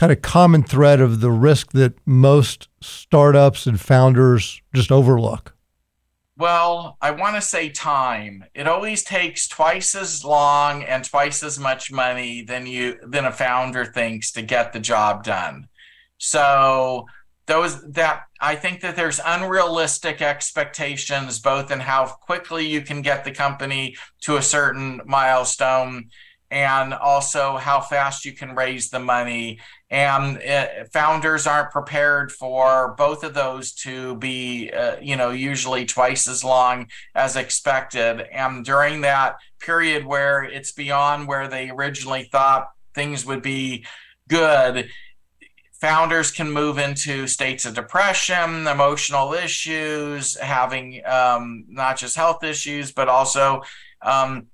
kind 0.00 0.12
of 0.12 0.22
common 0.22 0.62
thread 0.62 0.98
of 0.98 1.20
the 1.20 1.30
risk 1.30 1.72
that 1.72 1.92
most 2.06 2.70
startups 2.80 3.66
and 3.66 3.78
founders 3.78 4.62
just 4.74 4.90
overlook? 4.90 5.54
Well, 6.38 6.96
I 7.02 7.10
want 7.10 7.36
to 7.36 7.42
say 7.42 7.68
time. 7.68 8.46
It 8.54 8.66
always 8.66 9.02
takes 9.02 9.46
twice 9.46 9.94
as 9.94 10.24
long 10.24 10.82
and 10.84 11.04
twice 11.04 11.42
as 11.42 11.58
much 11.58 11.92
money 11.92 12.40
than 12.40 12.66
you 12.66 12.98
than 13.06 13.26
a 13.26 13.30
founder 13.30 13.84
thinks 13.84 14.32
to 14.32 14.40
get 14.40 14.72
the 14.72 14.80
job 14.80 15.22
done. 15.22 15.68
So 16.16 17.04
those 17.44 17.82
that 17.92 18.22
I 18.40 18.54
think 18.54 18.80
that 18.80 18.96
there's 18.96 19.20
unrealistic 19.22 20.22
expectations 20.22 21.40
both 21.40 21.70
in 21.70 21.80
how 21.80 22.06
quickly 22.06 22.66
you 22.66 22.80
can 22.80 23.02
get 23.02 23.24
the 23.24 23.32
company 23.32 23.96
to 24.22 24.38
a 24.38 24.42
certain 24.42 25.02
milestone 25.04 26.08
and 26.50 26.92
also 26.92 27.56
how 27.56 27.80
fast 27.80 28.24
you 28.24 28.32
can 28.32 28.54
raise 28.54 28.90
the 28.90 28.98
money. 28.98 29.60
And 29.88 30.36
it, 30.38 30.80
uh, 30.80 30.84
founders 30.92 31.46
aren't 31.46 31.70
prepared 31.70 32.32
for 32.32 32.94
both 32.96 33.22
of 33.22 33.34
those 33.34 33.72
to 33.74 34.16
be, 34.16 34.70
uh, 34.70 34.96
you 35.00 35.16
know, 35.16 35.30
usually 35.30 35.86
twice 35.86 36.28
as 36.28 36.42
long 36.42 36.88
as 37.14 37.36
expected. 37.36 38.20
And 38.32 38.64
during 38.64 39.02
that 39.02 39.36
period 39.60 40.04
where 40.04 40.42
it's 40.42 40.72
beyond 40.72 41.28
where 41.28 41.48
they 41.48 41.70
originally 41.70 42.24
thought 42.24 42.68
things 42.94 43.24
would 43.26 43.42
be 43.42 43.84
good, 44.28 44.90
founders 45.80 46.30
can 46.30 46.50
move 46.50 46.78
into 46.78 47.26
states 47.26 47.64
of 47.64 47.74
depression, 47.74 48.66
emotional 48.66 49.32
issues, 49.32 50.38
having 50.38 51.00
um, 51.06 51.64
not 51.68 51.96
just 51.96 52.16
health 52.16 52.44
issues, 52.44 52.92
but 52.92 53.08
also 53.08 53.62
um, 54.02 54.46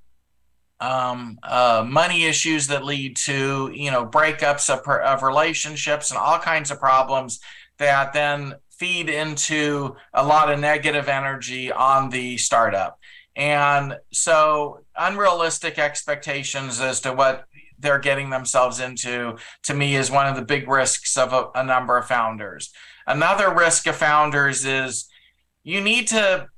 um, 0.81 1.39
uh, 1.43 1.85
money 1.87 2.25
issues 2.25 2.67
that 2.67 2.85
lead 2.85 3.17
to 3.17 3.71
you 3.75 3.91
know 3.91 4.07
breakups 4.07 4.69
of, 4.69 4.87
of 4.87 5.23
relationships 5.23 6.11
and 6.11 6.19
all 6.19 6.39
kinds 6.39 6.71
of 6.71 6.79
problems 6.79 7.41
that 7.79 8.13
then 8.13 8.55
feed 8.71 9.09
into 9.09 9.97
a 10.13 10.25
lot 10.25 10.53
of 10.53 10.59
negative 10.59 11.09
energy 11.09 11.73
on 11.73 12.11
the 12.11 12.37
startup. 12.37 12.99
And 13.35 13.99
so 14.13 14.81
unrealistic 14.97 15.79
expectations 15.79 16.81
as 16.81 17.01
to 17.03 17.13
what 17.13 17.47
they're 17.79 17.99
getting 17.99 18.31
themselves 18.31 18.81
into 18.81 19.37
to 19.65 19.75
me 19.75 19.97
is 19.97 20.11
one 20.11 20.27
of 20.27 20.37
the 20.37 20.43
big 20.43 20.69
risks 20.69 21.17
of 21.17 21.33
a, 21.33 21.49
a 21.55 21.63
number 21.63 21.97
of 21.99 22.07
founders. 22.07 22.73
Another 23.07 23.53
risk 23.53 23.87
of 23.87 23.97
founders 23.97 24.65
is 24.65 25.09
you 25.63 25.81
need 25.81 26.09
to 26.09 26.49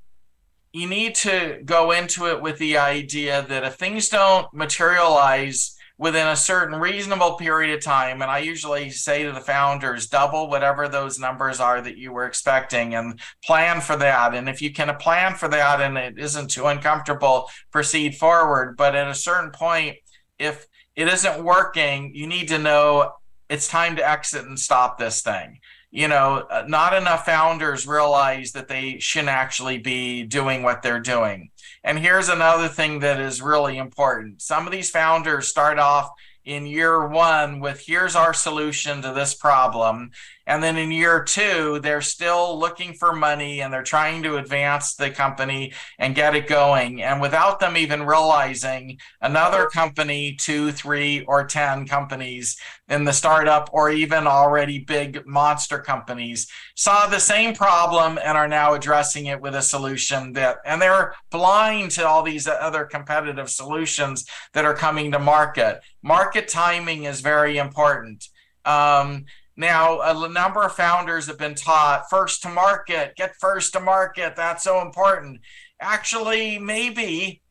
you 0.71 0.87
need 0.87 1.15
to 1.15 1.61
go 1.65 1.91
into 1.91 2.27
it 2.27 2.41
with 2.41 2.57
the 2.59 2.77
idea 2.77 3.45
that 3.47 3.63
if 3.63 3.75
things 3.75 4.09
don't 4.09 4.51
materialize 4.53 5.75
within 5.97 6.27
a 6.27 6.35
certain 6.35 6.79
reasonable 6.79 7.35
period 7.35 7.75
of 7.75 7.83
time, 7.83 8.21
and 8.21 8.31
I 8.31 8.39
usually 8.39 8.89
say 8.89 9.23
to 9.23 9.31
the 9.31 9.41
founders, 9.41 10.07
double 10.07 10.49
whatever 10.49 10.87
those 10.87 11.19
numbers 11.19 11.59
are 11.59 11.81
that 11.81 11.97
you 11.97 12.13
were 12.13 12.25
expecting 12.25 12.95
and 12.95 13.19
plan 13.43 13.81
for 13.81 13.97
that. 13.97 14.33
And 14.33 14.47
if 14.47 14.61
you 14.61 14.71
can 14.71 14.95
plan 14.95 15.35
for 15.35 15.49
that 15.49 15.81
and 15.81 15.97
it 15.97 16.17
isn't 16.17 16.51
too 16.51 16.67
uncomfortable, 16.67 17.49
proceed 17.71 18.15
forward. 18.15 18.77
But 18.77 18.95
at 18.95 19.09
a 19.09 19.15
certain 19.15 19.51
point, 19.51 19.97
if 20.37 20.67
it 20.95 21.09
isn't 21.09 21.43
working, 21.43 22.15
you 22.15 22.27
need 22.27 22.47
to 22.47 22.59
know 22.59 23.11
it's 23.49 23.67
time 23.67 23.97
to 23.97 24.07
exit 24.07 24.45
and 24.45 24.57
stop 24.57 24.99
this 24.99 25.21
thing 25.21 25.58
you 25.91 26.07
know, 26.07 26.45
uh, 26.49 26.65
not 26.67 26.93
enough 26.93 27.25
founders 27.25 27.87
realize 27.87 28.51
that 28.51 28.67
they 28.67 28.99
shouldn't 28.99 29.29
actually 29.29 29.79
be 29.79 30.23
doing 30.23 30.61
what 30.61 30.81
they're 30.81 30.99
doing. 30.99 31.49
And 31.83 31.97
here's 31.97 32.29
another 32.29 32.67
thing 32.67 32.99
that 32.99 33.19
is 33.19 33.41
really 33.41 33.77
important. 33.77 34.41
Some 34.41 34.67
of 34.67 34.71
these 34.71 34.91
founders 34.91 35.47
start 35.47 35.79
off 35.79 36.11
in 36.45 36.65
year 36.65 37.07
one 37.07 37.59
with 37.59 37.83
here's 37.85 38.15
our 38.15 38.33
solution 38.33 39.01
to 39.01 39.13
this 39.13 39.33
problem. 39.33 40.11
And 40.49 40.63
then 40.63 40.77
in 40.77 40.91
year 40.91 41.23
two, 41.23 41.79
they're 41.83 42.01
still 42.01 42.57
looking 42.57 42.95
for 42.95 43.13
money 43.13 43.61
and 43.61 43.71
they're 43.71 43.83
trying 43.83 44.23
to 44.23 44.37
advance 44.37 44.95
the 44.95 45.11
company 45.11 45.73
and 45.99 46.15
get 46.15 46.35
it 46.35 46.47
going. 46.47 47.03
And 47.03 47.21
without 47.21 47.59
them 47.59 47.77
even 47.77 48.01
realizing, 48.01 48.97
another 49.21 49.67
company, 49.67 50.35
two, 50.35 50.71
three, 50.71 51.23
or 51.25 51.45
10 51.45 51.85
companies 51.85 52.57
in 52.87 53.03
the 53.03 53.13
startup 53.13 53.69
or 53.71 53.91
even 53.91 54.25
already 54.25 54.79
big 54.79 55.23
monster 55.27 55.77
companies 55.77 56.47
saw 56.75 57.05
the 57.05 57.19
same 57.19 57.53
problem 57.53 58.17
and 58.23 58.35
are 58.35 58.47
now 58.47 58.73
addressing 58.73 59.27
it 59.27 59.39
with 59.39 59.53
a 59.53 59.61
solution 59.61 60.33
that, 60.33 60.57
and 60.65 60.81
they're 60.81 61.13
blind 61.29 61.91
to 61.91 62.07
all 62.07 62.23
these 62.23 62.47
other 62.47 62.85
competitive 62.85 63.51
solutions 63.51 64.25
that 64.53 64.65
are 64.65 64.73
coming 64.73 65.11
to 65.11 65.19
market. 65.19 65.79
Market 66.01 66.47
timing 66.47 67.03
is 67.03 67.21
very 67.21 67.59
important. 67.59 68.27
Um, 68.65 69.25
now, 69.59 69.99
a 69.99 70.29
number 70.29 70.63
of 70.63 70.71
founders 70.71 71.27
have 71.27 71.37
been 71.37 71.53
taught 71.53 72.09
first 72.09 72.41
to 72.43 72.49
market, 72.49 73.17
get 73.17 73.35
first 73.41 73.73
to 73.73 73.81
market. 73.81 74.37
That's 74.37 74.63
so 74.63 74.81
important. 74.81 75.41
Actually, 75.81 76.57
maybe, 76.57 77.41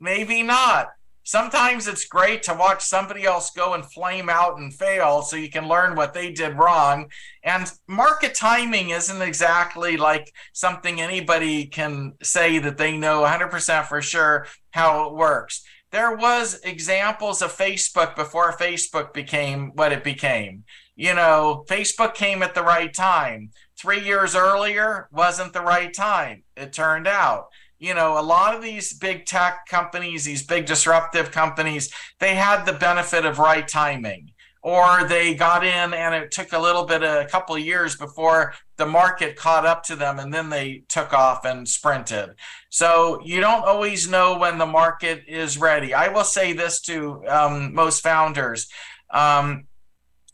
maybe 0.00 0.42
not. 0.42 0.88
Sometimes 1.22 1.86
it's 1.86 2.04
great 2.04 2.42
to 2.42 2.54
watch 2.54 2.82
somebody 2.82 3.22
else 3.22 3.52
go 3.52 3.74
and 3.74 3.84
flame 3.84 4.28
out 4.28 4.58
and 4.58 4.74
fail 4.74 5.22
so 5.22 5.36
you 5.36 5.48
can 5.48 5.68
learn 5.68 5.94
what 5.94 6.14
they 6.14 6.32
did 6.32 6.58
wrong. 6.58 7.08
And 7.44 7.70
market 7.86 8.34
timing 8.34 8.90
isn't 8.90 9.22
exactly 9.22 9.96
like 9.96 10.32
something 10.52 11.00
anybody 11.00 11.66
can 11.66 12.14
say 12.24 12.58
that 12.58 12.76
they 12.76 12.98
know 12.98 13.22
100% 13.22 13.86
for 13.86 14.02
sure 14.02 14.48
how 14.72 15.06
it 15.06 15.14
works. 15.14 15.62
There 15.92 16.16
was 16.16 16.58
examples 16.64 17.40
of 17.40 17.56
Facebook 17.56 18.16
before 18.16 18.56
Facebook 18.56 19.12
became 19.12 19.70
what 19.76 19.92
it 19.92 20.02
became 20.02 20.64
you 21.02 21.14
know, 21.14 21.64
Facebook 21.68 22.14
came 22.14 22.44
at 22.44 22.54
the 22.54 22.62
right 22.62 22.94
time. 22.94 23.50
Three 23.76 24.04
years 24.04 24.36
earlier 24.36 25.08
wasn't 25.10 25.52
the 25.52 25.60
right 25.60 25.92
time, 25.92 26.44
it 26.56 26.72
turned 26.72 27.08
out. 27.08 27.46
You 27.80 27.94
know, 27.94 28.20
a 28.20 28.22
lot 28.22 28.54
of 28.54 28.62
these 28.62 28.96
big 28.96 29.26
tech 29.26 29.66
companies, 29.68 30.24
these 30.24 30.46
big 30.46 30.64
disruptive 30.64 31.32
companies, 31.32 31.92
they 32.20 32.36
had 32.36 32.64
the 32.64 32.72
benefit 32.74 33.24
of 33.24 33.40
right 33.40 33.66
timing. 33.66 34.30
Or 34.62 35.02
they 35.08 35.34
got 35.34 35.64
in 35.64 35.92
and 35.92 36.14
it 36.14 36.30
took 36.30 36.52
a 36.52 36.58
little 36.60 36.84
bit, 36.84 37.02
a 37.02 37.26
couple 37.28 37.56
of 37.56 37.62
years 37.62 37.96
before 37.96 38.54
the 38.76 38.86
market 38.86 39.34
caught 39.34 39.66
up 39.66 39.82
to 39.86 39.96
them 39.96 40.20
and 40.20 40.32
then 40.32 40.50
they 40.50 40.84
took 40.88 41.12
off 41.12 41.44
and 41.44 41.68
sprinted. 41.68 42.36
So 42.70 43.20
you 43.24 43.40
don't 43.40 43.64
always 43.64 44.08
know 44.08 44.38
when 44.38 44.58
the 44.58 44.66
market 44.66 45.24
is 45.26 45.58
ready. 45.58 45.94
I 45.94 46.06
will 46.14 46.22
say 46.22 46.52
this 46.52 46.80
to 46.82 47.26
um, 47.26 47.74
most 47.74 48.04
founders. 48.04 48.68
Um, 49.10 49.64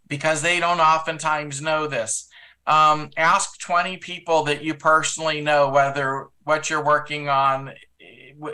because 0.08 0.42
they 0.42 0.60
don't 0.60 0.80
oftentimes 0.80 1.60
know 1.60 1.86
this. 1.86 2.28
Um, 2.66 3.10
ask 3.16 3.58
20 3.60 3.96
people 3.98 4.44
that 4.44 4.62
you 4.62 4.74
personally 4.74 5.40
know 5.40 5.70
whether 5.70 6.26
what 6.44 6.68
you're 6.68 6.84
working 6.84 7.28
on 7.28 7.72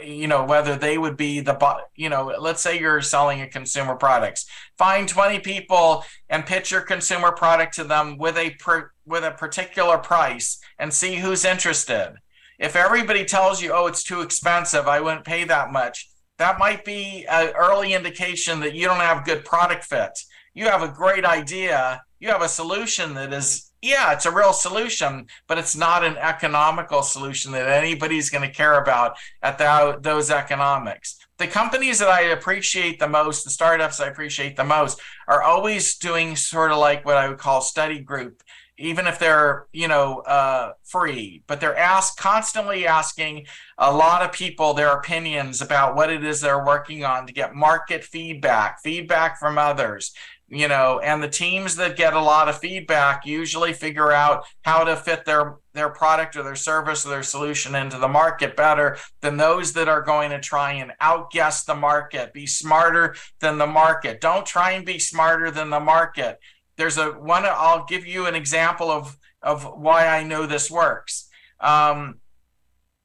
you 0.02 0.26
know 0.26 0.44
whether 0.44 0.76
they 0.76 0.96
would 0.96 1.16
be 1.16 1.40
the 1.40 1.76
you 1.94 2.08
know 2.08 2.34
let's 2.38 2.62
say 2.62 2.78
you're 2.78 3.02
selling 3.02 3.40
a 3.40 3.48
consumer 3.48 3.96
products. 3.96 4.46
Find 4.78 5.08
20 5.08 5.40
people 5.40 6.04
and 6.28 6.46
pitch 6.46 6.70
your 6.70 6.80
consumer 6.80 7.32
product 7.32 7.74
to 7.74 7.84
them 7.84 8.16
with 8.16 8.36
a 8.38 8.50
per, 8.50 8.92
with 9.04 9.24
a 9.24 9.32
particular 9.32 9.98
price 9.98 10.58
and 10.78 10.92
see 10.92 11.16
who's 11.16 11.44
interested. 11.44 12.14
If 12.58 12.76
everybody 12.76 13.24
tells 13.24 13.60
you 13.60 13.72
oh 13.72 13.86
it's 13.86 14.04
too 14.04 14.20
expensive 14.20 14.86
i 14.86 15.00
wouldn't 15.00 15.24
pay 15.24 15.44
that 15.44 15.72
much 15.72 16.08
that 16.38 16.58
might 16.58 16.84
be 16.84 17.26
an 17.28 17.52
early 17.56 17.94
indication 17.94 18.60
that 18.60 18.74
you 18.74 18.86
don't 18.86 18.96
have 19.00 19.24
good 19.24 19.44
product 19.44 19.84
fit 19.84 20.18
you 20.54 20.66
have 20.66 20.82
a 20.82 20.88
great 20.88 21.24
idea, 21.24 22.02
you 22.20 22.28
have 22.28 22.42
a 22.42 22.48
solution 22.48 23.14
that 23.14 23.32
is, 23.32 23.72
yeah, 23.82 24.12
it's 24.12 24.24
a 24.24 24.30
real 24.30 24.52
solution, 24.52 25.26
but 25.46 25.58
it's 25.58 25.76
not 25.76 26.04
an 26.04 26.16
economical 26.16 27.02
solution 27.02 27.52
that 27.52 27.68
anybody's 27.68 28.30
going 28.30 28.48
to 28.48 28.54
care 28.54 28.80
about 28.80 29.16
at 29.42 29.58
the, 29.58 29.98
those 30.00 30.30
economics. 30.30 31.18
The 31.36 31.48
companies 31.48 31.98
that 31.98 32.08
I 32.08 32.20
appreciate 32.22 33.00
the 33.00 33.08
most, 33.08 33.44
the 33.44 33.50
startups 33.50 34.00
I 34.00 34.06
appreciate 34.06 34.56
the 34.56 34.64
most, 34.64 35.00
are 35.26 35.42
always 35.42 35.96
doing 35.96 36.36
sort 36.36 36.70
of 36.70 36.78
like 36.78 37.04
what 37.04 37.16
I 37.16 37.28
would 37.28 37.38
call 37.38 37.60
study 37.60 37.98
group 37.98 38.42
even 38.76 39.06
if 39.06 39.18
they're 39.18 39.66
you 39.72 39.88
know 39.88 40.20
uh, 40.20 40.72
free 40.82 41.42
but 41.46 41.60
they're 41.60 41.76
asked 41.76 42.18
constantly 42.18 42.86
asking 42.86 43.46
a 43.78 43.92
lot 43.92 44.22
of 44.22 44.32
people 44.32 44.74
their 44.74 44.92
opinions 44.92 45.60
about 45.60 45.94
what 45.94 46.10
it 46.10 46.24
is 46.24 46.40
they're 46.40 46.64
working 46.64 47.04
on 47.04 47.26
to 47.26 47.32
get 47.32 47.54
market 47.54 48.02
feedback 48.04 48.80
feedback 48.82 49.38
from 49.38 49.58
others 49.58 50.12
you 50.48 50.68
know 50.68 51.00
and 51.00 51.22
the 51.22 51.28
teams 51.28 51.76
that 51.76 51.96
get 51.96 52.12
a 52.12 52.20
lot 52.20 52.48
of 52.48 52.58
feedback 52.58 53.24
usually 53.24 53.72
figure 53.72 54.12
out 54.12 54.44
how 54.62 54.84
to 54.84 54.94
fit 54.94 55.24
their 55.24 55.56
their 55.72 55.88
product 55.88 56.36
or 56.36 56.42
their 56.42 56.54
service 56.54 57.04
or 57.04 57.10
their 57.10 57.22
solution 57.22 57.74
into 57.74 57.98
the 57.98 58.08
market 58.08 58.56
better 58.56 58.96
than 59.22 59.36
those 59.36 59.72
that 59.72 59.88
are 59.88 60.02
going 60.02 60.30
to 60.30 60.40
try 60.40 60.72
and 60.72 60.92
outguess 61.00 61.64
the 61.64 61.74
market. 61.74 62.32
Be 62.32 62.46
smarter 62.46 63.16
than 63.40 63.58
the 63.58 63.66
market. 63.66 64.20
Don't 64.20 64.46
try 64.46 64.72
and 64.72 64.86
be 64.86 64.98
smarter 64.98 65.50
than 65.50 65.70
the 65.70 65.80
market. 65.80 66.38
There's 66.76 66.98
a 66.98 67.10
one 67.10 67.44
i'll 67.46 67.84
give 67.86 68.06
you 68.06 68.26
an 68.26 68.34
example 68.34 68.90
of 68.90 69.16
of 69.42 69.64
why 69.64 70.06
i 70.06 70.22
know 70.22 70.46
this 70.46 70.70
works. 70.70 71.28
Um, 71.60 72.20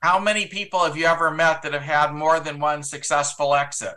how 0.01 0.19
many 0.19 0.45
people 0.45 0.79
have 0.83 0.95
you 0.95 1.05
ever 1.05 1.31
met 1.31 1.61
that 1.61 1.73
have 1.73 1.81
had 1.81 2.13
more 2.13 2.39
than 2.39 2.59
one 2.59 2.83
successful 2.83 3.53
exit? 3.53 3.95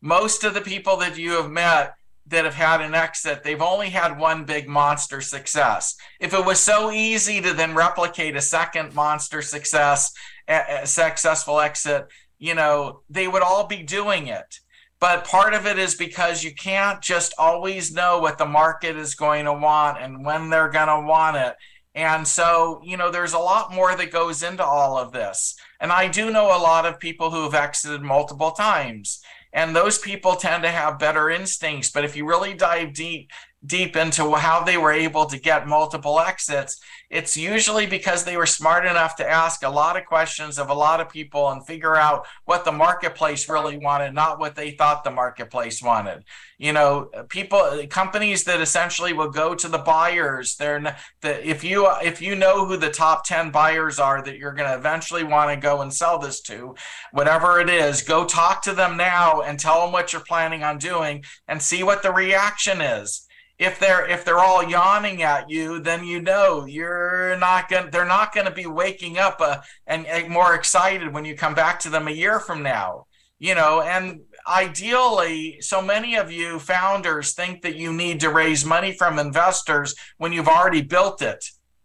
Most 0.00 0.44
of 0.44 0.54
the 0.54 0.60
people 0.60 0.96
that 0.98 1.18
you 1.18 1.32
have 1.32 1.50
met 1.50 1.94
that 2.28 2.44
have 2.44 2.54
had 2.54 2.80
an 2.80 2.94
exit, 2.94 3.42
they've 3.42 3.62
only 3.62 3.90
had 3.90 4.18
one 4.18 4.44
big 4.44 4.68
monster 4.68 5.20
success. 5.20 5.94
If 6.20 6.34
it 6.34 6.44
was 6.44 6.60
so 6.60 6.90
easy 6.90 7.40
to 7.40 7.52
then 7.52 7.74
replicate 7.74 8.36
a 8.36 8.40
second 8.40 8.94
monster 8.94 9.42
success, 9.42 10.12
a, 10.46 10.82
a 10.82 10.86
successful 10.86 11.60
exit, 11.60 12.06
you 12.38 12.54
know, 12.54 13.00
they 13.08 13.28
would 13.28 13.42
all 13.42 13.66
be 13.66 13.82
doing 13.82 14.28
it. 14.28 14.60
But 15.00 15.24
part 15.24 15.54
of 15.54 15.66
it 15.66 15.78
is 15.78 15.94
because 15.94 16.42
you 16.42 16.52
can't 16.54 17.00
just 17.00 17.32
always 17.38 17.92
know 17.92 18.18
what 18.18 18.38
the 18.38 18.46
market 18.46 18.96
is 18.96 19.14
going 19.14 19.44
to 19.44 19.52
want 19.52 20.02
and 20.02 20.24
when 20.24 20.50
they're 20.50 20.70
going 20.70 20.88
to 20.88 21.06
want 21.06 21.36
it. 21.36 21.54
And 21.94 22.26
so, 22.26 22.80
you 22.84 22.96
know, 22.96 23.10
there's 23.10 23.32
a 23.32 23.38
lot 23.38 23.72
more 23.72 23.94
that 23.96 24.12
goes 24.12 24.42
into 24.42 24.64
all 24.64 24.98
of 24.98 25.12
this. 25.12 25.56
And 25.80 25.92
I 25.92 26.08
do 26.08 26.30
know 26.30 26.46
a 26.46 26.58
lot 26.60 26.84
of 26.84 27.00
people 27.00 27.30
who 27.30 27.42
have 27.44 27.54
exited 27.54 28.02
multiple 28.02 28.50
times 28.52 29.20
and 29.52 29.74
those 29.74 29.98
people 29.98 30.36
tend 30.36 30.62
to 30.62 30.70
have 30.70 30.98
better 30.98 31.30
instincts 31.30 31.90
but 31.90 32.04
if 32.04 32.16
you 32.16 32.26
really 32.26 32.54
dive 32.54 32.92
deep 32.92 33.30
deep 33.66 33.96
into 33.96 34.34
how 34.34 34.62
they 34.62 34.76
were 34.76 34.92
able 34.92 35.26
to 35.26 35.38
get 35.38 35.66
multiple 35.66 36.20
exits 36.20 36.80
it's 37.10 37.38
usually 37.38 37.86
because 37.86 38.24
they 38.24 38.36
were 38.36 38.44
smart 38.44 38.84
enough 38.84 39.16
to 39.16 39.28
ask 39.28 39.62
a 39.62 39.68
lot 39.68 39.96
of 39.96 40.04
questions 40.04 40.58
of 40.58 40.68
a 40.68 40.74
lot 40.74 41.00
of 41.00 41.08
people 41.08 41.48
and 41.48 41.66
figure 41.66 41.96
out 41.96 42.26
what 42.44 42.66
the 42.66 42.72
marketplace 42.72 43.48
really 43.48 43.78
wanted, 43.78 44.12
not 44.12 44.38
what 44.38 44.54
they 44.54 44.72
thought 44.72 45.04
the 45.04 45.10
marketplace 45.10 45.82
wanted. 45.82 46.24
You 46.58 46.74
know, 46.74 47.08
people, 47.30 47.86
companies 47.88 48.44
that 48.44 48.60
essentially 48.60 49.14
will 49.14 49.30
go 49.30 49.54
to 49.54 49.68
the 49.68 49.78
buyers. 49.78 50.56
They're 50.56 50.94
the 51.22 51.48
if 51.48 51.64
you 51.64 51.88
if 52.02 52.20
you 52.20 52.34
know 52.34 52.66
who 52.66 52.76
the 52.76 52.90
top 52.90 53.24
ten 53.24 53.50
buyers 53.50 53.98
are 53.98 54.22
that 54.22 54.36
you're 54.36 54.52
going 54.52 54.68
to 54.68 54.76
eventually 54.76 55.24
want 55.24 55.50
to 55.50 55.56
go 55.56 55.80
and 55.80 55.92
sell 55.92 56.18
this 56.18 56.42
to, 56.42 56.74
whatever 57.12 57.58
it 57.58 57.70
is, 57.70 58.02
go 58.02 58.26
talk 58.26 58.60
to 58.62 58.74
them 58.74 58.98
now 58.98 59.40
and 59.40 59.58
tell 59.58 59.80
them 59.80 59.92
what 59.92 60.12
you're 60.12 60.20
planning 60.20 60.62
on 60.62 60.76
doing 60.76 61.24
and 61.46 61.62
see 61.62 61.82
what 61.82 62.02
the 62.02 62.12
reaction 62.12 62.82
is 62.82 63.27
if 63.58 63.78
they're 63.78 64.06
if 64.06 64.24
they're 64.24 64.38
all 64.38 64.62
yawning 64.62 65.22
at 65.22 65.50
you 65.50 65.80
then 65.80 66.04
you 66.04 66.20
know 66.20 66.64
you're 66.64 67.36
not 67.38 67.68
going 67.68 67.90
they're 67.90 68.04
not 68.04 68.32
going 68.32 68.46
to 68.46 68.52
be 68.52 68.66
waking 68.66 69.18
up 69.18 69.38
uh, 69.40 69.60
and, 69.86 70.06
and 70.06 70.28
more 70.28 70.54
excited 70.54 71.12
when 71.12 71.24
you 71.24 71.34
come 71.34 71.54
back 71.54 71.80
to 71.80 71.90
them 71.90 72.08
a 72.08 72.12
year 72.12 72.38
from 72.38 72.62
now 72.62 73.06
you 73.38 73.54
know? 73.54 73.82
And 73.82 74.20
ideally 74.46 75.58
so 75.60 75.82
many 75.82 76.16
of 76.16 76.32
you 76.32 76.58
founders 76.58 77.32
think 77.32 77.62
that 77.62 77.76
you 77.76 77.92
need 77.92 78.20
to 78.20 78.30
raise 78.30 78.64
money 78.64 78.92
from 78.92 79.18
investors 79.18 79.94
when 80.16 80.32
you've 80.32 80.48
already 80.48 80.82
built 80.82 81.22
it. 81.22 81.44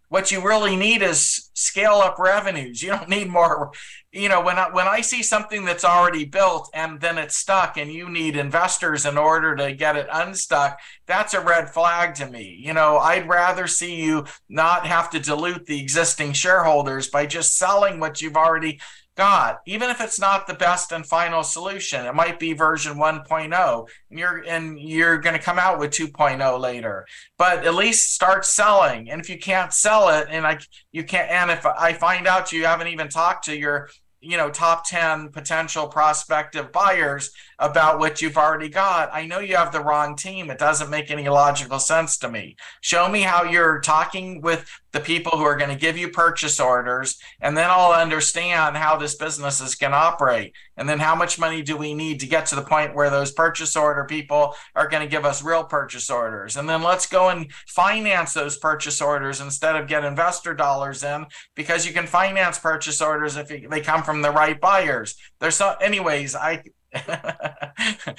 What 0.10 0.32
you 0.32 0.46
really 0.46 0.76
need 0.76 1.02
is 1.02 1.50
scale 1.56 1.96
up 1.96 2.20
revenues. 2.20 2.82
You 2.82 2.90
don't 2.90 3.10
need 3.10 3.30
more 3.30 3.72
you 4.14 4.30
know 4.30 4.42
when 4.42 4.58
I, 4.58 4.70
when 4.70 4.88
I 4.88 5.02
see 5.02 5.24
something 5.24 5.66
that's 5.66 5.84
already 5.84 6.24
built 6.24 6.70
and 6.74 7.02
then 7.02 7.18
it's 7.18 7.36
stuck 7.36 7.78
and 7.78 7.92
you 7.92 8.10
need 8.10 8.38
investors 8.38 9.06
in 9.06 9.18
order 9.18 9.56
to 9.56 9.74
get 9.74 9.96
it 9.96 10.08
unstuck 10.12 10.80
that's 11.06 11.34
a 11.34 11.42
red 11.42 11.70
flag 11.70 12.16
to 12.16 12.30
me. 12.30 12.60
You 12.64 12.74
know 12.74 12.98
i'd 12.98 13.28
rather 13.28 13.68
see 13.68 13.96
you 13.96 14.26
not 14.48 14.86
have 14.86 15.10
to 15.12 15.20
dilute 15.20 15.66
the 15.66 15.82
existing 15.82 16.34
shareholders 16.34 17.10
by 17.10 17.26
just 17.26 17.58
selling 17.58 18.00
what 18.00 18.22
you've 18.22 18.38
already 18.38 18.80
got 19.16 19.60
even 19.68 19.90
if 19.90 20.02
it's 20.02 20.20
not 20.20 20.48
the 20.48 20.54
best 20.54 20.92
and 20.92 21.06
final 21.06 21.44
solution. 21.44 22.06
It 22.06 22.16
might 22.16 22.40
be 22.40 22.54
version 22.54 22.96
1.0 22.96 23.88
and 24.10 24.20
you're 24.20 24.44
and 24.48 24.80
you're 24.80 25.18
going 25.18 25.36
to 25.36 25.42
come 25.42 25.60
out 25.60 25.80
with 25.80 25.92
2.0 25.92 26.60
later. 26.60 27.06
But 27.38 27.66
at 27.66 27.76
least 27.76 28.14
start 28.14 28.46
selling 28.46 29.10
and 29.10 29.22
if 29.22 29.30
you 29.30 29.38
can't 29.38 29.74
sell 29.74 30.10
it 30.10 30.28
and 30.30 30.46
i 30.48 30.58
you 30.92 31.04
can't 31.04 31.30
and 31.30 31.52
if 31.52 31.66
i 31.66 31.94
find 31.94 32.28
out 32.28 32.52
you 32.52 32.66
haven't 32.66 32.88
even 32.88 33.10
talked 33.10 33.46
to 33.46 33.58
your 33.58 33.90
you 34.24 34.38
know 34.38 34.50
top 34.50 34.88
10 34.88 35.30
potential 35.30 35.88
prospective 35.88 36.72
buyers 36.72 37.32
about 37.64 37.98
what 37.98 38.22
you've 38.22 38.38
already 38.38 38.68
got, 38.68 39.10
I 39.14 39.26
know 39.26 39.40
you 39.40 39.56
have 39.56 39.72
the 39.72 39.80
wrong 39.80 40.18
team. 40.18 40.52
It 40.52 40.60
doesn't 40.60 40.90
make 40.90 41.10
any 41.10 41.30
logical 41.30 41.80
sense 41.80 42.18
to 42.18 42.30
me. 42.30 42.58
Show 42.82 43.08
me 43.08 43.22
how 43.22 43.46
you're 43.46 43.80
talking 43.80 44.42
with 44.42 44.70
the 44.92 45.00
people 45.00 45.32
who 45.32 45.44
are 45.44 45.56
going 45.56 45.70
to 45.70 45.76
give 45.76 45.98
you 45.98 46.10
purchase 46.10 46.60
orders, 46.60 47.18
and 47.40 47.58
then 47.58 47.70
I'll 47.72 47.94
understand 47.94 48.76
how 48.76 48.98
this 48.98 49.16
business 49.16 49.62
is 49.62 49.76
going 49.76 49.92
to 49.92 49.98
operate. 49.98 50.54
And 50.76 50.90
then 50.90 51.00
how 51.00 51.16
much 51.16 51.40
money 51.40 51.62
do 51.62 51.78
we 51.78 51.94
need 51.94 52.20
to 52.20 52.28
get 52.28 52.46
to 52.48 52.56
the 52.56 52.62
point 52.62 52.94
where 52.94 53.10
those 53.10 53.32
purchase 53.32 53.76
order 53.76 54.04
people 54.04 54.56
are 54.76 54.88
going 54.90 55.02
to 55.02 55.10
give 55.10 55.26
us 55.26 55.42
real 55.42 55.64
purchase 55.64 56.10
orders? 56.10 56.58
And 56.58 56.68
then 56.68 56.84
let's 56.84 57.08
go 57.08 57.30
and 57.30 57.52
finance 57.68 58.34
those 58.34 58.58
purchase 58.58 59.02
orders 59.02 59.40
instead 59.40 59.76
of 59.78 59.88
get 59.88 60.04
investor 60.04 60.54
dollars 60.54 61.04
in 61.04 61.26
because 61.56 61.88
you 61.88 61.94
can 61.94 62.06
finance 62.06 62.60
purchase 62.60 63.02
orders 63.02 63.38
if 63.38 63.48
they 63.48 63.82
come 63.82 64.04
from 64.04 64.22
the 64.22 64.32
right 64.32 64.60
buyers. 64.60 65.16
There's 65.40 65.56
so, 65.56 65.76
anyways, 65.82 66.36
I. 66.36 66.62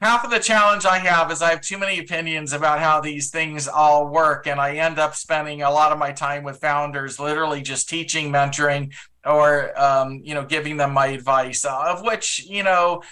half 0.00 0.24
of 0.24 0.30
the 0.30 0.38
challenge 0.38 0.84
I 0.84 0.98
have 0.98 1.30
is 1.32 1.42
I 1.42 1.50
have 1.50 1.60
too 1.62 1.78
many 1.78 1.98
opinions 1.98 2.52
about 2.52 2.80
how 2.80 3.00
these 3.00 3.30
things 3.30 3.66
all 3.66 4.08
work. 4.08 4.46
And 4.46 4.60
I 4.60 4.76
end 4.76 4.98
up 4.98 5.14
spending 5.14 5.62
a 5.62 5.70
lot 5.70 5.92
of 5.92 5.98
my 5.98 6.12
time 6.12 6.44
with 6.44 6.60
founders, 6.60 7.18
literally 7.18 7.62
just 7.62 7.88
teaching, 7.88 8.30
mentoring, 8.30 8.92
or, 9.24 9.78
um, 9.80 10.20
you 10.22 10.34
know, 10.34 10.44
giving 10.44 10.76
them 10.76 10.92
my 10.92 11.06
advice, 11.08 11.64
uh, 11.64 11.84
of 11.86 12.02
which, 12.02 12.46
you 12.46 12.62
know, 12.62 13.02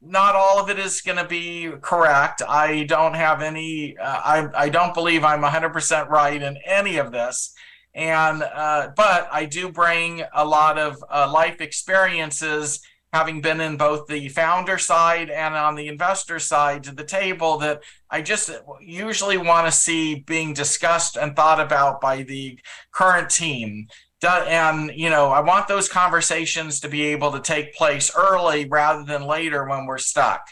not 0.00 0.36
all 0.36 0.60
of 0.60 0.70
it 0.70 0.78
is 0.78 1.00
going 1.00 1.18
to 1.18 1.26
be 1.26 1.72
correct. 1.80 2.42
I 2.46 2.84
don't 2.84 3.14
have 3.14 3.42
any, 3.42 3.96
uh, 3.98 4.20
I, 4.24 4.48
I 4.54 4.68
don't 4.68 4.94
believe 4.94 5.24
I'm 5.24 5.42
100% 5.42 6.08
right 6.08 6.40
in 6.40 6.56
any 6.64 6.98
of 6.98 7.10
this. 7.10 7.52
And, 7.94 8.42
uh, 8.42 8.90
but 8.94 9.28
I 9.32 9.46
do 9.46 9.72
bring 9.72 10.22
a 10.32 10.44
lot 10.44 10.78
of 10.78 11.02
uh, 11.10 11.28
life 11.32 11.60
experiences 11.60 12.80
having 13.12 13.40
been 13.40 13.60
in 13.60 13.76
both 13.76 14.06
the 14.06 14.28
founder 14.28 14.76
side 14.76 15.30
and 15.30 15.54
on 15.54 15.74
the 15.74 15.88
investor 15.88 16.38
side 16.38 16.84
to 16.84 16.94
the 16.94 17.04
table 17.04 17.58
that 17.58 17.82
I 18.10 18.20
just 18.20 18.50
usually 18.80 19.38
want 19.38 19.66
to 19.66 19.72
see 19.72 20.16
being 20.16 20.52
discussed 20.52 21.16
and 21.16 21.34
thought 21.34 21.60
about 21.60 22.00
by 22.00 22.22
the 22.22 22.58
current 22.92 23.30
team. 23.30 23.88
And, 24.22 24.90
you 24.94 25.10
know, 25.10 25.28
I 25.28 25.40
want 25.40 25.68
those 25.68 25.88
conversations 25.88 26.80
to 26.80 26.88
be 26.88 27.02
able 27.04 27.32
to 27.32 27.40
take 27.40 27.74
place 27.74 28.10
early 28.16 28.66
rather 28.66 29.04
than 29.04 29.22
later 29.22 29.66
when 29.66 29.86
we're 29.86 29.98
stuck. 29.98 30.42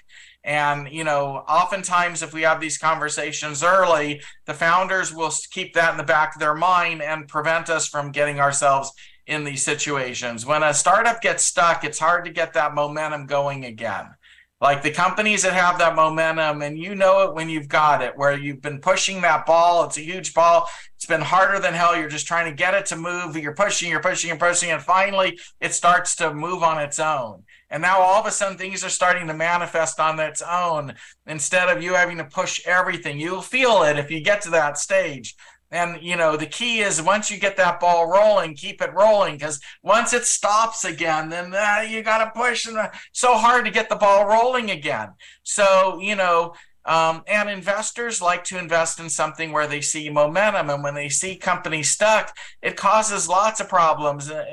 And, 0.44 0.88
you 0.92 1.02
know, 1.02 1.44
oftentimes 1.48 2.22
if 2.22 2.32
we 2.32 2.42
have 2.42 2.60
these 2.60 2.78
conversations 2.78 3.64
early, 3.64 4.22
the 4.46 4.54
founders 4.54 5.12
will 5.12 5.32
keep 5.50 5.74
that 5.74 5.90
in 5.90 5.96
the 5.96 6.04
back 6.04 6.36
of 6.36 6.40
their 6.40 6.54
mind 6.54 7.02
and 7.02 7.26
prevent 7.26 7.68
us 7.68 7.88
from 7.88 8.12
getting 8.12 8.38
ourselves 8.38 8.92
in 9.26 9.44
these 9.44 9.62
situations. 9.62 10.46
When 10.46 10.62
a 10.62 10.72
startup 10.72 11.20
gets 11.20 11.42
stuck, 11.42 11.84
it's 11.84 11.98
hard 11.98 12.24
to 12.24 12.30
get 12.30 12.54
that 12.54 12.74
momentum 12.74 13.26
going 13.26 13.64
again. 13.64 14.14
Like 14.58 14.82
the 14.82 14.90
companies 14.90 15.42
that 15.42 15.52
have 15.52 15.78
that 15.78 15.94
momentum, 15.94 16.62
and 16.62 16.78
you 16.78 16.94
know 16.94 17.24
it 17.24 17.34
when 17.34 17.50
you've 17.50 17.68
got 17.68 18.00
it, 18.00 18.16
where 18.16 18.32
you've 18.32 18.62
been 18.62 18.80
pushing 18.80 19.20
that 19.20 19.44
ball, 19.44 19.84
it's 19.84 19.98
a 19.98 20.02
huge 20.02 20.32
ball. 20.32 20.66
It's 20.94 21.04
been 21.04 21.20
harder 21.20 21.58
than 21.60 21.74
hell. 21.74 21.94
You're 21.94 22.08
just 22.08 22.26
trying 22.26 22.50
to 22.50 22.56
get 22.56 22.72
it 22.72 22.86
to 22.86 22.96
move. 22.96 23.36
You're 23.36 23.54
pushing, 23.54 23.90
you're 23.90 24.00
pushing, 24.00 24.28
you're 24.28 24.38
pushing, 24.38 24.70
and 24.70 24.82
finally 24.82 25.38
it 25.60 25.74
starts 25.74 26.16
to 26.16 26.32
move 26.32 26.62
on 26.62 26.80
its 26.80 26.98
own. 26.98 27.42
And 27.68 27.82
now 27.82 27.98
all 28.00 28.18
of 28.18 28.26
a 28.26 28.30
sudden 28.30 28.56
things 28.56 28.82
are 28.82 28.88
starting 28.88 29.26
to 29.26 29.34
manifest 29.34 30.00
on 30.00 30.18
its 30.20 30.40
own 30.40 30.94
instead 31.26 31.68
of 31.68 31.82
you 31.82 31.92
having 31.92 32.16
to 32.16 32.24
push 32.24 32.66
everything. 32.66 33.20
You'll 33.20 33.42
feel 33.42 33.82
it 33.82 33.98
if 33.98 34.10
you 34.10 34.20
get 34.20 34.40
to 34.42 34.50
that 34.50 34.78
stage. 34.78 35.34
And 35.70 36.00
you 36.00 36.16
know, 36.16 36.36
the 36.36 36.46
key 36.46 36.80
is 36.80 37.02
once 37.02 37.30
you 37.30 37.38
get 37.38 37.56
that 37.56 37.80
ball 37.80 38.06
rolling, 38.06 38.54
keep 38.54 38.80
it 38.80 38.94
rolling 38.94 39.36
because 39.36 39.60
once 39.82 40.12
it 40.12 40.24
stops 40.24 40.84
again, 40.84 41.28
then 41.28 41.52
uh, 41.54 41.84
you 41.88 42.02
got 42.02 42.24
to 42.24 42.38
push 42.38 42.66
and 42.66 42.76
uh, 42.76 42.90
so 43.12 43.36
hard 43.36 43.64
to 43.64 43.70
get 43.70 43.88
the 43.88 43.96
ball 43.96 44.26
rolling 44.26 44.70
again. 44.70 45.08
So 45.42 45.98
you 46.00 46.14
know, 46.14 46.54
um, 46.84 47.24
and 47.26 47.50
investors 47.50 48.22
like 48.22 48.44
to 48.44 48.58
invest 48.58 49.00
in 49.00 49.10
something 49.10 49.50
where 49.50 49.66
they 49.66 49.80
see 49.80 50.08
momentum, 50.08 50.70
and 50.70 50.84
when 50.84 50.94
they 50.94 51.08
see 51.08 51.36
companies 51.36 51.90
stuck, 51.90 52.32
it 52.62 52.76
causes 52.76 53.28
lots 53.28 53.60
of 53.60 53.68
problems, 53.68 54.30
uh, 54.30 54.44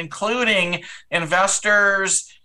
including 0.00 0.82
investors 1.12 2.35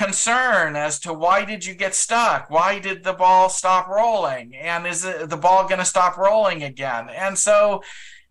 concern 0.00 0.76
as 0.76 0.98
to 0.98 1.12
why 1.12 1.44
did 1.44 1.62
you 1.66 1.74
get 1.74 1.94
stuck? 1.94 2.48
Why 2.48 2.78
did 2.78 3.04
the 3.04 3.12
ball 3.12 3.50
stop 3.50 3.86
rolling? 3.86 4.56
And 4.56 4.86
is 4.86 5.02
the 5.02 5.38
ball 5.40 5.64
going 5.68 5.78
to 5.78 5.84
stop 5.84 6.16
rolling 6.16 6.62
again? 6.62 7.10
And 7.10 7.36
so 7.38 7.82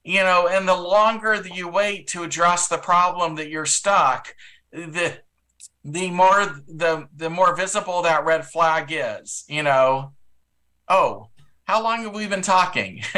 you 0.03 0.21
know 0.21 0.47
and 0.47 0.67
the 0.67 0.75
longer 0.75 1.37
that 1.37 1.55
you 1.55 1.67
wait 1.67 2.07
to 2.07 2.23
address 2.23 2.67
the 2.67 2.77
problem 2.77 3.35
that 3.35 3.49
you're 3.49 3.65
stuck 3.65 4.33
the 4.71 5.19
the 5.83 6.09
more 6.09 6.45
the 6.67 7.07
the 7.15 7.29
more 7.29 7.53
visible 7.55 8.01
that 8.01 8.25
red 8.25 8.45
flag 8.45 8.87
is 8.89 9.43
you 9.47 9.61
know? 9.61 10.13
Oh 10.87 11.27
how 11.65 11.83
long 11.83 12.01
have 12.01 12.15
we 12.15 12.25
been 12.25 12.41
talking? 12.41 13.03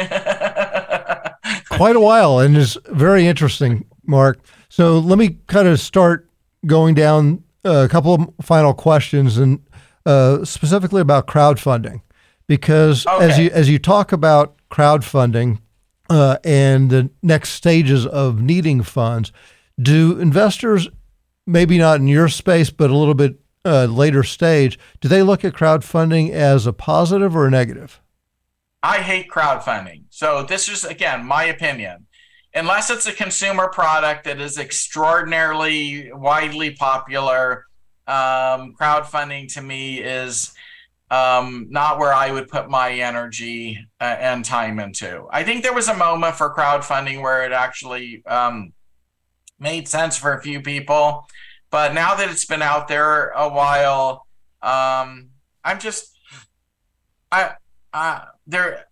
Quite 1.70 1.96
a 1.96 2.00
while 2.00 2.40
and 2.40 2.54
it's 2.56 2.76
very 2.90 3.26
interesting 3.26 3.86
mark. 4.04 4.40
So 4.68 4.98
let 4.98 5.16
me 5.16 5.38
kind 5.46 5.68
of 5.68 5.80
start 5.80 6.28
going 6.66 6.94
down 6.94 7.41
a 7.64 7.88
couple 7.88 8.14
of 8.14 8.30
final 8.40 8.74
questions, 8.74 9.38
and 9.38 9.60
uh, 10.06 10.44
specifically 10.44 11.00
about 11.00 11.26
crowdfunding, 11.26 12.02
because 12.46 13.06
okay. 13.06 13.24
as 13.24 13.38
you 13.38 13.50
as 13.50 13.68
you 13.68 13.78
talk 13.78 14.12
about 14.12 14.56
crowdfunding 14.70 15.60
uh, 16.10 16.38
and 16.44 16.90
the 16.90 17.10
next 17.22 17.50
stages 17.50 18.06
of 18.06 18.40
needing 18.40 18.82
funds, 18.82 19.32
do 19.80 20.18
investors, 20.18 20.88
maybe 21.46 21.78
not 21.78 22.00
in 22.00 22.08
your 22.08 22.28
space, 22.28 22.70
but 22.70 22.90
a 22.90 22.96
little 22.96 23.14
bit 23.14 23.38
uh, 23.64 23.84
later 23.84 24.22
stage, 24.22 24.78
do 25.00 25.08
they 25.08 25.22
look 25.22 25.44
at 25.44 25.52
crowdfunding 25.52 26.30
as 26.30 26.66
a 26.66 26.72
positive 26.72 27.36
or 27.36 27.46
a 27.46 27.50
negative? 27.50 28.00
I 28.82 28.98
hate 28.98 29.30
crowdfunding. 29.30 30.04
So 30.10 30.42
this 30.42 30.68
is 30.68 30.84
again 30.84 31.24
my 31.24 31.44
opinion 31.44 32.06
unless 32.54 32.90
it's 32.90 33.06
a 33.06 33.12
consumer 33.12 33.68
product 33.68 34.24
that 34.24 34.40
is 34.40 34.58
extraordinarily 34.58 36.12
widely 36.12 36.72
popular, 36.72 37.64
um, 38.06 38.74
crowdfunding 38.78 39.52
to 39.54 39.62
me 39.62 40.00
is 40.00 40.52
um, 41.10 41.66
not 41.70 41.98
where 41.98 42.12
I 42.12 42.30
would 42.30 42.48
put 42.48 42.70
my 42.70 42.90
energy 42.92 43.78
uh, 44.00 44.04
and 44.04 44.44
time 44.44 44.80
into. 44.80 45.26
I 45.30 45.44
think 45.44 45.62
there 45.62 45.74
was 45.74 45.88
a 45.88 45.94
moment 45.94 46.36
for 46.36 46.54
crowdfunding 46.54 47.22
where 47.22 47.44
it 47.44 47.52
actually 47.52 48.24
um, 48.26 48.72
made 49.58 49.88
sense 49.88 50.16
for 50.16 50.34
a 50.34 50.42
few 50.42 50.62
people, 50.62 51.26
but 51.70 51.94
now 51.94 52.14
that 52.14 52.30
it's 52.30 52.46
been 52.46 52.62
out 52.62 52.88
there 52.88 53.28
a 53.30 53.48
while, 53.48 54.26
um, 54.62 55.30
I'm 55.64 55.78
just 55.78 56.16
I, 57.30 57.54
I 57.92 58.26
there 58.46 58.86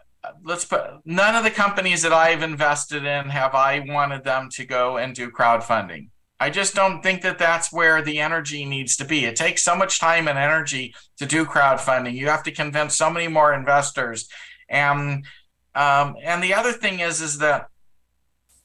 let's 0.44 0.64
put 0.64 0.82
none 1.04 1.34
of 1.34 1.44
the 1.44 1.50
companies 1.50 2.02
that 2.02 2.12
I've 2.12 2.42
invested 2.42 3.04
in 3.04 3.28
have 3.28 3.54
I 3.54 3.80
wanted 3.80 4.24
them 4.24 4.48
to 4.52 4.64
go 4.64 4.96
and 4.96 5.14
do 5.14 5.30
crowdfunding. 5.30 6.08
I 6.38 6.48
just 6.48 6.74
don't 6.74 7.02
think 7.02 7.20
that 7.22 7.38
that's 7.38 7.70
where 7.70 8.00
the 8.00 8.18
energy 8.18 8.64
needs 8.64 8.96
to 8.96 9.04
be. 9.04 9.26
It 9.26 9.36
takes 9.36 9.62
so 9.62 9.76
much 9.76 10.00
time 10.00 10.26
and 10.26 10.38
energy 10.38 10.94
to 11.18 11.26
do 11.26 11.44
crowdfunding. 11.44 12.14
You 12.14 12.28
have 12.28 12.42
to 12.44 12.50
convince 12.50 12.96
so 12.96 13.10
many 13.10 13.28
more 13.28 13.52
investors, 13.52 14.28
and 14.68 15.24
um, 15.74 16.16
and 16.22 16.42
the 16.42 16.54
other 16.54 16.72
thing 16.72 17.00
is 17.00 17.20
is 17.20 17.38
that 17.38 17.66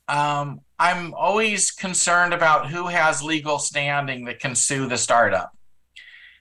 um, 0.07 0.61
I'm 0.79 1.13
always 1.13 1.71
concerned 1.71 2.33
about 2.33 2.69
who 2.69 2.87
has 2.87 3.21
legal 3.21 3.59
standing 3.59 4.25
that 4.25 4.39
can 4.39 4.55
sue 4.55 4.87
the 4.87 4.97
startup. 4.97 5.51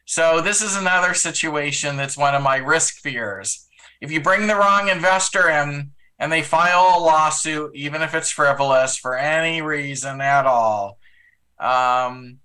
So 0.07 0.41
this 0.41 0.61
is 0.61 0.77
another 0.77 1.15
situation 1.15 1.97
that's 1.97 2.17
one 2.17 2.35
of 2.35 2.43
my 2.43 2.57
risk 2.57 3.01
fears 3.01 3.64
if 4.05 4.13
you 4.13 4.21
bring 4.21 4.47
the 4.47 4.55
wrong 4.55 4.91
investor 4.91 5.49
in 5.49 5.91
and 6.19 6.31
they 6.31 6.43
file 6.43 6.99
a 6.99 7.01
lawsuit, 7.01 7.75
even 7.75 8.03
if 8.03 8.15
it's 8.15 8.31
frivolous 8.31 8.99
for 8.99 9.17
any 9.17 9.63
reason 9.63 10.21
at 10.21 10.45
all, 10.45 10.99
um, 11.59 12.39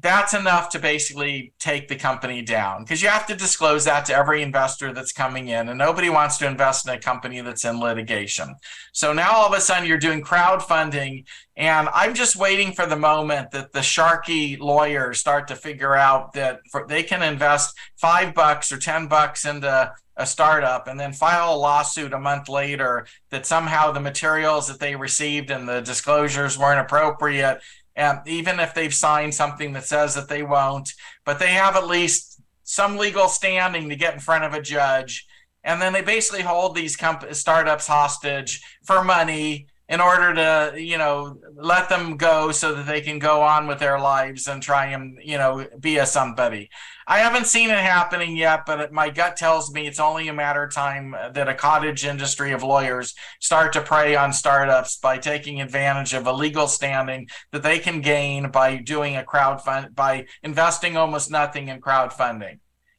that's 0.00 0.32
enough 0.32 0.68
to 0.70 0.78
basically 0.78 1.52
take 1.58 1.88
the 1.88 1.96
company 1.96 2.40
down. 2.40 2.84
Because 2.84 3.02
you 3.02 3.08
have 3.08 3.26
to 3.26 3.34
disclose 3.34 3.84
that 3.84 4.04
to 4.06 4.14
every 4.14 4.42
investor 4.42 4.92
that's 4.92 5.12
coming 5.12 5.48
in 5.48 5.68
and 5.68 5.78
nobody 5.78 6.08
wants 6.08 6.38
to 6.38 6.46
invest 6.46 6.86
in 6.86 6.94
a 6.94 6.98
company 6.98 7.40
that's 7.40 7.64
in 7.64 7.80
litigation. 7.80 8.54
So 8.92 9.12
now 9.12 9.32
all 9.32 9.46
of 9.46 9.58
a 9.58 9.60
sudden 9.60 9.88
you're 9.88 9.98
doing 9.98 10.22
crowdfunding 10.22 11.24
and 11.58 11.88
i'm 11.92 12.14
just 12.14 12.36
waiting 12.36 12.72
for 12.72 12.86
the 12.86 12.96
moment 12.96 13.50
that 13.50 13.72
the 13.72 13.80
sharky 13.80 14.58
lawyers 14.58 15.18
start 15.18 15.48
to 15.48 15.56
figure 15.56 15.94
out 15.94 16.32
that 16.32 16.60
for, 16.70 16.86
they 16.88 17.02
can 17.02 17.22
invest 17.22 17.76
five 17.96 18.32
bucks 18.32 18.72
or 18.72 18.78
ten 18.78 19.08
bucks 19.08 19.44
into 19.44 19.92
a 20.16 20.26
startup 20.26 20.88
and 20.88 20.98
then 20.98 21.12
file 21.12 21.54
a 21.54 21.56
lawsuit 21.56 22.12
a 22.12 22.18
month 22.18 22.48
later 22.48 23.06
that 23.30 23.46
somehow 23.46 23.92
the 23.92 24.00
materials 24.00 24.66
that 24.66 24.80
they 24.80 24.96
received 24.96 25.50
and 25.50 25.68
the 25.68 25.80
disclosures 25.80 26.58
weren't 26.58 26.80
appropriate 26.80 27.60
and 27.98 28.20
even 28.26 28.58
if 28.60 28.72
they've 28.72 28.94
signed 28.94 29.34
something 29.34 29.74
that 29.74 29.84
says 29.84 30.14
that 30.14 30.28
they 30.28 30.42
won't 30.42 30.90
but 31.26 31.38
they 31.38 31.50
have 31.50 31.76
at 31.76 31.86
least 31.86 32.40
some 32.68 32.98
legal 32.98 33.28
standing 33.28 33.88
to 33.88 33.96
get 33.96 34.12
in 34.12 34.20
front 34.20 34.44
of 34.44 34.52
a 34.52 34.60
judge. 34.60 35.26
And 35.64 35.80
then 35.80 35.94
they 35.94 36.02
basically 36.02 36.42
hold 36.42 36.74
these 36.74 36.96
comp- 36.96 37.32
startups 37.32 37.86
hostage 37.86 38.62
for 38.84 39.02
money 39.02 39.68
in 39.88 40.00
order 40.00 40.34
to 40.34 40.80
you 40.80 40.98
know 40.98 41.38
let 41.54 41.88
them 41.88 42.16
go 42.16 42.52
so 42.52 42.74
that 42.74 42.86
they 42.86 43.00
can 43.00 43.18
go 43.18 43.40
on 43.40 43.66
with 43.66 43.78
their 43.78 43.98
lives 43.98 44.46
and 44.46 44.62
try 44.62 44.86
and 44.86 45.18
you 45.22 45.38
know 45.38 45.66
be 45.80 45.98
a 45.98 46.06
somebody. 46.06 46.68
I 47.06 47.18
haven't 47.20 47.46
seen 47.46 47.70
it 47.70 47.78
happening 47.78 48.36
yet 48.36 48.66
but 48.66 48.92
my 48.92 49.08
gut 49.08 49.36
tells 49.36 49.72
me 49.72 49.86
it's 49.86 50.00
only 50.00 50.28
a 50.28 50.32
matter 50.34 50.64
of 50.64 50.74
time 50.74 51.14
that 51.32 51.48
a 51.48 51.54
cottage 51.54 52.04
industry 52.04 52.52
of 52.52 52.62
lawyers 52.62 53.14
start 53.40 53.72
to 53.72 53.80
prey 53.80 54.14
on 54.14 54.32
startups 54.32 54.98
by 54.98 55.18
taking 55.18 55.60
advantage 55.60 56.12
of 56.12 56.26
a 56.26 56.32
legal 56.32 56.68
standing 56.68 57.28
that 57.52 57.62
they 57.62 57.78
can 57.78 58.00
gain 58.00 58.50
by 58.50 58.76
doing 58.76 59.16
a 59.16 59.24
crowd 59.24 59.62
fund 59.62 59.94
by 59.94 60.26
investing 60.42 60.96
almost 60.96 61.30
nothing 61.30 61.68
in 61.68 61.80
crowdfunding. 61.80 62.58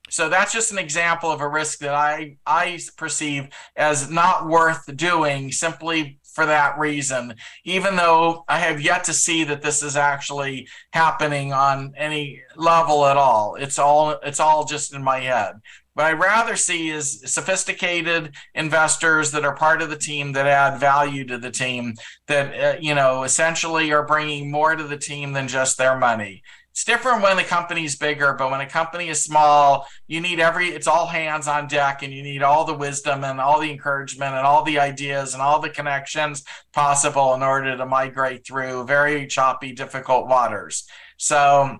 So 0.09 0.27
that's 0.27 0.51
just 0.51 0.71
an 0.71 0.79
example 0.79 1.31
of 1.31 1.41
a 1.41 1.47
risk 1.47 1.79
that 1.79 1.93
I 1.93 2.37
I 2.45 2.79
perceive 2.97 3.49
as 3.75 4.09
not 4.09 4.47
worth 4.47 4.95
doing 4.95 5.51
simply 5.51 6.18
for 6.33 6.45
that 6.45 6.77
reason, 6.77 7.35
even 7.63 7.95
though 7.95 8.43
I 8.47 8.59
have 8.59 8.81
yet 8.81 9.03
to 9.05 9.13
see 9.13 9.43
that 9.45 9.61
this 9.61 9.83
is 9.83 9.95
actually 9.95 10.67
happening 10.93 11.53
on 11.53 11.93
any 11.97 12.41
level 12.55 13.05
at 13.05 13.17
all. 13.17 13.55
It's 13.55 13.79
all 13.79 14.19
it's 14.23 14.39
all 14.39 14.65
just 14.65 14.93
in 14.93 15.03
my 15.03 15.19
head. 15.19 15.55
What 15.93 16.05
I 16.05 16.13
rather 16.13 16.55
see 16.55 16.89
is 16.89 17.21
sophisticated 17.25 18.33
investors 18.55 19.31
that 19.31 19.43
are 19.43 19.55
part 19.55 19.81
of 19.81 19.89
the 19.89 19.97
team 19.97 20.31
that 20.31 20.47
add 20.47 20.79
value 20.79 21.25
to 21.25 21.37
the 21.37 21.51
team 21.51 21.95
that 22.27 22.75
uh, 22.75 22.77
you 22.79 22.95
know 22.95 23.23
essentially 23.23 23.91
are 23.91 24.05
bringing 24.05 24.49
more 24.49 24.75
to 24.75 24.83
the 24.83 24.97
team 24.97 25.33
than 25.33 25.47
just 25.47 25.77
their 25.77 25.97
money. 25.97 26.41
It's 26.79 26.85
different 26.85 27.21
when 27.21 27.35
the 27.35 27.43
company's 27.43 27.97
bigger, 27.97 28.31
but 28.31 28.51
when 28.51 28.61
a 28.61 28.65
company 28.65 29.09
is 29.09 29.21
small, 29.21 29.85
you 30.07 30.21
need 30.21 30.39
every, 30.39 30.69
it's 30.69 30.87
all 30.87 31.07
hands 31.07 31.45
on 31.45 31.67
deck 31.67 32.03
and 32.03 32.13
you 32.13 32.23
need 32.23 32.41
all 32.41 32.63
the 32.63 32.73
wisdom 32.73 33.25
and 33.25 33.41
all 33.41 33.59
the 33.59 33.69
encouragement 33.69 34.33
and 34.33 34.47
all 34.47 34.63
the 34.63 34.79
ideas 34.79 35.33
and 35.33 35.41
all 35.41 35.59
the 35.59 35.69
connections 35.69 36.45
possible 36.71 37.33
in 37.33 37.43
order 37.43 37.75
to 37.75 37.85
migrate 37.85 38.47
through 38.47 38.85
very 38.85 39.27
choppy, 39.27 39.73
difficult 39.73 40.29
waters. 40.29 40.87
So 41.17 41.79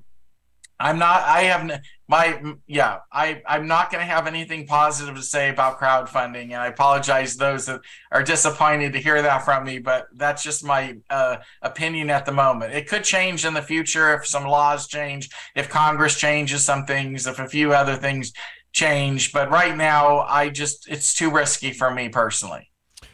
I'm 0.78 1.00
not, 1.00 1.22
I 1.22 1.44
have, 1.44 1.80
my 2.10 2.42
yeah 2.66 2.98
i 3.12 3.40
i'm 3.46 3.68
not 3.68 3.92
going 3.92 4.02
to 4.02 4.12
have 4.12 4.26
anything 4.26 4.66
positive 4.66 5.16
to 5.16 5.22
say 5.22 5.50
about 5.50 5.80
crowdfunding 5.80 6.46
and 6.46 6.56
i 6.56 6.68
apologize 6.68 7.38
those 7.38 7.68
that 7.68 7.80
are 8.12 8.24
disappointed 8.24 8.92
to 8.92 9.00
hear 9.00 9.22
that 9.22 9.46
from 9.46 9.64
me 9.64 9.78
but 9.78 10.08
that's 10.16 10.44
just 10.44 10.66
my 10.66 10.98
uh, 11.12 11.38
opinion 11.62 12.10
at 12.10 12.26
the 12.26 12.32
moment. 12.32 12.74
It 12.74 12.88
could 12.88 13.04
change 13.04 13.46
in 13.46 13.54
the 13.54 13.62
future 13.62 14.14
if 14.16 14.26
some 14.26 14.46
laws 14.46 14.88
change 14.88 15.30
if 15.56 15.70
congress 15.70 16.18
changes 16.18 16.66
some 16.66 16.86
things 16.86 17.28
if 17.28 17.38
a 17.38 17.48
few 17.48 17.74
other 17.74 17.96
things 17.96 18.34
change 18.72 19.32
but 19.32 19.50
right 19.52 19.78
now 19.78 20.20
i 20.22 20.50
just 20.50 20.88
it's 20.90 21.14
too 21.14 21.30
risky 21.30 21.72
for 21.72 21.94
me 21.94 22.10
personally. 22.10 22.72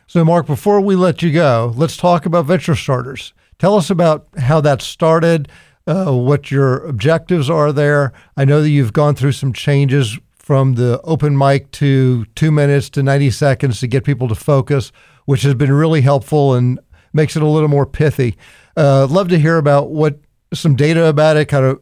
So 0.07 0.23
mark 0.23 0.47
before 0.47 0.80
we 0.80 0.95
let 0.95 1.22
you 1.22 1.34
go 1.34 1.73
let's 1.76 1.97
talk 1.97 2.26
about 2.26 2.45
venture 2.45 2.76
starters. 2.76 3.34
Tell 3.59 3.76
us 3.76 3.89
about 3.89 4.27
how 4.38 4.61
that 4.61 4.81
started 4.81 5.49
uh, 5.88 6.12
what 6.12 6.52
your 6.52 6.86
objectives 6.86 7.49
are 7.49 7.72
there. 7.72 8.14
I 8.36 8.45
know 8.45 8.62
that 8.62 8.70
you've 8.70 8.94
gone 8.94 9.16
through 9.16 9.34
some 9.34 9.53
changes 9.53 10.18
from 10.38 10.76
the 10.76 11.02
open 11.03 11.38
mic 11.38 11.72
to 11.72 12.26
two 12.36 12.52
minutes 12.52 12.90
to 12.91 13.03
90 13.03 13.32
seconds 13.32 13.80
to 13.80 13.88
get 13.88 14.03
people 14.03 14.28
to 14.28 14.36
focus, 14.36 14.91
which 15.26 15.41
has 15.41 15.56
been 15.56 15.72
really 15.72 16.02
helpful 16.02 16.53
and 16.53 16.80
makes 17.14 17.36
it 17.36 17.41
a 17.41 17.48
little 17.48 17.70
more 17.70 17.86
pithy. 17.86 18.38
Uh, 18.78 19.07
love 19.10 19.28
to 19.30 19.40
hear 19.40 19.57
about 19.57 19.90
what 19.90 20.20
some 20.53 20.76
data 20.76 21.06
about 21.06 21.38
it, 21.38 21.45
kind 21.45 21.66
of 21.66 21.82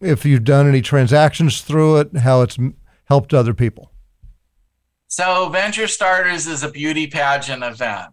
if 0.00 0.24
you've 0.24 0.44
done 0.44 0.68
any 0.68 0.82
transactions 0.82 1.60
through 1.60 1.98
it, 1.98 2.16
how 2.18 2.42
it's 2.42 2.58
helped 3.04 3.32
other 3.32 3.54
people. 3.54 3.92
So, 5.06 5.48
Venture 5.48 5.88
Starters 5.88 6.46
is 6.46 6.62
a 6.62 6.70
beauty 6.70 7.06
pageant 7.06 7.62
event. 7.62 8.08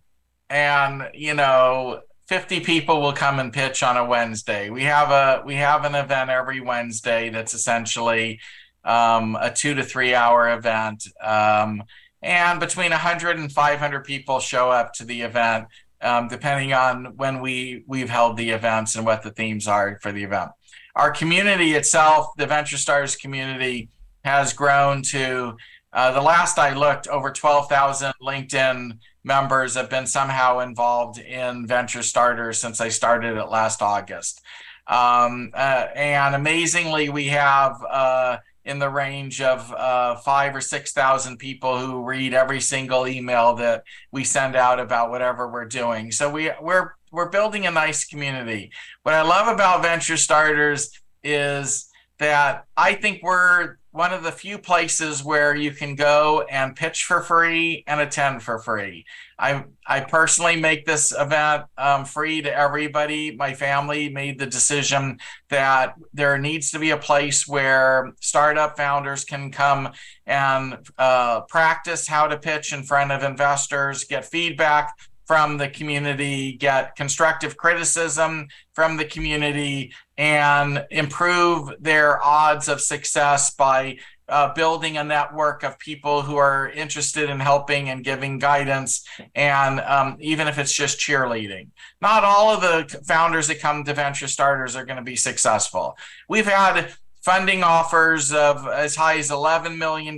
And, 0.49 1.09
you 1.13 1.33
know, 1.33 2.01
50 2.27 2.59
people 2.59 3.01
will 3.01 3.13
come 3.13 3.39
and 3.39 3.53
pitch 3.53 3.83
on 3.83 3.95
a 3.95 4.05
Wednesday. 4.05 4.69
We 4.69 4.83
have 4.83 5.11
a 5.11 5.43
we 5.45 5.55
have 5.55 5.85
an 5.85 5.95
event 5.95 6.29
every 6.29 6.59
Wednesday 6.59 7.29
that's 7.29 7.53
essentially 7.53 8.39
um, 8.83 9.37
a 9.39 9.49
two 9.51 9.73
to 9.75 9.83
three 9.83 10.13
hour 10.13 10.53
event. 10.53 11.07
Um, 11.23 11.83
and 12.21 12.59
between 12.59 12.91
100 12.91 13.37
and 13.37 13.51
500 13.51 14.03
people 14.03 14.39
show 14.39 14.69
up 14.69 14.93
to 14.93 15.05
the 15.05 15.21
event, 15.21 15.67
um, 16.01 16.27
depending 16.27 16.73
on 16.73 17.15
when 17.15 17.39
we 17.39 17.83
we've 17.87 18.09
held 18.09 18.35
the 18.35 18.49
events 18.49 18.95
and 18.95 19.05
what 19.05 19.23
the 19.23 19.31
themes 19.31 19.67
are 19.67 19.97
for 20.01 20.11
the 20.11 20.23
event. 20.23 20.51
Our 20.95 21.11
community 21.11 21.75
itself, 21.75 22.27
the 22.37 22.47
Venture 22.47 22.77
Starters 22.77 23.15
community, 23.15 23.89
has 24.25 24.51
grown 24.51 25.01
to 25.03 25.55
uh, 25.93 26.11
the 26.11 26.21
last 26.21 26.59
I 26.59 26.73
looked, 26.73 27.07
over 27.07 27.31
12,000 27.31 28.13
LinkedIn 28.21 28.97
members 29.23 29.75
have 29.75 29.89
been 29.89 30.07
somehow 30.07 30.59
involved 30.59 31.19
in 31.19 31.67
venture 31.67 32.03
starters 32.03 32.59
since 32.59 32.79
I 32.81 32.89
started 32.89 33.37
it 33.37 33.49
last 33.49 33.81
August. 33.81 34.41
Um, 34.87 35.51
uh, 35.53 35.87
and 35.95 36.35
amazingly, 36.35 37.09
we 37.09 37.27
have 37.27 37.83
uh, 37.89 38.37
in 38.63 38.79
the 38.79 38.89
range 38.89 39.41
of 39.41 39.73
uh, 39.73 40.15
five 40.15 40.55
or 40.55 40.61
6,000 40.61 41.37
people 41.37 41.77
who 41.77 42.03
read 42.03 42.33
every 42.33 42.61
single 42.61 43.07
email 43.07 43.55
that 43.55 43.83
we 44.11 44.23
send 44.23 44.55
out 44.55 44.79
about 44.79 45.09
whatever 45.09 45.49
we're 45.49 45.65
doing. 45.65 46.11
So 46.11 46.29
we, 46.29 46.51
we're, 46.61 46.91
we're 47.11 47.29
building 47.29 47.65
a 47.65 47.71
nice 47.71 48.05
community. 48.05 48.71
What 49.03 49.15
I 49.15 49.21
love 49.21 49.47
about 49.47 49.83
venture 49.83 50.17
starters 50.17 50.91
is 51.23 51.89
that 52.19 52.65
I 52.75 52.93
think 52.93 53.23
we're 53.23 53.77
one 53.97 54.13
of 54.13 54.21
the 54.21 54.31
few 54.31 54.59
places 54.59 55.23
where 55.23 55.55
you 55.55 55.71
can 55.71 55.95
go 55.95 56.45
and 56.51 56.75
pitch 56.75 57.03
for 57.03 57.21
free 57.21 57.83
and 57.87 57.99
attend 57.99 58.43
for 58.43 58.59
free. 58.59 59.03
I 59.39 59.63
I 59.87 60.01
personally 60.01 60.55
make 60.55 60.85
this 60.85 61.11
event 61.11 61.63
um, 61.77 62.05
free 62.05 62.41
to 62.43 62.55
everybody. 62.55 63.35
My 63.35 63.55
family 63.55 64.09
made 64.09 64.37
the 64.37 64.45
decision 64.45 65.17
that 65.49 65.95
there 66.13 66.37
needs 66.37 66.69
to 66.71 66.79
be 66.79 66.91
a 66.91 66.97
place 66.97 67.47
where 67.47 68.11
startup 68.21 68.77
founders 68.77 69.25
can 69.25 69.51
come 69.51 69.89
and 70.27 70.77
uh, 70.99 71.41
practice 71.41 72.07
how 72.07 72.27
to 72.27 72.37
pitch 72.37 72.73
in 72.73 72.83
front 72.83 73.11
of 73.11 73.23
investors, 73.23 74.03
get 74.03 74.25
feedback 74.25 74.93
from 75.25 75.57
the 75.57 75.69
community, 75.69 76.53
get 76.53 76.95
constructive 76.95 77.57
criticism 77.57 78.47
from 78.73 78.95
the 78.95 79.05
community, 79.05 79.91
and 80.17 80.85
improve 80.89 81.71
their 81.79 82.21
odds 82.23 82.67
of 82.67 82.81
success 82.81 83.53
by 83.53 83.97
uh, 84.29 84.53
building 84.53 84.97
a 84.97 85.03
network 85.03 85.63
of 85.63 85.79
people 85.79 86.21
who 86.21 86.35
are 86.35 86.69
interested 86.69 87.29
in 87.29 87.39
helping 87.39 87.89
and 87.89 88.03
giving 88.03 88.39
guidance, 88.39 89.05
and 89.35 89.79
um, 89.81 90.17
even 90.19 90.47
if 90.47 90.57
it's 90.57 90.73
just 90.73 90.99
cheerleading. 90.99 91.69
Not 92.01 92.23
all 92.23 92.49
of 92.49 92.61
the 92.61 92.99
founders 93.05 93.47
that 93.47 93.61
come 93.61 93.83
to 93.85 93.93
Venture 93.93 94.27
Starters 94.27 94.75
are 94.75 94.85
going 94.85 94.97
to 94.97 95.03
be 95.03 95.15
successful. 95.15 95.97
We've 96.27 96.47
had 96.47 96.93
funding 97.21 97.63
offers 97.63 98.33
of 98.33 98.67
as 98.67 98.95
high 98.95 99.17
as 99.17 99.29
$11 99.29 99.77
million 99.77 100.17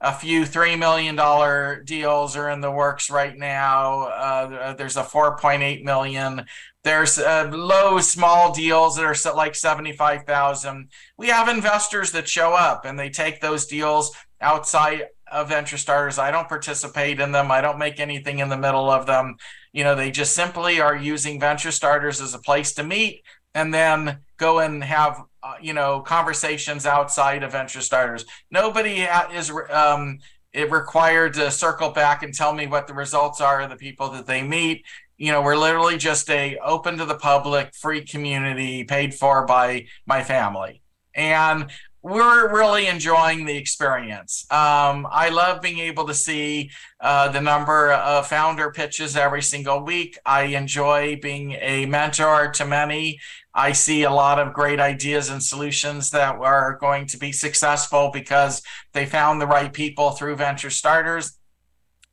a 0.00 0.12
few 0.12 0.44
three 0.46 0.76
million 0.76 1.16
dollar 1.16 1.82
deals 1.84 2.36
are 2.36 2.50
in 2.50 2.60
the 2.60 2.70
works 2.70 3.10
right 3.10 3.36
now. 3.36 4.02
Uh, 4.02 4.72
there's 4.74 4.96
a 4.96 5.02
4.8 5.02 5.82
million. 5.82 6.44
There's 6.88 7.18
uh, 7.18 7.50
low 7.52 7.98
small 7.98 8.50
deals 8.50 8.96
that 8.96 9.04
are 9.04 9.34
like 9.36 9.54
75,000. 9.54 10.88
We 11.18 11.26
have 11.26 11.46
investors 11.46 12.12
that 12.12 12.26
show 12.26 12.54
up 12.54 12.86
and 12.86 12.98
they 12.98 13.10
take 13.10 13.42
those 13.42 13.66
deals 13.66 14.10
outside 14.40 15.08
of 15.30 15.50
venture 15.50 15.76
starters. 15.76 16.18
I 16.18 16.30
don't 16.30 16.48
participate 16.48 17.20
in 17.20 17.30
them. 17.30 17.50
I 17.50 17.60
don't 17.60 17.78
make 17.78 18.00
anything 18.00 18.38
in 18.38 18.48
the 18.48 18.56
middle 18.56 18.90
of 18.90 19.04
them. 19.04 19.36
You 19.74 19.84
know, 19.84 19.94
they 19.94 20.10
just 20.10 20.34
simply 20.34 20.80
are 20.80 20.96
using 20.96 21.38
venture 21.38 21.72
starters 21.72 22.22
as 22.22 22.32
a 22.32 22.38
place 22.38 22.72
to 22.76 22.82
meet 22.82 23.22
and 23.52 23.74
then 23.74 24.20
go 24.38 24.60
and 24.60 24.82
have 24.82 25.22
uh, 25.42 25.56
you 25.60 25.74
know 25.74 26.00
conversations 26.00 26.86
outside 26.86 27.42
of 27.42 27.52
venture 27.52 27.80
starters 27.80 28.24
nobody 28.50 29.06
is 29.32 29.50
um, 29.70 30.18
it 30.52 30.70
required 30.70 31.32
to 31.34 31.50
circle 31.50 31.90
back 31.90 32.22
and 32.22 32.34
tell 32.34 32.52
me 32.52 32.66
what 32.66 32.86
the 32.86 32.94
results 32.94 33.40
are 33.40 33.62
of 33.62 33.70
the 33.70 33.76
people 33.76 34.10
that 34.10 34.26
they 34.26 34.42
meet 34.42 34.84
you 35.18 35.30
know 35.30 35.42
we're 35.42 35.56
literally 35.56 35.98
just 35.98 36.30
a 36.30 36.56
open 36.58 36.96
to 36.96 37.04
the 37.04 37.16
public 37.16 37.74
free 37.74 38.02
community 38.02 38.84
paid 38.84 39.14
for 39.14 39.44
by 39.44 39.86
my 40.06 40.22
family 40.22 40.80
and 41.14 41.70
we're 42.02 42.54
really 42.54 42.86
enjoying 42.86 43.44
the 43.44 43.56
experience. 43.56 44.46
Um, 44.50 45.06
I 45.10 45.30
love 45.30 45.60
being 45.60 45.80
able 45.80 46.06
to 46.06 46.14
see 46.14 46.70
uh, 47.00 47.28
the 47.28 47.40
number 47.40 47.92
of 47.92 48.26
founder 48.28 48.70
pitches 48.70 49.16
every 49.16 49.42
single 49.42 49.84
week. 49.84 50.16
I 50.24 50.44
enjoy 50.44 51.18
being 51.20 51.52
a 51.60 51.86
mentor 51.86 52.50
to 52.52 52.64
many. 52.64 53.18
I 53.52 53.72
see 53.72 54.04
a 54.04 54.12
lot 54.12 54.38
of 54.38 54.52
great 54.52 54.78
ideas 54.78 55.28
and 55.28 55.42
solutions 55.42 56.10
that 56.10 56.36
are 56.36 56.78
going 56.80 57.06
to 57.08 57.18
be 57.18 57.32
successful 57.32 58.10
because 58.12 58.62
they 58.92 59.04
found 59.04 59.40
the 59.40 59.46
right 59.46 59.72
people 59.72 60.12
through 60.12 60.36
venture 60.36 60.70
starters. 60.70 61.37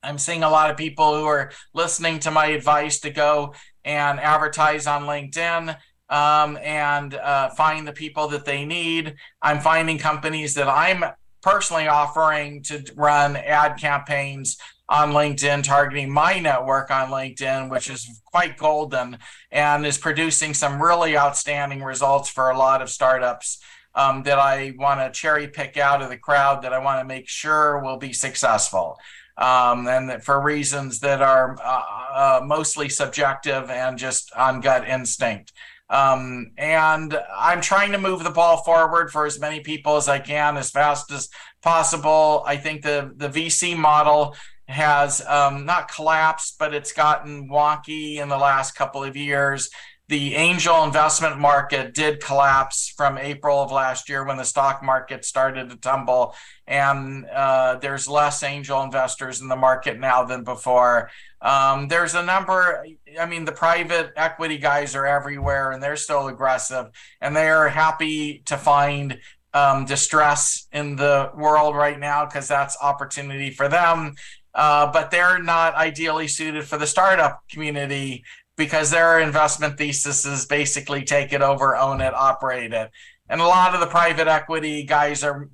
I'm 0.06 0.20
seeing 0.20 0.44
a 0.44 0.50
lot 0.50 0.70
of 0.70 0.78
people 0.78 1.18
who 1.18 1.26
are 1.26 1.52
listening 1.74 2.20
to 2.20 2.32
my 2.32 2.48
advice 2.48 3.00
to 3.00 3.10
go 3.10 3.56
and 3.84 4.20
advertise 4.20 4.86
on 4.86 5.04
LinkedIn 5.04 5.76
um, 6.10 6.58
and 6.58 7.16
uh, 7.16 7.50
find 7.50 7.88
the 7.88 7.92
people 7.92 8.28
that 8.30 8.46
they 8.46 8.66
need. 8.66 9.16
I'm 9.42 9.60
finding 9.60 9.98
companies 9.98 10.54
that 10.56 10.70
I'm 10.70 11.04
personally 11.42 11.88
offering 11.88 12.62
to 12.64 12.84
run 12.96 13.36
ad 13.36 13.78
campaigns 13.78 14.58
on 14.88 15.12
LinkedIn, 15.12 15.64
targeting 15.64 16.12
my 16.12 16.40
network 16.40 16.92
on 16.92 17.10
LinkedIn, 17.10 17.72
which 17.72 17.90
is 17.90 18.22
quite 18.26 18.58
golden 18.58 19.18
and 19.52 19.86
is 19.86 19.98
producing 19.98 20.54
some 20.54 20.82
really 20.82 21.18
outstanding 21.18 21.84
results 21.84 22.30
for 22.30 22.52
a 22.52 22.58
lot 22.58 22.84
of 22.84 22.90
startups 22.90 23.60
um, 23.96 24.24
that 24.24 24.38
I 24.38 24.74
want 24.78 25.00
to 25.00 25.20
cherry 25.20 25.48
pick 25.48 25.78
out 25.78 26.02
of 26.02 26.10
the 26.10 26.18
crowd 26.18 26.62
that 26.64 26.74
I 26.74 26.80
want 26.80 27.00
to 27.00 27.06
make 27.06 27.28
sure 27.28 27.82
will 27.82 27.98
be 27.98 28.14
successful. 28.14 28.98
Um, 29.38 29.88
and 29.88 30.24
for 30.24 30.42
reasons 30.42 31.00
that 31.02 31.22
are 31.22 31.58
uh, 31.62 31.84
uh, 32.14 32.42
mostly 32.46 32.88
subjective 32.88 33.70
and 33.70 33.98
just 33.98 34.32
on 34.34 34.62
gut 34.62 34.88
instinct. 34.88 35.52
Um, 35.90 36.52
and 36.58 37.20
I'm 37.38 37.62
trying 37.62 37.92
to 37.92 37.98
move 37.98 38.24
the 38.24 38.32
ball 38.32 38.64
forward 38.64 39.12
for 39.12 39.26
as 39.26 39.40
many 39.40 39.60
people 39.60 39.98
as 39.98 40.10
I 40.10 40.20
can 40.20 40.58
as 40.58 40.72
fast 40.72 41.12
as 41.12 41.30
possible. 41.62 42.44
I 42.48 42.58
think 42.58 42.82
the 42.82 43.12
the 43.16 43.30
VC 43.30 43.78
model 43.78 44.36
has 44.68 45.24
um, 45.28 45.66
not 45.66 45.92
collapsed, 45.92 46.58
but 46.58 46.74
it's 46.74 46.92
gotten 46.92 47.50
wonky 47.50 48.18
in 48.18 48.30
the 48.30 48.38
last 48.38 48.74
couple 48.74 49.04
of 49.04 49.16
years. 49.16 49.70
The 50.08 50.36
angel 50.36 50.84
investment 50.84 51.40
market 51.40 51.96
did 51.96 52.24
collapse 52.24 52.94
from 52.96 53.18
April 53.18 53.60
of 53.64 53.72
last 53.72 54.08
year 54.08 54.24
when 54.24 54.38
the 54.38 54.44
stock 54.44 54.84
market 54.84 55.26
started 55.26 55.72
to 55.72 55.78
tumble, 55.78 56.36
and 56.68 57.26
uh, 57.26 57.78
there's 57.78 58.08
less 58.08 58.44
angel 58.44 58.84
investors 58.84 59.42
in 59.42 59.48
the 59.48 59.56
market 59.56 60.00
now 60.00 60.24
than 60.24 60.44
before. 60.44 61.10
Um, 61.42 61.88
there's 61.88 62.14
a 62.14 62.22
number, 62.22 62.86
I 63.20 63.26
mean, 63.26 63.46
the 63.46 63.52
private 63.52 64.12
equity 64.16 64.60
guys 64.60 64.96
are 64.96 65.08
everywhere 65.08 65.72
and 65.72 65.82
they're 65.82 65.96
still 65.96 66.28
aggressive, 66.28 66.88
and 67.20 67.36
they 67.36 67.50
are 67.50 67.70
happy 67.70 68.44
to 68.46 68.58
find 68.58 69.18
um, 69.56 69.86
distress 69.86 70.68
in 70.72 70.98
the 70.98 71.32
world 71.36 71.76
right 71.76 72.00
now 72.00 72.26
because 72.26 72.48
that's 72.48 72.78
opportunity 72.80 73.50
for 73.50 73.68
them. 73.68 74.14
Uh, 74.54 74.90
but 74.92 75.12
they're 75.12 75.42
not 75.42 75.76
ideally 75.76 76.28
suited 76.28 76.64
for 76.64 76.78
the 76.78 76.88
startup 76.88 77.42
community 77.50 78.24
because 78.58 78.90
their 78.92 79.20
investment 79.20 79.78
thesis 79.78 80.26
is 80.26 80.46
basically 80.46 81.04
take 81.04 81.34
it 81.34 81.42
over, 81.42 81.76
own 81.76 82.02
it, 82.02 82.14
operate 82.14 82.74
it. 82.74 82.92
And 83.28 83.42
a 83.42 83.46
lot 83.48 83.74
of 83.74 83.80
the 83.80 83.88
private 83.88 84.28
equity 84.28 84.84
guys 84.84 85.24
are 85.24 85.50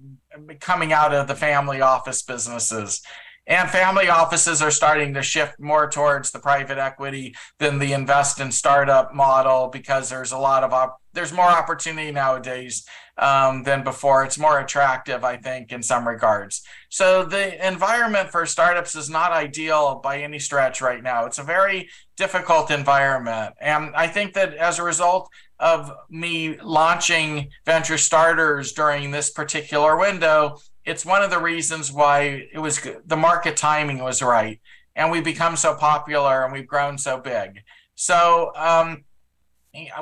coming 0.60 0.94
out 0.94 1.14
of 1.14 1.28
the 1.28 1.36
family 1.36 1.82
office 1.82 2.22
businesses. 2.22 3.02
And 3.48 3.70
family 3.70 4.08
offices 4.08 4.62
are 4.62 4.72
starting 4.72 5.14
to 5.16 5.24
shift 5.24 5.60
more 5.60 5.90
towards 5.90 6.32
the 6.32 6.40
private 6.40 6.78
equity 6.78 7.36
than 7.60 7.80
the 7.80 7.94
invest 7.94 8.40
in 8.40 8.52
startup 8.52 9.14
model 9.14 9.70
because 9.70 10.10
there's 10.10 10.32
a 10.32 10.38
lot 10.38 10.64
of 10.64 10.74
op- 10.74 11.01
there's 11.14 11.34
more 11.34 11.50
opportunity 11.50 12.12
nowadays 12.12 12.86
um, 13.18 13.64
than 13.64 13.84
before. 13.84 14.24
It's 14.24 14.38
more 14.38 14.60
attractive, 14.60 15.24
I 15.24 15.38
think, 15.38 15.72
in 15.72 15.84
some 15.84 16.08
regards. 16.08 16.62
So 16.90 17.24
the 17.24 17.66
environment 17.66 18.32
for 18.32 18.46
startups 18.46 18.96
is 18.96 19.10
not 19.10 19.32
ideal 19.32 20.00
by 20.04 20.22
any 20.22 20.40
stretch 20.40 20.82
right 20.82 21.04
now. 21.04 21.26
It's 21.26 21.40
a 21.40 21.44
very 21.44 21.90
difficult 22.18 22.72
environment. 22.72 23.54
And 23.60 23.96
I 23.96 24.08
think 24.08 24.34
that 24.34 24.56
as 24.56 24.80
a 24.80 24.84
result 24.84 25.30
of 25.60 25.92
me 26.10 26.60
launching 26.60 27.50
venture 27.66 27.98
starters 27.98 28.74
during 28.74 29.12
this 29.12 29.30
particular 29.30 29.98
window, 29.98 30.58
it's 30.86 31.06
one 31.06 31.22
of 31.22 31.30
the 31.30 31.40
reasons 31.40 31.92
why 31.92 32.48
it 32.52 32.60
was 32.60 32.80
the 33.06 33.18
market 33.18 33.56
timing 33.56 34.00
was 34.00 34.22
right. 34.22 34.60
And 34.96 35.12
we've 35.12 35.24
become 35.24 35.56
so 35.56 35.76
popular 35.76 36.44
and 36.44 36.52
we've 36.52 36.68
grown 36.68 36.98
so 36.98 37.20
big. 37.20 37.62
So, 37.96 38.52
um, 38.56 39.04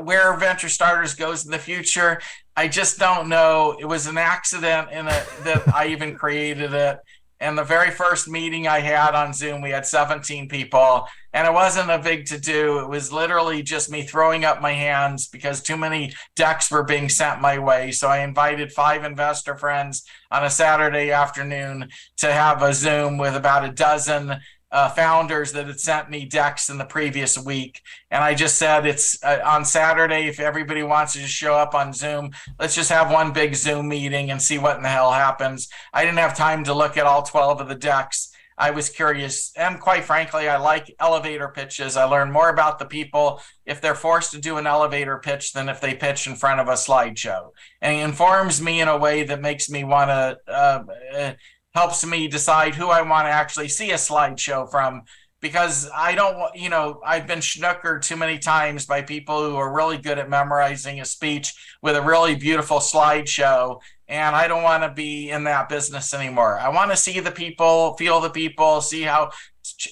where 0.02 0.36
venture 0.36 0.70
starters 0.70 1.14
goes 1.14 1.46
in 1.46 1.52
the 1.52 1.60
future 1.60 2.20
i 2.60 2.68
just 2.68 3.00
don't 3.00 3.30
know. 3.30 3.78
It 3.80 3.86
was 3.86 4.06
an 4.08 4.18
accident 4.18 4.92
in 4.92 5.08
it 5.08 5.26
that 5.44 5.64
i 5.74 5.88
even 5.88 6.16
created 6.16 6.74
it. 6.74 7.00
And 7.40 7.58
the 7.58 7.64
very 7.64 7.90
first 7.90 8.28
meeting 8.28 8.68
i 8.68 8.80
had 8.80 9.16
on 9.16 9.34
zoom 9.34 9.62
we 9.62 9.70
had 9.70 9.86
17 9.86 10.50
people 10.50 11.08
and 11.32 11.48
it 11.48 11.54
wasn't 11.54 11.90
a 11.90 12.00
big 12.00 12.26
to 12.26 12.40
do. 12.40 12.80
It 12.80 12.90
was 12.90 13.14
literally 13.14 13.62
just 13.64 13.90
me 13.90 14.02
throwing 14.02 14.44
up 14.44 14.62
my 14.62 14.74
hands 14.74 15.28
because 15.28 15.62
too 15.62 15.78
many 15.78 16.14
decks 16.36 16.70
were 16.70 16.84
being 16.84 17.08
sent 17.08 17.40
my 17.40 17.60
way. 17.60 17.92
So 17.92 18.10
i 18.10 18.20
invited 18.20 18.74
five 18.74 19.06
investor 19.06 19.56
friends 19.56 20.04
on 20.30 20.44
a 20.44 20.50
saturday 20.50 21.12
afternoon 21.12 21.88
to 22.18 22.32
have 22.32 22.62
a 22.62 22.74
zoom 22.74 23.18
with 23.18 23.36
about 23.36 23.64
a 23.64 23.72
dozen 23.72 24.38
uh, 24.72 24.90
founders 24.90 25.52
that 25.54 25.68
had 25.68 25.80
sent 25.80 26.10
me 26.10 26.26
decks 26.26 26.70
in 26.70 26.78
the 26.78 26.86
previous 26.86 27.38
week. 27.38 27.82
And 28.12 28.24
I 28.24 28.36
just 28.36 28.58
said 28.58 28.86
it's 28.86 29.22
uh, 29.24 29.40
on 29.44 29.66
Saturday. 29.66 30.28
If 30.28 30.40
everybody 30.40 30.84
wants 30.84 31.14
to 31.14 31.20
just 31.20 31.34
show 31.34 31.56
up 31.56 31.74
on 31.74 31.94
Zoom, 31.94 32.32
let's 32.60 32.76
just 32.76 32.92
have 32.92 33.12
one 33.12 33.34
big 33.34 33.56
Zoom 33.56 33.88
meeting 33.88 34.32
and 34.32 34.42
see 34.42 34.58
what 34.58 34.78
in 34.78 34.84
the 34.84 34.90
hell 34.90 35.12
happens. 35.12 35.70
I 35.94 36.06
didn't 36.06 36.20
have 36.20 36.38
time 36.38 36.64
to 36.66 36.74
look 36.74 36.98
at 36.98 37.06
all 37.06 37.24
12 37.24 37.62
of 37.62 37.68
the 37.68 37.76
decks. 37.76 38.32
I 38.60 38.72
was 38.72 38.90
curious. 38.90 39.54
And 39.56 39.80
quite 39.80 40.04
frankly, 40.04 40.50
I 40.50 40.58
like 40.58 40.94
elevator 41.00 41.48
pitches. 41.48 41.96
I 41.96 42.04
learn 42.04 42.30
more 42.30 42.50
about 42.50 42.78
the 42.78 42.86
people 42.86 43.42
if 43.66 43.80
they're 43.80 43.96
forced 43.96 44.32
to 44.34 44.40
do 44.40 44.58
an 44.58 44.68
elevator 44.68 45.18
pitch 45.18 45.54
than 45.54 45.70
if 45.70 45.80
they 45.80 45.96
pitch 45.96 46.28
in 46.28 46.36
front 46.36 46.60
of 46.60 46.68
a 46.68 46.74
slideshow. 46.74 47.52
And 47.82 48.02
informs 48.02 48.62
me 48.62 48.82
in 48.82 48.90
a 48.90 48.98
way 48.98 49.24
that 49.24 49.42
makes 49.42 49.70
me 49.70 49.84
want 49.86 50.10
to. 50.10 50.38
Uh, 50.48 50.84
uh 51.16 51.34
helps 51.74 52.06
me 52.06 52.28
decide 52.28 52.76
who 52.76 52.88
I 52.88 53.02
want 53.02 53.28
to 53.28 53.32
actually 53.32 53.70
see 53.70 53.92
a 53.92 53.96
slideshow 53.96 54.70
from 54.70 55.04
because 55.42 55.90
I 55.96 56.16
don't, 56.16 56.38
want 56.38 56.56
you 56.56 56.70
know, 56.70 57.00
I've 57.06 57.28
been 57.28 57.40
schnookered 57.40 58.02
too 58.02 58.18
many 58.18 58.40
times 58.40 58.86
by 58.86 59.02
people 59.02 59.42
who 59.42 59.56
are 59.56 59.74
really 59.74 59.98
good 59.98 60.20
at 60.20 60.30
memorizing 60.30 61.00
a 61.00 61.06
speech 61.06 61.54
with 61.82 61.96
a 61.96 62.02
really 62.02 62.36
beautiful 62.36 62.80
slideshow. 62.80 63.80
And 64.08 64.36
I 64.36 64.48
don't 64.48 64.64
want 64.64 64.84
to 64.84 64.90
be 64.90 65.30
in 65.30 65.46
that 65.46 65.70
business 65.70 66.14
anymore. 66.14 66.60
I 66.60 66.70
want 66.70 66.92
to 66.92 66.98
see 66.98 67.20
the 67.20 67.32
people, 67.32 67.96
feel 67.96 68.20
the 68.20 68.30
people, 68.30 68.82
see 68.82 69.04
how 69.04 69.32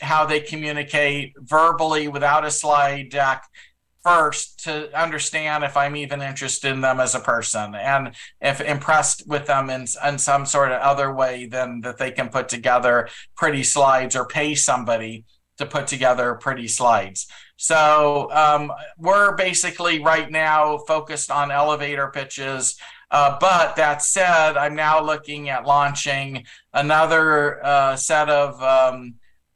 how 0.02 0.26
they 0.26 0.40
communicate 0.40 1.34
verbally 1.38 2.08
without 2.08 2.46
a 2.46 2.52
slide 2.52 3.10
deck 3.10 3.44
first 4.04 4.64
to 4.64 4.98
understand 5.00 5.64
if 5.64 5.76
I'm 5.76 5.96
even 5.96 6.22
interested 6.22 6.72
in 6.72 6.82
them 6.82 7.00
as 7.00 7.16
a 7.16 7.20
person 7.20 7.76
and 7.76 8.16
if 8.42 8.62
impressed 8.62 9.28
with 9.28 9.46
them 9.46 9.70
in, 9.70 9.86
in 10.06 10.18
some 10.18 10.46
sort 10.46 10.72
of 10.72 10.82
other 10.82 11.14
way 11.14 11.46
than 11.46 11.82
that 11.82 11.98
they 11.98 12.12
can 12.12 12.30
put 12.30 12.50
together 12.50 13.10
pretty 13.36 13.64
slides 13.64 14.16
or 14.16 14.26
pay 14.26 14.56
somebody 14.56 15.26
to 15.58 15.66
put 15.66 15.88
together 15.88 16.36
pretty 16.36 16.68
slides. 16.68 17.28
So 17.58 18.30
um, 18.32 18.72
we're 18.98 19.36
basically 19.36 20.00
right 20.00 20.30
now 20.30 20.78
focused 20.78 21.32
on 21.32 21.52
elevator 21.52 22.10
pitches. 22.10 22.78
Uh, 23.10 23.38
but 23.40 23.76
that 23.78 24.02
said, 24.02 24.58
I'm 24.58 24.76
now 24.76 25.02
looking 25.02 25.50
at 25.50 25.66
launching 25.66 26.46
another 26.74 27.66
uh, 27.66 27.96
set 27.96 28.30
of 28.30 28.62
um, 28.62 29.16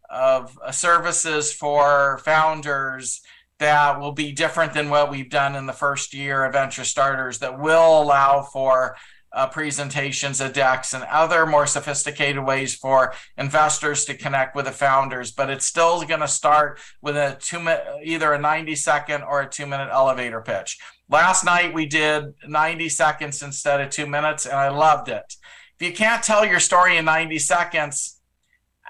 of 0.10 0.58
services 0.72 1.54
for 1.54 2.20
founders 2.26 3.22
that 3.62 4.00
will 4.00 4.12
be 4.12 4.32
different 4.32 4.74
than 4.74 4.90
what 4.90 5.12
we've 5.12 5.30
done 5.30 5.56
in 5.56 5.68
the 5.68 5.74
first 5.74 6.16
year 6.16 6.44
of 6.44 6.54
Venture 6.54 6.84
Starters 6.84 7.38
that 7.40 7.60
will 7.60 8.02
allow 8.02 8.42
for 8.42 8.98
uh, 9.34 9.48
presentations 9.48 10.42
of 10.42 10.52
decks 10.52 10.96
and 10.96 11.04
other 11.04 11.46
more 11.46 11.68
sophisticated 11.68 12.44
ways 12.44 12.76
for 12.76 13.14
investors 13.38 14.04
to 14.06 14.16
connect 14.16 14.56
with 14.56 14.66
the 14.66 14.72
founders. 14.72 15.32
But 15.32 15.52
it's 15.52 15.66
still 15.66 16.02
going 16.02 16.22
to 16.22 16.28
start 16.28 16.80
with 17.04 17.16
a 17.16 17.38
two 17.40 17.60
minute, 17.60 17.86
either 18.04 18.34
a 18.34 18.40
90 18.40 18.76
second 18.76 19.22
or 19.22 19.42
a 19.42 19.50
two 19.50 19.68
minute 19.68 19.90
elevator 19.92 20.42
pitch. 20.42 20.80
Last 21.08 21.46
night 21.46 21.72
we 21.72 21.86
did 21.86 22.34
90 22.48 22.90
seconds 22.90 23.44
instead 23.44 23.80
of 23.80 23.92
two 23.92 24.08
minutes, 24.08 24.48
and 24.48 24.56
I 24.56 24.70
loved 24.70 25.08
it. 25.08 25.36
If 25.80 25.88
you 25.88 25.94
can't 25.94 26.24
tell 26.24 26.46
your 26.46 26.60
story 26.60 26.98
in 26.98 27.06
90 27.06 27.38
seconds, 27.38 28.21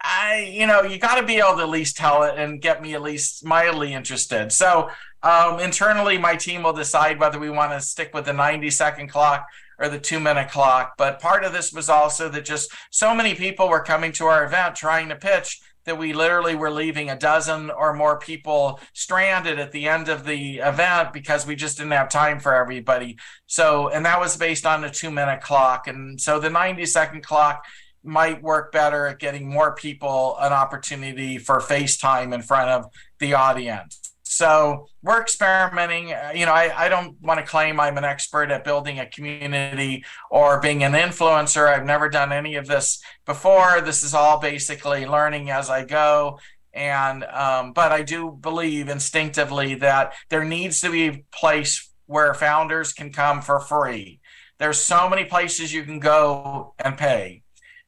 I, 0.03 0.49
you 0.52 0.65
know, 0.65 0.82
you 0.82 0.98
got 0.98 1.19
to 1.19 1.26
be 1.26 1.38
able 1.38 1.57
to 1.57 1.64
at 1.64 1.69
least 1.69 1.98
tell 1.98 2.23
it 2.23 2.38
and 2.38 2.61
get 2.61 2.82
me 2.82 2.94
at 2.95 3.02
least 3.02 3.45
mildly 3.45 3.94
interested. 3.94 4.52
So 4.52 4.90
um, 5.23 5.60
internally, 5.60 6.18
my 6.18 6.36
team 6.36 6.64
will 6.64 6.73
decide 6.73 7.19
whether 7.19 7.40
we 7.40 7.49
want 7.49 7.72
to 7.73 7.82
stick 7.82 8.11
with 8.14 8.26
the 8.26 8.34
90 8.34 8.69
second 8.72 9.10
clock 9.10 9.48
or 9.78 9.90
the 9.90 9.99
two 9.99 10.19
minute 10.19 10.49
clock. 10.49 10.94
But 10.98 11.19
part 11.19 11.44
of 11.44 11.53
this 11.53 11.72
was 11.72 11.90
also 11.90 12.30
that 12.30 12.45
just 12.45 12.72
so 12.90 13.14
many 13.14 13.36
people 13.36 13.69
were 13.69 13.84
coming 13.84 14.11
to 14.14 14.26
our 14.26 14.45
event 14.45 14.76
trying 14.76 15.10
to 15.10 15.15
pitch 15.15 15.61
that 15.86 15.98
we 15.98 16.14
literally 16.14 16.56
were 16.56 16.69
leaving 16.69 17.10
a 17.10 17.18
dozen 17.18 17.72
or 17.72 17.94
more 17.94 18.19
people 18.19 18.80
stranded 18.94 19.60
at 19.60 19.72
the 19.72 19.88
end 19.88 20.10
of 20.10 20.26
the 20.26 20.60
event 20.60 21.11
because 21.11 21.48
we 21.48 21.56
just 21.56 21.78
didn't 21.78 21.91
have 21.91 22.10
time 22.10 22.40
for 22.40 22.53
everybody. 22.53 23.18
So, 23.48 23.90
and 23.90 24.06
that 24.06 24.19
was 24.19 24.38
based 24.38 24.65
on 24.65 24.84
a 24.84 24.91
two 24.91 25.10
minute 25.10 25.41
clock. 25.41 25.88
And 25.88 26.22
so 26.22 26.40
the 26.40 26.52
90 26.52 26.86
second 26.86 27.23
clock 27.23 27.64
might 28.03 28.41
work 28.41 28.72
better 28.72 29.07
at 29.07 29.19
getting 29.19 29.49
more 29.49 29.76
people 29.76 30.36
an 30.40 30.53
opportunity 30.53 31.38
for 31.38 31.60
FaceTime 31.60 32.34
in 32.34 32.41
front 32.41 32.69
of 32.69 32.86
the 33.19 33.34
audience. 33.34 34.11
So 34.23 34.88
we're 35.03 35.22
experimenting. 35.22 36.14
Uh, 36.14 36.32
you 36.34 36.45
know, 36.45 36.53
I, 36.53 36.86
I 36.86 36.90
don't 36.90 37.22
want 37.22 37.41
to 37.41 37.45
claim 37.45 37.80
I'm 37.82 37.98
an 37.98 38.06
expert 38.06 38.49
at 38.49 38.64
building 38.64 38.98
a 38.99 39.06
community 39.06 40.06
or 40.30 40.61
being 40.61 40.84
an 40.84 40.94
influencer. 40.94 41.68
I've 41.68 41.86
never 41.86 42.07
done 42.07 42.32
any 42.32 42.56
of 42.56 42.65
this 42.65 43.03
before. 43.26 43.82
This 43.82 44.03
is 44.03 44.14
all 44.14 44.40
basically 44.40 45.06
learning 45.06 45.52
as 45.52 45.69
I 45.69 45.84
go. 45.84 46.40
And 46.73 47.26
um, 47.26 47.73
but 47.73 47.91
I 47.91 48.03
do 48.03 48.32
believe 48.32 48.88
instinctively 48.88 49.76
that 49.76 50.14
there 50.30 50.45
needs 50.45 50.80
to 50.80 50.90
be 50.90 51.07
a 51.07 51.23
place 51.34 51.91
where 52.06 52.34
founders 52.34 52.94
can 52.94 53.11
come 53.11 53.41
for 53.41 53.60
free. 53.60 54.22
There's 54.60 54.80
so 54.80 55.10
many 55.10 55.26
places 55.26 55.73
you 55.73 55.84
can 55.84 55.99
go 55.99 56.73
and 56.80 56.98
pay 56.98 57.40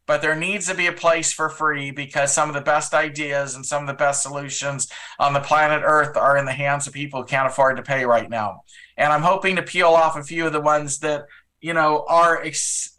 but 0.06 0.22
there 0.22 0.36
needs 0.36 0.68
to 0.68 0.76
be 0.76 0.88
a 0.88 0.94
place 0.94 1.32
for 1.32 1.50
free 1.50 1.92
because 1.92 2.34
some 2.34 2.50
of 2.50 2.56
the 2.56 2.62
best 2.62 2.94
ideas 2.94 3.56
and 3.56 3.66
some 3.66 3.84
of 3.84 3.88
the 3.88 3.94
best 3.94 4.22
solutions 4.22 4.90
on 5.20 5.34
the 5.34 5.40
planet 5.40 5.82
Earth 5.86 6.18
are 6.18 6.38
in 6.38 6.46
the 6.46 6.52
hands 6.52 6.88
of 6.88 6.94
people 6.94 7.22
who 7.22 7.26
can't 7.26 7.48
afford 7.48 7.78
to 7.78 7.84
pay 7.84 8.06
right 8.06 8.30
now. 8.30 8.64
And 8.98 9.14
I'm 9.14 9.22
hoping 9.22 9.56
to 9.56 9.64
peel 9.64 9.90
off 9.90 10.18
a 10.18 10.24
few 10.24 10.46
of 10.46 10.54
the 10.54 10.62
ones 10.62 11.00
that, 11.00 11.26
you 11.62 11.74
know, 11.74 12.06
are 12.08 12.42
ex- 12.42 12.98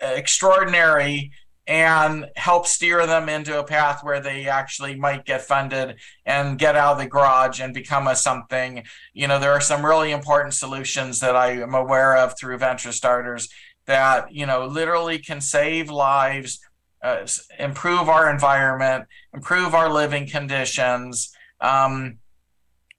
extraordinary 0.00 1.32
and 1.66 2.26
help 2.34 2.66
steer 2.66 3.06
them 3.06 3.28
into 3.28 3.58
a 3.58 3.64
path 3.64 4.02
where 4.02 4.20
they 4.20 4.48
actually 4.48 4.96
might 4.96 5.24
get 5.24 5.42
funded 5.42 5.96
and 6.26 6.58
get 6.58 6.76
out 6.76 6.94
of 6.94 6.98
the 6.98 7.06
garage 7.06 7.60
and 7.60 7.72
become 7.72 8.08
a 8.08 8.16
something. 8.16 8.82
You 9.14 9.28
know, 9.28 9.38
there 9.38 9.52
are 9.52 9.60
some 9.60 9.86
really 9.86 10.10
important 10.10 10.54
solutions 10.54 11.20
that 11.20 11.36
I 11.36 11.52
am 11.52 11.74
aware 11.74 12.16
of 12.16 12.34
through 12.36 12.58
Venture 12.58 12.90
Starters 12.90 13.48
that 13.86 14.32
you 14.32 14.46
know 14.46 14.66
literally 14.66 15.18
can 15.18 15.40
save 15.40 15.90
lives 15.90 16.60
uh, 17.02 17.26
improve 17.58 18.08
our 18.08 18.30
environment 18.30 19.04
improve 19.34 19.74
our 19.74 19.90
living 19.90 20.26
conditions 20.28 21.34
um, 21.60 22.18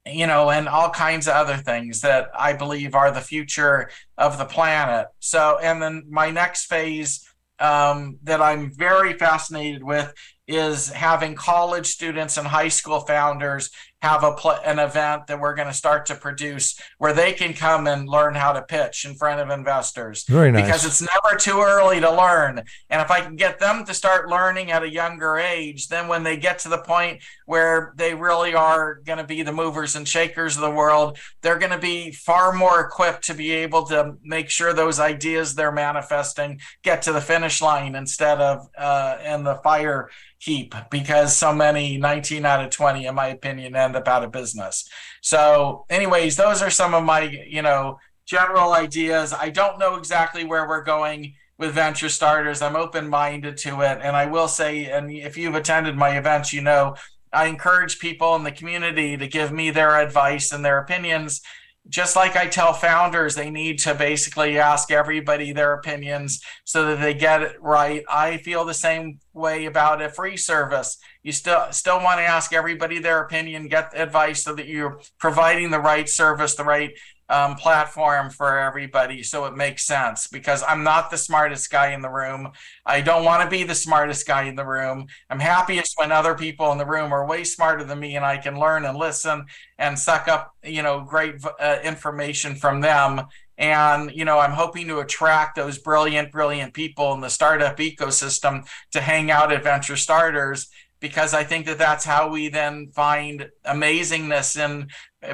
you 0.06 0.28
know 0.28 0.50
and 0.50 0.68
all 0.68 0.90
kinds 0.90 1.28
of 1.28 1.34
other 1.34 1.58
things 1.58 2.02
that 2.02 2.30
i 2.38 2.52
believe 2.52 2.96
are 2.96 3.12
the 3.12 3.22
future 3.22 3.90
of 4.18 4.38
the 4.38 4.46
planet. 4.46 5.08
So 5.20 5.60
and 5.62 5.82
then 5.82 6.04
my 6.10 6.30
next 6.32 6.66
phase 6.66 7.28
um, 7.60 8.18
that 8.24 8.42
i'm 8.42 8.74
very 8.74 9.14
fascinated 9.14 9.84
with 9.84 10.14
is 10.48 10.90
having 10.90 11.36
college 11.36 11.88
students 11.88 12.38
and 12.38 12.46
high 12.46 12.68
school 12.68 13.00
founders 13.02 13.70
have 14.04 14.22
a 14.26 14.34
pl- 14.34 14.60
an 14.66 14.80
event 14.80 15.28
that 15.28 15.40
we're 15.40 15.56
going 15.56 15.70
to 15.70 15.74
start 15.74 16.06
to 16.06 16.14
produce 16.14 16.78
where 16.98 17.14
they 17.14 17.32
can 17.32 17.54
come 17.54 17.88
and 17.88 18.10
learn 18.10 18.36
how 18.36 18.52
to 18.52 18.62
pitch 18.62 19.06
in 19.06 19.16
front 19.16 19.40
of 19.40 19.50
investors. 19.50 20.26
Very 20.28 20.52
nice. 20.52 20.66
Because 20.66 20.86
it's 20.86 21.02
never 21.02 21.38
too 21.38 21.62
early 21.62 22.02
to 22.02 22.12
learn. 22.12 22.62
And 22.90 23.02
if 23.02 23.10
I 23.10 23.22
can 23.22 23.38
get 23.38 23.60
them 23.60 23.86
to 23.86 23.94
start 23.94 24.28
learning 24.28 24.72
at 24.72 24.84
a 24.84 24.90
younger 24.90 25.38
age, 25.38 25.88
then 25.88 26.10
when 26.10 26.24
they 26.24 26.36
get 26.36 26.60
to 26.60 26.70
the 26.70 26.80
point 26.80 27.24
where 27.46 27.94
they 27.96 28.14
really 28.14 28.54
are 28.54 28.96
going 29.06 29.20
to 29.20 29.24
be 29.24 29.42
the 29.42 29.54
movers 29.54 29.96
and 29.96 30.06
shakers 30.06 30.58
of 30.58 30.64
the 30.64 30.70
world, 30.70 31.18
they're 31.42 31.58
going 31.58 31.72
to 31.72 31.80
be 31.80 32.12
far 32.12 32.52
more 32.52 32.82
equipped 32.82 33.24
to 33.28 33.34
be 33.34 33.52
able 33.52 33.86
to 33.86 34.16
make 34.22 34.50
sure 34.50 34.74
those 34.74 35.00
ideas 35.00 35.56
they're 35.56 35.72
manifesting 35.72 36.60
get 36.84 37.04
to 37.04 37.14
the 37.14 37.22
finish 37.22 37.62
line 37.62 37.96
instead 37.96 38.42
of 38.42 38.68
uh, 38.78 39.18
in 39.24 39.46
the 39.46 39.56
fire 39.64 40.10
heap 40.44 40.76
because 40.92 41.36
so 41.36 41.54
many 41.54 41.98
19 41.98 42.46
out 42.46 42.64
of 42.64 42.70
20 42.70 43.06
in 43.06 43.16
my 43.16 43.28
opinion 43.28 43.76
end 43.76 43.96
up 43.96 44.08
out 44.08 44.24
of 44.24 44.32
business. 44.32 44.88
So 45.22 45.86
anyways 45.90 46.36
those 46.36 46.62
are 46.62 46.70
some 46.70 46.94
of 46.94 47.04
my 47.04 47.22
you 47.48 47.62
know 47.62 48.00
general 48.26 48.74
ideas. 48.74 49.34
I 49.34 49.50
don't 49.50 49.80
know 49.80 49.96
exactly 49.96 50.44
where 50.44 50.68
we're 50.68 50.84
going 50.84 51.34
with 51.58 51.74
venture 51.74 52.10
starters. 52.10 52.62
I'm 52.62 52.76
open-minded 52.76 53.58
to 53.58 53.82
it. 53.82 54.00
And 54.02 54.16
i 54.16 54.26
will 54.26 54.48
say 54.48 54.86
and 54.86 55.12
if 55.12 55.38
you've 55.38 55.56
attended 55.56 55.96
my 55.96 56.18
events 56.18 56.52
you 56.52 56.62
know 56.62 56.96
i 57.32 57.46
encourage 57.46 58.00
people 58.00 58.36
in 58.36 58.44
the 58.44 58.52
community 58.52 59.16
to 59.18 59.28
give 59.28 59.52
me 59.52 59.72
their 59.72 59.98
advice 59.98 60.52
and 60.52 60.64
their 60.64 60.80
opinions 60.80 61.42
just 61.90 62.16
like 62.16 62.36
I 62.38 62.48
tell 62.48 62.74
founders, 62.74 63.36
they 63.36 63.50
need 63.50 63.80
to 63.80 63.94
basically 63.94 64.58
ask 64.58 64.90
everybody 64.90 65.52
their 65.52 65.74
opinions 65.74 66.42
so 66.64 66.88
that 66.88 67.02
they 67.02 67.14
get 67.14 67.42
it 67.42 67.58
right. 67.62 68.04
I 68.10 68.38
feel 68.38 68.64
the 68.64 68.74
same 68.74 69.20
way 69.34 69.66
about 69.66 70.02
a 70.02 70.10
free 70.10 70.38
service. 70.38 70.98
You 71.24 71.34
still 71.34 71.68
still 71.72 72.02
want 72.02 72.20
to 72.20 72.24
ask 72.24 72.54
everybody 72.54 73.00
their 73.00 73.22
opinion, 73.22 73.68
get 73.68 73.92
advice 73.96 74.44
so 74.44 74.56
that 74.56 74.68
you're 74.68 75.02
providing 75.20 75.72
the 75.72 75.80
right 75.80 76.08
service, 76.08 76.56
the 76.56 76.64
right 76.64 76.92
um, 77.30 77.56
platform 77.56 78.30
for 78.30 78.60
everybody 78.60 79.24
so 79.24 79.46
it 79.46 79.56
makes 79.56 79.86
sense 79.86 80.28
because 80.28 80.64
I'm 80.68 80.84
not 80.84 81.10
the 81.10 81.18
smartest 81.18 81.72
guy 81.72 81.94
in 81.94 82.02
the 82.02 82.10
room. 82.10 82.52
I 82.86 83.02
don't 83.02 83.24
want 83.24 83.44
to 83.44 83.50
be 83.50 83.64
the 83.64 83.76
smartest 83.76 84.28
guy 84.28 84.44
in 84.44 84.56
the 84.56 84.66
room. 84.66 85.08
I'm 85.30 85.40
happiest 85.40 85.94
when 85.98 86.12
other 86.12 86.36
people 86.36 86.72
in 86.72 86.78
the 86.78 86.86
room 86.86 87.12
are 87.14 87.26
way 87.26 87.44
smarter 87.44 87.84
than 87.84 88.00
me 88.00 88.16
and 88.16 88.26
I 88.26 88.38
can 88.38 88.60
learn 88.60 88.86
and 88.86 88.98
listen 88.98 89.46
and 89.78 89.98
suck 89.98 90.28
up, 90.28 90.54
you 90.64 90.84
know, 90.84 91.02
great 91.02 91.36
uh, 91.60 91.78
information 91.84 92.56
from 92.56 92.82
them. 92.82 93.22
And, 93.58 94.12
you 94.12 94.26
know, 94.26 94.40
I'm 94.40 94.52
hoping 94.52 94.88
to 94.88 95.00
attract 95.00 95.56
those 95.56 95.78
brilliant, 95.78 96.32
brilliant 96.32 96.74
people 96.74 97.14
in 97.14 97.22
the 97.22 97.30
startup 97.30 97.78
ecosystem 97.78 98.68
to 98.92 99.02
hang 99.02 99.30
out 99.30 99.52
at 99.52 99.64
Venture 99.64 99.96
Starters 99.96 100.70
because 101.04 101.34
I 101.34 101.44
think 101.44 101.66
that 101.66 101.78
that's 101.78 102.06
how 102.06 102.30
we 102.30 102.48
then 102.48 102.88
find 102.96 103.50
amazingness 103.66 104.58
in 104.58 104.88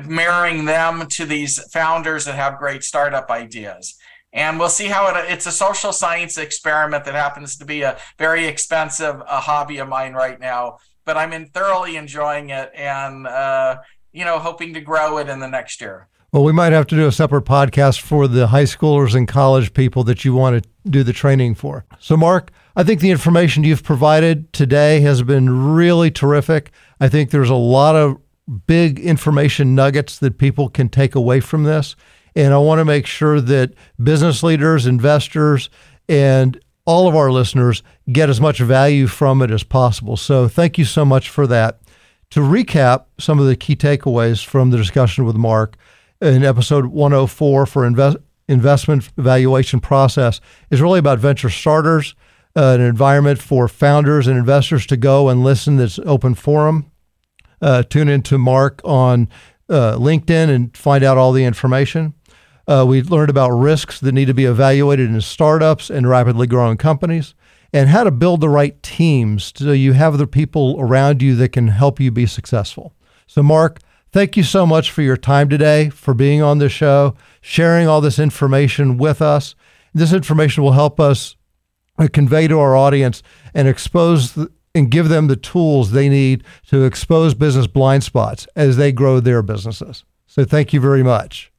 marrying 0.09 0.65
them 0.65 1.05
to 1.09 1.27
these 1.27 1.59
founders 1.71 2.25
that 2.25 2.33
have 2.33 2.57
great 2.57 2.83
startup 2.83 3.29
ideas. 3.29 3.95
And 4.33 4.57
we'll 4.57 4.69
see 4.69 4.87
how 4.87 5.15
it, 5.15 5.29
it's 5.29 5.45
a 5.45 5.51
social 5.51 5.93
science 5.93 6.39
experiment 6.39 7.05
that 7.05 7.13
happens 7.13 7.55
to 7.57 7.65
be 7.65 7.83
a 7.83 7.99
very 8.17 8.47
expensive 8.47 9.21
a 9.21 9.39
hobby 9.39 9.77
of 9.77 9.87
mine 9.87 10.13
right 10.13 10.39
now, 10.39 10.79
but 11.05 11.17
I'm 11.17 11.33
in 11.33 11.45
thoroughly 11.49 11.97
enjoying 11.97 12.49
it 12.49 12.71
and, 12.73 13.27
uh, 13.27 13.77
you 14.11 14.25
know, 14.25 14.39
hoping 14.39 14.73
to 14.73 14.81
grow 14.81 15.19
it 15.19 15.29
in 15.29 15.39
the 15.39 15.47
next 15.47 15.81
year. 15.81 16.07
Well, 16.31 16.43
we 16.43 16.51
might 16.51 16.73
have 16.73 16.87
to 16.87 16.95
do 16.95 17.05
a 17.05 17.11
separate 17.11 17.45
podcast 17.45 18.01
for 18.01 18.27
the 18.27 18.47
high 18.47 18.63
schoolers 18.63 19.13
and 19.13 19.27
college 19.27 19.75
people 19.75 20.03
that 20.05 20.25
you 20.25 20.33
want 20.33 20.63
to 20.63 20.69
do 20.89 21.03
the 21.03 21.13
training 21.13 21.53
for. 21.53 21.85
So, 21.99 22.17
Mark, 22.17 22.51
I 22.79 22.83
think 22.83 23.01
the 23.01 23.11
information 23.11 23.65
you've 23.65 23.83
provided 23.83 24.53
today 24.53 25.01
has 25.01 25.21
been 25.21 25.73
really 25.73 26.09
terrific. 26.09 26.71
I 27.01 27.09
think 27.09 27.29
there's 27.29 27.49
a 27.49 27.55
lot 27.55 27.97
of 27.97 28.17
big 28.67 29.01
information 29.01 29.75
nuggets 29.75 30.19
that 30.19 30.37
people 30.37 30.69
can 30.69 30.87
take 30.87 31.13
away 31.13 31.41
from 31.41 31.65
this. 31.65 31.97
And 32.37 32.53
I 32.53 32.57
want 32.57 32.79
to 32.79 32.85
make 32.85 33.05
sure 33.05 33.41
that 33.41 33.73
business 34.01 34.43
leaders, 34.43 34.85
investors, 34.85 35.69
and 36.07 36.57
all 36.85 37.09
of 37.09 37.17
our 37.17 37.33
listeners 37.33 37.83
get 38.13 38.29
as 38.29 38.39
much 38.39 38.59
value 38.59 39.07
from 39.07 39.41
it 39.41 39.51
as 39.51 39.63
possible. 39.63 40.15
So 40.15 40.47
thank 40.47 40.77
you 40.77 40.85
so 40.85 41.03
much 41.03 41.27
for 41.27 41.45
that. 41.47 41.81
To 42.29 42.39
recap 42.39 43.07
some 43.17 43.39
of 43.39 43.45
the 43.45 43.57
key 43.57 43.75
takeaways 43.75 44.45
from 44.45 44.69
the 44.69 44.77
discussion 44.77 45.25
with 45.25 45.35
Mark 45.35 45.75
in 46.21 46.45
episode 46.45 46.85
104 46.85 47.65
for 47.65 47.85
invest, 47.85 48.15
investment 48.47 49.03
valuation 49.17 49.81
process 49.81 50.39
is 50.71 50.81
really 50.81 50.99
about 50.99 51.19
venture 51.19 51.49
starters, 51.49 52.15
uh, 52.55 52.75
an 52.75 52.81
environment 52.81 53.39
for 53.39 53.67
founders 53.67 54.27
and 54.27 54.37
investors 54.37 54.85
to 54.87 54.97
go 54.97 55.29
and 55.29 55.43
listen 55.43 55.77
that's 55.77 55.99
open 55.99 56.33
forum 56.35 56.91
uh, 57.61 57.83
tune 57.83 58.09
into 58.09 58.37
Mark 58.37 58.81
on 58.83 59.27
uh, 59.69 59.95
LinkedIn 59.95 60.49
and 60.49 60.75
find 60.75 61.03
out 61.03 61.17
all 61.17 61.31
the 61.31 61.43
information. 61.43 62.13
Uh, 62.67 62.85
we 62.87 63.01
learned 63.01 63.29
about 63.29 63.49
risks 63.49 63.99
that 63.99 64.11
need 64.11 64.25
to 64.25 64.33
be 64.33 64.45
evaluated 64.45 65.09
in 65.09 65.21
startups 65.21 65.89
and 65.89 66.07
rapidly 66.07 66.47
growing 66.47 66.77
companies, 66.77 67.33
and 67.73 67.89
how 67.89 68.03
to 68.03 68.11
build 68.11 68.41
the 68.41 68.49
right 68.49 68.81
teams 68.81 69.53
so 69.55 69.71
you 69.71 69.93
have 69.93 70.17
the 70.17 70.27
people 70.27 70.75
around 70.79 71.21
you 71.21 71.35
that 71.35 71.49
can 71.51 71.67
help 71.67 71.99
you 71.99 72.11
be 72.11 72.25
successful. 72.25 72.93
So, 73.27 73.43
Mark, 73.43 73.79
thank 74.11 74.37
you 74.37 74.43
so 74.43 74.65
much 74.65 74.91
for 74.91 75.01
your 75.01 75.17
time 75.17 75.49
today, 75.49 75.89
for 75.89 76.13
being 76.13 76.41
on 76.41 76.59
the 76.59 76.69
show, 76.69 77.15
sharing 77.41 77.87
all 77.87 78.01
this 78.01 78.19
information 78.19 78.97
with 78.97 79.21
us. 79.21 79.55
This 79.93 80.13
information 80.13 80.63
will 80.63 80.73
help 80.73 80.99
us 80.99 81.35
convey 82.07 82.47
to 82.47 82.59
our 82.59 82.75
audience 82.75 83.21
and 83.53 83.67
expose 83.67 84.33
the, 84.33 84.51
and 84.73 84.89
give 84.89 85.09
them 85.09 85.27
the 85.27 85.35
tools 85.35 85.91
they 85.91 86.09
need 86.09 86.43
to 86.67 86.83
expose 86.83 87.33
business 87.33 87.67
blind 87.67 88.03
spots 88.03 88.47
as 88.55 88.77
they 88.77 88.91
grow 88.91 89.19
their 89.19 89.41
businesses. 89.41 90.05
So 90.27 90.45
thank 90.45 90.73
you 90.73 90.79
very 90.79 91.03
much. 91.03 91.51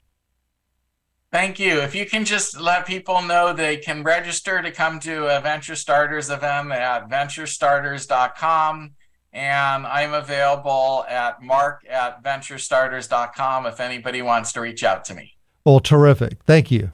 Thank 1.33 1.61
you. 1.61 1.81
If 1.81 1.95
you 1.95 2.07
can 2.07 2.25
just 2.25 2.61
let 2.61 2.87
people 2.87 3.23
know 3.23 3.53
they 3.53 3.77
can 3.77 4.03
register 4.03 4.63
to 4.63 4.73
come 4.73 4.99
to 5.01 5.37
a 5.37 5.41
Venture 5.41 5.77
Starters 5.77 6.29
event 6.29 6.73
at 6.73 7.09
venturestarters.com. 7.09 8.93
And 9.33 9.87
I'm 9.87 10.13
available 10.13 11.05
at 11.09 11.41
mark 11.41 11.83
at 11.89 12.25
venturestarters.com 12.25 13.67
if 13.67 13.79
anybody 13.79 14.23
wants 14.23 14.53
to 14.55 14.61
reach 14.61 14.83
out 14.83 15.05
to 15.05 15.15
me. 15.15 15.37
Well, 15.65 15.79
terrific. 15.79 16.43
Thank 16.47 16.73
you. 16.73 16.93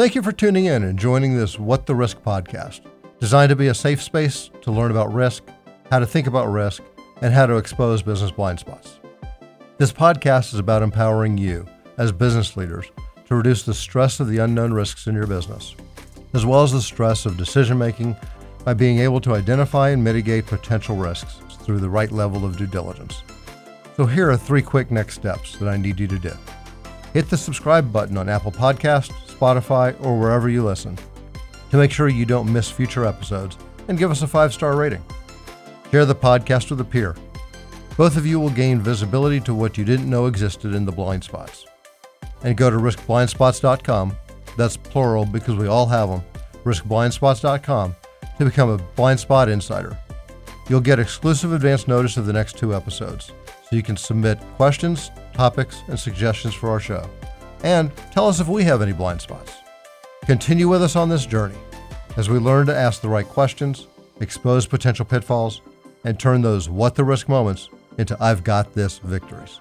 Thank 0.00 0.14
you 0.14 0.22
for 0.22 0.32
tuning 0.32 0.64
in 0.64 0.82
and 0.82 0.98
joining 0.98 1.36
this 1.36 1.58
What 1.58 1.84
the 1.84 1.94
Risk 1.94 2.22
podcast 2.22 2.80
designed 3.20 3.50
to 3.50 3.54
be 3.54 3.66
a 3.66 3.74
safe 3.74 4.02
space 4.02 4.48
to 4.62 4.72
learn 4.72 4.90
about 4.90 5.12
risk, 5.12 5.42
how 5.90 5.98
to 5.98 6.06
think 6.06 6.26
about 6.26 6.50
risk, 6.50 6.82
and 7.20 7.34
how 7.34 7.44
to 7.44 7.58
expose 7.58 8.00
business 8.00 8.30
blind 8.30 8.58
spots. 8.58 8.98
This 9.76 9.92
podcast 9.92 10.54
is 10.54 10.58
about 10.58 10.82
empowering 10.82 11.36
you 11.36 11.66
as 11.98 12.12
business 12.12 12.56
leaders 12.56 12.86
to 13.26 13.34
reduce 13.34 13.62
the 13.62 13.74
stress 13.74 14.20
of 14.20 14.28
the 14.28 14.38
unknown 14.38 14.72
risks 14.72 15.06
in 15.06 15.14
your 15.14 15.26
business, 15.26 15.76
as 16.32 16.46
well 16.46 16.62
as 16.62 16.72
the 16.72 16.80
stress 16.80 17.26
of 17.26 17.36
decision 17.36 17.76
making 17.76 18.16
by 18.64 18.72
being 18.72 19.00
able 19.00 19.20
to 19.20 19.34
identify 19.34 19.90
and 19.90 20.02
mitigate 20.02 20.46
potential 20.46 20.96
risks 20.96 21.40
through 21.62 21.78
the 21.78 21.90
right 21.90 22.10
level 22.10 22.46
of 22.46 22.56
due 22.56 22.66
diligence. 22.66 23.22
So, 23.98 24.06
here 24.06 24.30
are 24.30 24.36
three 24.38 24.62
quick 24.62 24.90
next 24.90 25.16
steps 25.16 25.58
that 25.58 25.68
I 25.68 25.76
need 25.76 26.00
you 26.00 26.06
to 26.06 26.18
do. 26.18 26.32
Hit 27.12 27.28
the 27.28 27.36
subscribe 27.36 27.92
button 27.92 28.16
on 28.16 28.30
Apple 28.30 28.52
Podcasts, 28.52 29.29
Spotify, 29.40 29.96
or 30.04 30.18
wherever 30.18 30.48
you 30.48 30.64
listen 30.64 30.98
to 31.70 31.76
make 31.76 31.90
sure 31.90 32.08
you 32.08 32.26
don't 32.26 32.52
miss 32.52 32.70
future 32.70 33.06
episodes 33.06 33.56
and 33.88 33.98
give 33.98 34.10
us 34.10 34.22
a 34.22 34.26
five 34.26 34.52
star 34.52 34.76
rating. 34.76 35.02
Share 35.90 36.04
the 36.04 36.14
podcast 36.14 36.70
with 36.70 36.80
a 36.80 36.84
peer. 36.84 37.16
Both 37.96 38.16
of 38.16 38.26
you 38.26 38.38
will 38.38 38.50
gain 38.50 38.80
visibility 38.80 39.40
to 39.40 39.54
what 39.54 39.76
you 39.76 39.84
didn't 39.84 40.08
know 40.08 40.26
existed 40.26 40.74
in 40.74 40.84
the 40.84 40.92
blind 40.92 41.24
spots. 41.24 41.66
And 42.42 42.56
go 42.56 42.70
to 42.70 42.76
riskblindspots.com, 42.76 44.16
that's 44.56 44.76
plural 44.76 45.26
because 45.26 45.56
we 45.56 45.66
all 45.66 45.86
have 45.86 46.08
them, 46.08 46.22
riskblindspots.com 46.64 47.96
to 48.38 48.44
become 48.44 48.70
a 48.70 48.78
Blind 48.96 49.20
Spot 49.20 49.48
Insider. 49.48 49.98
You'll 50.68 50.80
get 50.80 50.98
exclusive 50.98 51.52
advance 51.52 51.86
notice 51.86 52.16
of 52.16 52.26
the 52.26 52.32
next 52.32 52.56
two 52.56 52.74
episodes, 52.74 53.32
so 53.46 53.76
you 53.76 53.82
can 53.82 53.96
submit 53.96 54.38
questions, 54.56 55.10
topics, 55.34 55.82
and 55.88 55.98
suggestions 55.98 56.54
for 56.54 56.70
our 56.70 56.80
show. 56.80 57.08
And 57.62 57.94
tell 58.10 58.28
us 58.28 58.40
if 58.40 58.48
we 58.48 58.64
have 58.64 58.82
any 58.82 58.92
blind 58.92 59.20
spots. 59.20 59.52
Continue 60.24 60.68
with 60.68 60.82
us 60.82 60.96
on 60.96 61.08
this 61.08 61.26
journey 61.26 61.58
as 62.16 62.28
we 62.28 62.38
learn 62.38 62.66
to 62.66 62.76
ask 62.76 63.00
the 63.00 63.08
right 63.08 63.26
questions, 63.26 63.86
expose 64.20 64.66
potential 64.66 65.04
pitfalls, 65.04 65.60
and 66.04 66.18
turn 66.18 66.42
those 66.42 66.68
what 66.68 66.94
the 66.94 67.04
risk 67.04 67.28
moments 67.28 67.68
into 67.98 68.16
I've 68.20 68.44
got 68.44 68.74
this 68.74 68.98
victories. 68.98 69.60